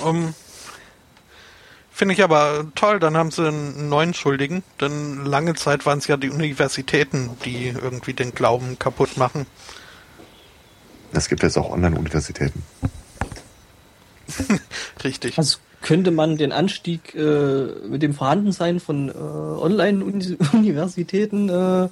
[0.05, 0.35] um,
[1.97, 6.07] Finde ich aber toll, dann haben sie einen neuen Schuldigen, denn lange Zeit waren es
[6.07, 9.47] ja die Universitäten, die irgendwie den Glauben kaputt machen.
[11.13, 12.63] Es gibt jetzt auch Online-Universitäten.
[15.05, 15.39] Richtig.
[15.39, 21.89] Also könnte man den Anstieg äh, mit dem Vorhandensein von äh, Online-Universitäten äh,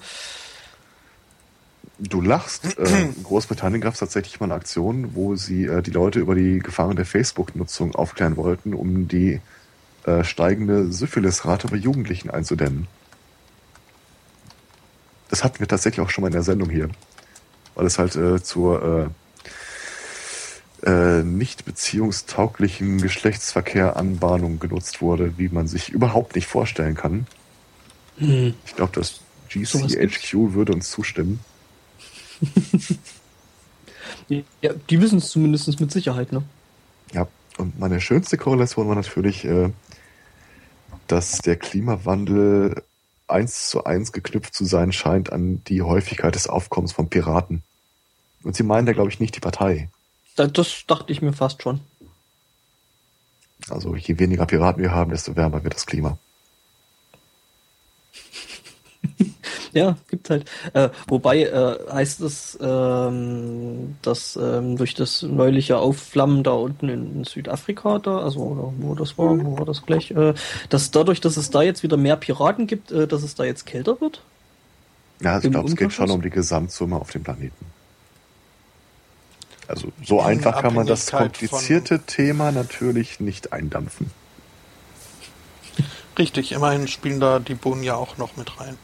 [1.98, 2.76] Du lachst.
[2.78, 6.58] Äh, Großbritannien gab es tatsächlich mal eine Aktion, wo sie äh, die Leute über die
[6.58, 9.40] Gefahren der Facebook-Nutzung aufklären wollten, um die
[10.04, 12.88] äh, steigende Syphilis-Rate bei Jugendlichen einzudämmen.
[15.30, 16.88] Das hatten wir tatsächlich auch schon mal in der Sendung hier,
[17.74, 19.10] weil es halt äh, zur
[20.84, 27.26] äh, äh, nicht beziehungstauglichen Geschlechtsverkehr-Anbahnung genutzt wurde, wie man sich überhaupt nicht vorstellen kann.
[28.18, 29.20] hm, Ich glaube, das?
[29.48, 31.40] GCHQ würde uns zustimmen.
[34.28, 36.42] ja, die wissen es zumindest mit Sicherheit, ne?
[37.12, 37.28] Ja,
[37.58, 39.70] und meine schönste Korrelation war natürlich, äh,
[41.06, 42.82] dass der Klimawandel
[43.34, 47.62] eins zu eins geknüpft zu sein scheint an die Häufigkeit des Aufkommens von Piraten.
[48.42, 49.90] Und sie meinen da, glaube ich, nicht die Partei.
[50.36, 51.80] Da, das dachte ich mir fast schon.
[53.68, 56.18] Also je weniger Piraten wir haben, desto wärmer wird das Klima.
[59.74, 60.48] Ja, gibt halt.
[60.72, 67.24] Äh, wobei äh, heißt es, ähm, dass ähm, durch das neuliche Aufflammen da unten in
[67.24, 70.34] Südafrika, da, also oder wo das war, wo war das gleich, äh,
[70.68, 73.66] dass dadurch, dass es da jetzt wieder mehr Piraten gibt, äh, dass es da jetzt
[73.66, 74.22] kälter wird?
[75.20, 77.66] Ja, also ich glaube, es geht schon um die Gesamtsumme auf dem Planeten.
[79.66, 84.10] Also so einfach kann man das komplizierte Thema natürlich nicht eindampfen.
[86.16, 88.76] Richtig, immerhin spielen da die Bohnen ja auch noch mit rein.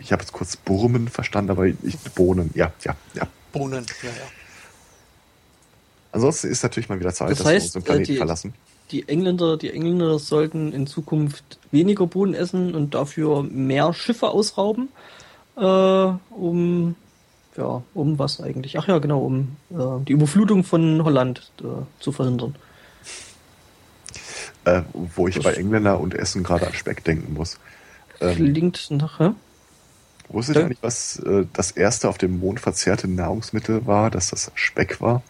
[0.00, 2.50] Ich habe jetzt kurz Burmen verstanden, aber ich Bohnen.
[2.54, 3.26] Ja, ja, ja.
[3.52, 4.14] Bohnen, ja, ja.
[6.12, 8.54] Ansonsten ist natürlich mal wieder Zeit, Das dass wir heißt, unseren äh, Planeten die- verlassen.
[8.90, 14.88] Die Engländer, die Engländer sollten in Zukunft weniger Bohnen essen und dafür mehr Schiffe ausrauben,
[15.56, 15.60] äh,
[16.30, 16.96] um
[17.56, 18.78] ja, um was eigentlich?
[18.80, 21.64] Ach ja, genau, um äh, die Überflutung von Holland äh,
[22.00, 22.56] zu verhindern.
[24.64, 27.58] Äh, wo ich Das- bei Engländer und Essen gerade an Speck denken muss.
[28.20, 29.30] Ähm, Klingt nach, hä?
[30.30, 30.66] Wusstet ihr Ja.
[30.66, 35.22] eigentlich, was äh, das erste auf dem Mond verzehrte Nahrungsmittel war, dass das Speck war?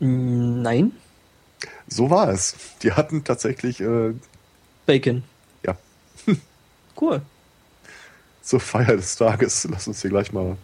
[0.00, 0.92] Mm, Nein,
[1.88, 2.54] So war es.
[2.82, 4.12] Die hatten tatsächlich äh,
[4.86, 5.22] Bacon.
[5.64, 5.76] Ja.
[7.00, 7.22] Cool.
[8.42, 10.56] zur Feier des Tages, lass uns hier gleich mal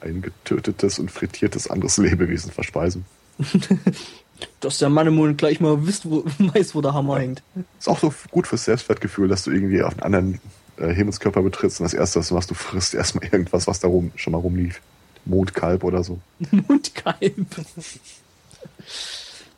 [0.00, 3.04] ein getötetes und frittiertes anderes Lebewesen verspeisen.
[4.60, 7.42] Dass der Mann im Mond gleich mal wisst, wo, weiß, wo der Hammer hängt.
[7.80, 10.40] Ist auch so gut fürs Selbstwertgefühl, dass du irgendwie auf einen anderen
[10.78, 13.88] äh, Himmelskörper betrittst und das erste, was du machst, du frisst erstmal irgendwas, was da
[13.88, 14.80] rum, schon mal rumlief.
[15.24, 16.20] Mondkalb oder so.
[16.50, 17.46] Mondkalb.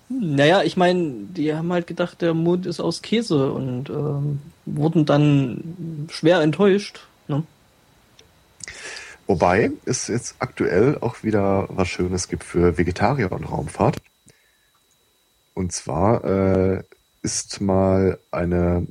[0.08, 5.04] Naja, ich meine, die haben halt gedacht, der Mond ist aus Käse und ähm, wurden
[5.04, 7.00] dann schwer enttäuscht.
[7.28, 7.42] Ne?
[9.26, 13.98] Wobei es jetzt aktuell auch wieder was Schönes gibt für Vegetarier und Raumfahrt.
[15.52, 16.82] Und zwar äh,
[17.20, 18.86] ist mal eine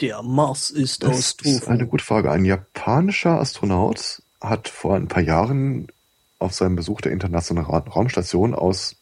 [0.00, 1.70] Der Mars ist Das aus ist Tofu.
[1.70, 2.30] eine gute Frage.
[2.30, 5.88] Ein japanischer Astronaut hat vor ein paar Jahren
[6.38, 8.96] auf seinem Besuch der Internationalen Ra- Raumstation aus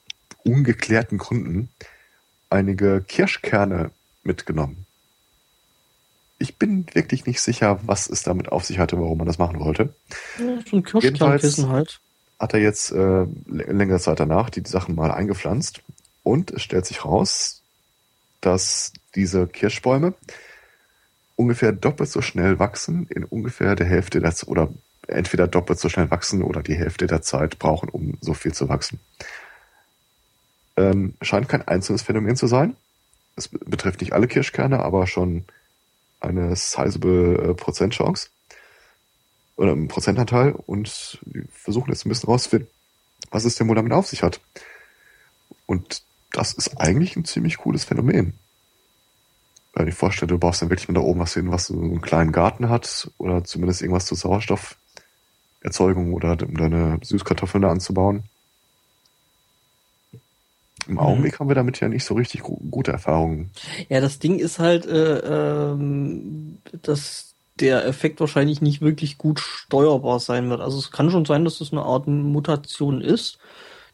[0.44, 1.70] ungeklärten Gründen
[2.50, 3.90] einige Kirschkerne
[4.24, 4.84] mitgenommen.
[6.38, 9.60] Ich bin wirklich nicht sicher, was es damit auf sich hatte, warum man das machen
[9.60, 9.94] wollte.
[10.38, 12.00] Ja, so ein Kirschkernkissen halt.
[12.38, 15.80] Hat er jetzt äh, lä- längere Zeit danach die Sachen mal eingepflanzt
[16.22, 17.62] und es stellt sich raus,
[18.40, 20.14] dass diese Kirschbäume
[21.36, 24.68] ungefähr doppelt so schnell wachsen in ungefähr der Hälfte der oder
[25.08, 28.68] entweder doppelt so schnell wachsen oder die Hälfte der Zeit brauchen, um so viel zu
[28.68, 29.00] wachsen.
[30.76, 32.76] Ähm, scheint kein einzelnes Phänomen zu sein.
[33.36, 35.44] Es be- betrifft nicht alle Kirschkerne, aber schon
[36.20, 38.28] eine sizable äh, Prozentchance
[39.56, 42.68] oder einen Prozentanteil und wir versuchen jetzt ein bisschen rauszufinden,
[43.30, 44.40] was es denn wohl damit auf sich hat.
[45.66, 46.02] Und
[46.32, 48.34] das ist eigentlich ein ziemlich cooles Phänomen.
[49.72, 52.00] Wenn ich vorstelle, du baust dann wirklich mal da oben was hin, was so einen
[52.00, 58.24] kleinen Garten hat oder zumindest irgendwas zur Sauerstofferzeugung oder um deine Süßkartoffeln da anzubauen.
[60.86, 60.98] Im mhm.
[61.00, 63.50] Augenblick haben wir damit ja nicht so richtig gute Erfahrungen.
[63.88, 70.18] Ja, das Ding ist halt, äh, ähm, dass der Effekt wahrscheinlich nicht wirklich gut steuerbar
[70.18, 70.60] sein wird.
[70.60, 73.38] Also es kann schon sein, dass es eine Art Mutation ist,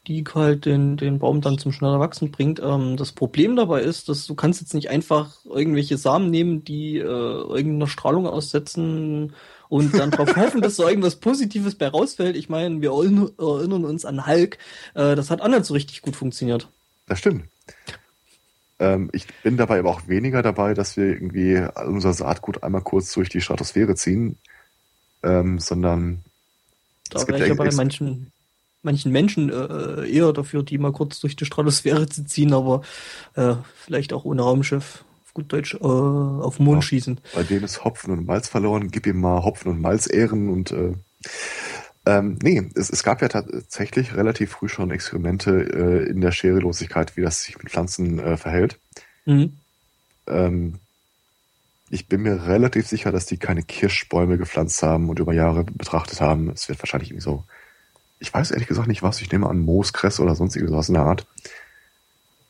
[0.06, 2.60] die halt den, den Baum dann zum schneller wachsen bringt.
[2.60, 6.98] Ähm, das Problem dabei ist, dass du kannst jetzt nicht einfach irgendwelche Samen nehmen, die
[6.98, 9.34] äh, irgendeiner Strahlung aussetzen
[9.68, 12.36] und dann darauf hoffen, dass da irgendwas Positives bei rausfällt.
[12.36, 14.58] Ich meine, wir erinnern uns an Hulk.
[14.94, 16.68] Äh, das hat auch nicht so richtig gut funktioniert.
[17.06, 17.44] Das stimmt.
[18.78, 23.12] Ähm, ich bin dabei aber auch weniger dabei, dass wir irgendwie unser Saatgut einmal kurz
[23.12, 24.38] durch die Stratosphäre ziehen,
[25.22, 26.22] ähm, sondern
[27.10, 28.32] da wäre ich ja bei manchen,
[28.86, 32.81] manchen Menschen äh, eher dafür, die mal kurz durch die Stratosphäre zu ziehen, aber
[33.34, 37.20] äh, vielleicht auch ohne Raumschiff, auf gut Deutsch, äh, auf den Mond ja, schießen.
[37.34, 40.70] Bei denen ist Hopfen und Malz verloren, gib ihm mal Hopfen und Malz Ehren und
[40.70, 40.94] äh,
[42.06, 47.16] ähm, nee, es, es gab ja tatsächlich relativ früh schon Experimente äh, in der Schwerelosigkeit,
[47.16, 48.78] wie das sich mit Pflanzen äh, verhält.
[49.26, 49.58] Mhm.
[50.28, 50.78] Ähm,
[51.90, 56.20] ich bin mir relativ sicher, dass die keine Kirschbäume gepflanzt haben und über Jahre betrachtet
[56.20, 56.50] haben.
[56.50, 57.44] Es wird wahrscheinlich irgendwie so,
[58.18, 61.04] ich weiß ehrlich gesagt nicht was, ich nehme an Mooskress oder sonst irgendwas in der
[61.04, 61.26] Art.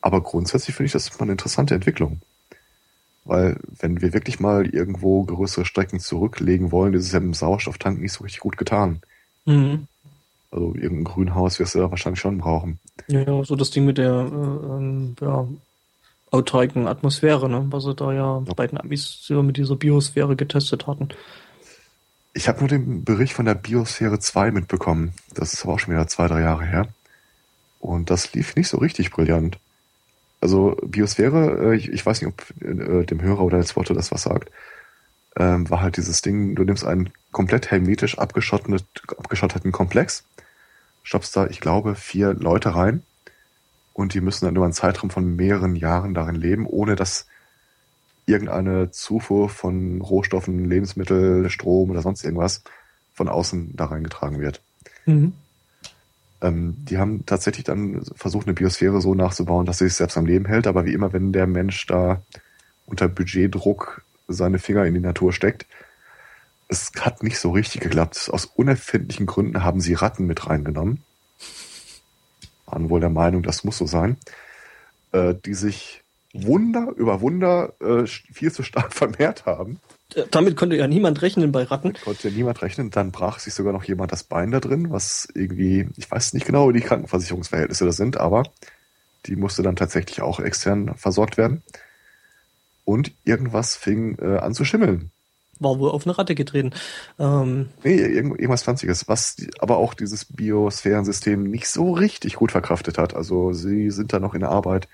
[0.01, 2.21] Aber grundsätzlich finde ich das mal eine interessante Entwicklung.
[3.25, 8.01] Weil wenn wir wirklich mal irgendwo größere Strecken zurücklegen wollen, ist es ja im Sauerstofftank
[8.01, 9.01] nicht so richtig gut getan.
[9.47, 9.89] Mhm.
[10.53, 12.79] Also irgendein Grünhaus wirst du da wahrscheinlich schon brauchen.
[13.09, 15.49] Ja, so das Ding mit der äh, ähm, ja,
[16.31, 17.67] autarken Atmosphäre, ne?
[17.71, 18.55] was sie da ja, ja.
[18.55, 21.09] bei den Amis mit dieser Biosphäre getestet hatten.
[22.37, 25.13] Ich habe nur den Bericht von der Biosphäre 2 mitbekommen.
[25.35, 26.89] Das ist aber auch schon wieder zwei, drei Jahre her.
[27.81, 29.59] Und das lief nicht so richtig brillant.
[30.41, 34.23] Also Biosphäre, äh, ich, weiß nicht, ob äh, dem Hörer oder als Worte das was
[34.23, 34.51] sagt
[35.37, 40.25] ähm, war halt dieses Ding, du nimmst einen komplett hermetisch abgeschotteten Komplex,
[41.03, 43.03] stoppst da, ich glaube, vier Leute rein
[43.93, 47.27] und die müssen dann über einen Zeitraum von mehreren Jahren darin leben, ohne dass
[48.27, 52.63] irgendeine Zufuhr von Rohstoffen, Lebensmittel, Strom oder sonst irgendwas
[53.15, 54.61] von außen da reingetragen wird.
[55.07, 55.33] Mhm.
[56.43, 60.27] Ähm, die haben tatsächlich dann versucht, eine Biosphäre so nachzubauen, dass sie sich selbst am
[60.27, 62.23] Leben hält, aber wie immer, wenn der Mensch da
[62.85, 65.67] unter Budgetdruck seine Finger in die Natur steckt.
[66.69, 68.29] Es hat nicht so richtig geklappt.
[68.33, 71.03] Aus unerfindlichen Gründen haben sie Ratten mit reingenommen.
[72.67, 74.17] Waren wohl der Meinung, das muss so sein.
[75.13, 76.03] Äh, die sich
[76.45, 79.79] Wunder über Wunder äh, viel zu stark vermehrt haben.
[80.15, 81.89] Äh, damit konnte ja niemand rechnen bei Ratten.
[81.89, 82.91] Damit konnte ja niemand rechnen.
[82.91, 86.47] Dann brach sich sogar noch jemand das Bein da drin, was irgendwie, ich weiß nicht
[86.47, 88.45] genau, wie die Krankenversicherungsverhältnisse da sind, aber
[89.27, 91.63] die musste dann tatsächlich auch extern versorgt werden
[92.85, 95.11] und irgendwas fing äh, an zu schimmeln.
[95.59, 96.73] War wohl auf eine Ratte getreten.
[97.19, 97.71] Ähm.
[97.83, 103.15] Nee, irgendwas Pflanziges, was aber auch dieses Biosphärensystem nicht so richtig gut verkraftet hat.
[103.15, 104.89] Also sie sind da noch in der Arbeit.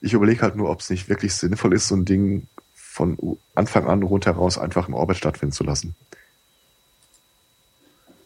[0.00, 3.86] Ich überlege halt nur, ob es nicht wirklich sinnvoll ist, so ein Ding von Anfang
[3.86, 5.94] an rundheraus einfach im Orbit stattfinden zu lassen.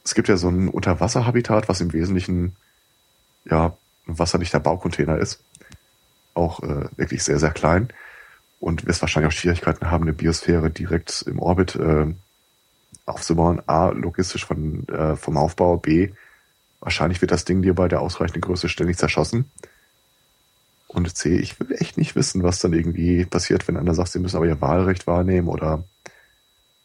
[0.04, 2.56] Es gibt ja so ein Unterwasserhabitat, was im Wesentlichen
[3.44, 3.76] ja
[4.06, 5.40] ein wasserdichter Baucontainer ist.
[6.34, 7.88] Auch äh, wirklich sehr, sehr klein
[8.60, 12.06] und wirst wahrscheinlich auch Schwierigkeiten haben, eine Biosphäre direkt im Orbit äh,
[13.06, 13.60] aufzubauen.
[13.66, 16.10] A, logistisch von, äh, vom Aufbau, B,
[16.80, 19.50] wahrscheinlich wird das Ding dir bei der ausreichenden Größe ständig zerschossen.
[20.92, 24.18] Und C, ich will echt nicht wissen, was dann irgendwie passiert, wenn einer sagt, sie
[24.18, 25.84] müssen aber ihr Wahlrecht wahrnehmen oder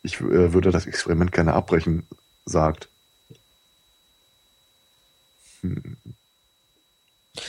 [0.01, 2.07] ich äh, würde das Experiment gerne abbrechen,
[2.45, 2.87] sagt.
[5.61, 5.97] Hm.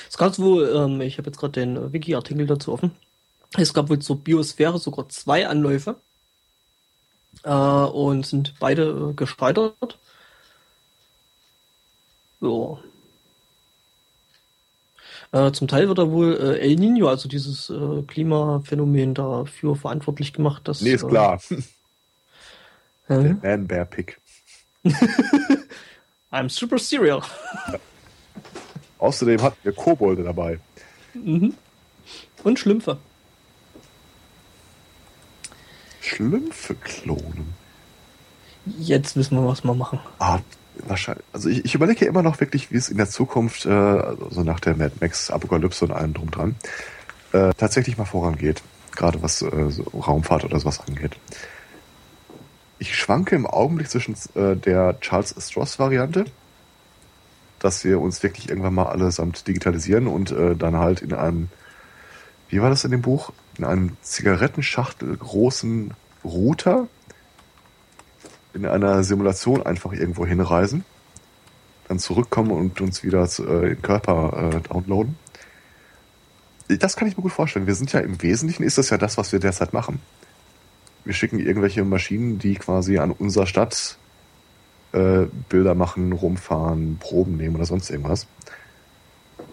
[0.08, 2.90] Es gab wohl, ähm, ich habe jetzt gerade den Wiki-Artikel dazu offen.
[3.56, 5.96] Es gab wohl zur Biosphäre sogar zwei Anläufe
[7.44, 9.98] äh, und sind beide äh, gescheitert.
[12.40, 12.78] Ja.
[15.32, 20.32] Äh, zum Teil wird da wohl äh, El Nino, also dieses äh, Klimaphänomen, dafür verantwortlich
[20.32, 20.80] gemacht, dass.
[20.80, 21.40] Nee, ist äh, klar.
[23.08, 24.18] Der Man Bear Pick.
[26.30, 27.22] I'm super serial.
[27.72, 27.78] Ja.
[28.98, 30.58] Außerdem hatten wir Kobolde dabei.
[31.14, 31.54] Mhm.
[32.42, 32.98] Und Schlümpfe.
[36.00, 37.54] Schlümpfe klonen.
[38.78, 40.00] Jetzt wissen wir, was wir machen.
[40.18, 40.40] Ah,
[40.86, 41.24] wahrscheinlich.
[41.32, 44.60] Also ich, ich überlege immer noch wirklich, wie es in der Zukunft, äh, also nach
[44.60, 46.56] der Mad Max Apokalypse und allem drum dran,
[47.32, 48.62] äh, tatsächlich mal vorangeht.
[48.94, 51.16] gerade was äh, so Raumfahrt oder sowas angeht.
[52.78, 56.26] Ich schwanke im Augenblick zwischen äh, der Charles Stross-Variante,
[57.58, 61.48] dass wir uns wirklich irgendwann mal allesamt digitalisieren und äh, dann halt in einem,
[62.48, 63.32] wie war das in dem Buch?
[63.56, 65.92] In einem Zigarettenschachtel großen
[66.24, 66.86] Router
[68.54, 70.84] in einer Simulation einfach irgendwo hinreisen,
[71.88, 75.16] dann zurückkommen und uns wieder zu, äh, den Körper äh, downloaden.
[76.68, 77.66] Das kann ich mir gut vorstellen.
[77.66, 80.00] Wir sind ja im Wesentlichen ist das ja das, was wir derzeit machen.
[81.04, 83.96] Wir schicken irgendwelche Maschinen, die quasi an unserer Stadt
[84.92, 88.26] äh, Bilder machen, rumfahren, Proben nehmen oder sonst irgendwas.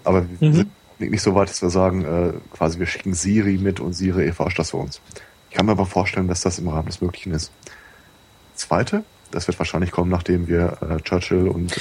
[0.04, 0.54] Aber wir Mhm.
[0.54, 4.26] sind nicht so weit, dass wir sagen, äh, quasi wir schicken Siri mit und Siri
[4.28, 5.00] erforscht das für uns.
[5.50, 7.52] Ich kann mir aber vorstellen, dass das im Rahmen des Möglichen ist.
[8.56, 11.74] Zweite, das wird wahrscheinlich kommen, nachdem wir äh, Churchill und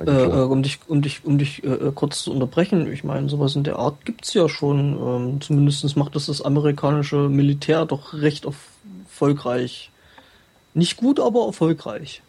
[0.00, 3.54] Äh, äh, um dich, um dich, um dich äh, kurz zu unterbrechen, ich meine, sowas
[3.54, 4.96] in der Art gibt's ja schon.
[4.96, 9.90] Ähm, zumindest macht das das amerikanische Militär doch recht erfolgreich.
[10.72, 12.22] Nicht gut, aber erfolgreich.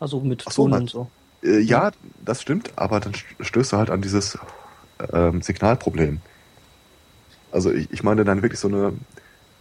[0.00, 1.10] Also mit so, Drohnen man- und so.
[1.42, 1.90] Äh, ja,
[2.24, 4.38] das stimmt, aber dann st- stößt du halt an dieses
[5.12, 6.20] ähm, Signalproblem.
[7.52, 8.94] Also ich, ich meine dann wirklich so eine,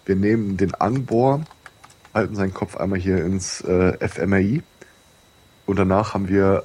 [0.06, 1.42] wir nehmen den Anbohr,
[2.14, 4.61] halten seinen Kopf einmal hier ins äh, fMRI
[5.66, 6.64] und danach haben wir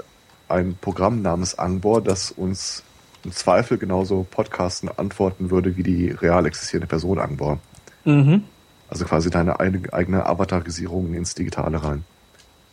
[0.48, 2.82] ein Programm namens Angbor, das uns
[3.24, 7.58] im Zweifel genauso Podcasten antworten würde wie die real existierende Person Angbor.
[8.04, 8.44] Mhm.
[8.88, 12.04] Also quasi deine eine, eigene Avatarisierung ins Digitale rein.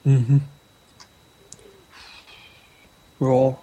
[0.03, 0.41] Mhm.
[3.19, 3.57] Ja.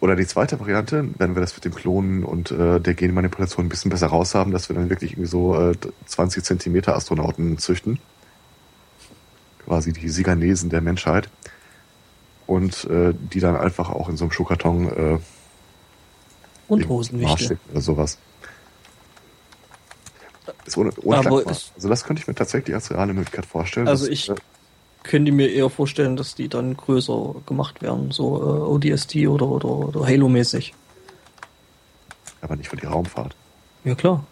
[0.00, 3.68] Oder die zweite Variante, wenn wir das mit dem Klonen und äh, der Genmanipulation ein
[3.68, 5.74] bisschen besser raus haben, dass wir dann wirklich irgendwie so äh,
[6.06, 7.98] 20 Zentimeter Astronauten züchten.
[9.68, 11.28] Quasi die Siganesen der Menschheit.
[12.46, 15.18] Und äh, die dann einfach auch in so einem Schuhkarton äh,
[16.68, 17.58] Und Hosenwichte.
[17.70, 18.16] oder sowas.
[20.64, 23.86] Ist ohne, ohne Aber ist- Also das könnte ich mir tatsächlich als reale Möglichkeit vorstellen.
[23.88, 24.34] Also dass, ich- äh,
[25.04, 29.68] Könnte mir eher vorstellen, dass die dann größer gemacht werden, so äh, ODST oder, oder,
[29.68, 30.74] oder Halo-mäßig.
[32.40, 33.34] aber nicht für die Raumfahrt.
[33.84, 34.24] Ja klar.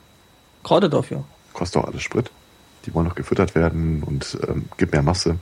[0.65, 1.25] Gerade dafür.
[1.53, 2.31] kostet auch alles Sprit.
[2.87, 5.39] Die wollen noch gefüttert werden und ähm, gibt mehr Masse.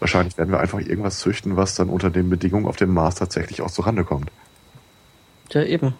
[0.00, 3.62] Wahrscheinlich werden wir einfach irgendwas züchten, was dann unter den Bedingungen auf dem Mars tatsächlich
[3.62, 4.30] auch zurande kommt.
[5.52, 5.94] Ja, eben.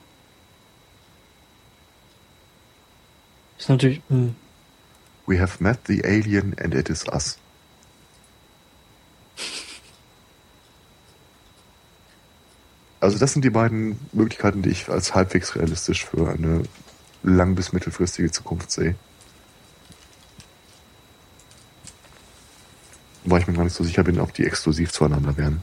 [3.59, 4.01] Ist natürlich.
[4.09, 4.35] Hm.
[5.27, 7.39] We have met the alien and it is us.
[13.01, 16.63] Also das sind die beiden Möglichkeiten, die ich als halbwegs realistisch für eine
[17.23, 18.95] lang- bis mittelfristige Zukunft sehe.
[23.25, 25.63] Wobei ich mir gar nicht so sicher bin, ob die exklusiv zueinander wären.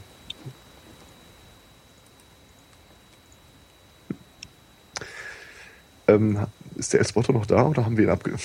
[6.06, 6.46] Ähm,
[6.76, 8.36] ist der Elspoto noch da oder haben wir ihn abge...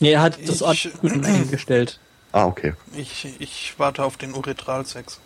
[0.00, 2.00] Nee, er hat das Ich- Atmen eingestellt.
[2.32, 2.74] Ah, okay.
[2.96, 5.20] Ich, ich warte auf den Uretralsex.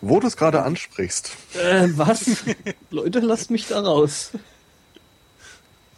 [0.00, 1.36] Wo du es gerade ansprichst.
[1.54, 2.44] Äh, was?
[2.90, 4.30] Leute, lasst mich da raus.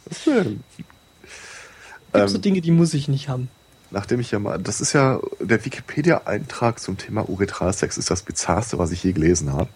[0.05, 0.63] Was denn?
[2.13, 3.49] Gibt so Ähm, Dinge, die muss ich nicht haben.
[3.95, 8.77] Nachdem ich ja mal, das ist ja der Wikipedia-Eintrag zum Thema Uretralsex ist das bizarrste,
[8.77, 9.69] was ich je gelesen habe.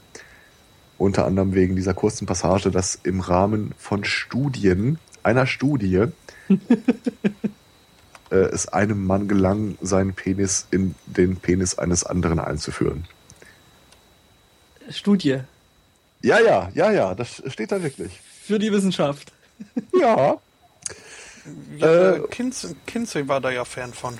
[0.97, 6.07] Unter anderem wegen dieser kurzen Passage, dass im Rahmen von Studien, einer Studie,
[8.29, 13.07] äh, es einem Mann gelang, seinen Penis in den Penis eines anderen einzuführen.
[14.89, 15.39] Studie.
[16.21, 18.19] Ja, ja, ja, ja, das steht da wirklich.
[18.43, 19.31] Für die Wissenschaft.
[19.97, 20.41] Ja.
[21.77, 24.17] Ja, Äh, äh, Kinsey, Kinsey war da ja Fan von.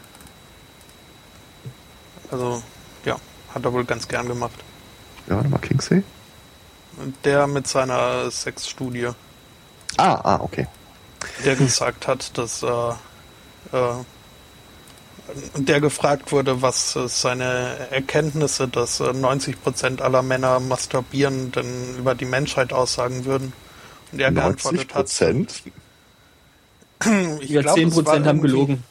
[2.32, 2.62] Also,
[3.06, 3.18] ja,
[3.54, 4.64] hat er wohl ganz gern gemacht.
[5.28, 6.04] Ja, warte mal, Kingsley?
[7.24, 9.10] Der mit seiner Sexstudie,
[9.98, 10.68] Ah, ah, okay.
[11.46, 12.68] der gesagt hat, dass äh,
[13.72, 14.04] äh,
[15.56, 22.16] der gefragt wurde, was äh, seine Erkenntnisse, dass äh, 90% aller Männer masturbieren, denn über
[22.16, 23.54] die Menschheit aussagen würden.
[24.12, 25.64] Und er 90 geantwortet hat, Prozent?
[27.40, 28.84] Ich Ja, glaub, 10% es war haben gelogen.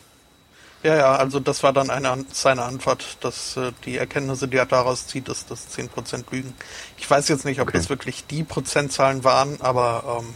[0.82, 4.66] Ja, ja, also das war dann eine, seine Antwort, dass äh, die Erkenntnisse, die er
[4.66, 6.54] daraus zieht, ist, dass 10% lügen.
[6.96, 7.72] Ich weiß jetzt nicht, ob Okay.
[7.72, 10.34] das wirklich die Prozentzahlen waren, aber ähm,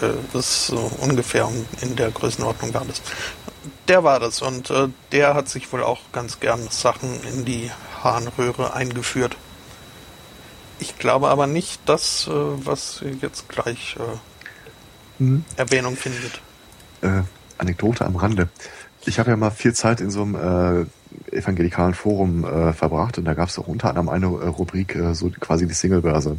[0.00, 1.48] äh, das ist so ungefähr
[1.82, 3.02] in der Größenordnung war das.
[3.88, 7.70] Der war das und äh, der hat sich wohl auch ganz gern Sachen in die
[8.02, 9.36] Harnröhre eingeführt.
[10.78, 14.18] Ich glaube aber nicht das, äh, was jetzt gleich äh,
[15.18, 15.44] Hm.
[15.56, 16.40] Erwähnung findet.
[17.02, 17.22] Äh,
[17.58, 18.48] Anekdote am Rande.
[19.06, 23.24] Ich habe ja mal viel Zeit in so einem äh, evangelikalen Forum äh, verbracht und
[23.24, 26.38] da gab es auch unter anderem eine äh, Rubrik, äh, so quasi die Singlebörse.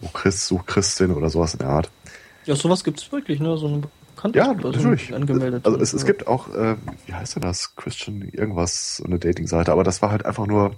[0.00, 1.90] So Christ sucht Christin oder sowas in der Art.
[2.46, 3.56] Ja, sowas gibt es wirklich, ne?
[3.56, 3.82] So eine
[4.14, 5.14] bekannte Ja, natürlich.
[5.14, 5.64] angemeldet.
[5.64, 7.74] Also es, es gibt auch, äh, wie heißt denn das?
[7.76, 10.76] Christian irgendwas, so eine Dating-Seite, aber das war halt einfach nur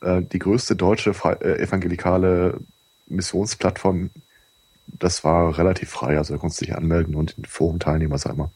[0.00, 2.60] äh, die größte deutsche fre- äh, evangelikale
[3.06, 4.10] Missionsplattform.
[4.98, 8.26] Das war relativ frei, also da konntest du dich anmelden und in Forum teilnehmen, was
[8.26, 8.50] auch immer.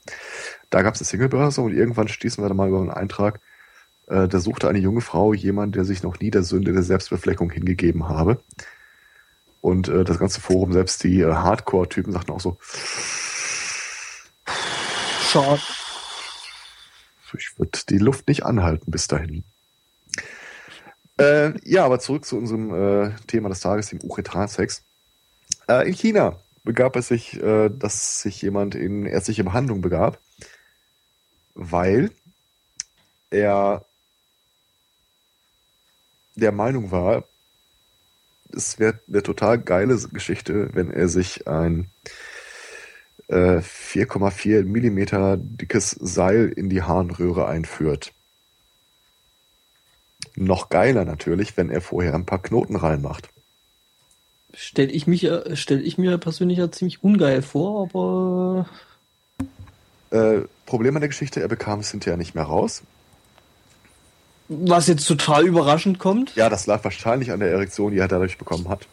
[0.71, 3.41] Da gab es eine Singlebörse und irgendwann stießen wir dann mal über einen Eintrag,
[4.09, 7.51] äh, da suchte eine junge Frau jemand, der sich noch nie der Sünde der Selbstbefleckung
[7.51, 8.43] hingegeben habe.
[9.61, 12.59] Und äh, das ganze Forum, selbst die äh, Hardcore-Typen sagten auch so,
[15.33, 15.63] Schade.
[17.39, 19.45] Ich würde die Luft nicht anhalten bis dahin.
[21.19, 24.85] Äh, ja, aber zurück zu unserem äh, Thema des Tages, dem Uretralsex.
[25.69, 30.21] Äh, in China begab es sich, äh, dass sich jemand in ärztliche Behandlung begab,
[31.55, 32.11] weil
[33.31, 33.85] er
[36.35, 37.25] der Meinung war,
[38.55, 41.91] es wäre eine total geile Geschichte, wenn er sich ein
[43.29, 48.13] äh, 4,4 Millimeter dickes Seil in die Harnröhre einführt.
[50.35, 53.31] Noch geiler natürlich, wenn er vorher ein paar Knoten reinmacht.
[54.55, 58.67] Stell ich, mich, ja- stell ich mir persönlich ja ziemlich ungeil vor, aber
[60.11, 62.83] Äh, Problem an der Geschichte, er bekam es hinterher nicht mehr raus.
[64.49, 66.35] was jetzt total überraschend kommt.
[66.37, 68.87] Ja, das lag wahrscheinlich an der Erektion, die er dadurch bekommen hat.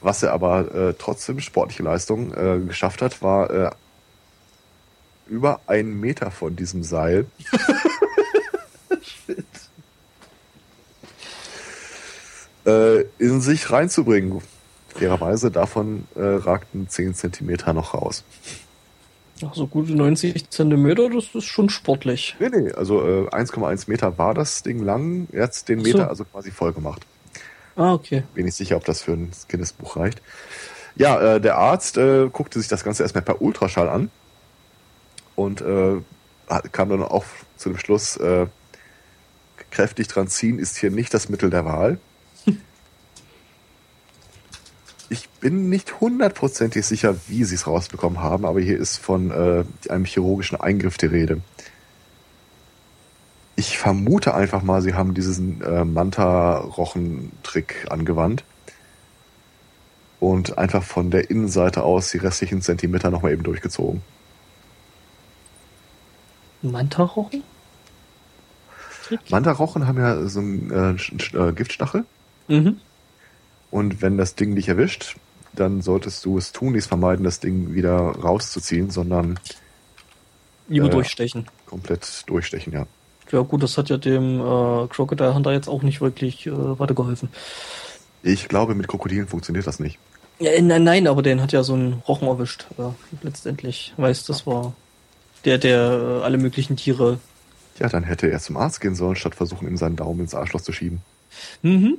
[0.00, 3.70] Was er aber äh, trotzdem sportliche Leistung äh, geschafft hat, war äh,
[5.28, 7.26] über einen Meter von diesem Seil
[12.66, 14.42] äh, in sich reinzubringen.
[14.94, 18.24] Fairerweise davon äh, ragten 10 Zentimeter noch raus.
[19.44, 22.36] Ach, so gute 90 Zentimeter, das ist schon sportlich.
[22.38, 25.92] Nee, nee, also äh, 1,1 Meter war das Ding lang, er hat den Ach so.
[25.92, 27.06] Meter also quasi voll gemacht.
[27.74, 28.22] Ah, okay.
[28.34, 30.20] Bin nicht sicher, ob das für ein Guinness-Buch reicht.
[30.94, 34.10] Ja, äh, der Arzt äh, guckte sich das Ganze erstmal per Ultraschall an
[35.36, 36.00] und äh,
[36.70, 37.24] kam dann auch
[37.56, 38.46] zu dem Schluss, äh,
[39.70, 41.98] kräftig dran ziehen ist hier nicht das Mittel der Wahl.
[45.12, 49.62] Ich bin nicht hundertprozentig sicher, wie sie es rausbekommen haben, aber hier ist von äh,
[49.90, 51.42] einem chirurgischen Eingriff die Rede.
[53.54, 58.44] Ich vermute einfach mal, sie haben diesen äh, Manta-Rochen-Trick angewandt
[60.18, 64.00] und einfach von der Innenseite aus die restlichen Zentimeter nochmal eben durchgezogen.
[66.62, 67.44] Manta-Rochen?
[69.28, 70.92] Manta-Rochen haben ja so einen äh,
[71.36, 72.06] äh, Giftstachel
[72.48, 72.80] Mhm.
[73.72, 75.16] Und wenn das Ding dich erwischt,
[75.54, 79.40] dann solltest du es tunlichst vermeiden, das Ding wieder rauszuziehen, sondern
[80.68, 80.90] Lieber Äh.
[80.90, 81.46] durchstechen.
[81.66, 82.86] komplett durchstechen, ja.
[83.30, 87.28] Ja gut, das hat ja dem äh, Crocodile Hunter jetzt auch nicht wirklich äh, weitergeholfen.
[88.22, 89.98] Ich glaube, mit Krokodilen funktioniert das nicht.
[90.38, 93.94] Ja, äh, nein, nein, aber den hat ja so ein Rochen erwischt, ja, letztendlich.
[93.96, 94.74] Weißt, das war
[95.44, 95.80] der, der
[96.20, 97.18] äh, alle möglichen Tiere.
[97.78, 100.60] Ja, dann hätte er zum Arzt gehen sollen, statt versuchen, ihm seinen Daumen ins Arschloch
[100.60, 101.00] zu schieben.
[101.62, 101.98] Mhm.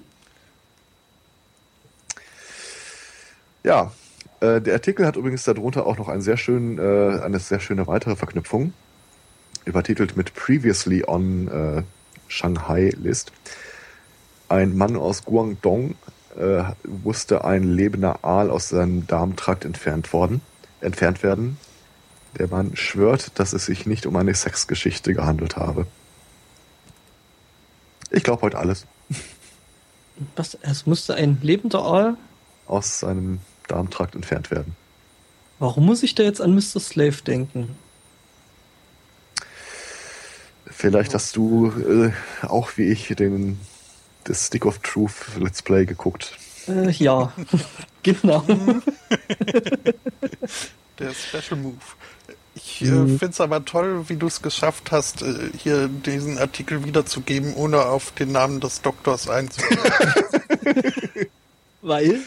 [3.63, 3.91] Ja,
[4.41, 7.87] äh, der Artikel hat übrigens darunter auch noch einen sehr schönen, äh, eine sehr schöne
[7.87, 8.73] weitere Verknüpfung,
[9.65, 11.83] übertitelt mit Previously on äh,
[12.27, 13.31] Shanghai List.
[14.49, 15.95] Ein Mann aus Guangdong
[16.37, 16.63] äh,
[17.03, 20.41] musste ein lebender Aal aus seinem Darmtrakt entfernt worden,
[20.81, 21.57] entfernt werden.
[22.37, 25.85] Der Mann schwört, dass es sich nicht um eine Sexgeschichte gehandelt habe.
[28.09, 28.85] Ich glaube heute alles
[30.35, 30.57] Was?
[30.61, 32.17] Es musste ein lebender Aal.
[32.67, 33.39] aus seinem
[33.73, 34.75] Darmtrakt entfernt werden.
[35.59, 36.79] Warum muss ich da jetzt an Mr.
[36.79, 37.75] Slave denken?
[40.67, 42.11] Vielleicht hast du äh,
[42.45, 43.59] auch wie ich den
[44.25, 46.37] das Stick of Truth Let's Play geguckt.
[46.67, 47.31] Äh, ja,
[48.03, 48.43] genau.
[50.99, 51.75] Der Special Move.
[52.55, 53.17] Ich äh, Mhm.
[53.19, 57.85] finde es aber toll, wie du es geschafft hast, äh, hier diesen Artikel wiederzugeben, ohne
[57.85, 59.79] auf den Namen des Doktors einzugehen.
[61.81, 62.19] Weil?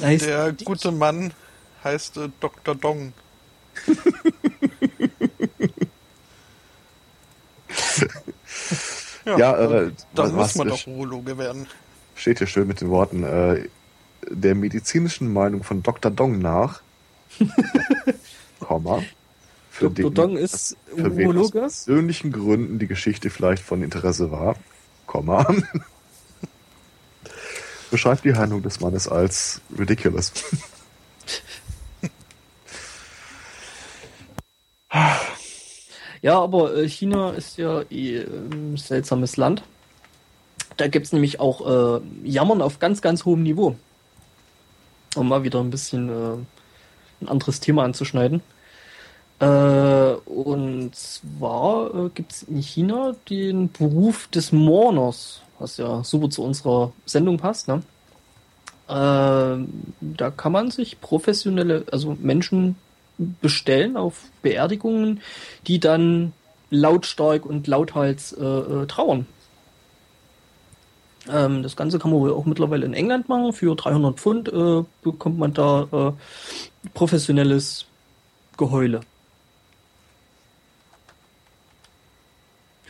[0.00, 1.32] Heißt, Der gute Mann
[1.84, 2.74] heißt äh, Dr.
[2.74, 3.12] Dong.
[9.24, 11.66] Ja, äh, Dann muss man doch Urologe werden.
[12.14, 13.68] Steht hier schön mit den Worten äh,
[14.28, 16.10] der medizinischen Meinung von Dr.
[16.10, 16.80] Dong nach.
[18.60, 19.02] Komma.
[19.70, 20.10] Für Dr.
[20.10, 24.56] den- Dong ist für wen aus persönlichen Gründen die Geschichte vielleicht von Interesse war.
[25.06, 25.46] Komma.
[27.90, 30.32] Beschreibt die Handlung des Mannes als ridiculous.
[36.22, 39.62] Ja, aber äh, China ist ja eh ein seltsames Land.
[40.76, 43.76] Da gibt's nämlich auch äh, Jammern auf ganz, ganz hohem Niveau.
[45.16, 46.36] Um mal wieder ein bisschen äh,
[47.22, 48.42] ein anderes Thema anzuschneiden.
[49.40, 49.46] Äh,
[50.26, 56.42] und zwar äh, gibt es in China den Beruf des Mourners, was ja super zu
[56.42, 57.68] unserer Sendung passt.
[57.68, 57.82] Ne?
[58.88, 58.92] Äh,
[60.00, 62.76] da kann man sich professionelle, also Menschen
[63.18, 65.20] bestellen auf Beerdigungen,
[65.66, 66.32] die dann
[66.70, 69.26] lautstark und lauthals äh, äh, trauern.
[71.28, 73.52] Ähm, das Ganze kann man wohl auch mittlerweile in England machen.
[73.52, 77.86] Für 300 Pfund äh, bekommt man da äh, professionelles
[78.56, 79.00] Geheule.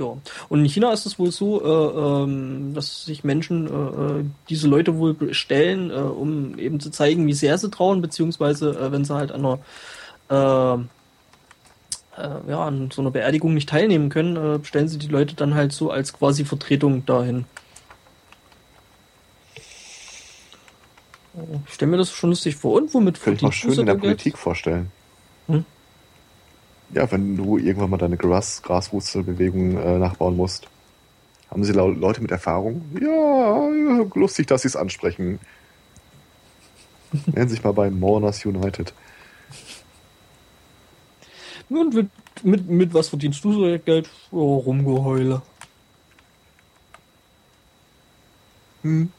[0.01, 0.17] Ja.
[0.49, 4.67] Und in China ist es wohl so, äh, ähm, dass sich Menschen äh, äh, diese
[4.67, 9.05] Leute wohl bestellen, äh, um eben zu zeigen, wie sehr sie trauen, beziehungsweise äh, wenn
[9.05, 9.59] sie halt an einer
[10.31, 10.85] äh,
[12.49, 15.91] ja, an so einer Beerdigung nicht teilnehmen können, stellen sie die Leute dann halt so
[15.91, 17.47] als quasi Vertretung dahin.
[21.67, 22.75] Ich stelle mir das schon lustig vor.
[22.75, 24.91] Und womit Könnte ich mir schön in der Politik vorstellen.
[25.47, 25.65] Hm?
[26.93, 30.69] Ja, wenn du irgendwann mal deine Gras Graswurzelbewegung äh, nachbauen musst.
[31.51, 32.83] Haben sie Leute mit Erfahrung?
[33.01, 33.69] Ja,
[34.15, 35.41] lustig, dass sie es ansprechen.
[37.27, 38.93] Nennen sich mal bei Mourners United.
[41.69, 42.11] Und mit,
[42.43, 44.09] mit, mit was verdienst du so Geld?
[44.31, 45.43] Oh, Rumgeheule.
[48.83, 49.13] Hm.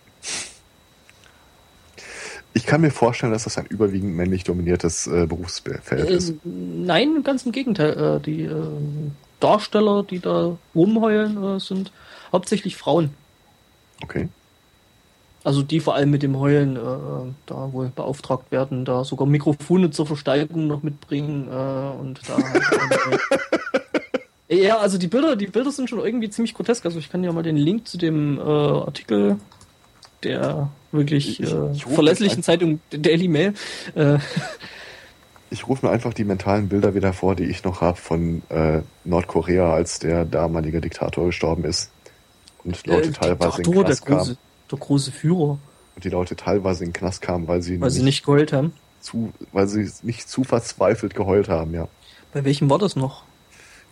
[2.61, 6.35] Ich kann mir vorstellen, dass das ein überwiegend männlich dominiertes äh, Berufsfeld äh, ist.
[6.43, 8.17] Nein, ganz im Gegenteil.
[8.17, 8.53] Äh, die äh,
[9.39, 11.91] Darsteller, die da rumheulen, äh, sind
[12.31, 13.09] hauptsächlich Frauen.
[14.03, 14.29] Okay.
[15.43, 19.89] Also die vor allem mit dem Heulen äh, da wohl beauftragt werden, da sogar Mikrofone
[19.89, 23.19] zur Versteigerung noch mitbringen und da halt,
[24.49, 26.85] Ja, also die Bilder, die Bilder sind schon irgendwie ziemlich grotesk.
[26.85, 29.37] Also ich kann ja mal den Link zu dem Artikel
[30.23, 33.53] der wirklich ich, äh, ich verlässlichen Zeitung Daily Mail.
[33.95, 34.19] Äh.
[35.49, 38.81] Ich rufe mir einfach die mentalen Bilder wieder vor, die ich noch habe von äh,
[39.03, 41.91] Nordkorea, als der damalige Diktator gestorben ist.
[42.63, 44.37] Und Leute äh, teilweise Diktator, in den Knast der große, kamen.
[44.71, 45.59] Der große Führer.
[45.95, 48.53] Und die Leute teilweise in den Knast kamen, weil sie, weil nicht, sie nicht geheult
[48.53, 48.73] haben.
[49.01, 51.87] Zu, weil sie nicht zu verzweifelt geheult haben, ja.
[52.33, 53.23] Bei welchem war das noch?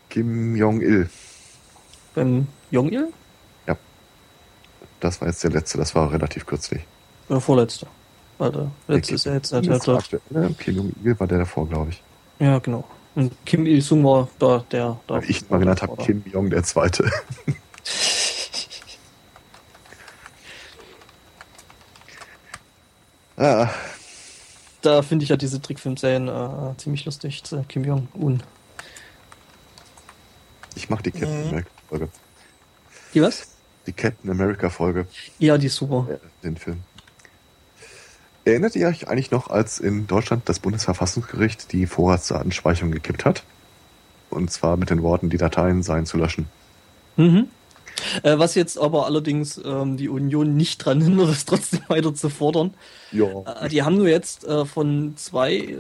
[0.10, 1.10] Kim Jong-il.
[2.16, 3.10] Beim Jong-il?
[5.00, 6.82] Das war jetzt der letzte, das war relativ kürzlich.
[7.30, 7.88] Oder vorletzte.
[8.38, 10.22] Warte, letzte ist ja jetzt der dritte.
[10.30, 12.02] Ja, Kim Jong-il war der davor, glaube ich.
[12.40, 12.86] Ja, genau.
[13.16, 15.20] Und Kim Il-sung war da, der da.
[15.28, 17.12] Ich mal genannt habe, Kim Jong der Zweite.
[23.38, 23.70] ah.
[24.82, 27.44] Da finde ich ja diese Trickfilmserien äh, ziemlich lustig.
[27.68, 28.42] Kim Jong-un.
[30.76, 31.66] Ich mag die Captain mhm.
[31.90, 32.08] Folge.
[33.14, 33.59] Die was?
[33.86, 35.08] Die Captain America Folge.
[35.40, 36.20] Ja, die ist super.
[36.44, 36.82] Den Film.
[38.46, 43.44] Erinnert ihr euch eigentlich noch, als in Deutschland das Bundesverfassungsgericht die Vorratsdatenspeicherung gekippt hat?
[44.30, 46.48] Und zwar mit den Worten, die Dateien seien zu löschen.
[47.18, 47.48] Mhm.
[48.24, 52.30] Äh, was jetzt aber allerdings ähm, die Union nicht dran hindert, es trotzdem weiter zu
[52.30, 52.74] fordern.
[53.12, 53.28] Ja.
[53.62, 55.78] Äh, die haben nur jetzt äh, von zwei äh,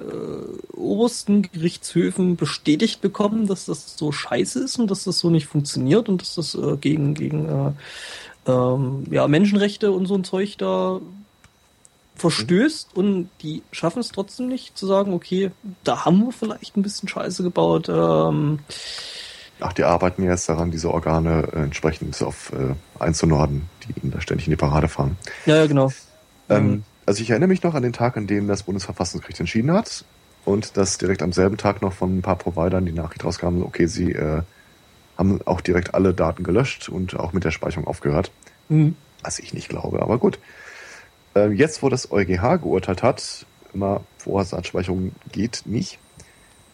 [0.76, 6.10] obersten Gerichtshöfen bestätigt bekommen, dass das so scheiße ist und dass das so nicht funktioniert
[6.10, 11.00] und dass das äh, gegen, gegen äh, ähm, ja, Menschenrechte und so ein Zeug da
[12.16, 13.04] verstößt mhm.
[13.04, 15.52] und die schaffen es trotzdem nicht zu sagen, okay,
[15.84, 17.88] da haben wir vielleicht ein bisschen Scheiße gebaut.
[17.90, 18.60] Ähm,
[19.62, 24.22] Ach, die arbeiten jetzt daran, diese Organe äh, entsprechend auf äh, einzunorden, die ihnen da
[24.22, 25.18] ständig in die Parade fahren.
[25.46, 25.92] Ja, ja genau.
[26.50, 26.84] Ähm, mhm.
[27.06, 30.06] Also ich erinnere mich noch an den Tag, an dem das Bundesverfassungsgericht entschieden hat
[30.46, 33.88] und dass direkt am selben Tag noch von ein paar Providern die Nachricht rauskam, okay,
[33.88, 34.42] sie äh,
[35.18, 38.32] haben auch direkt alle Daten gelöscht und auch mit der Speicherung aufgehört.
[38.70, 38.96] Mhm.
[39.22, 40.40] Was ich nicht glaube, aber gut.
[41.36, 46.00] Äh, jetzt, wo das EuGH geurteilt hat, immer Vorratsdatenspeicherung geht nicht,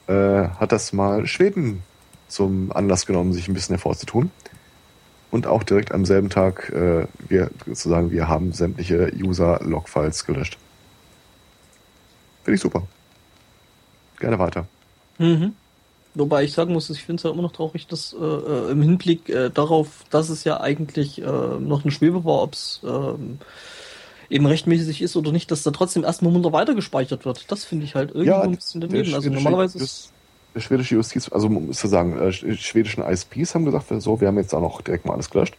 [0.08, 0.14] äh,
[0.50, 1.82] hat das mal Schweden
[2.28, 4.32] zum Anlass genommen, sich ein bisschen hervorzutun.
[5.32, 10.58] Und auch direkt am selben Tag, äh, wir sozusagen, wir haben sämtliche User-Log-Files gelöscht.
[12.44, 12.84] Finde ich super.
[14.20, 14.68] Gerne weiter.
[15.18, 15.54] Mhm.
[16.14, 18.82] Wobei ich sagen muss, ich finde es ja immer noch traurig, dass äh, äh, im
[18.82, 23.40] Hinblick äh, darauf, dass es ja eigentlich äh, noch eine Schwebe war, ob es ähm,
[24.30, 27.52] eben rechtmäßig ist oder nicht, dass da trotzdem erstmal munter weitergespeichert wird.
[27.52, 29.14] Das finde ich halt irgendwie ja, ein bisschen daneben.
[29.14, 30.14] Also normalerweise ist
[30.58, 34.54] schwedische Justiz, also muss ich sagen, äh, schwedischen ISPs haben gesagt, so, wir haben jetzt
[34.54, 35.58] auch noch direkt mal alles gelöscht.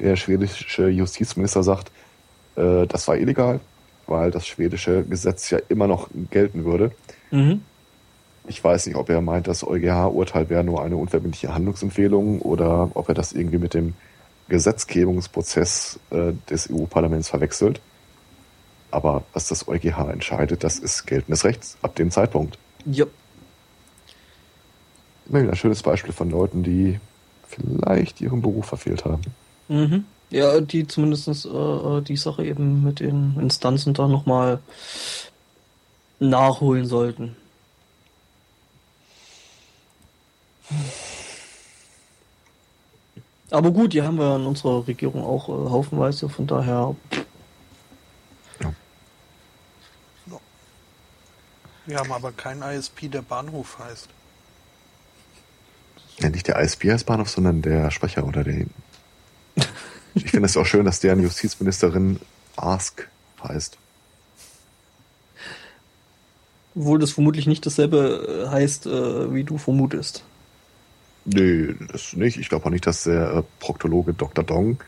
[0.00, 1.90] Der schwedische Justizminister sagt,
[2.56, 3.60] äh, das war illegal,
[4.06, 6.92] weil das schwedische Gesetz ja immer noch gelten würde.
[7.30, 7.62] Mhm.
[8.46, 13.08] Ich weiß nicht, ob er meint, das EuGH-Urteil wäre nur eine unverbindliche Handlungsempfehlung oder ob
[13.08, 13.94] er das irgendwie mit dem
[14.48, 17.80] Gesetzgebungsprozess äh, des EU-Parlaments verwechselt.
[18.90, 22.58] Aber was das EuGH entscheidet, das ist geltendes Recht ab dem Zeitpunkt.
[22.86, 23.04] Ja.
[25.28, 27.00] Immer wieder ein schönes Beispiel von Leuten, die
[27.46, 29.22] vielleicht ihren Beruf verfehlt haben.
[29.68, 30.04] Mhm.
[30.30, 34.60] Ja, die zumindest äh, die Sache eben mit den Instanzen da nochmal
[36.18, 37.36] nachholen sollten.
[43.50, 46.94] Aber gut, die haben wir in unserer Regierung auch äh, haufenweise, von daher.
[48.60, 48.72] Ja.
[51.86, 54.08] Wir haben aber keinen ISP, der Bahnhof heißt.
[56.18, 58.66] Ja, nicht der ISP heißt Bahnhof, sondern der Sprecher oder der.
[60.14, 62.18] Ich finde es auch schön, dass deren Justizministerin
[62.56, 63.08] Ask
[63.42, 63.78] heißt.
[66.74, 70.24] Obwohl das vermutlich nicht dasselbe äh, heißt, äh, wie du vermutest.
[71.24, 72.38] Nee, das nicht.
[72.38, 74.44] Ich glaube auch nicht, dass der äh, Proktologe Dr.
[74.44, 74.78] Dong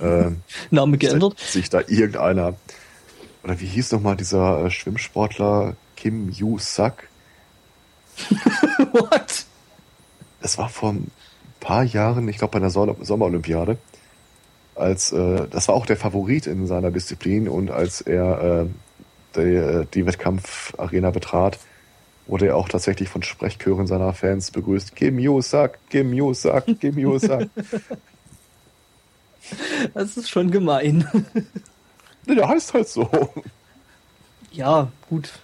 [0.00, 0.30] äh,
[0.70, 2.54] Name geändert sich da irgendeiner
[3.42, 7.08] oder wie hieß nochmal dieser Schwimmsportler Kim Yu Sak?
[8.92, 9.46] What?
[10.46, 11.10] Es war vor ein
[11.58, 13.78] paar Jahren, ich glaube bei der Sommerolympiade,
[14.76, 18.66] als äh, das war auch der Favorit in seiner Disziplin und als er äh,
[19.34, 21.58] die, äh, die Wettkampfarena betrat,
[22.28, 24.94] wurde er auch tatsächlich von Sprechchören seiner Fans begrüßt.
[24.94, 27.48] Kim Yu-Sak, Kim Yu-Sak, Kim Yu-Sak.
[29.94, 31.06] Das ist schon gemein.
[32.28, 33.08] Der heißt halt so.
[34.50, 35.38] Ja, gut.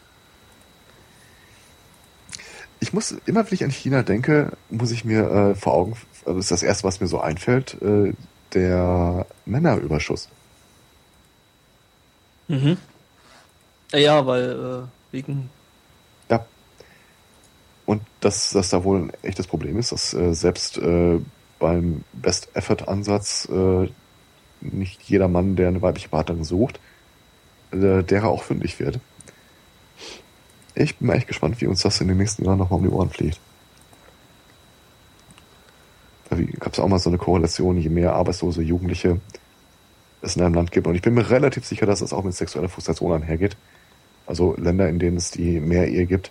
[2.83, 5.97] Ich muss, immer wenn ich an China denke, muss ich mir äh, vor Augen,
[6.27, 8.13] also das ist das erste, was mir so einfällt, äh,
[8.55, 10.29] der Männerüberschuss.
[12.49, 12.77] Mhm.
[13.93, 15.49] Ja, weil äh, wegen.
[16.29, 16.45] Ja.
[17.87, 21.21] Und dass das da wohl ein echtes Problem ist, dass äh, selbst äh,
[21.61, 23.91] beim Best-Effort-Ansatz äh,
[24.61, 26.81] nicht jeder Mann, der eine weibliche Partnerin sucht,
[27.71, 28.99] äh, derer auch fündig wird.
[30.75, 32.93] Ich bin mal echt gespannt, wie uns das in den nächsten Jahren nochmal um die
[32.93, 33.39] Ohren fliegt.
[36.31, 39.21] Da gab es auch mal so eine Korrelation, je mehr arbeitslose Jugendliche
[40.23, 40.87] es in einem Land gibt.
[40.87, 43.57] Und ich bin mir relativ sicher, dass es auch mit sexueller Frustration einhergeht.
[44.27, 46.31] Also Länder, in denen es die mehr Ehe gibt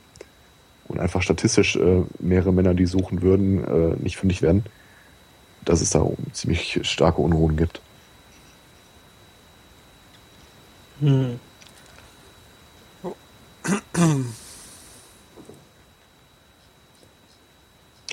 [0.87, 4.63] und einfach statistisch äh, mehrere Männer, die suchen würden, äh, nicht fündig werden,
[5.65, 7.81] dass es da ziemlich starke Unruhen gibt.
[10.99, 11.39] Hm.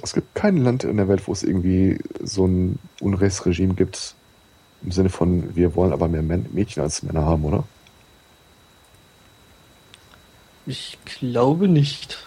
[0.02, 4.14] Es gibt kein Land in der Welt, wo es irgendwie so ein Unrechtsregime gibt,
[4.82, 7.64] im Sinne von, wir wollen aber mehr Mädchen als Männer haben, oder?
[10.66, 12.18] Ich glaube nicht.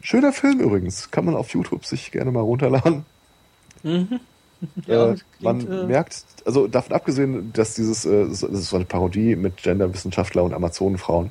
[0.00, 3.04] Schöner Film übrigens, kann man auf YouTube sich gerne mal runterladen.
[3.82, 4.20] Mhm.
[4.86, 5.86] Ja, äh, man klingt, äh...
[5.86, 10.54] merkt, also davon abgesehen, dass dieses, äh, das ist so eine Parodie mit Genderwissenschaftler und
[10.54, 11.30] Amazonenfrauen,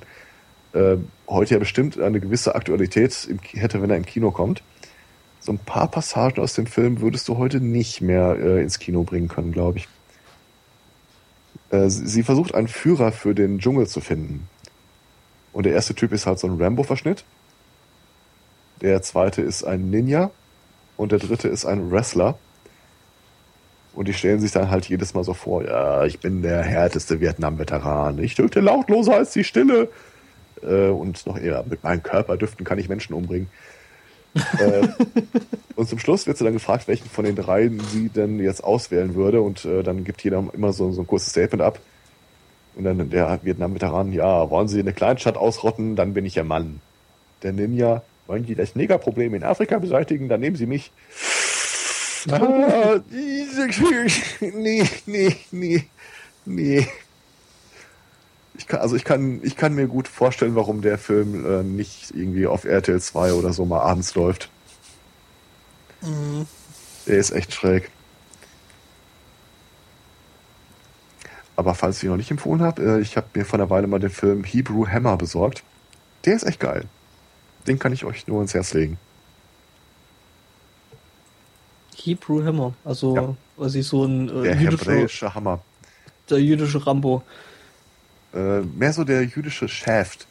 [0.73, 0.97] äh,
[1.27, 4.61] heute ja bestimmt eine gewisse Aktualität im, hätte, wenn er im Kino kommt.
[5.39, 9.03] So ein paar Passagen aus dem Film würdest du heute nicht mehr äh, ins Kino
[9.03, 9.87] bringen können, glaube ich.
[11.69, 14.47] Äh, sie versucht einen Führer für den Dschungel zu finden.
[15.53, 17.23] Und der erste Typ ist halt so ein Rambo-Verschnitt.
[18.81, 20.31] Der zweite ist ein Ninja.
[20.97, 22.37] Und der dritte ist ein Wrestler.
[23.95, 27.21] Und die stellen sich dann halt jedes Mal so vor, ja, ich bin der härteste
[27.21, 29.89] Vietnam-Veteran, ich töte lautloser als die Stille.
[30.61, 33.47] Äh, und noch eher, mit meinen Körperdüften kann ich Menschen umbringen.
[34.59, 34.87] äh,
[35.75, 39.15] und zum Schluss wird sie dann gefragt, welchen von den dreien sie denn jetzt auswählen
[39.15, 39.41] würde.
[39.41, 41.79] Und äh, dann gibt jeder immer so, so ein kurzes Statement ab.
[42.75, 46.81] Und dann der Vietnam-Veteran, ja, wollen Sie eine Kleinstadt ausrotten, dann bin ich Ihr Mann.
[47.41, 50.91] Der Ninja, wollen Sie das Negerproblem in Afrika beseitigen, dann nehmen Sie mich.
[52.31, 52.99] Ah,
[54.39, 55.85] nee, nee, nee,
[56.45, 56.87] nee.
[58.57, 62.11] Ich kann, also ich kann, ich kann mir gut vorstellen, warum der Film äh, nicht
[62.15, 64.49] irgendwie auf RTL 2 oder so mal abends läuft.
[66.01, 66.47] Mhm.
[67.07, 67.91] Der ist echt schräg.
[71.55, 73.87] Aber falls ich ihn noch nicht empfohlen habe, äh, ich habe mir vor einer Weile
[73.87, 75.63] mal den Film Hebrew Hammer besorgt.
[76.25, 76.85] Der ist echt geil.
[77.67, 78.97] Den kann ich euch nur ins Herz legen.
[82.05, 83.35] Hebrew Hammer, also ja.
[83.57, 85.61] quasi so ein äh, der hebräische Hammer.
[86.29, 87.23] Der jüdische Rambo.
[88.33, 90.27] Äh, mehr so der jüdische Shaft.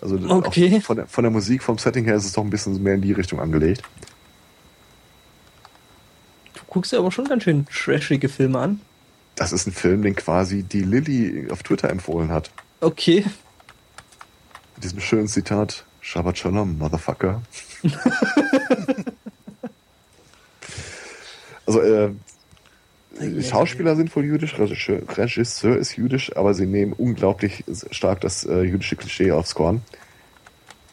[0.00, 0.80] Also okay.
[0.80, 3.02] von, der, von der Musik, vom Setting her ist es doch ein bisschen mehr in
[3.02, 3.82] die Richtung angelegt.
[6.54, 8.80] Du guckst ja aber schon ganz schön trashige Filme an.
[9.36, 12.50] Das ist ein Film, den quasi die Lilly auf Twitter empfohlen hat.
[12.80, 13.24] Okay.
[14.74, 17.42] Mit diesem schönen Zitat, Shabbat Shalom, Motherfucker.
[21.66, 22.10] also, äh,
[23.42, 28.96] Schauspieler sind wohl jüdisch, Regisseur ist jüdisch, aber sie nehmen unglaublich stark das äh, jüdische
[28.96, 29.82] Klischee aufs Korn.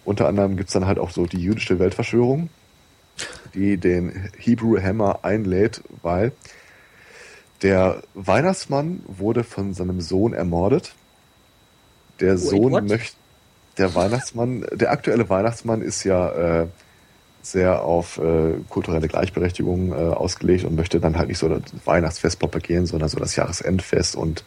[0.04, 2.50] Unter anderem gibt's dann halt auch so die jüdische Weltverschwörung,
[3.54, 6.34] die den Hebrew Hammer einlädt, weil
[7.62, 10.94] der Weihnachtsmann wurde von seinem Sohn ermordet.
[12.20, 13.16] Der Wait, Sohn möchte,
[13.78, 16.68] der Weihnachtsmann, der aktuelle Weihnachtsmann ist ja äh,
[17.42, 22.40] sehr auf äh, kulturelle Gleichberechtigung äh, ausgelegt und möchte dann halt nicht so das Weihnachtsfest
[22.40, 24.44] propagieren, sondern so das Jahresendfest und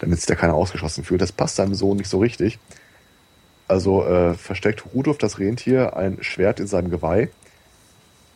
[0.00, 1.22] damit sich da keiner ausgeschlossen fühlt.
[1.22, 2.58] Das passt seinem Sohn nicht so richtig.
[3.68, 7.30] Also äh, versteckt Rudolf das Rentier ein Schwert in seinem Geweih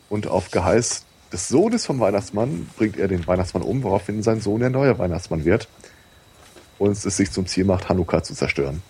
[0.09, 4.61] und auf Geheiß des Sohnes vom Weihnachtsmann bringt er den Weihnachtsmann um, woraufhin sein Sohn
[4.61, 5.67] der neue Weihnachtsmann wird
[6.79, 8.81] und es sich zum Ziel macht, Hanukkah zu zerstören.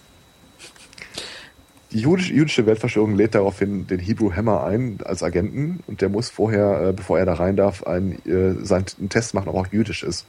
[1.91, 6.89] Die jüdische, Weltverschwörung lädt daraufhin den Hebrew Hammer ein als Agenten und der muss vorher,
[6.89, 9.73] äh, bevor er da rein darf, einen, äh, seinen einen Test machen, ob er auch
[9.73, 10.25] jüdisch ist.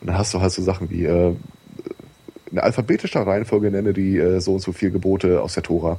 [0.00, 1.34] Und dann hast du halt so Sachen wie äh,
[2.52, 5.98] eine alphabetische Reihenfolge nenne die so und so vier Gebote aus der Tora.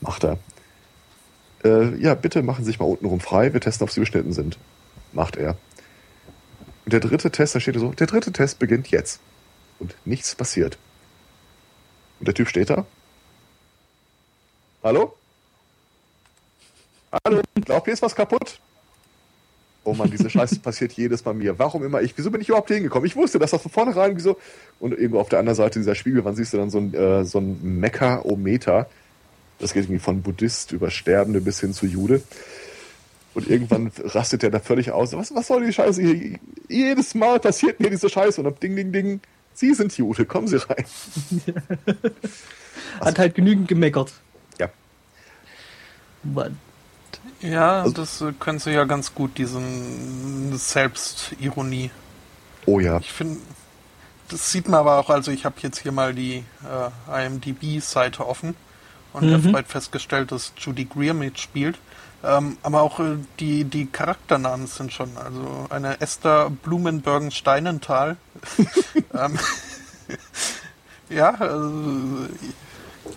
[0.00, 0.38] Macht er
[1.62, 4.58] ja, bitte machen Sie sich mal untenrum frei, wir testen, ob Sie beschnitten sind.
[5.12, 5.56] Macht er.
[6.84, 9.20] Und der dritte Test, da steht so, der dritte Test beginnt jetzt.
[9.78, 10.78] Und nichts passiert.
[12.18, 12.86] Und der Typ steht da.
[14.82, 15.14] Hallo?
[17.24, 17.40] Hallo?
[17.64, 18.60] Glaubt ihr, ist was kaputt?
[19.82, 21.58] Oh man, diese Scheiße passiert jedes Mal mir.
[21.58, 22.16] Warum immer ich?
[22.16, 23.06] Wieso bin ich überhaupt hier hingekommen?
[23.06, 24.36] Ich wusste, dass das von vornherein wieso.
[24.78, 27.38] Und irgendwo auf der anderen Seite dieser Spiegelwand siehst du dann so ein, äh, so
[27.38, 28.86] ein Mecha-O-Meter
[29.60, 32.22] das geht irgendwie von Buddhist über Sterbende bis hin zu Jude.
[33.34, 35.12] Und irgendwann rastet er da völlig aus.
[35.12, 36.38] Was, was soll die Scheiße hier?
[36.68, 39.20] Jedes Mal passiert mir diese Scheiße und dann ding, ding, ding.
[39.52, 40.84] Sie sind Jude, kommen Sie rein.
[43.00, 44.12] Hat halt genügend gemeckert.
[46.24, 46.30] Ja.
[46.30, 46.58] Mann.
[47.40, 51.90] Ja, also, das äh, können Sie ja ganz gut, diesen Selbstironie.
[52.66, 52.98] Oh ja.
[52.98, 53.38] Ich finde,
[54.28, 56.44] das sieht man aber auch, also ich habe jetzt hier mal die
[57.08, 58.54] äh, IMDb-Seite offen
[59.12, 59.32] und mhm.
[59.32, 61.78] erfreut festgestellt, dass Judy Greer mitspielt.
[62.22, 68.18] Ähm, aber auch äh, die, die Charakternamen sind schon, also eine Esther Blumenbergen-Steinenthal.
[69.14, 69.38] ähm,
[71.08, 72.26] ja, also,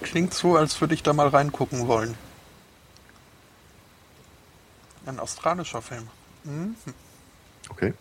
[0.01, 2.15] klingt so, als würde ich da mal reingucken wollen.
[5.05, 6.07] Ein australischer Film.
[6.43, 6.75] Mhm.
[7.69, 7.93] Okay.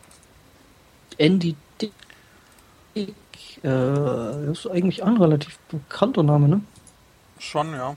[1.18, 1.92] Andy Dick
[3.64, 6.60] äh, ist eigentlich ein relativ bekannter Name, ne?
[7.38, 7.96] Schon, ja.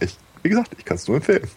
[0.00, 1.48] Ich, wie gesagt, ich kann es nur empfehlen.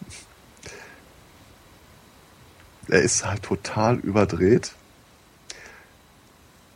[2.88, 4.74] Er ist halt total überdreht.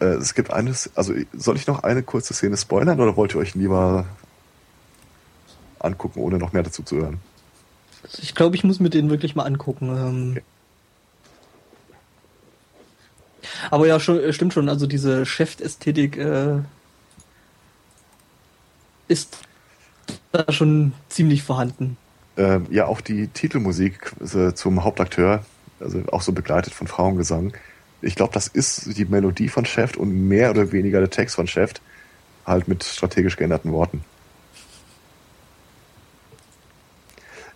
[0.04, 3.40] Äh, es gibt eines, also soll ich noch eine kurze Szene spoilern oder wollt ihr
[3.40, 4.06] euch lieber
[5.78, 7.18] angucken, ohne noch mehr dazu zu hören?
[8.18, 9.88] Ich glaube, ich muss mir den wirklich mal angucken.
[9.88, 10.42] Ähm, okay.
[13.70, 16.58] Aber ja, schon, stimmt schon, also diese Chef-Ästhetik äh,
[19.08, 19.38] ist
[20.32, 21.96] da schon ziemlich vorhanden.
[22.36, 25.44] Ähm, ja, auch die Titelmusik äh, zum Hauptakteur,
[25.80, 27.54] also auch so begleitet von Frauengesang.
[28.04, 31.46] Ich glaube, das ist die Melodie von Chef und mehr oder weniger der Text von
[31.46, 31.72] Chef,
[32.46, 34.04] halt mit strategisch geänderten Worten.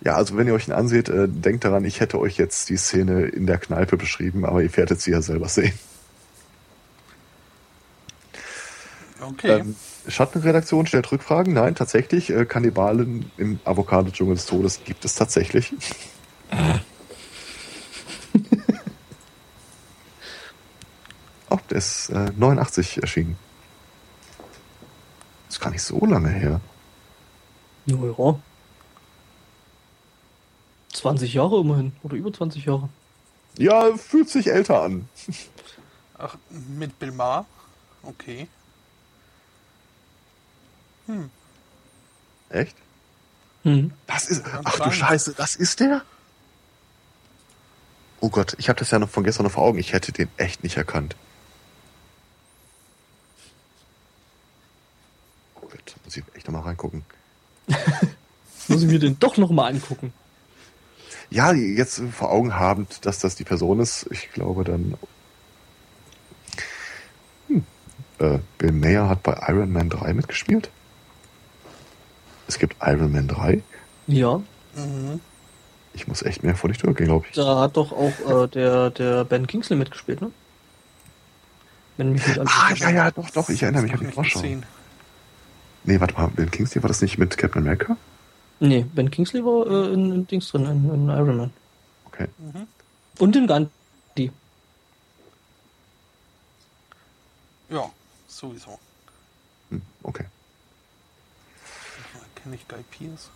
[0.00, 2.76] Ja, also wenn ihr euch ihn anseht, äh, denkt daran, ich hätte euch jetzt die
[2.76, 5.78] Szene in der Kneipe beschrieben, aber ihr werdet sie ja selber sehen.
[9.20, 9.58] Okay.
[9.58, 9.74] Ähm,
[10.06, 11.52] Schattenredaktion stellt Rückfragen.
[11.52, 15.74] Nein, tatsächlich, äh, Kannibalen im Avocado-Dschungel des Todes gibt es tatsächlich.
[21.50, 23.36] Oh, der ist äh, 89 erschienen.
[25.46, 26.60] Das ist gar nicht so lange her.
[27.86, 28.38] Ja.
[30.92, 31.92] 20 Jahre immerhin.
[32.02, 32.88] Oder über 20 Jahre.
[33.56, 35.08] Ja, fühlt sich älter an.
[36.18, 37.46] Ach, mit Bill Maher?
[38.02, 38.48] Okay.
[42.50, 42.76] Echt?
[43.62, 43.92] Hm.
[44.06, 44.42] Das ist.
[44.64, 44.90] Ach du.
[44.90, 46.02] Scheiße, das ist der?
[48.20, 49.78] Oh Gott, ich habe das ja noch von gestern noch vor Augen.
[49.78, 51.16] Ich hätte den echt nicht erkannt.
[56.04, 57.04] Muss ich echt nochmal reingucken.
[58.68, 60.12] Muss ich mir den doch nochmal angucken.
[61.30, 64.94] Ja, jetzt vor Augen habend, dass das die Person ist, ich glaube dann.
[67.48, 67.64] Hm.
[68.18, 70.70] Äh, Bill Mayer hat bei Iron Man 3 mitgespielt.
[72.46, 73.62] Es gibt Iron Man 3.
[74.06, 74.38] Ja.
[74.74, 75.20] Mhm.
[75.92, 77.34] Ich muss echt mehr vor die Tür gehen, glaube ich.
[77.34, 80.30] Da hat doch auch äh, der, der Ben Kingsley mitgespielt, ne?
[81.96, 84.06] Wenn mich nicht alles Ah, ja, ja, doch, doch, ich erinnere mich an Hab die
[84.06, 84.40] nicht Vorschau.
[84.40, 84.64] gesehen.
[85.88, 87.96] Nee, warte mal, Ben Kingsley war das nicht mit Captain America?
[88.60, 91.52] Nee, Ben Kingsley war äh, in, in Dings drin, in, in Iron Man.
[92.04, 92.28] Okay.
[93.18, 94.30] Und in Gandhi.
[97.70, 97.90] Ja,
[98.26, 98.78] sowieso.
[99.70, 100.26] Hm, okay.
[102.34, 103.30] Kenne ich Guy Pierce?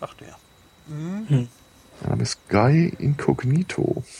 [0.00, 0.36] Ach, der.
[0.88, 1.48] Mhm.
[2.00, 4.02] Der Name ist Guy Incognito.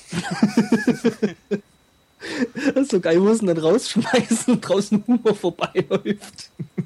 [2.55, 6.53] Das ist so geil, wo es ihn dann rausschmeißen und draußen Humor vorbeiläuft.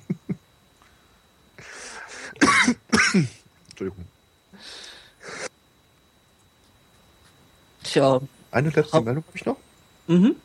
[3.70, 4.04] Entschuldigung.
[7.82, 8.20] Tja.
[8.50, 9.56] Eine letzte Hab- Meldung habe ich noch.
[10.06, 10.36] Mhm.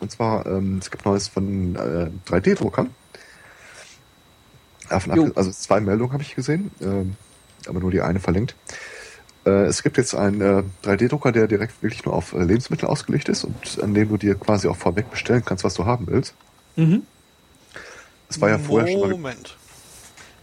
[0.00, 2.90] Und zwar, ähm, es gibt Neues von äh, 3D-Druckern.
[4.88, 5.22] Davon Jo.
[5.24, 7.16] abge- Also zwei Meldungen habe ich gesehen, ähm,
[7.68, 8.56] aber nur die eine verlinkt.
[9.46, 13.28] Äh, es gibt jetzt einen äh, 3D-Drucker, der direkt wirklich nur auf äh, Lebensmittel ausgelegt
[13.28, 16.34] ist und an dem du dir quasi auch vorweg bestellen kannst, was du haben willst.
[16.76, 17.02] Mhm.
[18.28, 19.56] Es war ja vorher schon mal, Moment.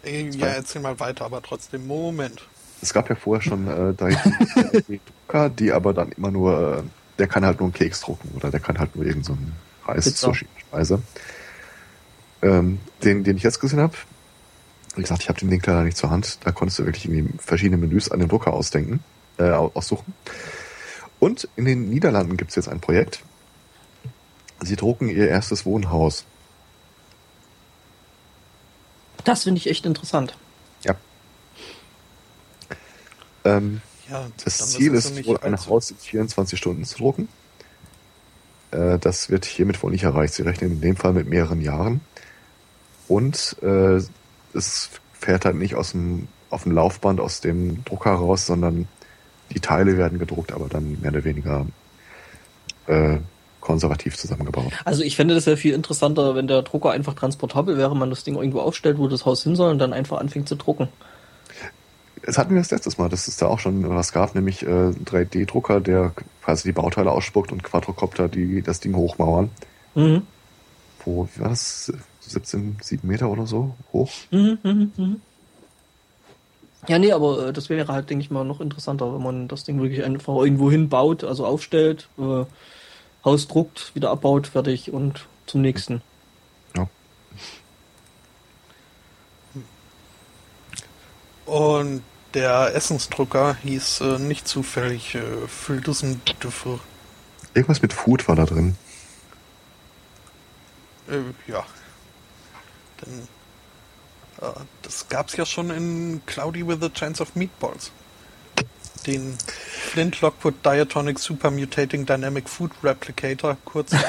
[0.03, 2.47] Äh, Ja, erzähl mal weiter, aber trotzdem, Moment.
[2.81, 6.83] es gab ja vorher schon äh, 3D-Drucker, die aber dann immer nur, äh,
[7.17, 9.53] der kann halt nur einen Keks drucken oder der kann halt nur irgendeinen so einen
[9.85, 10.27] Reis Pizza.
[10.27, 11.01] zur Speise.
[12.41, 13.95] Ähm, den, den ich jetzt gesehen habe,
[14.95, 17.37] wie gesagt, ich habe den Link leider nicht zur Hand, da konntest du wirklich irgendwie
[17.37, 19.01] verschiedene Menüs an den Drucker ausdenken,
[19.37, 20.13] äh, au- aussuchen.
[21.19, 23.21] Und in den Niederlanden gibt es jetzt ein Projekt.
[24.61, 26.23] Sie drucken ihr erstes Wohnhaus.
[29.23, 30.35] Das finde ich echt interessant.
[30.83, 30.95] Ja.
[33.45, 37.27] Ähm, Ja, Das Ziel ist wohl, ein Haus in 24 Stunden zu drucken.
[38.71, 40.33] Äh, das wird hiermit wohl nicht erreicht.
[40.33, 42.01] Sie rechnen in dem Fall mit mehreren Jahren.
[43.07, 43.99] Und äh,
[44.53, 48.87] es fährt halt nicht aus dem, auf dem Laufband aus dem Drucker raus, sondern
[49.51, 51.65] die Teile werden gedruckt, aber dann mehr oder weniger
[52.87, 53.17] äh,
[53.59, 54.71] konservativ zusammengebaut.
[54.85, 58.23] Also ich fände das ja viel interessanter, wenn der Drucker einfach transportabel wäre, man das
[58.23, 60.87] Ding irgendwo aufstellt, wo das Haus hin soll und dann einfach anfängt zu drucken.
[62.21, 64.89] Es hatten wir das letztes Mal, dass es da auch schon was gab, nämlich äh,
[64.89, 66.13] 3D-Drucker, der
[66.43, 69.49] quasi die Bauteile ausspuckt und Quadrocopter, die das Ding hochmauern.
[69.95, 70.23] Mhm.
[71.05, 71.91] Wo, wie war das?
[72.21, 74.11] 17, 7 Meter oder so hoch?
[74.31, 75.21] Mhm, mhm, mhm.
[76.87, 79.63] Ja, nee, aber äh, das wäre halt, denke ich mal, noch interessanter, wenn man das
[79.63, 82.45] Ding wirklich einfach irgendwo hinbaut, also aufstellt, äh,
[83.23, 86.01] Haus druckt, wieder abbaut, fertig und zum nächsten.
[86.75, 86.87] Ja.
[91.45, 96.79] Und der Essensdrucker hieß äh, nicht zufällig äh, Fülldusen Düffel.
[97.53, 98.75] Irgendwas mit Food war da drin.
[101.09, 101.65] Äh, ja.
[103.01, 103.27] Denn
[104.41, 107.91] äh, das gab's ja schon in Cloudy with a Chance of Meatballs.
[109.05, 109.37] Den
[109.91, 113.91] Flint Lockwood Diatonic Super Mutating Dynamic Food Replicator, kurz.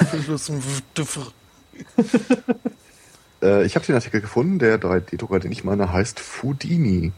[3.42, 7.12] Äh, ich habe den Artikel gefunden, der 3D-Drucker, den ich meine, heißt Foodini.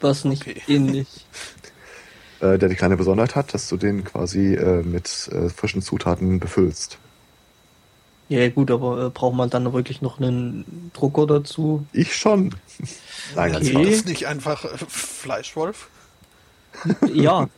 [0.00, 0.60] Was nicht Okay.
[0.68, 1.26] ähnlich.
[2.40, 6.38] Äh, der die kleine Besonderheit hat, dass du den quasi äh, mit äh, frischen Zutaten
[6.38, 6.98] befüllst.
[8.28, 11.86] Ja, gut, aber äh, braucht man dann wirklich noch einen Drucker dazu?
[11.92, 12.54] Ich schon.
[13.36, 13.76] Nein, ganz Okay.
[13.76, 15.88] War das nicht einfach äh, Fleischwolf?
[17.12, 17.48] Ja.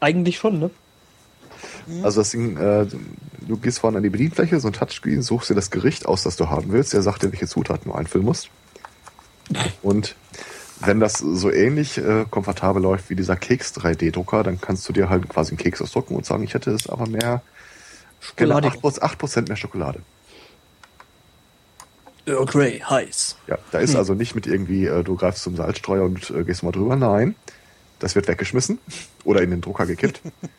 [0.00, 0.70] Eigentlich schon, ne?
[2.02, 2.86] Also das Ding, äh,
[3.46, 6.36] du gehst vorne an die Bedienfläche, so ein Touchscreen, suchst dir das Gericht aus, das
[6.36, 6.92] du haben willst.
[6.92, 8.50] Der sagt dir, welche Zutaten du einfüllen musst.
[9.82, 10.14] Und
[10.80, 15.08] wenn das so ähnlich äh, komfortabel läuft wie dieser Keks 3D-Drucker, dann kannst du dir
[15.08, 17.42] halt quasi einen Keks ausdrucken und sagen, ich hätte es aber mehr
[18.36, 20.00] gerne 8%, 8 mehr Schokolade.
[22.26, 23.36] Earl Grey, heiß.
[23.46, 23.98] Ja, da ist hm.
[23.98, 26.96] also nicht mit irgendwie, äh, du greifst zum Salzstreuer und äh, gehst mal drüber.
[26.96, 27.34] Nein,
[27.98, 28.78] das wird weggeschmissen
[29.24, 30.20] oder in den Drucker gekippt.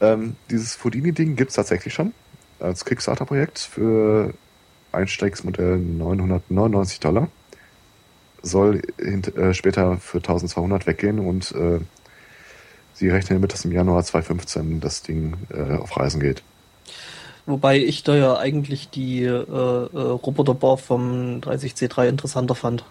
[0.00, 2.12] ähm, dieses Fudini-Ding gibt es tatsächlich schon
[2.58, 4.34] als Kickstarter-Projekt für
[4.92, 7.28] Einsteigsmodell 999 Dollar.
[8.42, 11.80] Soll äh, später für 1200 weggehen und äh,
[13.00, 16.42] sie rechnen damit, dass im Januar 2015 das Ding äh, auf Reisen geht.
[17.46, 22.84] Wobei ich da ja eigentlich die äh, äh, Roboterbar vom 30C3 interessanter fand.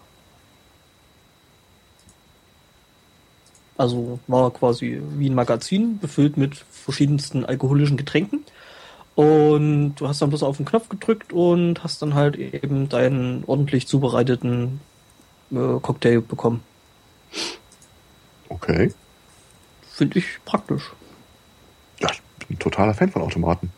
[3.77, 8.43] Also war quasi wie ein Magazin, befüllt mit verschiedensten alkoholischen Getränken.
[9.15, 13.43] Und du hast dann bloß auf den Knopf gedrückt und hast dann halt eben deinen
[13.45, 14.81] ordentlich zubereiteten
[15.51, 16.61] äh, Cocktail bekommen.
[18.49, 18.91] Okay.
[19.99, 20.93] Finde ich praktisch.
[21.99, 23.69] Ja, ich bin ein totaler Fan von Automaten.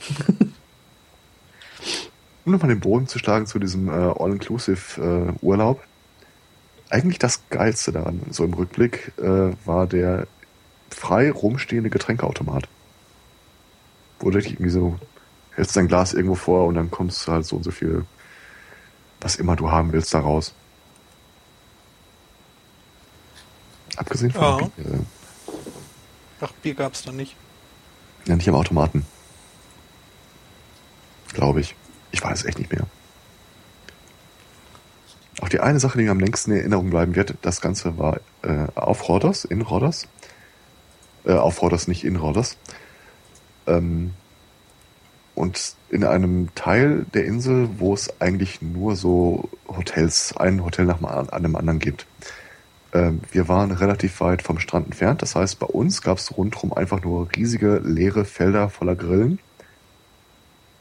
[2.44, 5.84] um nochmal den Boden zu schlagen zu diesem äh, All-Inclusive äh, Urlaub.
[6.90, 10.26] Eigentlich das Geilste daran, so im Rückblick, äh, war der
[10.90, 12.68] frei rumstehende Getränkeautomat
[14.18, 14.98] wo du irgendwie so
[15.54, 18.04] hältst dein Glas irgendwo vor und dann kommst du halt so und so viel,
[19.20, 20.54] was immer du haben willst, da raus.
[23.96, 24.84] Abgesehen von ja.
[26.40, 27.36] Ach, Bier gab's da nicht.
[28.26, 29.04] Ja, nicht am Automaten.
[31.32, 31.74] Glaube ich.
[32.10, 32.86] Ich weiß echt nicht mehr.
[35.40, 38.20] Auch die eine Sache, die mir am längsten in Erinnerung bleiben wird, das Ganze war
[38.42, 40.08] äh, auf Rhodos, in Rhodos.
[41.24, 42.56] Äh, auf Rhodos, nicht in Rhodos.
[43.66, 44.14] Ähm,
[45.34, 51.00] und in einem Teil der Insel, wo es eigentlich nur so Hotels, ein Hotel nach
[51.30, 52.06] einem anderen gibt.
[52.92, 55.22] Ähm, wir waren relativ weit vom Strand entfernt.
[55.22, 59.38] Das heißt, bei uns gab es rundherum einfach nur riesige leere Felder voller Grillen.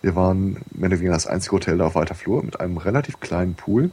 [0.01, 3.19] Wir waren mehr oder weniger das einzige Hotel da auf weiter Flur mit einem relativ
[3.19, 3.91] kleinen Pool,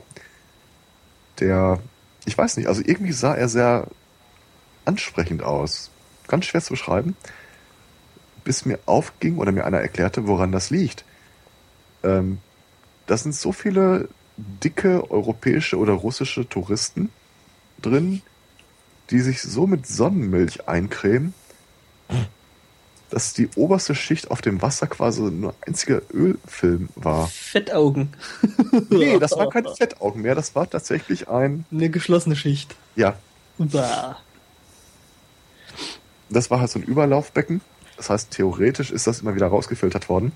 [1.41, 1.81] der,
[2.27, 3.89] ich weiß nicht, also irgendwie sah er sehr
[4.85, 5.91] ansprechend aus.
[6.29, 7.17] Ganz schwer zu beschreiben
[8.45, 11.05] bis mir aufging oder mir einer erklärte, woran das liegt.
[12.05, 12.39] Ähm,
[13.07, 17.11] da sind so viele dicke europäische oder russische Touristen
[17.85, 18.23] drin,
[19.11, 21.35] die sich so mit Sonnenmilch eincremen,
[23.11, 27.29] dass die oberste Schicht auf dem Wasser quasi nur einziger Ölfilm war.
[27.29, 28.15] Fettaugen.
[28.91, 31.65] nee, das war keine Fettaugen mehr, das war tatsächlich ein.
[31.71, 32.75] Eine geschlossene Schicht.
[32.97, 33.17] Ja.
[33.59, 34.19] Bah.
[36.31, 37.61] Das war halt so ein Überlaufbecken
[37.97, 40.33] das heißt, theoretisch ist das immer wieder rausgefiltert worden.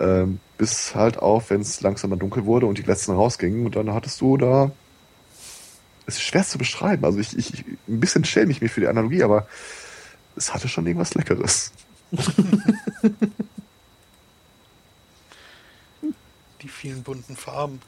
[0.00, 3.66] Ähm, bis halt auf, wenn es langsam mal dunkel wurde und die letzten rausgingen.
[3.66, 4.70] Und dann hattest du da.
[6.06, 7.04] Es ist schwer zu beschreiben.
[7.04, 9.46] Also ich, ich ein bisschen schäme ich mich für die Analogie, aber
[10.36, 11.72] es hatte schon irgendwas Leckeres.
[16.62, 17.80] die vielen bunten Farben.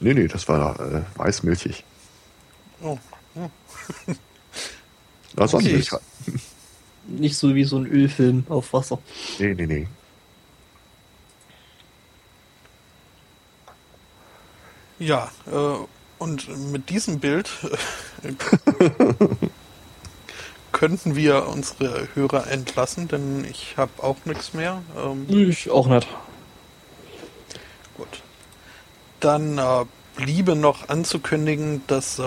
[0.00, 1.84] Nee, nee, das war äh, weißmilchig.
[2.82, 2.98] Oh.
[3.34, 3.50] oh.
[5.36, 5.82] Da ist okay.
[7.06, 8.98] Nicht so wie so ein Ölfilm auf Wasser.
[9.38, 9.86] Nee, nee, nee.
[14.98, 15.76] Ja, äh,
[16.20, 17.50] und mit diesem Bild
[18.22, 18.32] äh,
[20.72, 24.82] könnten wir unsere Hörer entlassen, denn ich habe auch nichts mehr.
[24.96, 26.06] Ähm, ich auch nicht.
[27.96, 28.22] Gut.
[29.20, 29.84] Dann äh,
[30.16, 32.22] bliebe noch anzukündigen, dass äh,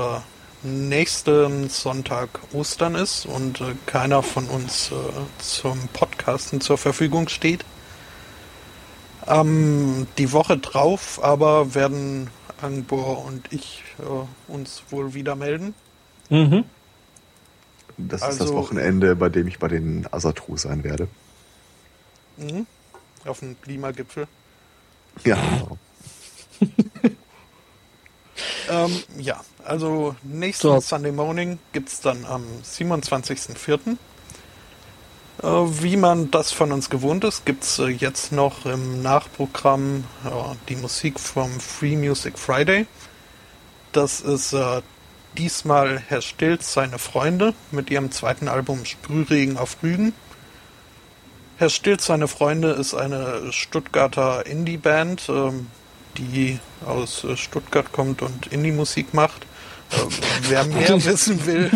[0.64, 4.96] nächsten Sonntag Ostern ist und äh, keiner von uns äh,
[5.40, 7.64] zum Podcasten zur Verfügung steht.
[9.28, 12.30] Ähm, die Woche drauf aber werden
[12.64, 15.74] Angbor und ich äh, uns wohl wieder melden.
[16.30, 16.64] Mhm.
[17.98, 21.08] Das ist also, das Wochenende, bei dem ich bei den Asatru sein werde.
[22.38, 22.66] Mhm.
[23.26, 24.28] Auf dem Klimagipfel.
[25.24, 25.38] Ja.
[28.70, 30.80] ähm, ja, also nächsten so.
[30.80, 33.98] Sunday Morning gibt es dann am 27.04.
[35.42, 40.04] Äh, wie man das von uns gewohnt ist, gibt es äh, jetzt noch im Nachprogramm
[40.70, 42.86] die Musik vom Free Music Friday.
[43.92, 44.82] Das ist äh,
[45.38, 50.14] diesmal Herr Stilz, seine Freunde, mit ihrem zweiten Album Sprühregen auf Rügen.
[51.58, 55.68] Herr Stilz, seine Freunde ist eine Stuttgarter Indie-Band, ähm,
[56.18, 59.46] die aus Stuttgart kommt und Indie-Musik macht.
[60.48, 61.72] Wer mehr wissen will,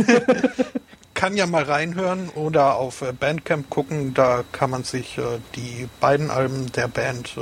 [1.18, 4.14] kann ja mal reinhören oder auf äh, Bandcamp gucken.
[4.14, 5.20] Da kann man sich
[5.56, 7.36] die beiden Alben der Band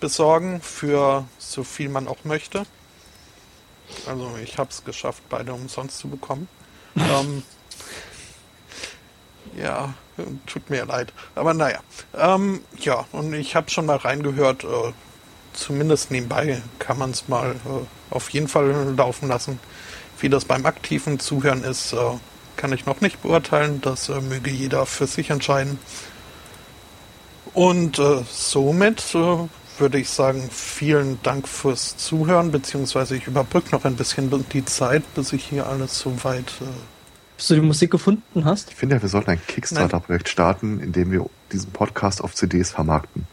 [0.00, 2.64] besorgen für so viel man auch möchte.
[4.06, 6.48] Also ich habe es geschafft, beide umsonst zu bekommen.
[6.96, 7.42] ähm,
[9.56, 9.94] ja,
[10.46, 11.12] tut mir leid.
[11.34, 11.80] Aber naja.
[12.16, 14.64] Ähm, ja, und ich habe schon mal reingehört.
[14.64, 14.92] Äh,
[15.52, 19.60] zumindest nebenbei kann man es mal äh, auf jeden Fall laufen lassen.
[20.18, 21.96] Wie das beim aktiven Zuhören ist, äh,
[22.56, 23.80] kann ich noch nicht beurteilen.
[23.80, 25.78] Das äh, möge jeder für sich entscheiden.
[27.52, 29.36] Und äh, somit äh,
[29.78, 35.02] würde ich sagen, vielen Dank fürs Zuhören, beziehungsweise ich überbrücke noch ein bisschen die Zeit,
[35.14, 36.52] bis ich hier alles soweit.
[36.60, 36.66] Äh
[37.36, 38.70] bis du die Musik gefunden hast?
[38.70, 42.70] Ich finde ja, wir sollten ein Kickstarter-Projekt starten, in dem wir diesen Podcast auf CDs
[42.70, 43.26] vermarkten.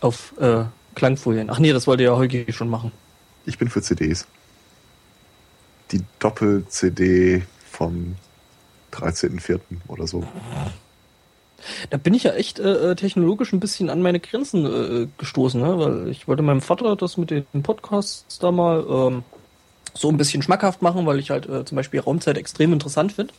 [0.00, 0.64] Auf äh,
[0.94, 1.48] Klangfolien.
[1.50, 2.92] Ach nee, das wollte ja Holgi schon machen.
[3.46, 4.26] Ich bin für CDs.
[5.92, 8.16] Die Doppel-CD vom
[8.92, 9.60] 13.04.
[9.88, 10.24] oder so.
[11.90, 15.60] Da bin ich ja echt äh, äh, technologisch ein bisschen an meine Grenzen äh, gestoßen,
[15.60, 15.78] ne?
[15.78, 19.22] weil ich wollte meinem Vater das mit den Podcasts da mal ähm,
[19.94, 23.32] so ein bisschen schmackhaft machen, weil ich halt äh, zum Beispiel Raumzeit extrem interessant finde.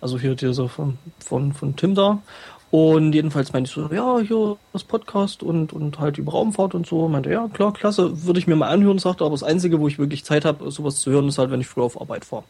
[0.00, 2.22] Also hier diese von, von, von Tim da.
[2.70, 6.86] Und jedenfalls meinte ich so, ja, hier das Podcast und, und halt über Raumfahrt und
[6.86, 7.06] so.
[7.08, 9.98] Meinte, ja, klar, klasse, würde ich mir mal anhören, sagte, aber das Einzige, wo ich
[9.98, 12.42] wirklich Zeit habe, sowas zu hören, ist halt, wenn ich früher auf Arbeit fahre.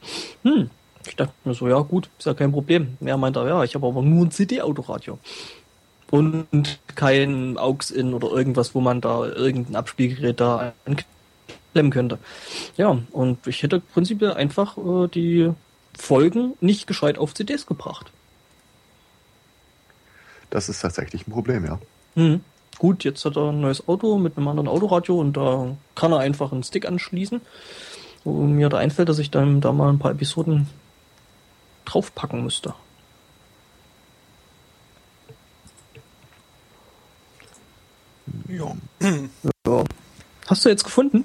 [0.42, 0.70] Hm,
[1.06, 2.96] ich dachte mir so, ja gut, ist ja kein Problem.
[3.00, 5.18] Er meinte, ja, ich habe aber nur ein CD-Autoradio.
[6.10, 12.18] Und kein AUX-In oder irgendwas, wo man da irgendein Abspielgerät da anklemmen könnte.
[12.76, 15.50] Ja, und ich hätte prinzipiell einfach äh, die
[15.98, 18.12] Folgen nicht gescheit auf CDs gebracht.
[20.50, 21.78] Das ist tatsächlich ein Problem, ja.
[22.14, 22.40] Hm.
[22.78, 26.18] Gut, jetzt hat er ein neues Auto mit einem anderen Autoradio und da kann er
[26.18, 27.40] einfach einen Stick anschließen.
[28.24, 30.68] Und mir da einfällt, dass ich dann da mal ein paar Episoden
[31.84, 32.74] draufpacken müsste.
[38.48, 38.76] Ja.
[39.66, 39.84] ja.
[40.46, 41.24] Hast du jetzt gefunden?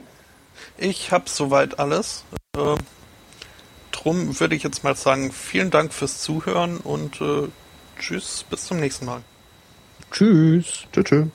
[0.77, 2.23] Ich habe soweit alles.
[2.55, 2.75] Äh,
[3.91, 7.47] drum würde ich jetzt mal sagen, vielen Dank fürs Zuhören und äh,
[7.99, 9.21] tschüss, bis zum nächsten Mal.
[10.11, 10.85] Tschüss.
[10.91, 11.05] Tschüss.
[11.05, 11.27] tschüss.